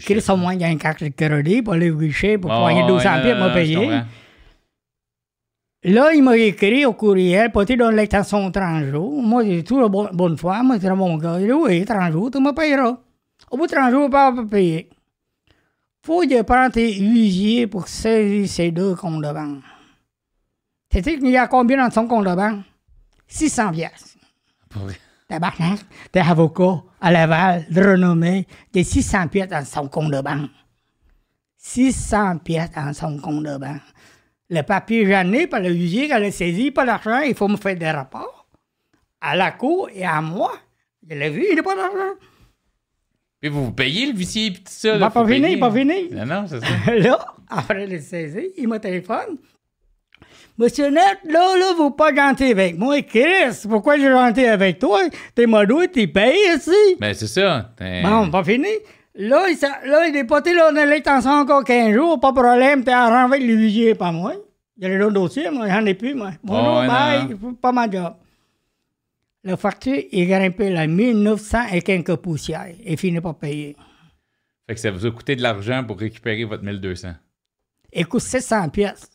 Chris, 0.00 0.24
au 0.28 0.36
moins, 0.36 0.52
il 0.54 0.60
y 0.60 0.64
a 0.64 0.68
une 0.70 0.78
carte 0.78 1.02
de 1.04 1.08
crédit 1.10 1.62
pour 1.62 1.74
aller 1.74 1.90
au 1.90 1.96
guichet, 1.96 2.38
pour 2.38 2.50
Ouais, 2.50 2.58
poigner 2.58 2.82
ouais, 2.82 2.88
200 2.88 3.14
ouais, 3.14 3.22
pièces, 3.22 3.38
m'a 3.38 3.48
je 3.50 3.54
payé. 3.54 3.76
Là, 5.84 6.12
il 6.12 6.22
m'a 6.22 6.36
écrit 6.36 6.84
au 6.84 6.92
courriel, 6.92 7.52
pas 7.52 7.64
dans 7.64 7.90
l'extension 7.90 8.50
30 8.50 8.86
jours. 8.86 9.22
Moi, 9.22 9.44
j'ai 9.44 9.62
tout 9.62 9.80
la 9.80 9.88
bonne, 9.88 10.36
foi. 10.36 10.62
Moi, 10.62 10.78
c'est 10.80 10.90
mon 10.90 11.16
gars. 11.16 11.38
Il 11.40 11.46
dit, 11.46 11.52
oui, 11.52 11.84
30 11.84 12.12
jours, 12.12 12.30
tu 12.30 12.40
me 12.40 12.52
payeras. 12.52 12.98
Au 13.50 13.56
bout 13.56 13.66
de 13.66 13.72
30 13.72 13.90
jours, 13.92 14.10
pas 14.10 14.32
pas 14.32 14.44
payer. 14.44 14.90
Faut 16.02 16.22
que 16.22 16.42
prendre 16.42 16.72
tes 16.72 16.94
huissiers 16.94 17.66
pour 17.66 17.86
saisir 17.86 18.48
ces 18.48 18.70
deux 18.70 18.94
comptes 18.94 19.22
de 19.22 19.32
banque. 19.32 19.62
Tu 20.90 21.02
sais 21.02 21.18
qu'il 21.18 21.28
y 21.28 21.36
a 21.36 21.46
combien 21.46 21.76
dans 21.76 21.92
son 21.92 22.06
compte 22.06 22.26
de 22.26 22.34
banque? 22.34 22.64
600 23.28 23.72
pièces. 23.72 24.16
Pas 24.70 24.80
vrai. 24.80 24.94
Tabarnak, 25.28 25.80
t'es 26.10 26.20
avocat 26.20 26.82
à 27.00 27.12
Laval, 27.12 27.66
de 27.70 27.82
renommée, 27.82 28.46
t'es 28.72 28.82
600 28.82 29.28
pièces 29.28 29.48
dans 29.48 29.64
son 29.64 29.86
compte 29.86 30.10
de 30.10 30.22
banque. 30.22 30.50
600 31.58 32.38
pièces 32.38 32.70
dans 32.74 32.94
son 32.94 33.18
compte 33.18 33.44
de 33.44 33.58
banque. 33.58 33.82
Le 34.50 34.62
papier 34.62 35.06
j'en 35.06 35.30
ai 35.32 35.46
par 35.46 35.60
le 35.60 35.68
quand 35.68 36.18
il 36.18 36.24
a 36.24 36.30
saisi, 36.30 36.70
pas 36.70 36.84
l'argent, 36.84 37.20
il 37.20 37.34
faut 37.34 37.48
me 37.48 37.56
faire 37.56 37.76
des 37.76 37.90
rapports. 37.90 38.46
À 39.20 39.36
la 39.36 39.50
cour 39.50 39.88
et 39.92 40.04
à 40.04 40.20
moi. 40.20 40.52
Je 41.08 41.14
l'ai 41.14 41.30
vu, 41.30 41.44
il 41.50 41.56
n'a 41.56 41.62
pas 41.62 41.76
d'argent. 41.76 42.14
Puis 43.40 43.50
vous 43.50 43.66
vous 43.66 43.72
payez 43.72 44.06
le 44.06 44.18
huissier 44.18 44.46
et 44.46 44.52
tout 44.52 44.62
ça. 44.66 44.94
Il 44.94 45.00
va 45.00 45.10
pas 45.10 45.26
fini, 45.26 45.52
il 45.52 45.60
va 45.60 45.70
fini. 45.70 46.08
Non, 46.10 46.26
non, 46.26 46.44
c'est 46.48 46.60
ça. 46.60 46.94
là, 46.96 47.24
après 47.48 47.86
le 47.86 48.00
saisi, 48.00 48.52
il 48.56 48.68
me 48.68 48.78
téléphone. 48.78 49.38
Monsieur 50.58 50.90
Net, 50.90 51.18
là, 51.24 51.56
là, 51.56 51.72
vous 51.76 51.92
pas 51.92 52.12
gentil 52.12 52.50
avec 52.50 52.76
moi. 52.76 53.00
Chris, 53.02 53.62
pourquoi 53.68 53.96
j'ai 53.96 54.10
gentil 54.10 54.44
avec 54.44 54.80
toi? 54.80 55.02
T'es 55.34 55.46
modou, 55.46 55.86
t'es 55.86 56.08
payé 56.08 56.56
ici. 56.56 56.96
Ben, 56.98 57.14
c'est 57.14 57.28
ça. 57.28 57.70
Bon, 58.02 58.28
pas 58.28 58.42
fini. 58.42 58.66
Là, 59.20 59.46
il, 59.50 59.56
s'a- 59.56 59.84
là, 59.84 60.06
il 60.06 60.16
est 60.16 60.24
poté, 60.24 60.54
là, 60.54 60.70
on 60.72 60.76
a 60.76 60.86
l'extension 60.86 61.32
encore 61.32 61.64
15 61.64 61.92
jours, 61.92 62.20
pas 62.20 62.30
de 62.30 62.36
problème, 62.36 62.84
t'es 62.84 62.94
renvoie 62.94 63.38
de 63.38 63.42
l'huissier, 63.44 63.94
pas 63.96 64.12
moi. 64.12 64.32
Il 64.76 64.84
y 64.84 64.86
a 64.86 64.96
le 64.96 65.10
dossier, 65.10 65.50
moi, 65.50 65.68
j'en 65.68 65.84
ai 65.86 65.94
plus, 65.94 66.14
moi. 66.14 66.30
Bonjour, 66.44 66.74
Oh, 66.76 66.80
ouais, 66.80 66.86
bye, 66.86 67.54
pas 67.60 67.72
ma 67.72 67.90
job. 67.90 68.14
Le 69.42 69.56
facture 69.56 69.96
est 70.12 70.26
grimpé 70.26 70.76
à 70.76 70.86
1900 70.86 71.58
et 71.72 71.82
quelques 71.82 72.14
poussières 72.16 72.68
et 72.84 72.96
finit 72.96 73.20
pas 73.20 73.32
payer. 73.34 73.74
Fait 74.68 74.74
que 74.74 74.80
ça 74.80 74.90
vous 74.92 75.04
a 75.04 75.10
coûté 75.10 75.34
de 75.34 75.42
l'argent 75.42 75.82
pour 75.84 75.98
récupérer 75.98 76.44
votre 76.44 76.62
1200. 76.62 77.08
Il 77.92 78.06
coûte 78.06 78.20
700 78.20 78.68
pièces. 78.68 79.10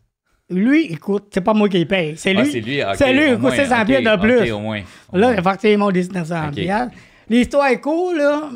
Lui, 0.50 0.88
il 0.90 1.00
coûte, 1.00 1.28
c'est 1.34 1.42
pas 1.42 1.54
moi 1.54 1.70
qui 1.70 1.80
le 1.80 1.86
paye, 1.86 2.18
c'est 2.18 2.34
lui. 2.34 2.42
Ah, 2.42 2.46
c'est 2.46 2.60
lui, 2.60 2.82
C'est 2.98 3.14
lui, 3.14 3.26
il 3.28 3.34
coûte 3.36 3.42
moins, 3.42 3.56
700 3.56 3.80
ok, 3.82 3.86
pièces 3.86 4.04
de 4.04 4.16
plus. 4.20 4.52
au 4.52 4.60
moins. 4.60 4.82
au 5.14 5.18
Là, 5.18 5.34
le 5.34 5.42
facture 5.42 5.70
est 5.70 5.78
mon 5.78 5.92
1900 5.92 6.48
Ok. 6.50 6.56
pièces. 6.56 6.90
L'histoire 7.30 7.68
est 7.68 7.80
cool, 7.80 8.18
là. 8.18 8.50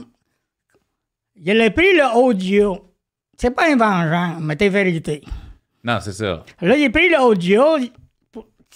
Il 1.44 1.62
a 1.62 1.70
pris 1.70 1.94
le 1.94 2.18
audio. 2.18 2.94
C'est 3.38 3.52
pas 3.52 3.72
un 3.72 3.76
vengeance, 3.76 4.42
mais 4.42 4.56
c'est 4.60 4.70
vérité. 4.70 5.22
Non, 5.84 6.00
c'est 6.02 6.14
ça. 6.14 6.44
Là, 6.62 6.78
il 6.78 6.86
a 6.86 6.90
pris 6.90 7.10
l'audio. 7.10 7.64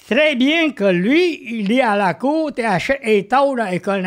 Très 0.07 0.35
bien 0.35 0.71
que 0.71 0.85
lui, 0.85 1.59
il 1.59 1.71
est 1.71 1.81
à 1.81 1.95
la 1.95 2.13
cour, 2.13 2.51
il 2.57 2.65
achète 2.65 2.99
et 3.03 3.27
tôt 3.27 3.55
dans 3.55 3.69
l'école 3.69 4.03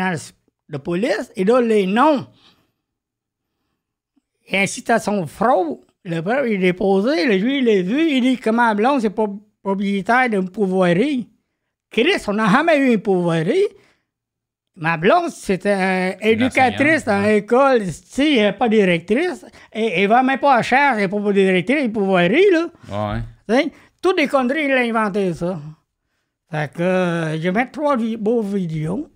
de 0.69 0.77
police, 0.77 1.31
il 1.35 1.45
donne 1.45 1.67
les 1.67 1.85
noms. 1.85 2.27
Et 4.47 4.59
incitation 4.59 5.25
fraude. 5.25 5.79
Le 6.03 6.21
père, 6.21 6.45
il 6.45 6.53
est 6.53 6.57
déposé, 6.73 7.25
le 7.25 7.39
juge, 7.39 7.63
il 7.63 7.65
l'a 7.65 7.81
vu, 7.81 8.11
il 8.11 8.21
dit 8.21 8.37
que 8.37 8.51
ma 8.51 8.75
blonde, 8.75 9.01
c'est 9.01 9.13
propriétaire 9.63 10.29
d'une 10.29 10.49
pouvoirie. 10.49 11.27
Chris, 11.89 12.21
on 12.27 12.33
n'a 12.33 12.47
jamais 12.47 12.77
eu 12.77 12.93
une 12.93 13.01
pouvoirie. 13.01 13.65
Ma 14.77 14.97
blonde, 14.97 15.29
c'était 15.29 16.17
éducatrice 16.21 17.05
dans 17.05 17.21
l'école, 17.21 17.81
elle 18.17 18.23
n'est 18.35 18.51
pas 18.53 18.67
directrice. 18.67 19.45
Et 19.71 20.01
elle 20.01 20.09
va 20.09 20.21
même 20.21 20.37
pas 20.39 20.55
à 20.55 20.61
charge, 20.61 20.99
elle 21.01 21.09
pas 21.09 21.31
directrice, 21.31 21.85
une 21.85 21.93
pouvoirie, 21.93 22.43
là. 22.51 22.67
Ouais. 23.13 23.21
T'sais, 23.47 23.71
Toutes 24.01 24.17
des 24.17 24.27
conneries, 24.27 24.65
il 24.65 24.71
a 24.73 24.79
inventé 24.81 25.33
ça. 25.33 25.59
Fait 26.51 26.71
que 26.73 26.81
euh, 26.83 27.41
je 27.41 27.49
mettre 27.49 27.71
trois 27.71 27.95
vi- 27.95 28.17
beaux 28.17 28.41
vidéos. 28.41 29.09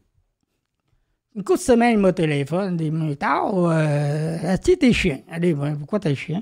Une 1.35 1.43
couple 1.43 1.59
de 1.59 1.63
semaines, 1.63 1.99
mon 1.99 2.11
téléphone, 2.13 2.77
des 2.77 2.89
minutes 2.89 3.19
tard, 3.19 3.51
euh, 3.55 4.55
tu 4.63 4.77
t'es 4.77 4.93
chien? 4.93 5.19
Elle 5.31 5.41
dit, 5.41 5.53
Ben, 5.53 5.75
pourquoi 5.77 5.99
t'es 5.99 6.15
chien? 6.15 6.41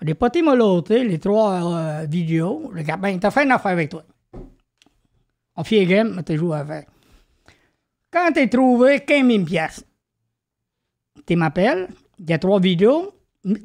Elle 0.00 0.06
dit, 0.14 0.42
m'a 0.42 0.54
loté 0.54 1.04
les 1.04 1.18
trois 1.18 1.76
euh, 1.76 2.06
vidéos. 2.08 2.70
Le 2.72 2.82
gars, 2.82 2.96
ben, 2.96 3.18
t'as 3.18 3.30
fait 3.30 3.44
une 3.44 3.50
affaire 3.52 3.72
avec 3.72 3.90
toi. 3.90 4.04
On 5.56 5.64
fait 5.64 5.84
game, 5.84 6.12
mais 6.16 6.22
t'as 6.22 6.36
joué 6.36 6.56
avec. 6.56 6.86
Quand 8.12 8.30
t'es 8.34 8.48
trouvé 8.48 9.00
15 9.00 9.26
000 9.26 9.44
piastres, 9.44 9.84
tu 11.26 11.36
m'appelles, 11.36 11.88
il 12.18 12.28
y 12.28 12.32
a 12.32 12.38
trois 12.38 12.60
vidéos, 12.60 13.14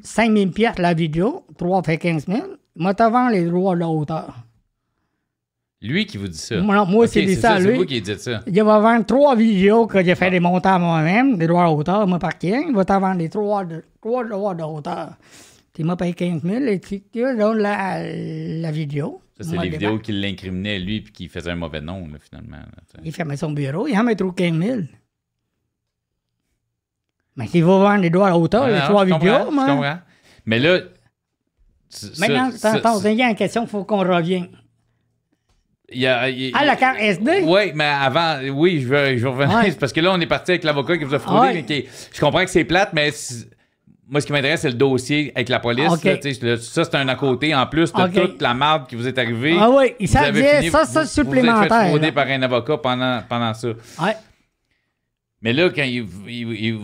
5 0.02 0.32
000 0.36 0.50
piastres 0.50 0.80
la 0.80 0.94
vidéo, 0.94 1.44
trois 1.56 1.82
fait 1.82 1.98
15 1.98 2.26
000. 2.26 2.40
Moi, 2.76 2.94
t'avant 2.94 3.28
les 3.28 3.44
droits 3.44 3.74
de 3.74 3.80
la 3.80 3.88
hauteur. 3.88 4.34
Lui 5.80 6.06
qui 6.06 6.16
vous 6.16 6.28
dit 6.28 6.38
ça. 6.38 6.60
Moi, 6.60 6.84
moi, 6.86 7.06
c'est 7.06 7.22
dit 7.22 7.36
ça 7.36 7.52
à 7.54 7.60
C'est 7.60 7.68
lui. 7.70 7.76
vous 7.78 7.84
qui 7.84 8.00
dites 8.00 8.18
ça. 8.18 8.40
Il 8.46 8.62
va 8.62 8.80
vendre 8.80 9.04
trois 9.06 9.36
vidéos 9.36 9.86
que 9.86 10.02
j'ai 10.02 10.14
fait 10.16 10.30
des 10.30 10.40
montants 10.40 10.78
moi-même, 10.80 11.36
des 11.38 11.46
droits 11.46 11.66
de 11.68 11.70
hauteur, 11.74 12.06
moi 12.06 12.18
par 12.18 12.36
qui. 12.38 12.48
Il 12.48 12.74
va 12.74 12.84
t'en 12.84 12.98
vendre 13.00 13.18
les 13.18 13.28
trois, 13.28 13.64
de, 13.64 13.84
trois 14.00 14.24
droits 14.24 14.54
de 14.54 14.62
hauteur. 14.64 15.10
Tu 15.74 15.84
m'as 15.84 15.94
payé 15.94 16.14
15 16.14 16.42
000 16.42 16.64
et 16.64 16.80
tu 16.80 17.00
tu 17.02 17.20
donnes 17.36 17.58
la, 17.58 18.02
la 18.02 18.70
vidéo. 18.72 19.20
Ça, 19.40 19.44
c'est 19.50 19.56
les 19.58 19.68
vidéos 19.68 19.98
qui 20.00 20.12
l'incriminaient, 20.12 20.78
lui, 20.80 21.00
puis 21.00 21.12
qui 21.12 21.28
faisaient 21.28 21.50
un 21.52 21.56
mauvais 21.56 21.80
nom, 21.80 22.08
là, 22.08 22.18
finalement. 22.18 22.56
là. 22.56 23.00
Il 23.04 23.12
fermait 23.12 23.36
son 23.36 23.52
bureau, 23.52 23.86
il 23.86 23.96
en 23.96 24.02
met 24.02 24.16
trop 24.16 24.32
15 24.32 24.58
000. 24.58 24.80
Mais 27.36 27.46
s'il 27.46 27.64
va 27.64 27.78
vendre 27.78 28.02
les 28.02 28.10
droits 28.10 28.30
de 28.30 28.34
hauteur, 28.36 28.66
les 28.68 28.80
trois 28.80 29.04
vidéos, 29.04 29.50
moi. 29.50 29.66
Je 29.66 29.72
comprends. 29.72 29.98
Mais 30.46 30.58
là. 30.58 30.80
Maintenant, 32.18 32.50
ça- 32.50 32.72
attends, 32.74 32.98
ça- 32.98 33.10
il 33.12 33.18
y 33.18 33.22
a 33.22 33.30
une 33.30 33.36
question, 33.36 33.62
il 33.62 33.68
faut 33.68 33.84
qu'on 33.84 33.98
revienne. 34.00 34.48
il 35.90 36.00
y 36.00 36.06
a- 36.06 36.28
il- 36.28 36.50
Ah, 36.54 36.66
la 36.66 36.76
carte 36.76 36.98
SD? 37.00 37.44
Oui, 37.46 37.72
mais 37.74 37.84
avant, 37.84 38.40
oui, 38.52 38.82
je 38.82 38.88
veux, 38.88 39.16
je 39.16 39.22
veux 39.22 39.30
revenir. 39.30 39.56
Ouais. 39.56 39.72
Parce 39.80 39.92
que 39.94 40.00
là, 40.00 40.12
on 40.12 40.20
est 40.20 40.26
parti 40.26 40.50
avec 40.50 40.64
l'avocat 40.64 40.98
qui 40.98 41.04
vous 41.04 41.14
a 41.14 41.18
fraudé. 41.18 41.48
Ouais. 41.58 41.62
qui 41.64 41.86
je 42.12 42.20
comprends 42.20 42.44
que 42.44 42.50
c'est 42.50 42.64
plate, 42.64 42.92
mais 42.92 43.10
moi, 44.08 44.20
ce 44.20 44.26
qui 44.26 44.32
m'intéresse, 44.32 44.62
c'est 44.62 44.68
le 44.70 44.74
dossier 44.74 45.32
avec 45.34 45.48
la 45.50 45.60
police. 45.60 46.02
Là, 46.04 46.16
le- 46.42 46.56
ça, 46.56 46.84
c'est 46.84 46.94
un 46.94 47.08
à 47.08 47.14
côté. 47.14 47.54
En 47.54 47.66
plus, 47.66 47.92
de 47.92 48.20
toute 48.20 48.40
la 48.42 48.54
marde 48.54 48.88
qui 48.88 48.96
vous 48.96 49.06
est 49.06 49.18
arrivée. 49.18 49.56
Ah 49.58 49.70
oui, 49.70 49.94
il 50.00 50.06
Vous 50.06 50.12
s'en 50.14 50.20
avez 50.20 50.32
disait, 50.40 50.58
fini- 50.60 50.70
ça, 50.70 50.84
ça, 50.86 51.02
vous- 51.02 51.08
supplémentaire, 51.08 51.58
vous 51.58 51.64
êtes 51.64 51.82
fait 51.82 51.88
frauder 51.90 52.12
par 52.12 52.26
un 52.26 52.42
avocat 52.42 52.78
pendant, 52.78 53.22
pendant 53.28 53.52
ça. 53.54 53.68
Ouais. 53.68 54.16
Mais 55.42 55.52
là, 55.52 55.68
quand 55.70 55.82
il- 55.82 56.06
il- 56.26 56.52
il- 56.64 56.74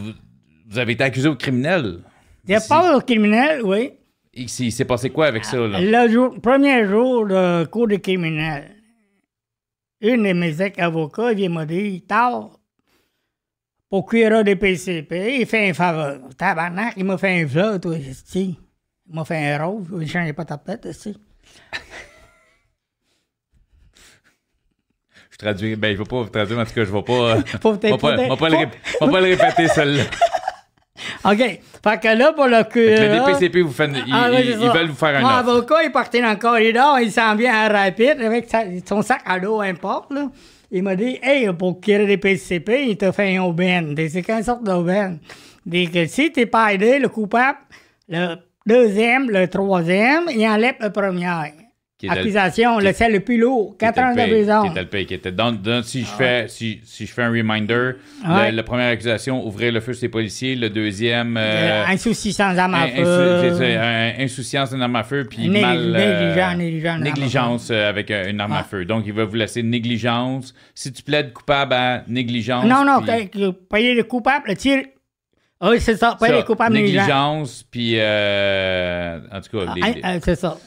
vous, 0.68 0.78
avez 0.78 0.92
été 0.92 1.04
accusé 1.04 1.28
au 1.28 1.34
criminel, 1.36 2.00
Il 2.46 2.58
pas 2.68 2.96
au 2.96 3.00
criminel, 3.00 3.62
oui. 3.64 3.92
il, 4.34 4.48
s'est 4.48 4.64
il 4.64 4.72
s'est 4.72 4.84
passé 4.84 5.08
quoi 5.10 5.26
avec 5.26 5.44
ça? 5.44 5.56
Là? 5.56 5.80
Le 5.80 6.12
jour, 6.12 6.34
premier 6.42 6.86
jour 6.86 7.26
de 7.26 7.64
cours 7.64 7.88
de 7.88 7.96
criminel, 7.96 8.70
une 10.00 10.22
de 10.24 10.32
mes 10.34 10.60
ex-avocats 10.60 11.32
vient 11.32 11.48
me 11.48 11.64
dire 11.64 12.00
Tard, 12.06 12.50
procureur 14.02 14.42
des 14.42 14.56
PCP, 14.56 15.36
il 15.40 15.46
fait 15.46 15.70
un 15.70 15.74
faveur. 15.74 16.18
Tabarnak, 16.36 16.94
il 16.96 17.04
m'a 17.04 17.16
fait 17.16 17.42
un 17.42 17.46
fleur, 17.46 17.78
toi. 17.80 17.94
Il 18.34 18.56
m'a 19.08 19.24
fait 19.24 19.52
un 19.52 19.64
rose, 19.64 19.86
il 19.92 19.98
ne 19.98 20.06
changeait 20.06 20.32
pas 20.32 20.44
ta 20.44 20.56
tête, 20.58 20.84
esti. 20.86 21.16
Je 25.30 25.36
traduis, 25.38 25.74
ben, 25.76 25.92
je 25.92 25.98
vais 25.98 26.04
pas 26.08 26.22
vous 26.22 26.28
traduire, 26.28 26.58
en 26.60 26.64
tout 26.64 26.72
cas, 26.74 26.84
je 26.84 26.92
vais 26.92 27.02
pas. 27.02 27.12
euh, 27.12 27.40
Faut 27.62 27.74
peut-être- 27.76 27.94
vais 27.94 27.98
pas, 27.98 28.16
le, 28.48 28.68
faut- 28.98 29.08
pas 29.08 29.18
répéter, 29.18 29.66
celle-là. 29.68 30.04
OK. 31.24 31.38
Fait 31.38 32.00
que 32.00 32.16
là, 32.16 32.32
pour 32.32 32.46
le 32.46 32.56
Fait 32.58 32.68
que 32.70 32.78
Le 32.78 32.96
cureur... 32.96 33.26
DPCP, 33.26 33.60
vous 33.62 33.72
fait, 33.72 33.90
ils, 34.06 34.12
Ah, 34.12 34.28
ils- 34.30 34.56
veulent 34.56 34.88
vous 34.88 34.94
faire 34.94 35.16
un 35.18 35.20
Mon 35.22 35.28
avocat, 35.28 35.82
il 35.84 35.90
partait 35.90 36.20
dans 36.22 36.30
le 36.30 36.36
corridor, 36.36 37.00
il 37.00 37.10
s'en 37.10 37.34
vient 37.34 37.52
à 37.52 37.68
rapide 37.68 38.20
avec 38.22 38.48
sa- 38.48 38.64
son 38.86 39.02
sac 39.02 39.22
à 39.26 39.40
dos, 39.40 39.60
importe, 39.60 40.12
là. 40.12 40.28
Il 40.76 40.82
m'a 40.82 40.96
dit, 40.96 41.20
hey, 41.22 41.48
pour 41.56 41.80
qu'il 41.80 42.04
des 42.04 42.16
PCP, 42.16 42.86
il 42.88 42.96
te 42.96 43.12
fait 43.12 43.32
une 43.32 43.38
aubaine. 43.38 43.94
Des- 43.94 44.08
C'est 44.08 44.22
quelle 44.22 44.42
sorte 44.42 44.64
d'aubaine? 44.64 45.20
Dit 45.64 45.88
que 45.88 46.04
si 46.06 46.32
t'es 46.32 46.46
pas 46.46 46.74
aidé, 46.74 46.98
le 46.98 47.08
coupable, 47.08 47.58
le 48.08 48.34
deuxième, 48.66 49.30
le 49.30 49.46
troisième, 49.46 50.24
il 50.34 50.44
enlève 50.48 50.74
le 50.80 50.90
premier. 50.90 51.52
Accusation, 52.12 52.78
le 52.78 52.92
c'est 52.92 53.08
le 53.08 53.20
plus 53.20 53.38
lourd, 53.38 53.72
Qui 53.72 53.78
4 53.86 53.92
était 53.92 54.00
ans 54.02 54.14
de 54.14 54.30
prison. 54.30 54.62
Qui 54.62 54.68
était 54.70 54.80
le 54.82 54.86
paye, 54.88 55.06
qui 55.06 55.14
était 55.14 55.32
dans- 55.32 55.82
si, 55.82 56.00
je 56.02 56.06
fais, 56.06 56.46
si, 56.48 56.80
si 56.84 57.06
je 57.06 57.12
fais 57.12 57.22
un 57.22 57.30
reminder, 57.30 57.92
Ouais. 58.28 58.52
la 58.52 58.62
première 58.62 58.90
accusation, 58.90 59.46
ouvrir 59.46 59.72
le 59.72 59.80
feu 59.80 59.92
sur 59.92 60.02
les 60.04 60.08
policiers. 60.08 60.56
Le 60.56 60.70
deuxième, 60.70 61.36
euh, 61.36 61.84
Euh, 61.84 61.84
insouciance 61.88 62.40
à 62.58 62.68
ma 62.68 62.82
in- 62.84 62.88
feu. 62.88 63.02
euh, 63.04 64.10
insouciance 64.18 64.70
d'une 64.70 64.82
arme 64.82 64.96
à 64.96 65.02
feu, 65.04 65.24
puis 65.28 65.48
Nég- 65.48 65.60
mal... 65.60 65.78
euh, 65.96 66.54
négligent, 66.54 66.56
négligent 66.56 66.80
d'une 66.82 66.86
arme 66.88 67.02
à 67.02 67.04
négligence 67.04 67.68
euh, 67.70 67.88
avec 67.88 68.10
euh, 68.10 68.30
une 68.30 68.40
arme 68.40 68.52
à 68.52 68.58
Ouais. 68.58 68.64
feu. 68.70 68.84
Donc, 68.84 69.04
il 69.06 69.12
va 69.12 69.24
vous 69.24 69.34
laisser 69.36 69.62
négligence. 69.62 70.54
Si 70.74 70.92
tu 70.92 71.02
plaides 71.02 71.32
coupable 71.32 71.72
à 71.74 72.02
négligence... 72.08 72.64
Non, 72.64 72.84
non, 72.84 73.00
puis- 73.02 73.30
payer 73.70 73.94
le 73.94 74.04
coupable, 74.04 74.44
le 74.48 74.56
tir. 74.56 74.82
Oui, 75.62 75.80
c'est 75.80 75.96
ça, 75.96 76.16
payer 76.20 76.32
ça, 76.32 76.38
le 76.38 76.44
coupable 76.44 76.74
négligent. 76.74 76.96
négligence, 77.00 77.62
puis... 77.70 77.94
euh, 77.98 79.18
en 79.32 79.40
tout 79.40 79.56
cas, 79.58 79.72
les- 79.74 79.80
Ah, 79.82 79.90
les- 79.94 80.00
ah, 80.02 80.14
c'est 80.22 80.36
ça. 80.36 80.58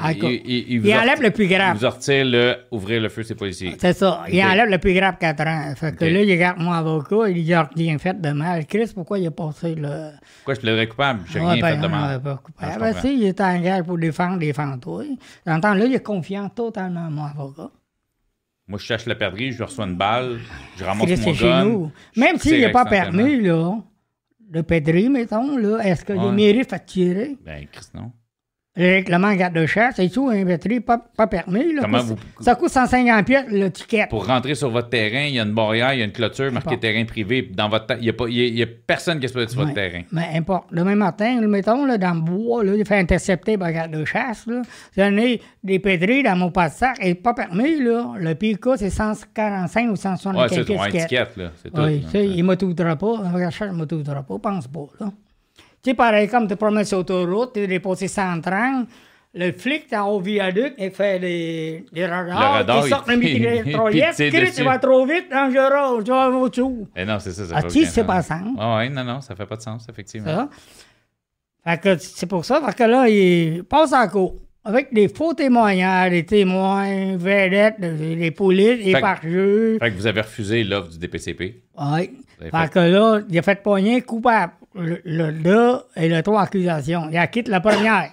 Ah, 0.00 0.12
il, 0.12 0.22
il- 0.24 0.72
il 0.74 0.86
il 0.86 0.94
enlève 0.94 1.20
le 1.22 1.30
plus 1.30 1.46
grave. 1.46 1.76
Il 1.76 1.84
vous 1.84 1.90
retire 1.90 2.24
le 2.24 2.56
ouvrir 2.70 3.00
le 3.00 3.08
feu 3.08 3.22
sur 3.22 3.34
les 3.34 3.38
policiers. 3.38 3.76
C'est 3.78 3.92
ça. 3.92 4.24
Il 4.30 4.42
enlève 4.42 4.68
le 4.68 4.78
plus 4.78 4.94
grave 4.94 5.16
4 5.20 5.46
ans. 5.46 5.74
Fait 5.76 5.90
que 5.96 6.04
Ok. 6.04 6.10
là, 6.10 6.22
il 6.22 6.30
regarde 6.32 6.58
mon 6.60 6.72
avocat, 6.72 7.28
il 7.28 7.34
dit, 7.34 7.40
il 7.42 7.54
a 7.54 7.68
rien 7.76 7.98
fait 7.98 8.20
de 8.20 8.30
mal. 8.30 8.66
Chris, 8.66 8.90
pourquoi 8.94 9.18
il 9.18 9.26
a 9.26 9.30
passé 9.30 9.74
le. 9.74 10.10
Pourquoi 10.38 10.54
je 10.54 10.60
plaiderais 10.60 10.86
coupable? 10.86 11.20
J'ai 11.30 11.40
Ouais, 11.40 11.52
rien 11.52 11.60
ben, 11.62 11.74
fait 11.76 11.82
de 11.82 11.86
mal. 11.88 12.22
pas 12.22 12.36
coupable. 12.36 12.72
Ah, 12.72 12.74
je 12.74 12.80
Ben, 12.80 13.00
si, 13.00 13.14
il 13.18 13.24
est 13.24 13.40
en 13.40 13.60
guerre 13.60 13.84
pour 13.84 13.98
défendre 13.98 14.44
fantômes. 14.52 15.16
J'entends, 15.46 15.74
là, 15.74 15.84
il 15.84 15.94
est 15.94 16.02
confiant 16.02 16.48
totalement 16.48 17.06
à 17.06 17.10
mon 17.10 17.24
avocat. 17.24 17.70
Moi, 18.68 18.78
je 18.78 18.84
cherche 18.84 19.06
la 19.06 19.14
perdrix, 19.16 19.52
je 19.52 19.62
reçois 19.64 19.86
une 19.86 19.96
balle, 19.96 20.38
je 20.78 20.84
ramasse 20.84 21.06
Chris, 21.06 21.16
mon 21.16 21.22
c'est 21.24 21.34
chez 21.34 21.44
gun. 21.48 21.64
nous. 21.64 21.92
Même 22.16 22.36
je 22.36 22.42
s'il 22.42 22.60
n'est 22.60 22.70
pas 22.72 22.84
permis, 22.86 23.40
là, 23.40 23.76
de 24.48 24.60
pédrer, 24.60 25.08
mettons, 25.08 25.56
là, 25.56 25.78
est-ce 25.84 26.04
que 26.04 26.12
Ouais. 26.12 26.30
mairies 26.32 26.64
fait 26.64 26.84
tirer? 26.86 27.36
Ben, 27.44 27.66
Chris, 27.70 27.86
non. 27.94 28.12
Le 28.74 28.84
règlement 28.86 29.34
garde 29.34 29.52
de 29.54 29.66
chasse, 29.66 29.96
c'est 29.96 30.08
tout, 30.08 30.30
un 30.30 30.46
pédri 30.46 30.80
pas, 30.80 30.96
pas 30.96 31.26
permis. 31.26 31.74
Là, 31.74 31.82
Comment 31.82 31.98
Ça- 31.98 32.04
vous- 32.04 32.16
Ça 32.40 32.54
coûte 32.54 32.70
150 32.70 33.26
pièces 33.26 33.44
le 33.50 33.70
ticket. 33.70 34.06
Pour 34.08 34.26
rentrer 34.26 34.54
sur 34.54 34.70
votre 34.70 34.88
terrain, 34.88 35.26
il 35.28 35.34
y 35.34 35.38
a 35.40 35.42
une 35.42 35.52
barrière, 35.52 35.92
il 35.92 35.98
y 35.98 36.02
a 36.02 36.06
une 36.06 36.10
clôture 36.12 36.50
marquée 36.50 36.78
terrain 36.80 37.04
privé. 37.04 37.50
Dans 37.54 37.68
votre 37.68 37.84
ta- 37.84 37.96
il 37.96 38.04
n'y 38.04 38.08
a, 38.08 38.12
pas- 38.14 38.24
a- 38.24 38.66
personne 38.86 39.20
qui 39.20 39.28
se 39.28 39.34
peut 39.34 39.46
sur 39.46 39.58
votre 39.60 39.74
Ouais. 39.74 39.90
terrain. 39.90 40.04
Mais 40.10 40.26
importe. 40.34 40.68
Le 40.70 40.84
même 40.84 41.00
matin, 41.00 41.38
là, 41.38 41.46
mettons, 41.46 41.84
là, 41.84 41.98
dans 41.98 42.14
le 42.14 42.22
bois, 42.22 42.64
là, 42.64 42.72
il 42.74 42.86
fait 42.86 42.96
intercepter 42.98 43.58
par 43.58 43.70
garde 43.72 43.90
de 43.90 44.06
chasse. 44.06 44.46
Là. 44.46 44.62
J'en 44.96 45.14
ai 45.18 45.42
des 45.62 45.78
pédris 45.78 46.22
dans 46.22 46.36
mon 46.36 46.50
passe-sac 46.50 46.96
et 47.02 47.14
pas 47.14 47.34
permis. 47.34 47.78
Là. 47.78 48.14
Le 48.18 48.34
pire 48.34 48.58
cas, 48.58 48.78
c'est 48.78 48.88
145 48.88 49.88
ou 49.88 49.90
Ouais, 49.90 49.96
175 49.98 50.48
c'est 50.50 50.64
ton 50.64 50.82
tickets. 50.84 50.94
étiquette, 51.02 51.36
là. 51.36 51.50
C'est 51.62 51.70
tout. 51.70 51.82
Oui, 51.82 52.02
il 52.14 52.38
ne 52.38 52.42
m'autoudra 52.44 52.96
pas. 52.96 53.20
La 53.22 53.30
recherche 53.46 53.70
ne 53.70 53.84
pas. 53.84 54.38
Pense 54.38 54.66
pas, 54.66 54.86
là. 54.98 55.12
Tu 55.82 55.90
sais, 55.90 55.94
pareil, 55.94 56.28
comme 56.28 56.46
tu 56.46 56.54
promets 56.56 56.84
sur 56.84 56.98
l'autoroute, 56.98 57.54
tu 57.54 57.60
es 57.60 57.66
déposé 57.66 58.06
130. 58.06 58.86
Le 59.34 59.50
flic 59.52 59.90
est 59.90 59.96
en 59.96 60.10
haut 60.10 60.20
viaduc, 60.20 60.74
il 60.78 60.90
fait 60.90 61.18
des, 61.18 61.84
des 61.92 62.06
radars. 62.06 62.38
Le 62.38 62.46
radar, 62.58 62.86
il 62.86 62.90
sort 62.90 63.04
il- 63.08 63.18
mitraillette. 63.18 63.66
il 63.92 64.14
tire 64.14 64.30
Chris, 64.30 64.30
dessus. 64.46 64.58
il 64.60 64.64
va 64.64 64.78
trop 64.78 65.06
vite, 65.06 65.24
dangereux, 65.30 66.04
tu 66.04 66.10
vas 66.10 66.28
au-dessous. 66.28 66.86
Eh 66.94 67.04
non, 67.06 67.18
c'est 67.18 67.32
ça. 67.32 67.46
ça 67.46 67.54
Ah, 67.56 67.62
fait 67.62 67.68
tu 67.68 67.78
c'est 67.86 67.86
sens. 68.00 68.06
pas 68.06 68.22
ça. 68.22 68.34
hein? 68.34 68.54
Ah 68.58 68.76
ouais, 68.76 68.90
non, 68.90 69.02
non, 69.04 69.20
ça 69.22 69.34
fait 69.34 69.46
pas 69.46 69.56
de 69.56 69.62
sens, 69.62 69.86
effectivement. 69.88 70.26
Ça. 70.28 70.48
Fait 71.64 71.80
que 71.80 71.96
c'est 71.98 72.26
pour 72.26 72.44
ça, 72.44 72.60
fait 72.64 72.76
que 72.76 72.82
là, 72.84 73.08
il 73.08 73.64
passe 73.64 73.92
en 73.92 74.06
cours. 74.06 74.36
Avec 74.64 74.92
des 74.94 75.08
faux 75.08 75.34
témoignages, 75.34 76.10
des 76.12 76.24
témoins, 76.24 77.16
vedettes, 77.16 77.80
des 77.80 78.14
des 78.16 78.30
polices, 78.30 78.94
que- 78.94 79.00
parjures. 79.00 79.78
Fait 79.80 79.90
que 79.90 79.96
vous 79.96 80.06
avez 80.06 80.20
refusé 80.20 80.62
l'offre 80.62 80.90
du 80.90 80.98
DPCP. 80.98 81.62
Avez 81.76 82.12
Fait 82.38 82.50
fait- 82.50 82.70
que 82.70 82.78
là, 82.78 83.20
il 83.28 83.38
a 83.38 83.42
fait 83.42 83.60
pogner 83.62 84.02
coupable. 84.02 84.52
Le, 84.74 85.00
le 85.04 85.32
2 85.32 85.76
et 85.96 86.08
le 86.08 86.22
3 86.22 86.42
accusations. 86.42 87.08
Il 87.10 87.16
a 87.16 87.26
quitté 87.26 87.50
la 87.50 87.60
première. 87.60 88.10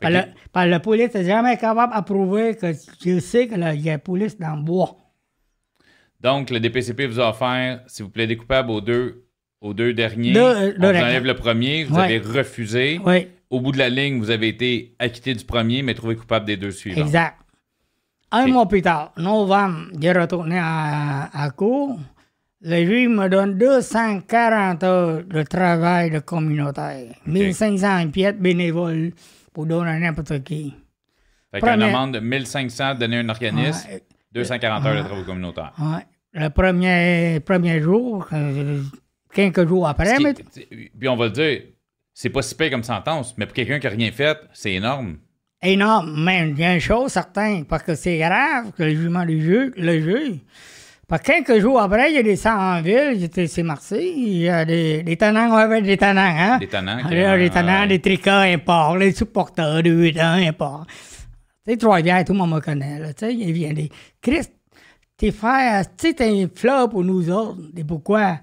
Par, 0.00 0.10
Ok. 0.10 0.16
le, 0.16 0.22
par 0.52 0.66
la 0.66 0.80
police 0.80 1.12
n'est 1.14 1.24
jamais 1.24 1.56
capable 1.56 1.94
de 1.94 2.00
prouver 2.02 2.56
que 2.56 2.72
je 3.04 3.18
sais 3.18 3.48
que 3.48 3.54
là, 3.56 3.74
il 3.74 3.82
y 3.82 3.88
a 3.90 3.94
la 3.94 3.98
police 3.98 4.38
dans 4.38 4.56
le 4.56 4.62
bois. 4.62 4.96
Donc, 6.20 6.50
le 6.50 6.60
DPCP 6.60 7.06
vous 7.06 7.20
a 7.20 7.30
offert, 7.30 7.80
si 7.86 8.02
vous 8.02 8.10
plaidez 8.10 8.36
coupable 8.36 8.70
aux 8.70 8.80
deux, 8.80 9.24
aux 9.60 9.74
deux 9.74 9.92
derniers, 9.94 10.32
Deux, 10.32 10.40
euh, 10.40 10.72
on 10.76 10.80
deux 10.80 10.92
vous 10.92 10.98
enlève 10.98 11.24
le 11.24 11.34
premier, 11.34 11.84
vous 11.84 11.96
Ouais. 11.96 12.04
avez 12.04 12.18
refusé. 12.18 13.00
Oui, 13.04 13.28
Au 13.50 13.60
bout 13.60 13.72
de 13.72 13.78
la 13.78 13.88
ligne, 13.88 14.18
vous 14.20 14.30
avez 14.30 14.48
été 14.48 14.94
acquitté 14.98 15.34
du 15.34 15.44
premier, 15.44 15.82
mais 15.82 15.94
trouvé 15.94 16.14
coupable 16.16 16.46
des 16.46 16.56
deux 16.56 16.70
suivants. 16.70 17.00
exact. 17.02 17.36
Un 18.32 18.46
mois 18.46 18.68
plus 18.68 18.80
tard, 18.80 19.12
novembre, 19.16 19.88
il 19.92 20.06
est 20.06 20.12
retourné 20.12 20.56
à, 20.58 21.28
à 21.32 21.50
cour. 21.50 21.98
Le 22.62 22.84
juge 22.84 23.08
me 23.08 23.28
donne 23.28 23.56
240 23.56 24.82
heures 24.84 25.24
de 25.24 25.42
travail 25.44 26.10
de 26.10 26.18
communautaire. 26.18 27.14
1500 27.26 28.10
pièces 28.10 28.34
bénévoles 28.34 29.12
pour 29.54 29.64
donner 29.66 29.90
à 29.90 29.98
n'importe 29.98 30.42
qui. 30.44 30.74
Fait 31.52 31.60
qu'une 31.60 31.82
amende 31.82 32.14
de 32.14 32.20
1500 32.20 32.94
donné 32.96 33.16
à 33.16 33.20
un 33.20 33.28
organisme, 33.30 33.88
Ouais. 33.90 34.02
240 34.32 34.84
heures 34.86 35.02
de 35.02 35.08
travaux 35.08 35.24
communautaires. 35.24 35.72
Ouais. 35.78 36.04
Le 36.32 36.48
premier, 36.50 37.40
premier 37.40 37.80
jour, 37.80 38.28
euh, 38.32 38.82
quelques 39.32 39.66
jours 39.66 39.88
après, 39.88 40.16
qui- 40.16 40.22
mais 40.22 40.34
Puis 40.98 41.08
on 41.08 41.16
va 41.16 41.24
le 41.26 41.30
dire, 41.32 41.62
c'est 42.14 42.28
pas 42.28 42.42
si 42.42 42.54
pire 42.54 42.70
comme 42.70 42.84
sentence, 42.84 43.34
mais 43.36 43.46
pour 43.46 43.54
quelqu'un 43.54 43.80
qui 43.80 43.86
n'a 43.86 43.92
rien 43.92 44.12
fait, 44.12 44.38
c'est 44.52 44.74
énorme. 44.74 45.16
énorme. 45.62 46.14
Mais 46.24 46.48
il 46.50 46.58
y 46.58 46.64
a 46.64 46.74
une 46.74 46.80
chose 46.80 47.10
certaine, 47.12 47.64
parce 47.64 47.82
que 47.82 47.94
c'est 47.94 48.18
grave 48.18 48.70
que 48.76 48.82
le 48.84 48.90
jugement 48.94 49.24
du 49.26 49.40
juge, 49.42 49.72
le 49.76 50.00
juge. 50.00 50.38
Quelques 51.18 51.58
jours 51.58 51.80
après, 51.80 52.12
il 52.12 52.22
des 52.22 52.36
sangs 52.36 52.76
en 52.76 52.80
ville, 52.82 53.16
j'étais 53.18 53.48
c'est 53.48 53.64
Marseille, 53.64 54.14
il 54.16 54.36
y 54.42 54.48
a 54.48 54.64
des, 54.64 55.02
des 55.02 55.16
tenants, 55.16 55.50
on 55.50 55.80
des 55.80 55.96
tenants, 55.96 56.20
hein? 56.20 56.58
Des 56.58 56.68
tenants, 56.68 56.98
Ah, 57.04 57.12
là, 57.12 57.36
des 57.36 57.50
tenants, 57.50 57.80
ouais. 57.80 57.88
des 57.88 57.98
tricots 57.98 58.30
imports, 58.30 58.96
les 58.96 59.12
supporters 59.12 59.82
de 59.82 59.90
8 59.90 60.20
ans 60.20 60.34
imports. 60.34 60.86
Tu 61.66 61.72
sais, 61.72 61.76
Trois-Rivières, 61.76 62.24
tout 62.24 62.32
le 62.32 62.38
monde 62.38 62.52
me 62.54 62.60
connaît, 62.60 63.00
là, 63.00 63.12
tu 63.12 63.26
sais, 63.26 63.34
il 63.34 63.52
vient 63.52 63.72
des... 63.72 63.90
Christ, 64.22 64.52
tes 65.16 65.32
frères, 65.32 65.84
tu 65.96 66.08
sais, 66.08 66.14
t'es 66.14 66.28
un 66.28 66.46
flop 66.54 66.88
pour 66.88 67.02
nous 67.02 67.28
autres. 67.28 67.58
Et 67.76 67.82
pourquoi? 67.82 68.38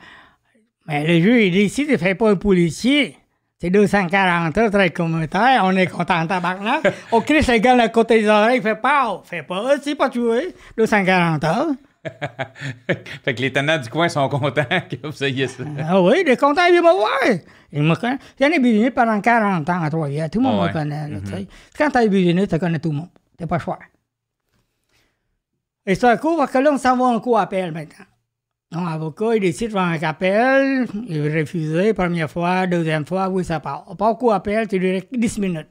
Mais 0.88 1.08
le 1.08 1.22
juge, 1.22 1.46
il 1.46 1.52
dit, 1.52 1.70
si 1.70 1.88
tu 1.88 1.98
fais 1.98 2.16
pas 2.16 2.32
un 2.32 2.36
policier, 2.36 3.16
c'est 3.62 3.70
240 3.70 4.58
heures, 4.58 4.72
très 4.72 4.90
communautaire, 4.90 5.62
on 5.64 5.76
est 5.76 5.88
content 5.88 6.28
tabarnak. 6.28 6.82
Au 7.14 7.22
Christ, 7.22 7.50
le 7.50 7.60
gars, 7.60 7.82
à 7.82 7.88
côté 7.88 8.22
des 8.22 8.28
oreilles, 8.28 8.58
il 8.58 8.62
fait 8.62 8.76
pas, 8.76 9.22
fais 9.24 9.44
pas, 9.44 9.76
c'est 9.82 9.96
pas 9.96 10.10
tué, 10.10 10.54
240 10.78 11.44
heures. 11.46 11.68
fait 13.24 13.36
que 13.36 13.42
les 13.42 13.52
tenants 13.52 13.78
du 13.78 13.90
coin 13.90 14.10
sont 14.10 14.28
contents 14.30 14.64
que 14.90 15.08
vous 15.08 15.24
ayez 15.24 15.48
ça. 15.48 15.64
Ah 15.80 16.02
oui, 16.02 16.24
il 16.26 16.30
est 16.30 16.38
content, 16.38 16.62
il 16.68 16.74
vient 16.74 16.82
me 16.82 16.96
voir. 16.96 17.42
Il 17.72 17.84
me 17.84 17.96
connaît. 17.96 18.18
J'en 18.40 18.48
ai 18.48 18.60
businé 18.60 18.92
pendant 18.92 19.20
40 19.20 19.70
ans 19.70 19.82
à 19.82 19.90
Trois-Rivières. 19.90 20.30
Tout 20.30 20.40
le 20.40 20.46
monde 20.46 20.62
ouais. 20.62 20.68
me 20.70 20.74
connaît. 20.74 21.10
là, 21.10 21.20
tu 21.20 21.32
sais. 21.32 21.48
Quand 21.78 21.90
t'as 21.90 22.08
businé, 22.08 22.48
tu 22.48 22.58
connais 22.58 22.80
tout 22.80 22.90
le 22.90 22.98
monde. 22.98 23.10
T'es 23.38 23.46
pas 23.46 23.60
choix. 23.60 23.80
Et 25.86 25.96
c'est 25.96 26.08
un 26.08 26.18
coup, 26.18 26.36
parce 26.38 26.52
que 26.52 26.58
là, 26.58 26.72
on 26.74 26.78
s'en 26.78 26.98
va 26.98 27.06
en 27.06 27.20
cours 27.20 27.40
appel 27.40 27.72
maintenant. 27.72 28.06
Mon 28.74 28.86
avocat, 28.86 29.36
il 29.36 29.42
décide 29.42 29.68
de 29.68 29.74
faire 29.74 29.82
un 29.82 30.04
appel. 30.04 30.88
Il 31.08 31.22
veut 31.22 31.40
refuser, 31.40 31.94
première 31.94 32.30
fois, 32.30 32.68
deuxième 32.68 33.06
fois, 33.06 33.30
oui, 33.30 33.46
ça 33.46 33.62
part. 33.62 33.86
Au 33.88 34.16
cours 34.16 34.34
appel, 34.34 34.68
tu 34.68 34.80
dirais 34.80 35.08
10 35.12 35.40
minutes. 35.40 35.70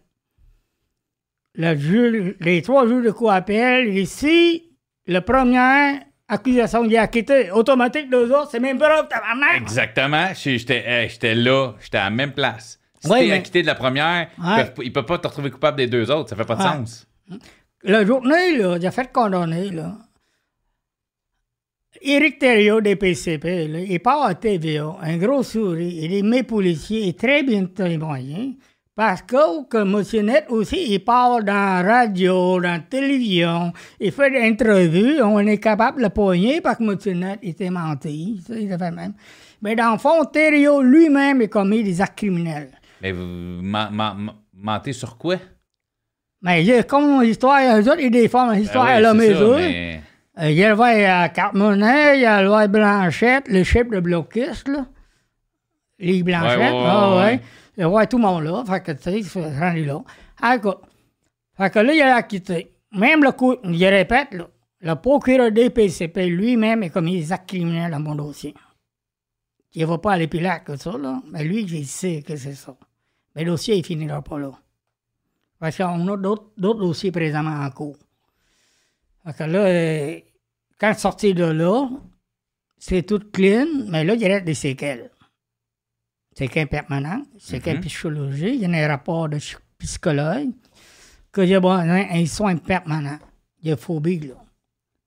Le 1.55 1.74
juge, 1.76 2.37
les 2.41 2.62
trois 2.62 2.87
jours 2.87 3.03
de 3.03 3.11
cours 3.11 3.32
appel, 3.32 4.07
si 4.07 4.76
la 5.07 5.20
première 5.20 6.01
accusation 6.29 6.85
il 6.85 6.95
est 6.95 6.99
acquitté, 6.99 7.51
automatique, 7.51 8.11
deux 8.11 8.31
autres, 8.33 8.51
c'est 8.51 8.61
même 8.61 8.79
preuve, 8.79 9.09
tabarnak. 9.09 9.57
Exactement. 9.62 10.29
J'étais 10.35 11.35
là, 11.35 11.74
j'étais 11.81 11.99
à 11.99 12.05
la 12.05 12.11
même 12.11 12.33
place. 12.33 12.79
Si 13.01 13.09
Ouais, 13.11 13.20
t'es 13.20 13.27
mais- 13.27 13.33
acquitté 13.35 13.62
de 13.62 13.66
la 13.66 13.74
première, 13.74 14.29
Ouais. 14.43 14.64
peuvent- 14.64 14.85
ils 14.85 14.93
peuvent 14.93 15.05
pas 15.07 15.18
te 15.18 15.27
retrouver 15.29 15.51
coupable 15.51 15.77
des 15.77 15.87
deux 15.87 16.11
autres. 16.11 16.31
Ça 16.31 16.37
fait 16.37 16.45
pas 16.45 16.57
de 16.57 16.62
Ouais. 16.62 16.68
sens. 16.68 17.07
La 17.83 18.05
journée, 18.05 18.57
là, 18.57 18.77
il 18.81 18.87
a 18.87 18.91
fait 18.91 19.12
condamner, 19.12 19.70
là. 19.70 19.97
Éric 22.03 22.39
Thériault 22.39 22.81
des 22.83 22.97
PCP, 22.97 23.68
là, 23.68 23.79
il 23.81 24.01
part 24.01 24.22
à 24.24 24.35
TVA, 24.35 24.97
un 25.01 25.16
gros 25.16 25.43
sourire, 25.43 26.05
il 26.05 26.12
est 26.14 26.22
mes 26.22 26.43
policiers, 26.43 27.09
est 27.09 27.18
très 27.18 27.43
bien 27.43 27.64
témoigné. 27.66 28.57
Parce 28.97 29.20
que, 29.20 29.76
M. 29.82 30.24
Net 30.24 30.47
aussi, 30.49 30.94
il 30.94 31.05
part 31.05 31.42
dans 31.44 31.53
la 31.53 31.82
radio, 31.82 32.59
dans 32.59 32.72
la 32.72 32.78
télévision, 32.78 33.70
il 34.01 34.11
fait 34.11 34.30
des 34.30 34.51
entrevues, 34.51 35.20
on 35.22 35.38
est 35.40 35.59
capable 35.59 35.99
de 35.99 36.05
le 36.05 36.09
pogner 36.09 36.62
parce 36.62 36.78
que 36.78 36.84
M. 37.11 37.18
Net 37.18 37.38
était 37.42 37.68
menti, 37.68 38.42
ça, 38.47 38.55
il 38.57 38.66
fait 38.70 38.90
même. 38.90 39.12
Mais 39.61 39.76
dans 39.76 39.92
le 39.92 39.99
fond, 39.99 40.24
Thériault 40.24 40.80
lui-même 40.80 41.42
a 41.42 41.47
commis 41.47 41.82
des 41.84 42.01
actes 42.01 42.16
criminels. 42.16 42.70
Mais 43.03 43.12
vous 43.12 43.61
mentez 44.55 44.94
sur 44.94 45.18
quoi? 45.18 45.36
Mais 46.40 46.62
il 46.62 46.66
y 46.68 46.72
a 46.72 46.82
comme 46.82 47.22
l'histoire, 47.22 47.61
eux 47.78 47.82
autres, 47.90 48.01
ils 48.01 48.11
déforment 48.11 48.55
l'histoire 48.55 48.86
Ben 48.86 49.05
à 49.05 49.12
mais- 49.14 50.01
Euh, 50.38 50.51
Il 50.51 50.57
y 50.57 50.64
a 50.64 50.68
le 50.70 50.74
voix 50.74 50.86
à 50.88 51.28
Carmonnet, 51.28 52.16
il 52.18 52.22
y 52.22 52.26
a 52.26 52.42
le 52.42 52.49
voix 52.49 52.66
Blanchette, 52.66 53.49
le 53.49 53.62
chef 53.62 53.88
de 53.90 54.01
bloquiste, 54.01 54.68
là. 54.68 54.86
Les 55.99 56.22
Blanchette, 56.22 56.59
Ouais, 56.59 56.64
ouais, 56.64 56.72
ouais, 56.72 56.86
ah, 56.86 57.16
ouais. 57.16 57.40
Y 57.77 57.83
a 57.83 58.07
tout 58.07 58.16
le 58.16 58.22
monde 58.22 58.45
là. 58.45 58.64
Fait 58.66 58.83
que, 58.83 58.93
tu 58.93 59.22
sais, 59.22 59.59
rendu 59.59 59.85
là. 59.85 60.03
Écoute. 60.55 60.79
Fait 61.57 61.70
que 61.70 61.79
là, 61.79 61.93
il 61.93 62.03
a 62.03 62.16
acquitté. 62.16 62.72
Même 62.93 63.22
le 63.22 63.33
coup, 63.33 63.57
je 63.64 63.85
répète, 63.85 64.29
le 64.81 64.95
procureur 64.95 65.51
des 65.51 65.70
PCP 65.70 66.27
lui-même 66.27 66.83
a 66.83 66.89
commis 66.91 67.18
des 67.18 67.33
actes 67.33 67.49
criminels 67.49 67.91
dans 67.91 68.01
mon 68.01 68.14
dossier. 68.14 68.55
Il 69.74 69.83
ne 69.83 69.87
va 69.87 69.99
pas 69.99 70.12
aller 70.12 70.27
plus 70.27 70.41
là 70.41 70.61
que 70.61 70.77
ça. 70.77 70.93
Mais 71.31 71.45
lui, 71.45 71.62
il 71.62 71.87
sait 71.87 72.22
que 72.22 72.37
c'est 72.37 72.55
ça. 72.55 72.77
Mais 73.35 73.45
le 73.45 73.51
dossier, 73.51 73.77
il 73.77 73.85
finira 73.85 74.22
pas 74.22 74.39
là. 74.39 74.53
Parce 75.59 75.77
qu'on 75.77 76.09
a 76.09 76.16
d'autres 76.16 76.53
dossiers 76.57 77.11
présentement 77.11 77.64
en 77.64 77.70
cours. 77.70 77.97
Fait 79.24 79.37
que 79.37 79.45
là, 79.45 79.59
euh, 79.66 80.20
quand 80.79 80.95
sorti 80.95 81.35
de 81.35 81.45
là, 81.45 81.89
c'est 82.79 83.03
tout 83.03 83.20
clean, 83.33 83.66
mais 83.89 84.05
là, 84.05 84.14
il 84.14 84.24
a 84.31 84.41
des 84.41 84.55
séquelles. 84.55 85.11
Séquelles 86.37 86.68
permanentes, 86.68 87.26
séquelles 87.39 87.76
Mhm. 87.78 87.82
psychologiques, 87.84 88.55
il 88.55 88.60
y 88.60 88.66
a 88.66 88.85
un 88.85 88.89
rapport 88.89 89.28
de 89.28 89.39
ch- 89.39 89.56
psychologue, 89.78 90.51
que 91.32 91.47
j'ai 91.47 91.56
besoin 91.59 91.86
d'un 91.86 92.27
soin 92.27 92.56
permanent. 92.56 93.19
Il 93.62 93.70
y 93.70 93.73
a 93.73 93.77
phobie, 93.77 94.20
là. 94.20 94.35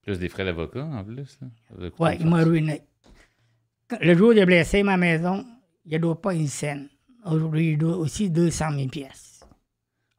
Plus 0.04 0.18
des 0.18 0.28
frais 0.30 0.46
d'avocat, 0.46 0.86
en 0.86 1.04
plus. 1.04 1.38
Une 1.80 1.92
il 2.20 2.26
m'a 2.28 2.44
ruiné. 2.44 2.82
Le 4.02 4.16
jour 4.16 4.30
où 4.36 4.40
a 4.40 4.46
blessé 4.46 4.82
ma 4.84 4.98
maison, 4.98 5.46
il 5.86 5.94
ne 5.94 5.98
doit 6.00 6.20
pas 6.20 6.34
une 6.34 6.48
scène. 6.48 6.88
Aujourd'hui, 7.26 7.72
il 7.72 7.78
doit 7.78 7.98
aussi 7.98 8.30
200 8.30 8.72
000 8.76 8.88
pièces. 8.90 9.42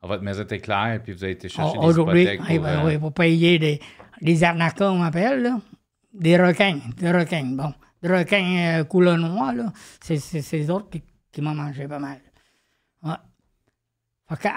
Ah, 0.02 0.06
Votre 0.06 0.22
maison 0.22 0.42
était 0.42 0.58
claire, 0.58 1.00
puis 1.02 1.12
vous 1.12 1.24
avez 1.24 1.32
été 1.34 1.48
chercher 1.48 1.72
Oh, 1.76 1.80
des 1.80 1.86
Aujourd'hui, 1.86 2.26
pour, 2.36 2.60
va, 2.60 2.82
euh, 2.82 2.86
oui, 2.86 2.98
pour 2.98 3.12
payer 3.12 3.58
des, 3.58 3.80
des 4.20 4.44
arnaqueurs, 4.44 4.92
on 4.92 4.98
m'appelle, 4.98 5.42
là. 5.42 5.60
Des 6.12 6.36
requins, 6.36 6.78
des 6.96 7.10
requins, 7.12 7.44
bon. 7.44 7.72
Des 8.02 8.08
requins 8.08 8.80
euh, 8.80 8.84
couleur 8.84 9.18
noire, 9.18 9.52
là. 9.54 9.72
C'est 10.00 10.16
c'est- 10.16 10.42
c'est 10.42 10.62
eux 10.64 10.70
autres 10.72 10.88
qui, 10.90 11.02
qui 11.32 11.40
m'ont 11.42 11.54
mangé 11.54 11.86
pas 11.88 11.98
mal. 11.98 12.20
Ouais. 13.02 13.14
Fait 14.36 14.50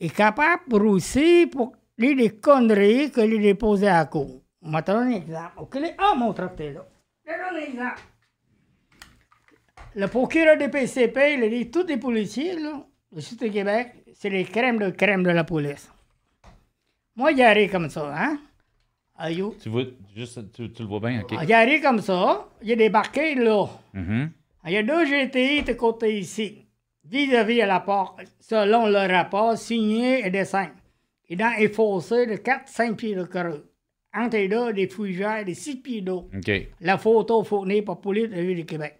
il 0.00 0.06
est 0.06 0.14
capable 0.14 0.86
aussi, 0.86 1.46
pour 1.46 1.72
dire 1.98 2.16
des 2.16 2.30
conneries 2.38 3.10
que 3.10 3.20
lui 3.20 3.38
déposer 3.38 3.88
à 3.88 4.04
court. 4.06 4.42
On 4.62 4.70
va 4.70 4.82
te 4.82 4.90
donner 4.92 5.16
un 5.16 5.18
exemple. 5.18 5.52
OK, 5.58 5.74
les- 5.76 5.94
Ah, 5.98 6.14
mon 6.16 6.32
tracté, 6.32 6.72
là. 6.72 6.84
Je 7.24 7.30
donne 7.32 7.40
un 7.62 7.66
exemple. 7.66 8.00
Le 9.94 10.06
procureur 10.08 10.56
des 10.58 10.68
PCP, 10.68 11.34
il 11.34 11.44
a 11.44 11.48
dit 11.48 11.70
tous 11.70 11.86
les 11.86 11.96
policiers, 11.96 12.58
là, 12.58 12.84
le 13.12 13.20
sud 13.20 13.38
du 13.38 13.50
Québec, 13.50 13.94
c'est 14.14 14.30
les 14.30 14.44
crèmes 14.44 14.78
de 14.78 14.90
crème 14.90 15.22
de 15.22 15.30
la 15.30 15.44
police. 15.44 15.90
Moi, 17.14 17.30
il 17.32 17.42
arrive 17.42 17.70
comme 17.70 17.88
ça, 17.90 18.12
hein? 18.16 18.38
Ayou. 19.16 19.54
Tu, 19.62 19.68
vois, 19.68 19.84
juste, 20.16 20.50
tu, 20.52 20.72
tu 20.72 20.82
le 20.82 20.88
vois 20.88 20.98
bien, 20.98 21.22
OK. 21.22 21.32
Il 21.40 21.52
arrive 21.52 21.80
comme 21.82 22.00
ça, 22.00 22.48
est 22.62 22.74
débarqué 22.74 23.36
là. 23.36 23.66
Mhm. 23.92 24.30
Il 24.66 24.72
y 24.72 24.76
a 24.78 24.82
deux 24.82 25.04
GTI 25.04 25.62
de 25.62 25.74
côté 25.74 26.18
ici, 26.18 26.66
vis-à-vis 27.04 27.60
à 27.60 27.66
la 27.66 27.80
porte, 27.80 28.20
selon 28.40 28.86
le 28.86 29.12
rapport 29.12 29.58
signé 29.58 30.26
et 30.26 30.30
dessin. 30.30 30.68
Et 31.28 31.36
dans 31.36 31.54
les 31.58 31.68
fossés 31.68 32.26
de 32.26 32.36
4-5 32.36 32.94
pieds 32.94 33.14
de 33.14 33.24
creux. 33.24 33.70
Entre 34.14 34.36
les 34.36 34.48
deux, 34.48 34.72
des 34.72 34.88
fougères 34.88 35.44
de 35.44 35.52
6 35.52 35.76
pieds 35.76 36.00
d'eau. 36.00 36.30
La 36.80 36.96
photo 36.96 37.42
fournie 37.44 37.82
par 37.82 38.00
Police 38.00 38.30
de 38.30 38.36
la 38.36 38.42
Ville 38.42 38.56
du 38.56 38.64
Québec. 38.64 38.98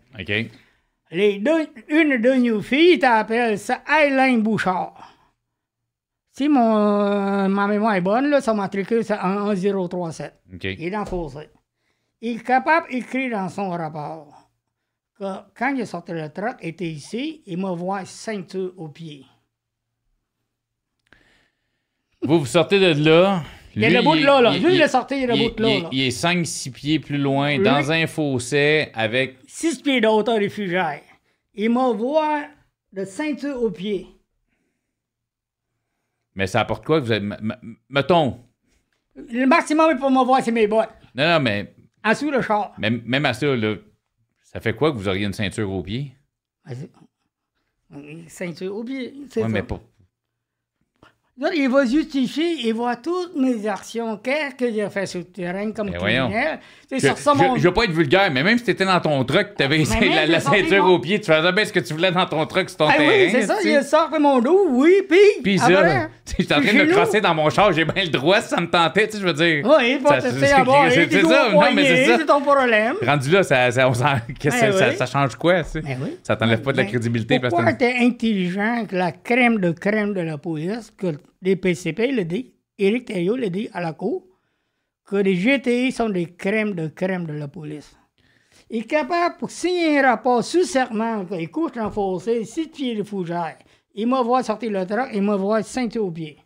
Les 1.10 1.38
deux, 1.38 1.66
une 1.88 2.20
de 2.20 2.32
nos 2.34 2.60
filles 2.60 2.98
t'appelle 2.98 3.58
ça 3.58 3.82
Aileen 3.88 4.42
Bouchard. 4.42 5.12
Si 6.30 6.48
mon, 6.48 6.76
euh, 6.76 7.48
ma 7.48 7.68
mémoire 7.68 7.94
est 7.94 8.00
bonne, 8.00 8.28
là, 8.28 8.40
son 8.40 8.54
matricule, 8.54 9.04
c'est 9.04 9.18
en 9.18 9.54
1037. 9.54 10.34
OK. 10.54 10.64
Il 10.64 10.84
est 10.84 10.90
dans 10.90 11.00
le 11.00 11.06
fossé. 11.06 11.48
Il 12.20 12.36
est 12.38 12.42
capable 12.44 12.90
d'écrire 12.90 13.30
dans 13.30 13.48
son 13.48 13.70
rapport 13.70 14.43
quand 15.56 15.74
il 15.74 15.80
est 15.80 15.86
sorti 15.86 16.12
le 16.12 16.28
truck, 16.32 16.56
il 16.62 16.68
était 16.68 16.86
ici, 16.86 17.42
il 17.46 17.58
m'a 17.58 17.74
vu 17.74 17.84
ceinture 18.06 18.72
au 18.76 18.88
pied. 18.88 19.24
Vous, 22.22 22.40
vous 22.40 22.46
sortez 22.46 22.80
de 22.80 23.04
là. 23.04 23.42
Il 23.76 23.82
est 23.84 23.90
Lui, 23.90 23.96
debout 23.96 24.14
de 24.16 24.24
là, 24.24 24.40
là. 24.40 24.56
il- 24.56 24.62
Lui, 24.64 24.74
il 24.76 24.80
est 24.80 24.88
sorti, 24.88 25.16
il 25.16 25.24
est 25.24 25.26
debout 25.26 25.54
de 25.56 25.62
là, 25.62 25.88
il- 25.90 26.00
est 26.02 26.10
5-6 26.10 26.70
pieds 26.70 26.98
plus 27.00 27.18
loin, 27.18 27.56
Oui. 27.58 27.62
dans 27.62 27.90
un 27.90 28.06
fossé, 28.06 28.88
avec. 28.94 29.36
Six 29.46 29.82
pieds 29.82 30.00
de 30.00 30.06
hauteur 30.06 30.38
des 30.38 30.48
fugères. 30.48 31.02
Il 31.54 31.70
m'a 31.70 31.92
vu 31.92 32.46
de 32.92 33.04
ceinture 33.04 33.60
au 33.62 33.70
pied. 33.70 34.06
Mais 36.36 36.46
ça 36.46 36.60
apporte 36.60 36.84
quoi 36.84 37.00
que 37.00 37.06
vous 37.06 37.12
avez. 37.12 37.28
Mettons. 37.88 38.40
Le 39.16 39.46
maximum 39.46 39.90
il 39.92 39.98
peut 39.98 40.10
me 40.10 40.24
voir, 40.24 40.42
c'est 40.42 40.50
mes 40.50 40.66
bottes. 40.66 40.90
Non, 41.14 41.28
non, 41.34 41.40
mais 41.40 41.74
En 42.04 42.10
dessous 42.10 42.30
le 42.30 42.42
char. 42.42 42.74
même, 42.78 43.02
même 43.04 43.24
à 43.26 43.34
ça, 43.34 43.54
là, 43.54 43.74
ça 44.54 44.60
fait 44.60 44.74
quoi 44.74 44.92
que 44.92 44.96
vous 44.96 45.08
auriez 45.08 45.26
une 45.26 45.32
ceinture 45.32 45.70
au 45.70 45.82
pied? 45.82 46.14
Vas-y. 46.64 46.88
Ceinture 48.28 48.76
au 48.76 48.84
pied. 48.84 49.12
C'est 49.28 49.42
Ouais, 49.42 49.48
mais. 49.48 49.64
Là, 51.36 51.48
il 51.52 51.68
va 51.68 51.84
justifier, 51.84 52.64
il 52.64 52.72
voit 52.74 52.94
toutes 52.94 53.34
mes 53.36 53.66
actions. 53.66 54.16
Qu'est-ce 54.22 54.54
que 54.54 54.72
j'ai 54.72 54.88
fait 54.88 55.04
sur 55.04 55.18
le 55.18 55.24
terrain 55.24 55.72
comme 55.72 55.90
Ben 55.90 55.98
criminel? 55.98 56.60
Je, 56.92 56.98
ça, 57.16 57.34
mon... 57.34 57.56
je 57.56 57.62
veux 57.62 57.74
pas 57.74 57.82
être 57.86 57.90
vulgaire, 57.90 58.30
mais 58.32 58.44
même 58.44 58.56
si 58.56 58.62
t'étais 58.62 58.84
dans 58.84 59.00
ton 59.00 59.24
truck, 59.24 59.56
t'avais 59.56 59.78
Mais 59.78 60.00
même 60.00 60.14
la, 60.14 60.26
la 60.26 60.38
ceinture 60.38 60.84
mon- 60.84 60.92
au 60.94 60.98
pied, 61.00 61.20
tu 61.20 61.32
faisais 61.32 61.50
bien 61.52 61.64
ce 61.64 61.72
que 61.72 61.80
tu 61.80 61.92
voulais 61.92 62.12
dans 62.12 62.24
ton 62.26 62.46
truck 62.46 62.68
sur 62.70 62.78
ton 62.78 62.86
Ah 62.88 62.92
terrain. 62.96 63.08
oui, 63.08 63.28
c'est 63.32 63.46
ça, 63.46 63.56
il 63.64 63.82
sort 63.82 64.10
de 64.10 64.18
mon 64.18 64.38
dos, 64.38 64.68
oui, 64.70 65.02
puis... 65.08 65.18
Puis 65.42 65.58
ça, 65.58 66.08
j'étais 66.38 66.54
en 66.54 66.60
train 66.60 66.72
de 66.72 66.78
me 66.84 66.92
crosser 66.92 67.20
dans 67.20 67.34
mon 67.34 67.50
char, 67.50 67.72
j'ai 67.72 67.84
bien 67.84 68.04
le 68.04 68.10
droit 68.10 68.40
si 68.40 68.50
ça 68.50 68.60
me 68.60 68.70
tentait, 68.70 69.08
tu 69.08 69.14
sais, 69.14 69.18
je 69.20 69.26
veux 69.26 69.32
dire. 69.32 69.64
Oui, 69.66 69.98
Ça, 70.06 70.18
te 70.22 70.28
faire 70.36 70.58
avoir, 70.60 70.88
c'est- 70.92 71.10
ça, 71.10 71.48
non, 71.52 71.60
mais 71.74 71.84
c'est 71.84 72.04
ça. 72.04 72.16
c'est 72.20 72.26
ton 72.26 72.40
problème. 72.42 72.94
Rendu 73.04 73.30
là, 73.30 73.42
ça, 73.42 73.72
ça, 73.72 73.88
on 73.88 73.92
Ben 73.92 74.50
ça, 74.52 74.92
ça 74.92 75.06
change 75.06 75.34
quoi? 75.34 75.62
Ben 75.74 75.98
oui. 76.00 76.16
Ça 76.22 76.36
t'enlève 76.36 76.62
pas 76.62 76.70
de 76.70 76.76
la 76.76 76.84
Ben, 76.84 76.90
crédibilité. 76.90 77.40
Pourquoi 77.40 77.72
t'es 77.72 77.96
intelligent 77.98 78.86
que 78.88 78.94
la 78.94 79.10
crème 79.10 79.58
de 79.58 79.72
crème 79.72 80.14
de 80.14 80.20
la 80.20 80.38
police, 80.38 80.92
que 80.96 81.08
les 81.42 81.56
PCP 81.56 82.12
le 82.12 82.24
dit, 82.24 82.54
Éric 82.78 83.06
Thériault 83.06 83.36
le 83.36 83.50
dit 83.50 83.68
à 83.72 83.80
la 83.80 83.92
cour, 83.92 84.26
que 85.04 85.16
les 85.16 85.34
GTI 85.36 85.92
sont 85.92 86.08
des 86.08 86.26
crèmes 86.26 86.74
de 86.74 86.88
crème 86.88 87.26
de 87.26 87.32
la 87.34 87.48
police. 87.48 87.94
Il 88.70 88.78
est 88.78 88.82
capable, 88.84 89.36
pour 89.36 89.50
signer 89.50 89.98
un 89.98 90.02
rapport 90.10 90.42
sous 90.42 90.64
serment, 90.64 91.24
qu'il 91.26 91.50
couche 91.50 91.72
dans 91.72 91.84
le 91.84 91.90
fossé, 91.90 92.44
six 92.44 92.68
pieds 92.68 92.94
de 92.96 93.02
fougère. 93.02 93.56
Il 93.94 94.06
m'a 94.06 94.22
voir 94.22 94.44
sortir 94.44 94.70
le 94.70 94.86
truck, 94.86 95.08
il 95.12 95.22
m'a 95.22 95.36
voir 95.36 95.62
ceinture 95.64 96.06
au 96.06 96.10
pied. 96.10 96.38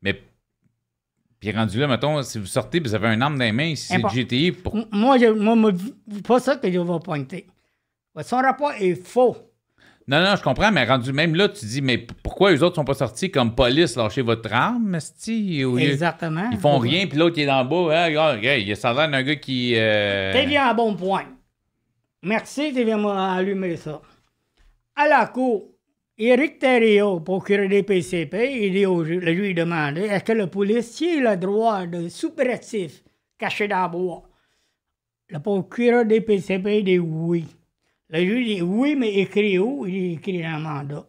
Mais, 0.00 0.18
puis 1.40 1.50
rendu 1.50 1.78
là, 1.78 1.88
mettons, 1.88 2.22
si 2.22 2.38
vous 2.38 2.46
sortez 2.46 2.78
et 2.78 2.80
vous 2.80 2.94
avez 2.94 3.08
un 3.08 3.20
arme 3.20 3.36
dans 3.38 3.44
les 3.44 3.52
mains, 3.52 3.74
si 3.74 3.88
c'est 3.88 3.96
le 3.96 4.02
GTI, 4.08 4.52
pour... 4.52 4.76
M- 4.76 4.86
Moi, 4.92 5.18
je, 5.18 5.26
moi, 5.26 5.56
moi, 5.56 5.72
c'est 6.10 6.26
pas 6.26 6.38
ça 6.40 6.56
que 6.56 6.70
je 6.70 6.78
vais 6.78 6.98
pointer. 7.04 7.46
Son 8.22 8.36
rapport 8.36 8.72
est 8.72 8.94
faux. 8.94 9.36
Non, 10.10 10.20
non, 10.24 10.34
je 10.34 10.42
comprends, 10.42 10.72
mais 10.72 10.84
rendu 10.84 11.12
même 11.12 11.36
là, 11.36 11.48
tu 11.48 11.64
dis, 11.66 11.80
mais 11.80 11.98
pourquoi 11.98 12.52
eux 12.52 12.64
autres 12.64 12.74
sont 12.74 12.84
pas 12.84 12.94
sortis 12.94 13.30
comme 13.30 13.54
police, 13.54 13.94
lâcher 13.94 14.22
votre 14.22 14.52
arme, 14.52 14.98
lieu- 15.28 15.78
Exactement. 15.78 16.48
Ils 16.50 16.58
font 16.58 16.78
rien, 16.78 17.06
puis 17.06 17.16
l'autre 17.16 17.36
qui 17.36 17.42
est 17.42 17.46
dans 17.46 17.62
le 17.62 17.68
bas, 17.68 17.94
ah, 17.96 18.06
regarde, 18.06 18.36
regarde, 18.38 18.60
il 18.60 18.72
a 18.72 18.74
ça 18.74 18.92
d'un 18.92 19.22
gars 19.22 19.36
qui... 19.36 19.74
euh, 19.76 20.32
T'es 20.32 20.46
bien 20.46 20.66
à 20.66 20.74
bon 20.74 20.96
point. 20.96 21.26
Merci, 22.24 22.72
tu 22.74 22.82
viens 22.84 22.98
m'allumer 22.98 23.76
ça. 23.76 24.02
À 24.96 25.06
la 25.06 25.26
cour, 25.26 25.68
Éric 26.18 26.58
Thériault, 26.58 27.20
procureur 27.20 27.68
des 27.68 27.84
PCP, 27.84 28.64
il 28.66 28.72
dit 28.72 28.86
au 28.86 29.04
juge, 29.04 29.22
le 29.22 29.32
juge 29.32 29.54
demandait 29.54 30.08
est-ce 30.08 30.24
que 30.24 30.32
le 30.32 30.48
policier 30.48 31.24
a 31.24 31.30
le 31.30 31.36
droit 31.40 31.86
de 31.86 32.08
supplétif 32.08 33.04
caché 33.38 33.68
dans 33.68 33.84
le 33.84 33.90
bois 33.90 34.22
Le 35.28 35.38
procureur 35.38 36.04
des 36.04 36.20
PCP 36.20 36.82
dit 36.82 36.98
oui. 36.98 37.46
Le 38.12 38.24
juge 38.24 38.46
dit 38.46 38.62
oui, 38.62 38.96
mais 38.96 39.14
écrit 39.14 39.58
où? 39.58 39.86
Il 39.86 39.92
dit 39.92 40.12
écrit 40.14 40.42
le 40.42 40.58
mandat. 40.58 41.06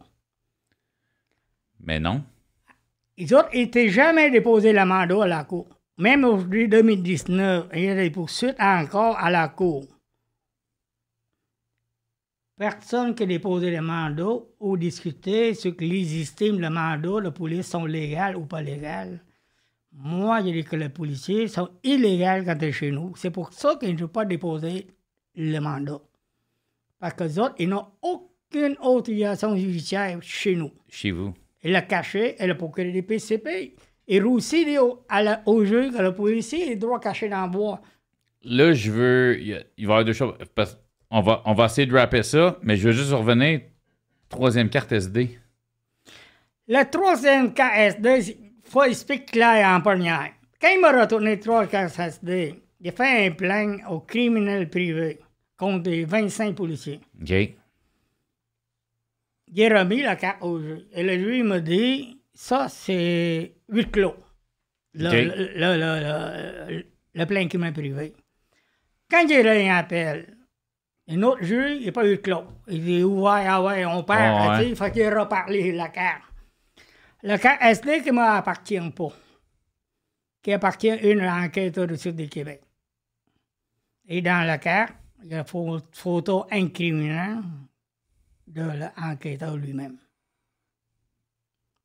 Mais 1.80 1.98
non. 1.98 2.22
Les 3.18 3.32
autres 3.34 3.50
n'étaient 3.52 3.88
jamais 3.88 4.30
déposé 4.30 4.72
le 4.72 4.84
mandat 4.84 5.24
à 5.24 5.26
la 5.26 5.44
cour. 5.44 5.66
Même 5.98 6.24
aujourd'hui, 6.24 6.68
2019, 6.68 7.68
il 7.74 7.80
y 7.80 7.88
a 7.88 7.94
des 7.96 8.10
poursuites 8.10 8.56
encore 8.58 9.18
à 9.18 9.30
la 9.30 9.48
cour. 9.48 9.84
Personne 12.56 13.14
qui 13.16 13.24
a 13.24 13.26
déposé 13.26 13.72
le 13.72 13.82
mandat 13.82 14.38
ou 14.60 14.76
discuté 14.76 15.54
sur 15.54 15.76
que 15.76 15.84
les 15.84 16.20
estimes 16.20 16.60
le 16.60 16.70
mandat, 16.70 17.20
la 17.20 17.30
police 17.32 17.66
sont 17.66 17.84
légales 17.84 18.36
ou 18.36 18.46
pas 18.46 18.62
légales. 18.62 19.20
Moi, 19.92 20.40
je 20.40 20.50
dis 20.50 20.64
que 20.64 20.76
les 20.76 20.88
policiers 20.88 21.48
sont 21.48 21.70
illégaux 21.82 22.44
quand 22.44 22.56
ils 22.62 22.72
sont 22.72 22.78
chez 22.78 22.90
nous. 22.92 23.12
C'est 23.16 23.30
pour 23.30 23.52
ça 23.52 23.74
qu'ils 23.76 23.92
ne 23.92 23.98
peuvent 23.98 24.08
pas 24.08 24.24
déposer 24.24 24.86
le 25.34 25.58
mandat. 25.58 26.00
Parce 27.02 27.14
que 27.14 27.24
les 27.24 27.36
autres, 27.40 27.56
ils 27.58 27.68
n'ont 27.68 27.86
aucune 28.00 28.76
autorisation 28.80 29.56
judiciaire 29.56 30.16
chez 30.22 30.54
nous. 30.54 30.70
Chez 30.88 31.10
vous. 31.10 31.34
Il 31.64 31.72
l'a 31.72 31.82
caché, 31.82 32.36
elle 32.38 32.52
a 32.52 32.54
procuré 32.54 32.92
des 32.92 33.02
PCP. 33.02 33.74
Et 34.06 34.20
Roussi 34.20 34.78
au, 34.78 35.04
à 35.08 35.20
la- 35.20 35.42
policier 36.12 36.70
est 36.70 36.76
droit 36.76 37.00
caché 37.00 37.28
dans 37.28 37.44
le 37.46 37.50
bois. 37.50 37.80
Là, 38.44 38.72
je 38.72 38.92
veux... 38.92 39.40
Il, 39.40 39.54
a- 39.54 39.62
il 39.76 39.86
va 39.88 39.94
y 39.94 39.96
avoir 39.96 40.04
deux 40.04 40.12
choses. 40.12 40.34
Parce- 40.54 40.78
on, 41.10 41.22
va, 41.22 41.42
on 41.44 41.54
va 41.54 41.64
essayer 41.64 41.86
de 41.88 41.92
rapper 41.96 42.22
ça, 42.22 42.56
mais 42.62 42.76
je 42.76 42.86
veux 42.86 42.92
juste 42.94 43.10
revenir. 43.10 43.62
Troisième 44.28 44.70
carte 44.70 44.92
SD. 44.92 45.38
Le 46.68 46.88
troisième 46.88 47.52
KSD, 47.52 48.36
il 48.38 48.70
faut 48.70 48.84
expliquer 48.84 49.24
clair 49.24 49.66
en 49.76 49.80
première. 49.80 50.30
Quand 50.60 50.68
il 50.72 50.80
m'a 50.80 51.00
retourné 51.00 51.40
trois 51.40 51.66
KSD, 51.66 52.54
il 52.80 52.88
a 52.88 52.92
fait 52.92 53.26
un 53.26 53.30
plainte 53.32 53.80
au 53.90 53.98
criminel 53.98 54.70
privé 54.70 55.18
contre 55.62 55.84
des 55.84 56.04
25 56.04 56.56
policiers. 56.56 57.00
OK. 57.20 57.32
J'ai 59.54 59.68
remis 59.68 60.02
la 60.02 60.16
carte 60.16 60.42
au 60.42 60.58
juge. 60.60 60.86
Et 60.92 61.04
le 61.04 61.16
juge 61.18 61.42
m'a 61.44 61.60
dit, 61.60 62.20
ça, 62.34 62.68
c'est 62.68 63.54
huit 63.68 63.90
clos. 63.92 64.16
Le, 64.94 65.08
OK. 65.08 65.14
le, 65.14 65.52
le, 65.54 65.76
le, 65.76 66.74
le- 66.78 66.86
le 67.14 67.26
plein 67.26 67.46
criminel 67.46 67.72
privé. 67.74 68.12
Quand 69.08 69.24
j'ai 69.28 69.40
eu 69.42 69.46
un 69.68 69.76
appel, 69.76 70.36
un 71.08 71.22
autre 71.22 71.44
juge, 71.44 71.78
il 71.80 71.86
n'a 71.86 71.92
pas 71.92 72.06
eu 72.06 72.16
de 72.16 72.22
clos. 72.22 72.44
Il 72.66 72.82
dit, 72.84 73.04
ouais, 73.04 73.46
ah 73.46 73.62
ouais, 73.62 73.84
on 73.84 74.02
perd. 74.02 74.36
Ah 74.38 74.58
ouais. 74.58 74.70
Il 74.70 74.74
faut 74.76 74.90
qu'il 74.90 75.06
reparle 75.16 75.52
la 75.54 75.88
carte. 75.90 76.22
La 77.22 77.38
carte 77.38 77.62
SD 77.62 78.00
qui 78.02 78.08
ne 78.08 78.14
m'appartient 78.14 78.80
pas. 78.96 79.12
Qui 80.42 80.52
appartient 80.54 80.90
à 80.90 81.00
une 81.06 81.22
enquête 81.22 81.94
Sud 81.96 82.16
du 82.16 82.28
Québec. 82.28 82.62
Et 84.08 84.20
dans 84.22 84.44
la 84.44 84.58
carte, 84.58 84.94
il 85.24 85.30
y 85.30 85.34
a 85.34 85.38
une 85.38 85.44
pho- 85.44 85.80
photo 85.92 86.46
incriminante 86.50 87.44
de 88.46 88.62
l'enquêteur 88.62 89.56
lui-même. 89.56 89.96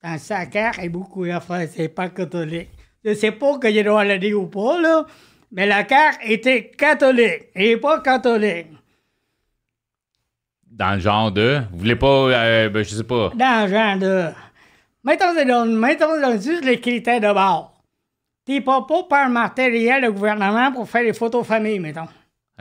Dans 0.03 0.17
sa 0.17 0.45
carte, 0.45 0.77
il 0.77 0.83
y 0.83 0.87
a 0.87 0.89
beaucoup 0.89 1.25
d'affaires, 1.25 1.67
c'est 1.71 1.89
pas 1.89 2.09
catholique. 2.09 2.69
Je 3.03 3.13
sais 3.13 3.31
pas 3.31 3.57
que 3.57 3.71
je 3.73 3.81
dois 3.81 4.03
le 4.05 4.17
dire 4.19 4.39
ou 4.39 4.47
pas, 4.47 4.79
là, 4.79 5.05
mais 5.51 5.65
la 5.65 5.83
carte 5.83 6.19
était 6.23 6.69
catholique 6.71 7.47
et 7.55 7.77
pas 7.77 8.01
catholique. 8.01 8.67
Dans 10.69 10.93
le 10.93 10.99
genre 10.99 11.31
de... 11.31 11.61
Vous 11.71 11.79
voulez 11.79 11.95
pas... 11.95 12.07
euh, 12.07 12.69
ben, 12.69 12.83
je 12.83 12.89
sais 12.95 13.03
pas. 13.03 13.31
Dans 13.33 13.65
le 13.65 13.71
genre 13.73 13.97
de. 13.97 14.29
Mettons, 15.03 15.33
dans- 15.45 15.65
mettons 15.65 16.19
dans 16.21 16.39
juste 16.39 16.63
les 16.65 16.79
critères 16.79 17.21
de 17.21 17.33
bord. 17.33 17.73
T'es 18.45 18.61
pas 18.61 18.81
pas 18.83 19.03
par 19.03 19.29
matériel 19.29 20.03
de 20.03 20.09
gouvernement 20.09 20.71
pour 20.71 20.87
faire 20.87 21.03
les 21.03 21.13
photos 21.13 21.45
famille, 21.47 21.79
mettons. 21.79 22.07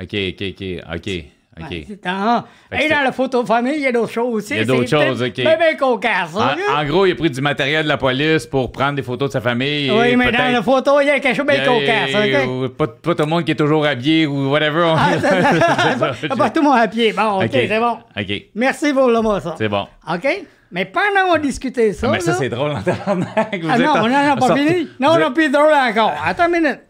OK, 0.01 0.14
OK, 0.28 0.43
OK, 0.43 0.64
OK, 0.94 1.24
OK. 1.59 1.70
Ouais, 1.70 1.85
c'est 1.89 2.05
dans- 2.05 2.44
Fait 2.68 2.77
que 2.77 2.82
et 2.82 2.89
c'est- 2.89 2.94
dans 2.94 3.01
la 3.02 3.12
photo 3.12 3.47
famille, 3.47 3.77
il 3.77 3.81
y 3.81 3.86
a 3.86 3.93
d'autres 3.93 4.12
choses 4.12 4.35
aussi. 4.35 4.52
Il 4.52 4.59
y 4.59 4.60
a 4.60 4.64
d'autres 4.66 4.90
choses, 4.90 5.23
ok. 5.23 5.32
bien, 5.36 5.56
bien 5.56 5.74
cocasse, 5.74 6.35
En, 6.35 6.40
là. 6.40 6.55
en 6.77 6.85
gros, 6.85 7.06
il 7.06 7.12
a 7.12 7.14
pris 7.14 7.31
du 7.31 7.40
matériel 7.40 7.85
de 7.85 7.89
la 7.89 7.97
police 7.97 8.44
pour 8.47 8.70
prendre 8.70 8.97
des 8.97 9.02
photos 9.02 9.31
de 9.31 9.32
sa 9.32 9.40
famille. 9.40 9.90
Oui, 9.90 10.16
mais 10.16 10.31
dans 10.32 10.52
la 10.52 10.62
photo, 10.62 11.01
il 11.01 11.06
y 11.06 11.10
a 11.10 11.18
quelque 11.18 11.35
chose 11.35 11.47
de 11.47 11.51
bien 11.52 11.64
cocasse, 11.64 12.70
Pas, 12.77 12.86
pas 12.89 13.14
tout 13.14 13.23
le 13.23 13.27
monde 13.31 13.44
qui 13.44 13.52
est 13.52 13.55
toujours 13.55 13.86
habillé 13.86 14.27
ou 14.27 14.51
whatever. 14.51 14.82
on- 14.82 14.97
Ah, 14.98 15.12
ça, 15.18 15.31
ça, 15.31 15.98
ça, 15.98 16.28
ça, 16.28 16.36
pas 16.36 16.51
tout 16.51 16.60
le 16.62 16.68
monde 16.68 16.90
pied. 16.90 17.14
Bon, 17.14 17.39
OK, 17.39 17.44
Ok. 17.44 17.51
c'est 17.52 17.81
bon. 17.81 17.98
OK, 18.18 18.43
Merci 18.55 18.93
pour 18.93 19.09
le 19.09 19.20
mot, 19.23 19.40
ça. 19.40 19.55
c'est 19.56 19.68
bon. 19.70 19.86
OK? 20.12 20.28
Mais 20.73 20.85
pendant 20.85 21.32
qu'on 21.32 21.39
discutait 21.39 21.93
ça, 21.94 22.09
mais 22.09 22.20
ça, 22.20 22.35
c'est 22.35 22.48
drôle 22.51 22.73
en 22.73 22.82
tabarnak. 22.82 23.62
Ah 23.70 23.78
non, 23.78 23.93
on 23.97 24.09
n'en 24.09 24.32
a 24.32 24.36
pas 24.36 24.48
sorti- 24.48 24.66
fini. 24.66 24.89
Non, 25.01 25.10
on 25.12 25.18
n'a 25.18 25.31
plus 25.31 25.48
drôle 25.48 25.73
encore. 25.73 26.12
Attends 26.23 26.48
une 26.52 26.60
minute. 26.60 26.81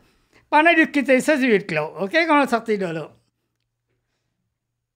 Pendant 0.50 0.72
de 0.72 0.84
quitter 0.84 1.20
ça, 1.20 1.36
c'est 1.36 1.46
huit 1.46 1.66
clos. 1.66 1.92
OK, 2.00 2.16
qu'on 2.26 2.42
est 2.42 2.48
sorti 2.48 2.78
de 2.78 2.86
là. 2.86 3.10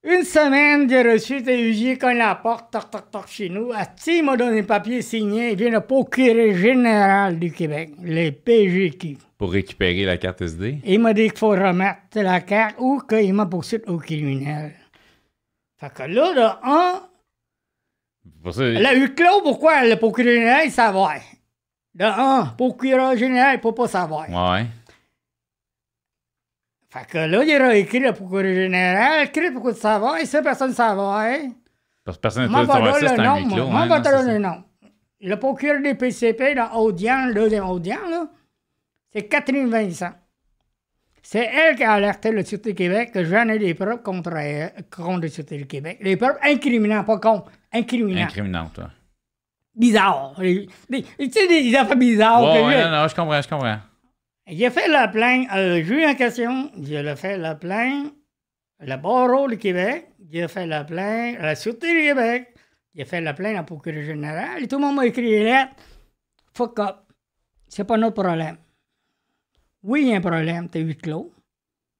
Une 0.03 0.23
semaine, 0.23 0.89
j'ai 0.89 1.03
reçu 1.03 1.43
des 1.43 1.61
huissiers 1.61 1.95
quand 1.95 2.11
la 2.13 2.33
porte, 2.33 2.71
toc, 2.71 2.89
toc, 2.89 3.11
toc, 3.11 3.27
chez 3.27 3.49
nous. 3.49 3.71
Asti 3.71 4.17
il 4.17 4.23
m'a 4.23 4.35
donné 4.35 4.61
un 4.61 4.63
papier 4.63 5.03
signé. 5.03 5.51
Il 5.51 5.57
vient 5.57 5.69
le 5.69 5.81
procureur 5.81 6.55
général 6.55 7.37
du 7.37 7.51
Québec, 7.51 7.91
le 8.01 8.31
PGQ. 8.31 9.17
Pour 9.37 9.51
récupérer 9.51 10.05
la 10.05 10.17
carte 10.17 10.41
SD. 10.41 10.79
Il 10.85 11.01
m'a 11.01 11.13
dit 11.13 11.29
qu'il 11.29 11.37
faut 11.37 11.49
remettre 11.49 11.99
la 12.15 12.41
carte 12.41 12.77
ou 12.79 12.99
qu'il 13.07 13.31
m'a 13.35 13.45
poursuivi 13.45 13.83
au 13.85 13.97
criminel. 13.97 14.71
Fait 15.77 15.93
que 15.93 16.03
là, 16.03 16.33
de 16.33 16.67
un, 16.67 17.01
Pour 18.43 18.55
ça, 18.55 18.63
la 18.63 18.95
huit 18.95 19.13
clos, 19.13 19.41
pourquoi 19.43 19.85
le 19.85 19.97
procureur 19.97 20.33
général, 20.33 20.61
il 20.65 20.71
savoir? 20.71 21.19
De 21.93 22.05
un, 22.05 22.45
procureur 22.57 23.15
général, 23.15 23.53
il 23.53 23.57
ne 23.57 23.61
peut 23.61 23.75
pas 23.75 23.87
savoir. 23.87 24.27
Ouais. 24.29 24.65
Fait 26.91 27.07
que 27.07 27.17
là, 27.19 27.43
il 27.43 27.51
a 27.53 27.75
écrit 27.75 27.99
le 27.99 28.11
procureur 28.11 28.53
général, 28.53 29.25
écrit 29.25 29.49
pour 29.51 29.71
savoir, 29.71 30.17
et 30.17 30.25
ça, 30.25 30.41
personne 30.41 30.71
ne 30.71 30.75
savoir. 30.75 31.25
Parce 32.03 32.17
que 32.17 32.21
personne 32.21 32.47
vais 32.47 32.65
savoir 32.73 32.95
ça, 32.95 33.07
c'est 33.07 33.15
le 33.15 33.21
un 33.21 33.23
nom. 33.23 33.35
huis 33.37 33.45
Moi, 33.45 33.55
clos. 33.57 33.67
Moi, 33.67 33.81
hein, 33.81 33.87
non, 33.87 33.95
le 34.33 34.37
nom. 34.39 34.63
Le 35.21 35.35
procureur 35.37 35.81
des 35.81 35.95
PCP, 35.95 36.55
dans 36.55 36.69
le 37.27 37.33
deuxième 37.33 37.65
audience, 37.65 38.09
là, 38.09 38.27
c'est 39.13 39.23
Catherine 39.27 39.69
Vincent. 39.69 40.11
C'est 41.23 41.45
elle 41.45 41.75
qui 41.75 41.83
a 41.83 41.93
alerté 41.93 42.31
le 42.31 42.43
Sûreté 42.43 42.71
du 42.71 42.75
Québec 42.75 43.11
que 43.13 43.23
j'en 43.23 43.47
ai 43.47 43.59
des 43.59 43.73
preuves 43.73 44.01
contre, 44.01 44.31
contre 44.89 45.21
le 45.21 45.27
Sûreté 45.29 45.57
du 45.57 45.67
Québec. 45.67 45.99
Les 46.01 46.17
preuves 46.17 46.37
incriminantes, 46.43 47.05
pas 47.05 47.19
contre, 47.19 47.51
incriminantes. 47.71 48.23
Incriminante, 48.31 48.73
toi. 48.73 48.89
Les- 50.39 50.67
Tu 51.17 51.31
sais, 51.31 51.47
des 51.47 51.73
affaires 51.75 51.95
bizarres. 51.95 52.43
Ouais, 52.43 52.61
que 52.61 52.65
ouais, 52.67 52.83
non, 52.83 52.89
non, 53.03 53.07
je 53.07 53.15
comprends, 53.15 53.41
je 53.41 53.47
comprends. 53.47 53.77
J'ai 54.53 54.69
fait 54.69 54.89
la 54.89 55.07
plainte, 55.07 55.47
le 55.53 55.81
juge 55.81 56.05
en 56.05 56.13
question, 56.13 56.69
j'ai 56.81 57.15
fait 57.15 57.37
la 57.37 57.55
plainte, 57.55 58.13
le 58.81 58.97
barreau 58.97 59.47
du 59.47 59.57
Québec, 59.57 60.09
j'ai 60.29 60.45
fait 60.49 60.67
la 60.67 60.83
plainte 60.83 61.37
à 61.39 61.43
la 61.43 61.55
Sûreté 61.55 61.87
du 61.93 62.09
Québec, 62.09 62.53
j'ai 62.93 63.05
fait 63.05 63.21
la 63.21 63.33
plainte 63.33 63.53
à 63.53 63.59
la 63.59 63.63
procureur 63.63 64.03
général, 64.03 64.61
et 64.61 64.67
tout 64.67 64.75
le 64.75 64.81
monde 64.81 64.97
m'a 64.97 65.05
écrit 65.05 65.21
des 65.21 65.43
lettres. 65.43 65.71
Fuck 66.53 66.79
up. 66.79 66.97
C'est 67.69 67.85
pas 67.85 67.95
notre 67.95 68.21
problème. 68.21 68.57
Oui, 69.83 70.01
il 70.01 70.07
y 70.09 70.13
a 70.13 70.17
un 70.17 70.21
problème, 70.21 70.67
t'es 70.67 70.81
huis 70.81 70.97
clos. 70.97 71.31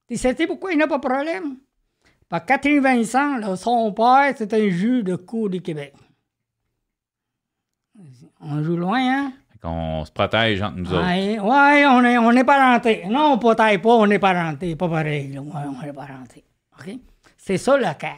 Tu 0.09 0.17
sais 0.17 0.35
pourquoi 0.45 0.73
il 0.73 0.77
n'y 0.77 0.83
a 0.83 0.87
pas 0.87 0.97
de 0.97 1.07
problème? 1.07 1.55
Parce 2.27 2.43
que 2.43 2.47
Catherine 2.49 2.81
Vincent, 2.81 3.55
son 3.55 3.93
père, 3.93 4.33
c'est 4.35 4.53
un 4.53 4.69
juge 4.69 5.05
de 5.05 5.15
cour 5.15 5.49
du 5.49 5.61
Québec. 5.61 5.93
On 8.41 8.61
joue 8.61 8.75
loin, 8.75 8.99
hein? 8.99 9.33
Qu'on 9.61 10.03
se 10.05 10.11
protège 10.11 10.61
entre 10.61 10.77
nous 10.77 10.91
autres. 10.91 11.03
Ouais, 11.03 11.85
on 11.85 12.03
est, 12.03 12.17
on 12.17 12.31
est 12.31 12.43
parenté. 12.43 13.03
Non, 13.07 13.37
peut-être 13.37 13.81
pas, 13.81 13.89
on 13.95 14.09
est 14.09 14.17
parenté. 14.17 14.75
Pas 14.75 14.89
pareil, 14.89 15.33
là. 15.33 15.41
On 15.41 15.81
est 15.87 15.93
parenté. 15.93 16.43
OK? 16.79 16.95
C'est 17.37 17.57
ça, 17.57 17.77
la 17.77 17.93
carte. 17.93 18.17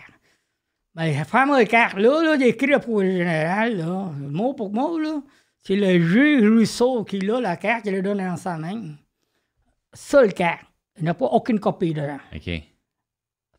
Ben, 0.95 1.13
la 1.13 1.25
fameuse 1.25 1.65
carte, 1.67 1.97
là, 1.97 2.21
là, 2.23 2.45
écrit 2.45 2.67
le 2.67 2.79
procureur 2.79 3.11
général, 3.17 3.77
là, 3.77 4.09
mot 4.19 4.53
pour 4.53 4.71
mot, 4.71 4.99
là, 4.99 5.21
c'est 5.61 5.75
le 5.75 5.99
juge 5.99 6.47
Rousseau 6.47 7.03
qui 7.03 7.29
a 7.29 7.41
la 7.41 7.57
carte, 7.57 7.83
qui 7.83 7.91
le 7.91 8.01
donne 8.01 8.19
dans 8.19 8.37
sa 8.37 8.57
main. 8.57 8.81
Seule 9.93 10.33
carte. 10.33 10.65
Il 10.97 11.03
n'y 11.03 11.09
a 11.09 11.13
pas 11.13 11.25
aucune 11.25 11.59
copie 11.59 11.93
dedans. 11.93 12.19
OK. 12.33 12.41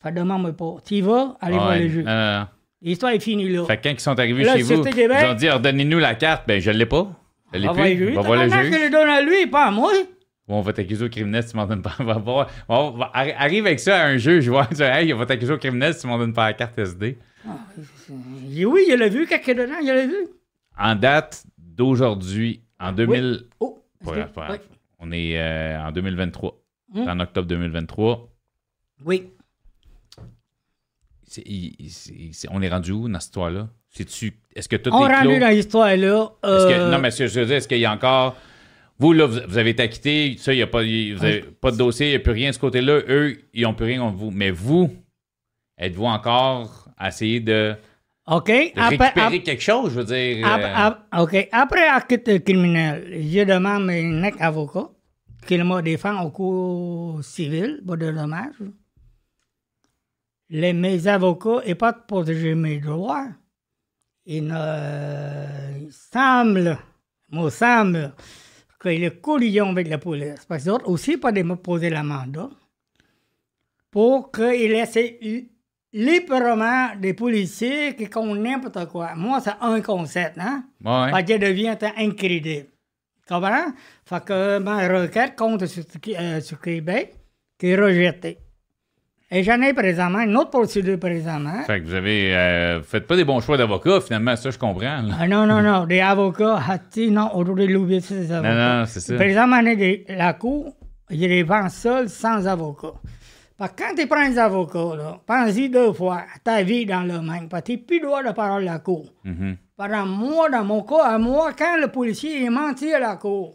Fait 0.02 0.12
demande-moi 0.12 0.52
pas. 0.52 0.76
Tu 0.86 0.94
y 0.94 1.00
vas, 1.00 1.36
allez 1.40 1.56
voir 1.56 1.76
le 1.76 1.88
juge. 1.88 2.06
L'histoire 2.80 3.12
est 3.12 3.20
finie, 3.20 3.48
là. 3.48 3.64
Fait 3.64 3.78
que 3.78 3.82
quand 3.88 3.94
ils 3.94 4.00
sont 4.00 4.18
arrivés 4.18 4.44
Là, 4.44 4.56
chez 4.56 4.62
vous, 4.62 4.82
Québec- 4.82 5.18
ils 5.22 5.26
ont 5.26 5.34
dit 5.34 5.50
redonnez-nous 5.50 5.98
la 5.98 6.14
carte. 6.14 6.44
Ben, 6.46 6.60
je 6.60 6.70
l'ai 6.70 6.86
pas. 6.86 7.08
Je 7.54 7.58
l'ai 7.58 7.66
Va 8.14 8.20
voir 8.22 8.44
le 8.44 8.50
juge. 8.50 8.72
Je 8.84 8.90
donne 8.90 9.08
à 9.08 9.20
lui, 9.22 9.46
pas 9.46 9.66
à 9.66 9.70
moi? 9.70 9.92
Ou 10.46 10.54
on 10.54 10.60
va 10.60 10.72
t'accuser 10.74 11.04
au 11.04 11.08
criminel 11.08 11.42
si 11.42 11.50
tu 11.52 11.56
m'en 11.56 11.66
donnes 11.66 11.80
pas. 11.82 11.94
On 11.98 12.04
va 12.12 12.14
voir. 12.18 12.50
On 12.68 12.90
va- 12.90 13.10
arri- 13.14 13.34
arrive 13.36 13.66
avec 13.66 13.80
ça 13.80 14.02
à 14.02 14.06
un 14.08 14.18
juge, 14.18 14.48
voir. 14.48 14.68
tu 14.68 14.82
Hey, 14.82 15.12
on 15.14 15.16
va 15.16 15.24
t'accuser 15.26 15.52
au 15.52 15.58
criminel 15.58 15.94
si 15.94 16.00
tu 16.02 16.06
m'en 16.06 16.18
donnes 16.18 16.34
pas 16.34 16.46
la 16.46 16.52
carte 16.54 16.78
SD. 16.78 17.16
Dit, 18.08 18.64
oui, 18.66 18.84
il 18.88 18.96
l'a 18.96 19.08
vu, 19.08 19.26
quelqu'un 19.26 19.54
dedans, 19.54 19.78
il 19.80 19.86
l'a 19.86 20.06
vu. 20.06 20.26
En 20.78 20.94
date 20.96 21.44
d'aujourd'hui, 21.56 22.62
en 22.80 22.92
2000. 22.92 23.46
Oh, 23.60 23.82
Pas 24.04 24.12
oui. 24.50 24.56
On 24.98 25.12
est 25.12 25.38
euh, 25.38 25.80
en 25.80 25.92
2023. 25.92 26.60
Hmm. 26.92 27.08
En 27.08 27.20
octobre 27.20 27.48
2023. 27.48 28.28
Oui. 29.06 29.30
C'est- 31.22 31.42
il- 31.46 31.90
c'est- 31.90 32.48
on 32.50 32.60
est 32.62 32.68
rendu 32.68 32.92
où 32.92 33.08
dans 33.08 33.14
cette 33.18 33.28
histoire-là? 33.28 33.68
C'est-tu. 33.96 34.34
Est-ce 34.56 34.68
que 34.68 34.76
tout 34.76 34.90
On 34.92 35.06
est 35.08 35.20
clos? 35.22 35.38
dans 35.38 35.48
l'histoire 35.48 35.96
là. 35.96 36.28
Que- 36.42 36.48
euh, 36.48 36.90
non, 36.90 36.98
mais 36.98 37.10
ce 37.10 37.20
que 37.24 37.26
je 37.28 37.40
veux 37.40 37.46
dire, 37.46 37.56
est-ce 37.56 37.68
qu'il 37.68 37.78
y 37.78 37.84
a 37.86 37.92
encore. 37.92 38.36
Vous, 38.98 39.12
là, 39.12 39.26
vous, 39.26 39.40
vous 39.48 39.58
avez 39.58 39.70
été 39.70 39.82
acquitté, 39.82 40.36
ça, 40.38 40.52
il 40.52 40.56
n'y 40.56 40.62
a 40.62 40.66
pas, 40.68 40.82
vous 40.82 41.24
avez 41.24 41.42
pas 41.60 41.70
de 41.72 41.76
dossier, 41.76 42.06
il 42.06 42.10
n'y 42.10 42.16
a 42.16 42.20
plus 42.20 42.32
rien 42.32 42.50
de 42.50 42.54
ce 42.54 42.60
côté-là. 42.60 43.00
Eux, 43.08 43.36
ils 43.52 43.62
n'ont 43.62 43.74
plus 43.74 43.86
rien 43.86 44.00
contre 44.00 44.16
vous. 44.16 44.30
Mais 44.30 44.50
vous, 44.52 44.90
êtes-vous 45.78 46.04
encore 46.04 46.88
à 46.96 47.08
essayer 47.08 47.40
de, 47.40 47.74
OK. 48.28 48.46
de 48.46 48.80
Après, 48.80 48.96
récupérer 49.08 49.42
quelque 49.42 49.62
chose, 49.62 49.92
je 49.92 50.00
veux 50.00 50.04
dire? 50.04 50.46
ap- 50.46 51.06
euh, 51.12 51.22
OK. 51.22 51.48
Après 51.50 51.86
acte 51.88 52.44
criminel, 52.44 53.04
je 53.20 53.44
demande 53.44 53.90
à 53.90 53.92
un 53.94 54.22
avocat 54.40 54.88
qu'il 55.46 55.62
me 55.64 55.80
défend 55.82 56.22
au 56.22 56.30
cours 56.30 57.22
civil, 57.24 57.80
pas 57.86 57.96
de 57.96 58.10
dommages. 58.12 58.54
Les, 60.50 60.72
mes 60.72 61.06
avocats 61.08 61.62
et 61.64 61.74
pas 61.74 61.92
de 61.92 61.98
protéger 62.06 62.54
mes 62.54 62.78
droits. 62.78 63.26
Il 64.26 64.44
il 64.44 65.92
semble, 65.92 66.78
me 67.30 67.50
semble, 67.50 68.12
qu'il 68.80 69.04
est 69.04 69.20
collision 69.20 69.70
avec 69.70 69.88
la 69.88 69.98
police. 69.98 70.44
Parce 70.46 70.64
que 70.64 70.68
d'autres 70.68 70.88
aussi 70.88 71.16
pas 71.16 71.32
de 71.32 71.42
me 71.42 71.56
poser 71.56 71.90
la 71.90 72.02
mandat 72.02 72.50
pour 73.90 74.32
qu'il 74.32 74.70
laisse 74.70 74.98
librement 75.92 76.96
des 76.96 77.14
policiers 77.14 77.94
qui 77.94 78.06
font 78.06 78.34
n'importe 78.34 78.88
quoi. 78.90 79.14
Moi, 79.14 79.40
c'est 79.40 79.54
un 79.60 79.80
concept, 79.80 80.38
hein? 80.38 80.64
ouais. 80.84 81.12
Fait 81.12 81.24
que 81.24 81.38
devient 81.38 81.76
incrédible. 81.96 82.68
Tu 83.26 83.32
comprends? 83.32 83.72
Fait 84.04 84.24
que 84.24 84.58
ma 84.58 84.88
requête 84.88 85.36
contre 85.36 85.66
sur, 85.66 85.84
euh, 86.18 86.40
sur 86.40 86.60
Québec 86.60 87.14
qui 87.58 87.68
est 87.68 87.76
rejetée. 87.76 88.38
Et 89.36 89.42
j'en 89.42 89.60
ai 89.62 89.74
présentement 89.74 90.20
une 90.20 90.36
autre 90.36 90.50
procédure 90.50 90.98
présentement. 90.98 91.62
Fait 91.66 91.80
que 91.80 91.86
vous 91.86 91.94
avez. 91.94 92.34
euh, 92.36 92.82
faites 92.82 93.06
pas 93.06 93.16
des 93.16 93.24
bons 93.24 93.40
choix 93.40 93.56
d'avocat, 93.56 94.00
finalement, 94.00 94.36
ça, 94.36 94.50
je 94.50 94.58
comprends. 94.58 95.02
Ah, 95.18 95.26
non, 95.26 95.44
non, 95.46 95.60
non, 95.60 95.86
des 95.86 96.00
avocats, 96.00 96.56
hâtis, 96.70 97.10
non, 97.10 97.34
aujourd'hui, 97.34 97.66
l'oublier, 97.66 98.00
c'est 98.00 98.14
des 98.20 98.32
avocats. 98.32 98.54
Non, 98.54 98.78
non, 98.80 98.86
c'est 98.86 99.00
ça. 99.00 99.14
Présentement, 99.16 99.58
on 99.60 99.66
est 99.66 99.76
des- 99.76 100.04
la 100.08 100.34
cour, 100.34 100.72
je 101.10 101.16
les 101.16 101.42
vends 101.42 101.68
seuls, 101.68 102.08
sans 102.08 102.46
avocat. 102.46 102.92
Parce 103.58 103.72
que 103.72 103.82
quand 103.82 103.94
tu 103.96 104.06
prends 104.06 104.28
des 104.28 104.38
avocats, 104.38 105.20
pense-y 105.26 105.68
deux 105.68 105.92
fois, 105.92 106.22
ta 106.44 106.62
vie 106.62 106.86
dans 106.86 107.02
le 107.02 107.20
même. 107.20 107.48
Parce 107.48 107.62
que 107.62 107.72
tu 107.72 107.76
n'as 107.78 107.84
plus 107.86 108.00
le 108.00 108.06
droit 108.06 108.22
de 108.22 108.30
parler 108.32 108.68
à 108.68 108.72
la 108.74 108.78
cour. 108.78 109.12
Mhm. 109.24 109.56
Pendant 109.76 110.06
moi, 110.06 110.48
dans 110.50 110.64
mon 110.64 110.82
cas, 110.82 111.04
à 111.04 111.18
moi, 111.18 111.50
quand 111.58 111.76
le 111.80 111.88
policier 111.88 112.44
est 112.44 112.50
menti 112.50 112.92
à 112.94 113.00
la 113.00 113.16
cour, 113.16 113.54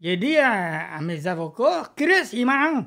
j'ai 0.00 0.16
dit 0.16 0.36
à, 0.38 0.96
à 0.96 1.00
mes 1.02 1.26
avocats, 1.26 1.90
Chris, 1.96 2.30
il 2.32 2.46
ment. 2.46 2.86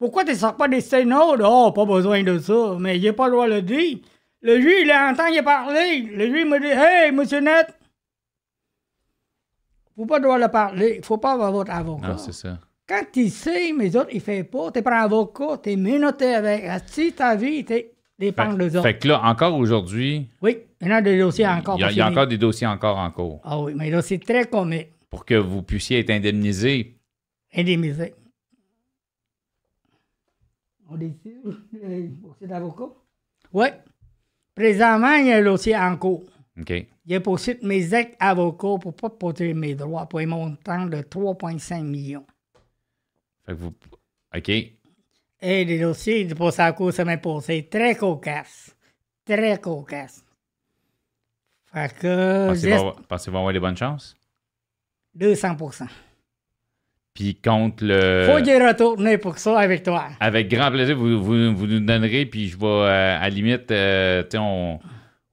Pourquoi 0.00 0.24
tu 0.24 0.30
ne 0.32 0.36
sors 0.36 0.56
pas 0.56 0.66
des 0.66 0.80
sténos? 0.80 1.36
Oh, 1.44 1.70
pas 1.72 1.84
besoin 1.84 2.22
de 2.24 2.38
ça, 2.38 2.74
mais 2.80 2.98
il 2.98 3.04
n'a 3.04 3.12
pas 3.12 3.26
le 3.26 3.32
droit 3.34 3.46
de 3.48 3.54
le 3.54 3.62
dire. 3.62 3.98
Le 4.42 4.58
juge, 4.60 4.72
il 4.84 4.90
entend, 4.90 5.26
il 5.26 5.38
a 5.38 5.42
parlé. 5.42 6.00
Le 6.12 6.26
juge 6.26 6.46
me 6.46 6.58
dit, 6.58 6.66
Hey, 6.72 7.12
monsieur 7.12 7.40
Net, 7.40 7.66
faut 9.94 10.06
pas 10.06 10.16
le 10.18 10.24
droit 10.24 10.40
de 10.40 10.46
parler. 10.46 10.94
Il 10.98 11.04
faut 11.04 11.18
pas 11.18 11.32
avoir 11.34 11.52
votre 11.52 11.70
avocat. 11.70 12.08
Non, 12.08 12.16
c'est 12.18 12.32
ça. 12.32 12.58
Quand 12.88 13.02
tu 13.12 13.28
sais, 13.28 13.72
mais 13.76 13.94
autres, 13.94 14.08
ils 14.12 14.16
ne 14.16 14.20
font 14.20 14.44
pas. 14.44 14.72
Tu 14.72 14.82
prends 14.82 14.92
un 14.98 15.04
avocat, 15.04 15.58
tu 15.62 15.70
es 15.72 15.76
menotté 15.76 16.34
avec. 16.34 16.64
Si 16.86 17.12
ta 17.12 17.36
vie, 17.36 17.64
tu 17.64 17.84
dépend 18.18 18.50
Fait, 18.52 18.56
des 18.56 18.76
autres. 18.76 18.82
fait 18.82 18.98
que 18.98 19.08
là, 19.08 19.20
encore 19.22 19.54
aujourd'hui, 19.56 20.28
Oui, 20.42 20.58
il 20.80 20.88
y 20.88 20.92
a 20.92 21.00
des 21.02 21.18
dossiers 21.18 21.46
encore. 21.46 21.76
il 21.76 21.80
y 21.80 21.84
a, 21.84 21.86
pas 21.88 21.92
il 21.92 21.96
y 21.98 22.00
a 22.00 22.08
encore 22.08 22.26
des 22.26 22.38
dossiers 22.38 22.66
encore 22.66 22.96
en 22.98 23.10
cours 23.10 23.40
Ah 23.44 23.60
oui, 23.60 23.72
mais 23.76 23.90
là, 23.90 24.00
c'est 24.02 24.18
très 24.18 24.46
comique. 24.46 24.88
pour 25.10 25.24
que 25.26 25.34
vous 25.34 25.62
puissiez 25.62 25.98
être 26.00 26.10
indemnisé. 26.10 26.96
Indemnisé. 27.54 28.14
On 30.90 30.96
décide, 30.96 31.40
euh, 31.84 32.08
dossier 32.08 32.46
d'avocat? 32.46 32.88
Oui. 33.52 33.68
Présentement, 34.54 35.14
il 35.14 35.28
y 35.28 35.32
a 35.32 35.36
un 35.36 35.44
dossier 35.44 35.76
en 35.76 35.96
cours. 35.96 36.24
OK. 36.58 36.86
J'ai 37.06 37.20
poursuivi 37.20 37.64
mes 37.64 37.94
ex-avocats 37.94 38.78
pour 38.80 38.92
ne 38.92 38.96
pas 38.96 39.10
protéger 39.10 39.54
mes 39.54 39.74
droits 39.74 40.06
pour 40.06 40.18
un 40.18 40.26
montant 40.26 40.86
de 40.86 40.98
3,5 40.98 41.82
millions. 41.82 42.26
Fait 43.46 43.52
que 43.52 43.58
vous. 43.58 43.74
OK. 44.36 44.48
Et 44.48 45.64
les 45.64 45.78
dossiers 45.78 46.24
de 46.24 46.34
passé 46.34 46.60
à 46.60 46.72
cour 46.72 46.92
semaine 46.92 47.20
passée, 47.20 47.68
très 47.70 47.94
cocasse. 47.94 48.76
Très 49.24 49.58
cocasse. 49.58 50.24
Fait 51.72 51.94
que. 51.94 52.48
Pensez-vous 52.48 52.66
j'ai 52.66 52.72
avoir, 52.72 53.02
pensez-vous 53.02 53.36
avoir 53.36 53.52
des 53.52 53.60
bonnes 53.60 53.76
chances? 53.76 54.14
200 55.14 55.56
Puis 57.14 57.34
contre 57.34 57.84
le. 57.84 58.24
Faut 58.26 58.38
que 58.38 58.44
je 58.46 58.66
retourne 58.68 59.18
pour 59.18 59.38
ça 59.38 59.58
avec 59.58 59.82
toi. 59.82 60.04
Avec 60.20 60.48
grand 60.48 60.70
plaisir, 60.70 60.96
vous, 60.96 61.22
vous, 61.22 61.54
vous 61.54 61.66
nous 61.66 61.80
donnerez, 61.80 62.24
puis 62.26 62.48
je 62.48 62.56
vais, 62.56 62.66
euh, 62.66 63.16
à 63.18 63.22
la 63.22 63.28
limite, 63.30 63.70
euh, 63.72 64.22
tu 64.22 64.28
sais, 64.32 64.38
on, 64.38 64.78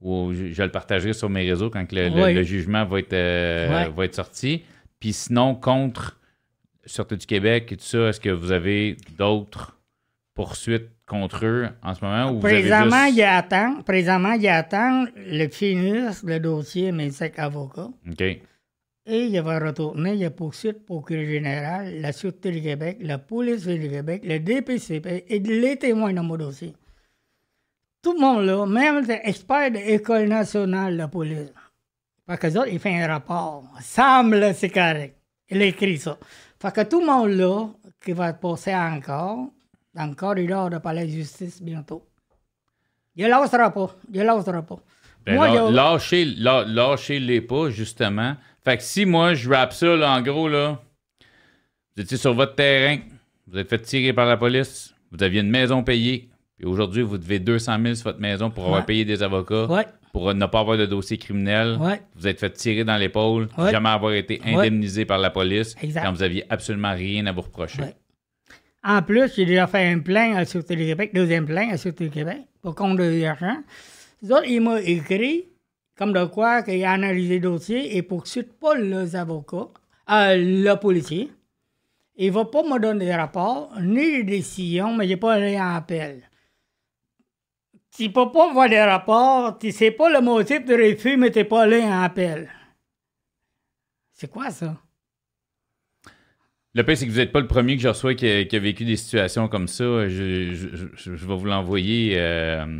ou 0.02 0.34
je, 0.34 0.54
je 0.54 0.64
le 0.64 0.70
partagerai 0.70 1.14
sur 1.14 1.30
mes 1.30 1.48
réseaux 1.48 1.70
quand 1.70 1.92
le, 1.92 2.10
le- 2.10 2.24
Oui. 2.24 2.34
le 2.34 2.44
jugement 2.44 2.84
va 2.86 3.00
être, 3.00 3.14
euh, 3.14 3.70
Ouais. 3.86 3.90
va 3.96 4.06
être 4.06 4.16
sorti. 4.16 4.64
Puis 5.00 5.14
sinon, 5.14 5.54
contre 5.56 6.16
Sûreté 6.86 7.18
du 7.18 7.26
Québec 7.26 7.70
et 7.72 7.78
tout 7.78 7.84
ça, 7.84 8.08
est-ce 8.10 8.20
que 8.22 8.30
vous 8.30 8.52
avez 8.54 8.96
d'autres 9.18 9.76
poursuites 10.34 10.90
contre 11.06 11.46
eux 11.46 11.68
en 11.84 11.94
ce 11.94 12.04
moment? 12.04 12.32
Ou 12.32 12.40
vous 12.40 12.46
avez 12.48 12.62
Présentement, 12.62 13.06
juste- 13.08 13.18
il 13.18 13.24
attend. 13.24 13.82
Présentement, 13.86 14.32
il 14.34 14.48
attend 14.48 15.06
le 15.18 15.48
finir 15.50 16.12
le 16.24 16.40
dossier 16.40 16.92
mes 16.94 17.12
cinq 17.12 17.38
avocats. 17.40 17.90
OK. 18.10 18.24
Et 19.10 19.28
il 19.28 19.42
va 19.42 19.58
retourner, 19.58 20.16
il 20.16 20.30
poursuite 20.32 20.86
pour 20.86 21.04
procureur 21.04 21.26
général, 21.26 22.02
la 22.02 22.12
Sûreté 22.12 22.52
du 22.52 22.62
Québec, 22.62 22.98
la 23.00 23.18
Police 23.18 23.66
du 23.66 23.90
Québec, 23.90 24.22
le 24.26 24.38
DPCP 24.40 25.24
et 25.30 25.40
les 25.40 25.78
témoins 25.78 26.12
dans 26.12 26.24
mon 26.24 26.36
dossier. 26.36 26.74
Tout 28.04 28.14
le 28.14 28.20
monde 28.20 28.46
là, 28.46 28.66
même 28.66 29.06
les 29.06 29.22
experts 29.24 29.72
de 29.72 29.78
l'École 29.78 30.28
nationale 30.28 30.94
de 30.94 30.98
la 30.98 31.08
police, 31.08 31.54
Fait 32.28 32.38
que 32.38 32.48
autres, 32.48 32.68
ils 32.68 32.80
font 32.80 32.94
un 32.94 33.08
rapport. 33.08 33.64
Semble, 33.82 34.54
c'est 34.54 34.70
correct. 34.70 35.16
Il 35.50 35.62
écrit 35.62 35.98
ça. 35.98 36.18
Fait 36.62 36.74
que 36.74 36.84
tout 36.84 37.00
le 37.00 37.06
monde 37.06 37.30
là, 37.30 37.68
qui 38.04 38.12
va 38.12 38.34
passer 38.34 38.76
encore, 38.76 39.48
dans 39.94 40.06
le 40.06 40.16
corridor 40.16 40.70
de 40.70 40.80
palais 40.80 41.06
de 41.06 41.12
justice 41.12 41.62
bientôt. 41.62 42.04
Il 43.16 43.24
ne 43.24 43.30
lâchera 43.30 43.72
pas. 43.72 43.96
Il 44.12 44.20
ne 44.20 44.26
lâchera 44.26 44.62
pas. 44.62 44.80
Ben, 45.26 45.36
Moi, 45.36 45.72
lâchez-les 45.72 47.42
pas, 47.42 47.70
justement. 47.70 48.36
Fait 48.68 48.76
que 48.76 48.84
si 48.84 49.06
moi, 49.06 49.34
je 49.34 49.50
rappe 49.50 49.72
ça, 49.72 49.96
là, 49.96 50.12
en 50.12 50.22
gros, 50.22 50.50
là, 50.50 50.78
vous 51.96 52.04
étiez 52.04 52.18
sur 52.18 52.34
votre 52.34 52.54
terrain, 52.56 52.98
vous 53.48 53.58
êtes 53.58 53.70
fait 53.70 53.80
tirer 53.80 54.12
par 54.12 54.26
la 54.26 54.36
police, 54.36 54.94
vous 55.10 55.24
aviez 55.24 55.40
une 55.40 55.50
maison 55.50 55.84
payée, 55.84 56.28
puis 56.58 56.68
aujourd'hui, 56.68 57.02
vous 57.02 57.18
devez 57.18 57.40
200 57.40 57.78
000 57.82 57.96
sur 57.96 58.04
votre 58.10 58.20
maison 58.20 58.50
pour 58.50 58.66
avoir 58.66 58.82
Ouais. 58.82 58.86
payé 58.86 59.06
des 59.06 59.24
avocats, 59.24 59.68
Ouais, 59.68 59.86
pour 60.12 60.34
ne 60.34 60.46
pas 60.48 60.60
avoir 60.60 60.78
de 60.78 60.86
dossier 60.86 61.18
criminel. 61.18 61.78
ouais. 61.80 62.02
Vous 62.18 62.28
êtes 62.28 62.42
fait 62.42 62.50
tirer 62.50 62.84
dans 62.84 62.98
l'épaule, 62.98 63.48
jamais 63.58 63.88
avoir 63.88 64.12
été 64.12 64.42
indemnisé 64.44 65.06
par 65.06 65.18
la 65.20 65.30
police, 65.30 65.74
Exact. 65.82 66.04
quand 66.04 66.12
vous 66.12 66.24
aviez 66.24 66.44
absolument 66.50 66.92
rien 66.94 67.26
à 67.28 67.32
vous 67.32 67.44
reprocher. 67.44 67.84
En 68.84 69.02
plus, 69.02 69.34
j'ai 69.34 69.46
déjà 69.46 69.68
fait 69.68 69.88
un 69.88 70.00
plein 70.00 70.34
à 70.36 70.40
la 70.40 70.46
Sûreté 70.46 70.76
du 70.76 70.84
Québec, 70.84 71.12
deuxième 71.14 71.46
plein 71.46 71.70
à 71.70 71.72
la 71.72 71.78
Sûreté 71.78 72.04
du 72.04 72.10
Québec, 72.12 72.40
pour 72.62 72.76
compte 72.76 72.98
de 72.98 73.22
l'argent. 73.22 73.60
Les 74.22 74.30
autres, 74.30 74.46
ils 74.46 74.60
m'ont 74.60 74.76
écrit, 74.76 75.46
comme 75.98 76.14
de 76.14 76.26
quoi, 76.26 76.62
qu'il 76.64 76.84
a 76.86 76.92
analysé 76.92 77.36
le 77.36 77.50
dossier 77.50 77.98
et 77.98 78.02
poursuit 78.04 78.44
pas 78.44 78.76
les 78.76 79.16
avocats, 79.16 79.70
euh, 80.10 80.36
le 80.38 80.74
policier. 80.76 81.32
Il 82.16 82.28
ne 82.28 82.34
va 82.34 82.46
pas 82.46 82.64
me 82.64 82.80
donner 82.80 83.06
des 83.06 83.16
rapports, 83.16 83.74
ni 83.82 84.18
des 84.18 84.24
décisions, 84.24 84.96
mais 84.96 85.06
il 85.06 85.10
n'est 85.10 85.18
pas 85.18 85.34
allé 85.34 85.60
en 85.60 85.76
appel. 85.76 86.24
Tu 87.96 88.04
ne 88.04 88.08
peux 88.14 88.32
pas 88.32 88.52
voir 88.54 88.70
des 88.70 88.82
rapports, 88.82 89.58
tu 89.58 89.68
ne 89.68 89.72
sais 89.72 89.92
pas 89.92 90.10
le 90.10 90.22
motif 90.22 90.64
de 90.66 90.74
refus, 90.76 91.18
mais 91.18 91.32
tu 91.32 91.40
n'es 91.40 91.46
pas 91.46 91.64
allé 91.64 91.82
en 91.84 92.02
appel. 92.04 92.50
C'est 94.14 94.30
quoi 94.30 94.50
ça? 94.52 94.78
Le 96.74 96.84
pire, 96.84 96.96
c'est 96.98 97.08
que 97.08 97.12
vous 97.12 97.18
n'êtes 97.18 97.32
pas 97.32 97.40
le 97.40 97.48
premier 97.48 97.76
que 97.76 97.82
je 97.82 97.88
reçois 97.88 98.14
qui 98.14 98.28
a, 98.28 98.60
vécu 98.60 98.86
des 98.86 98.98
situations 98.98 99.48
comme 99.48 99.68
ça. 99.68 100.08
Je, 100.08 100.54
je- 100.54 100.68
je- 100.96 101.16
je 101.16 101.26
vais 101.26 101.36
vous 101.36 101.46
l'envoyer 101.46 102.20
euh, 102.20 102.80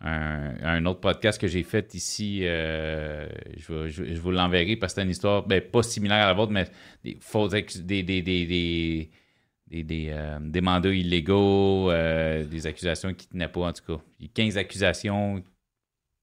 un, 0.00 0.54
un 0.62 0.86
autre 0.86 1.00
podcast 1.00 1.40
que 1.40 1.48
j'ai 1.48 1.62
fait 1.64 1.92
ici. 1.94 2.40
euh, 2.44 3.28
je, 3.56 3.88
je- 3.88 4.04
je 4.14 4.20
vous 4.20 4.30
l'enverrai 4.30 4.76
parce 4.76 4.92
que 4.94 5.00
c'est 5.00 5.04
une 5.04 5.10
histoire 5.10 5.46
ben, 5.46 5.60
pas 5.60 5.82
similaire 5.82 6.24
à 6.24 6.26
la 6.28 6.34
vôtre, 6.34 6.52
mais 6.52 6.66
des 7.04 7.16
fausses 7.20 7.50
des, 7.52 8.02
des, 8.02 8.22
des, 8.22 8.46
des, 8.46 9.82
des, 9.82 10.06
euh, 10.10 10.38
des 10.40 10.60
mandats 10.60 10.88
illégaux, 10.94 11.90
euh, 11.90 12.44
des 12.44 12.66
accusations 12.66 13.12
qui 13.14 13.26
ne 13.28 13.32
tenaient 13.32 13.48
pas, 13.52 13.60
en 13.68 13.72
tout 13.72 13.84
cas. 13.96 14.02
Il 14.20 14.26
y 14.26 14.28
a 14.28 14.32
15 14.34 14.56
accusations, 14.56 15.42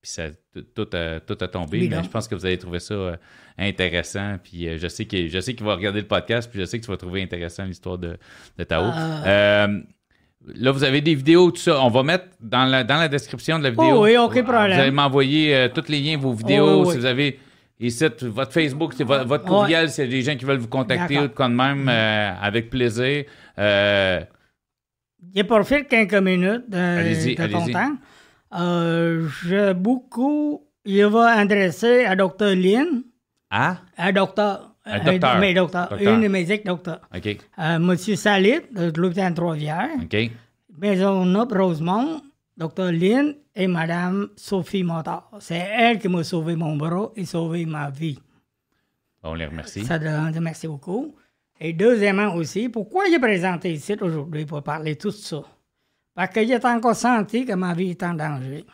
puis 0.01 0.11
ça, 0.11 0.29
tout, 0.53 0.61
tout 0.61 0.89
a, 0.95 1.19
tout 1.19 1.37
a 1.41 1.47
tombé. 1.47 1.79
Oui, 1.79 1.89
mais 1.89 1.95
je 2.05 2.09
pense 2.09 2.27
que 2.27 2.35
vous 2.35 2.45
allez 2.45 2.57
trouver 2.57 2.79
ça 2.79 3.19
intéressant. 3.57 4.37
Puis 4.43 4.77
je 4.77 4.87
sais 4.87 5.05
qu'il 5.05 5.65
va 5.65 5.75
regarder 5.75 6.01
le 6.01 6.07
podcast, 6.07 6.49
puis 6.49 6.59
je 6.59 6.65
sais 6.65 6.79
que 6.79 6.85
tu 6.85 6.91
vas 6.91 6.97
trouver 6.97 7.21
intéressant 7.23 7.65
l'histoire 7.65 7.97
de, 7.97 8.17
de 8.57 8.63
Tao. 8.63 8.91
Là, 10.53 10.71
vous 10.71 10.83
avez 10.83 11.01
des 11.01 11.15
vidéos, 11.15 11.49
tout 11.51 11.57
ça. 11.61 11.81
On 11.81 11.89
va 11.89 12.03
mettre 12.03 12.25
dans 12.39 12.65
la, 12.65 12.83
dans 12.83 12.97
la 12.97 13.07
description 13.07 13.57
de 13.57 13.63
la 13.63 13.69
vidéo. 13.71 13.95
Oh 13.95 14.03
oui, 14.03 14.15
aucun 14.17 14.41
Vous 14.41 14.51
problème. 14.51 14.79
allez 14.79 14.91
m'envoyer 14.91 15.55
euh, 15.55 15.69
tous 15.69 15.89
les 15.89 15.99
liens, 15.99 16.17
vos 16.17 16.33
vidéos, 16.33 16.65
Oh 16.67 16.79
oui, 16.81 16.85
oui. 16.87 16.91
si 16.93 16.97
vous 16.99 17.05
avez. 17.05 17.39
Ici, 17.79 18.05
votre 18.21 18.53
Facebook, 18.53 18.93
c'est 18.95 19.03
vo- 19.03 19.25
votre 19.25 19.43
Ouais. 19.45 19.49
courriel, 19.49 19.89
a 20.03 20.07
des 20.07 20.21
gens 20.21 20.35
qui 20.37 20.45
veulent 20.45 20.59
vous 20.59 20.67
contacter 20.67 21.17
ou 21.19 21.27
de 21.49 21.53
même, 21.55 21.89
euh, 21.89 22.31
avec 22.41 22.69
plaisir. 22.69 23.25
Euh, 23.59 24.21
Je 25.35 25.41
profite 25.41 25.87
quelques 25.89 26.13
minutes 26.13 26.69
de, 26.69 27.35
de 27.35 27.47
ton 27.51 27.67
temps. 27.67 27.95
Euh, 28.57 29.27
je 29.43 29.73
beaucoup, 29.73 30.63
je 30.85 31.03
vais 31.05 31.31
adresser 31.41 32.05
à 32.05 32.15
Dr. 32.15 32.55
Lynn, 32.55 33.03
ah, 33.49 33.77
à 33.97 34.11
docteur, 34.11 34.74
Un 34.85 35.03
docteur. 35.03 35.39
mes 35.39 35.53
docteurs, 35.53 35.89
Docteur. 35.89 36.13
une 36.13 36.21
de 36.21 36.27
mes 36.27 36.51
ex-docteurs. 36.51 37.01
OK. 37.15 37.37
Euh, 37.59 37.79
Monsieur 37.79 38.15
Salit, 38.15 38.59
de 38.71 38.91
l'hôpital 39.01 39.33
Trois-Rivières, 39.33 39.89
OK. 40.03 40.31
Maisonneuve 40.77 41.51
Rosemont, 41.53 42.21
Dr. 42.57 42.91
Lynn 42.91 43.35
et 43.55 43.67
Madame 43.67 44.29
Sophie 44.35 44.83
Motard. 44.83 45.29
C'est 45.39 45.55
elle 45.57 45.97
qui 45.99 46.07
m'a 46.07 46.23
sauvé 46.23 46.55
mon 46.55 46.75
bras 46.75 47.11
et 47.15 47.25
sauvé 47.25 47.65
ma 47.65 47.89
vie. 47.89 48.19
On 49.23 49.33
les 49.33 49.45
remercie. 49.45 49.83
Ça 49.85 49.97
donne, 49.97 50.37
merci 50.39 50.67
beaucoup. 50.67 51.15
Et 51.59 51.73
deuxièmement 51.73 52.35
aussi, 52.35 52.69
pourquoi 52.69 53.05
j'ai 53.09 53.17
présenté 53.19 53.71
ici 53.73 53.95
aujourd'hui 53.99 54.45
pour 54.45 54.61
parler 54.61 54.93
de 54.95 54.99
tout 54.99 55.11
ça? 55.11 55.41
Parce 56.13 56.31
que 56.33 56.45
j'ai 56.45 56.63
encore 56.63 56.95
senti 56.95 57.45
que 57.45 57.53
ma 57.53 57.73
vie 57.73 57.91
est 57.91 58.03
en 58.03 58.13
danger. 58.13 58.65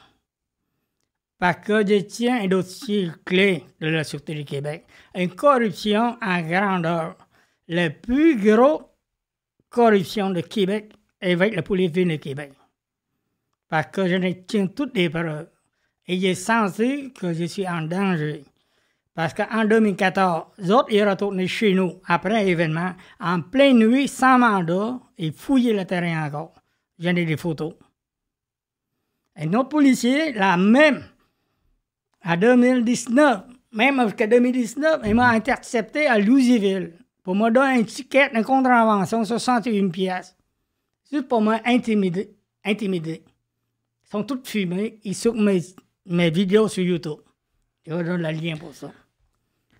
Parce 1.40 1.58
que 1.66 1.86
je 1.88 2.02
tiens 2.02 2.42
un 2.44 2.48
dossier 2.48 3.12
clé 3.26 3.64
de 3.80 3.88
la 3.88 4.04
Sûreté 4.04 4.34
du 4.36 4.44
Québec. 4.46 4.86
Une 5.16 5.36
corruption 5.36 6.18
en 6.22 6.42
grandeur. 6.42 7.18
La 7.68 7.90
plus 7.90 8.38
grosse 8.38 8.84
corruption 9.70 10.30
de 10.30 10.42
Québec 10.42 10.94
est 11.20 11.34
avec 11.34 11.56
la 11.56 11.62
police 11.62 11.92
de 11.92 12.16
Québec. 12.16 12.54
Parce 13.68 13.88
que 13.88 14.08
je 14.08 14.18
tiens 14.48 14.68
toutes 14.68 14.96
les 14.96 15.10
preuves. 15.10 15.50
Et 16.08 16.20
j'ai 16.20 16.36
senti 16.36 17.14
que 17.14 17.34
je 17.34 17.46
suis 17.46 17.68
en 17.68 17.82
danger. 17.84 18.44
Parce 19.14 19.34
qu'en 19.34 19.66
2014, 19.66 20.46
les 20.58 20.72
autres, 20.72 20.92
ils 20.92 21.08
retournaient 21.08 21.48
chez 21.48 21.74
nous 21.74 22.02
après 22.08 22.44
l'événement, 22.44 22.94
en 23.20 23.42
pleine 23.42 23.80
nuit, 23.80 24.08
sans 24.08 24.40
mandat, 24.40 25.00
et 25.18 25.32
fouillaient 25.32 25.74
le 25.74 25.86
terrain 25.86 26.26
encore. 26.26 26.54
J'en 26.98 27.16
ai 27.16 27.26
des 27.26 27.38
photos. 27.38 27.74
Et 29.36 29.46
notre 29.46 29.70
policier, 29.70 30.34
la 30.34 30.58
même, 30.58 31.04
en 32.24 32.38
2019, 32.38 33.42
même 33.74 34.02
jusqu'à 34.04 34.28
2019, 34.28 35.02
il 35.06 35.16
m'a 35.16 35.30
intercepté 35.30 36.08
à 36.08 36.20
Louisville 36.20 36.94
pour 37.24 37.36
me 37.36 37.50
donner 37.50 37.80
un 37.80 37.84
ticket 37.84 38.30
de 38.30 38.42
contravention, 38.44 39.24
61 39.24 39.90
pièces. 39.90 40.36
Juste 41.12 41.28
pour 41.28 41.42
m'intimider. 41.42 42.36
Intimider. 42.64 43.24
Ils 44.06 44.10
sont 44.10 44.24
tous 44.24 44.42
filmés. 44.44 45.00
Ils 45.04 45.16
sont 45.16 45.34
mes, 45.34 45.62
mes 46.06 46.30
vidéos 46.30 46.68
sur 46.68 46.84
YouTube. 46.84 47.20
Je 47.86 47.94
vous 47.94 48.04
donne 48.04 48.22
le 48.22 48.32
lien 48.32 48.56
pour 48.56 48.74
ça. 48.74 48.92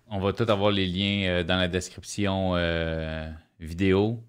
On 0.08 0.18
va 0.20 0.32
tout 0.32 0.50
avoir 0.50 0.70
les 0.70 0.86
liens 0.86 1.28
euh, 1.28 1.44
dans 1.44 1.56
la 1.56 1.68
description 1.68 2.54
euh, 2.56 3.30
vidéo. 3.58 4.22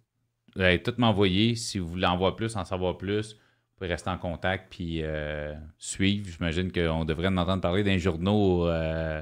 Vous 0.56 0.62
allez 0.62 0.82
tout 0.82 0.94
m'envoyer. 0.98 1.56
Si 1.56 1.80
vous 1.80 1.88
voulez 1.88 2.06
en 2.06 2.18
voir 2.18 2.36
plus, 2.36 2.56
en 2.56 2.64
savoir 2.64 2.98
plus, 2.98 3.34
vous 3.34 3.78
pouvez 3.78 3.90
rester 3.90 4.10
en 4.10 4.18
contact 4.18 4.68
puis 4.70 5.00
euh, 5.02 5.54
suivre. 5.78 6.30
J'imagine 6.30 6.72
qu'on 6.72 7.06
devrait 7.06 7.28
en 7.28 7.38
entendre 7.38 7.62
parler 7.62 7.84
d'un 7.84 7.98
journaux 7.98 8.68
euh, 8.68 9.22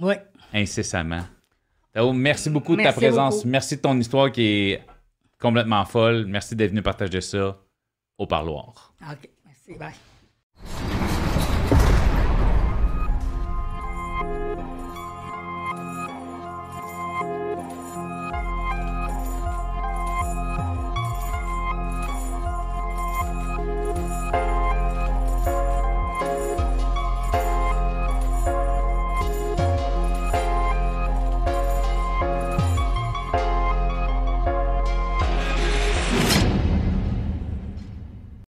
Oui. 0.00 0.14
incessamment. 0.52 1.22
Tao, 1.92 2.12
merci 2.12 2.48
beaucoup 2.50 2.76
de 2.76 2.82
ta 2.82 2.92
présence. 2.92 3.36
beaucoup. 3.36 3.48
Merci 3.48 3.76
de 3.76 3.80
ton 3.82 3.98
histoire 3.98 4.32
qui 4.32 4.42
est 4.42 4.82
complètement 5.38 5.84
folle. 5.84 6.26
Merci 6.26 6.56
d'être 6.56 6.70
venu 6.70 6.82
partager 6.82 7.20
ça 7.20 7.58
au 8.18 8.26
parloir. 8.26 8.94
OK. 9.02 9.28
Merci. 9.44 9.78
Bye. 9.78 9.94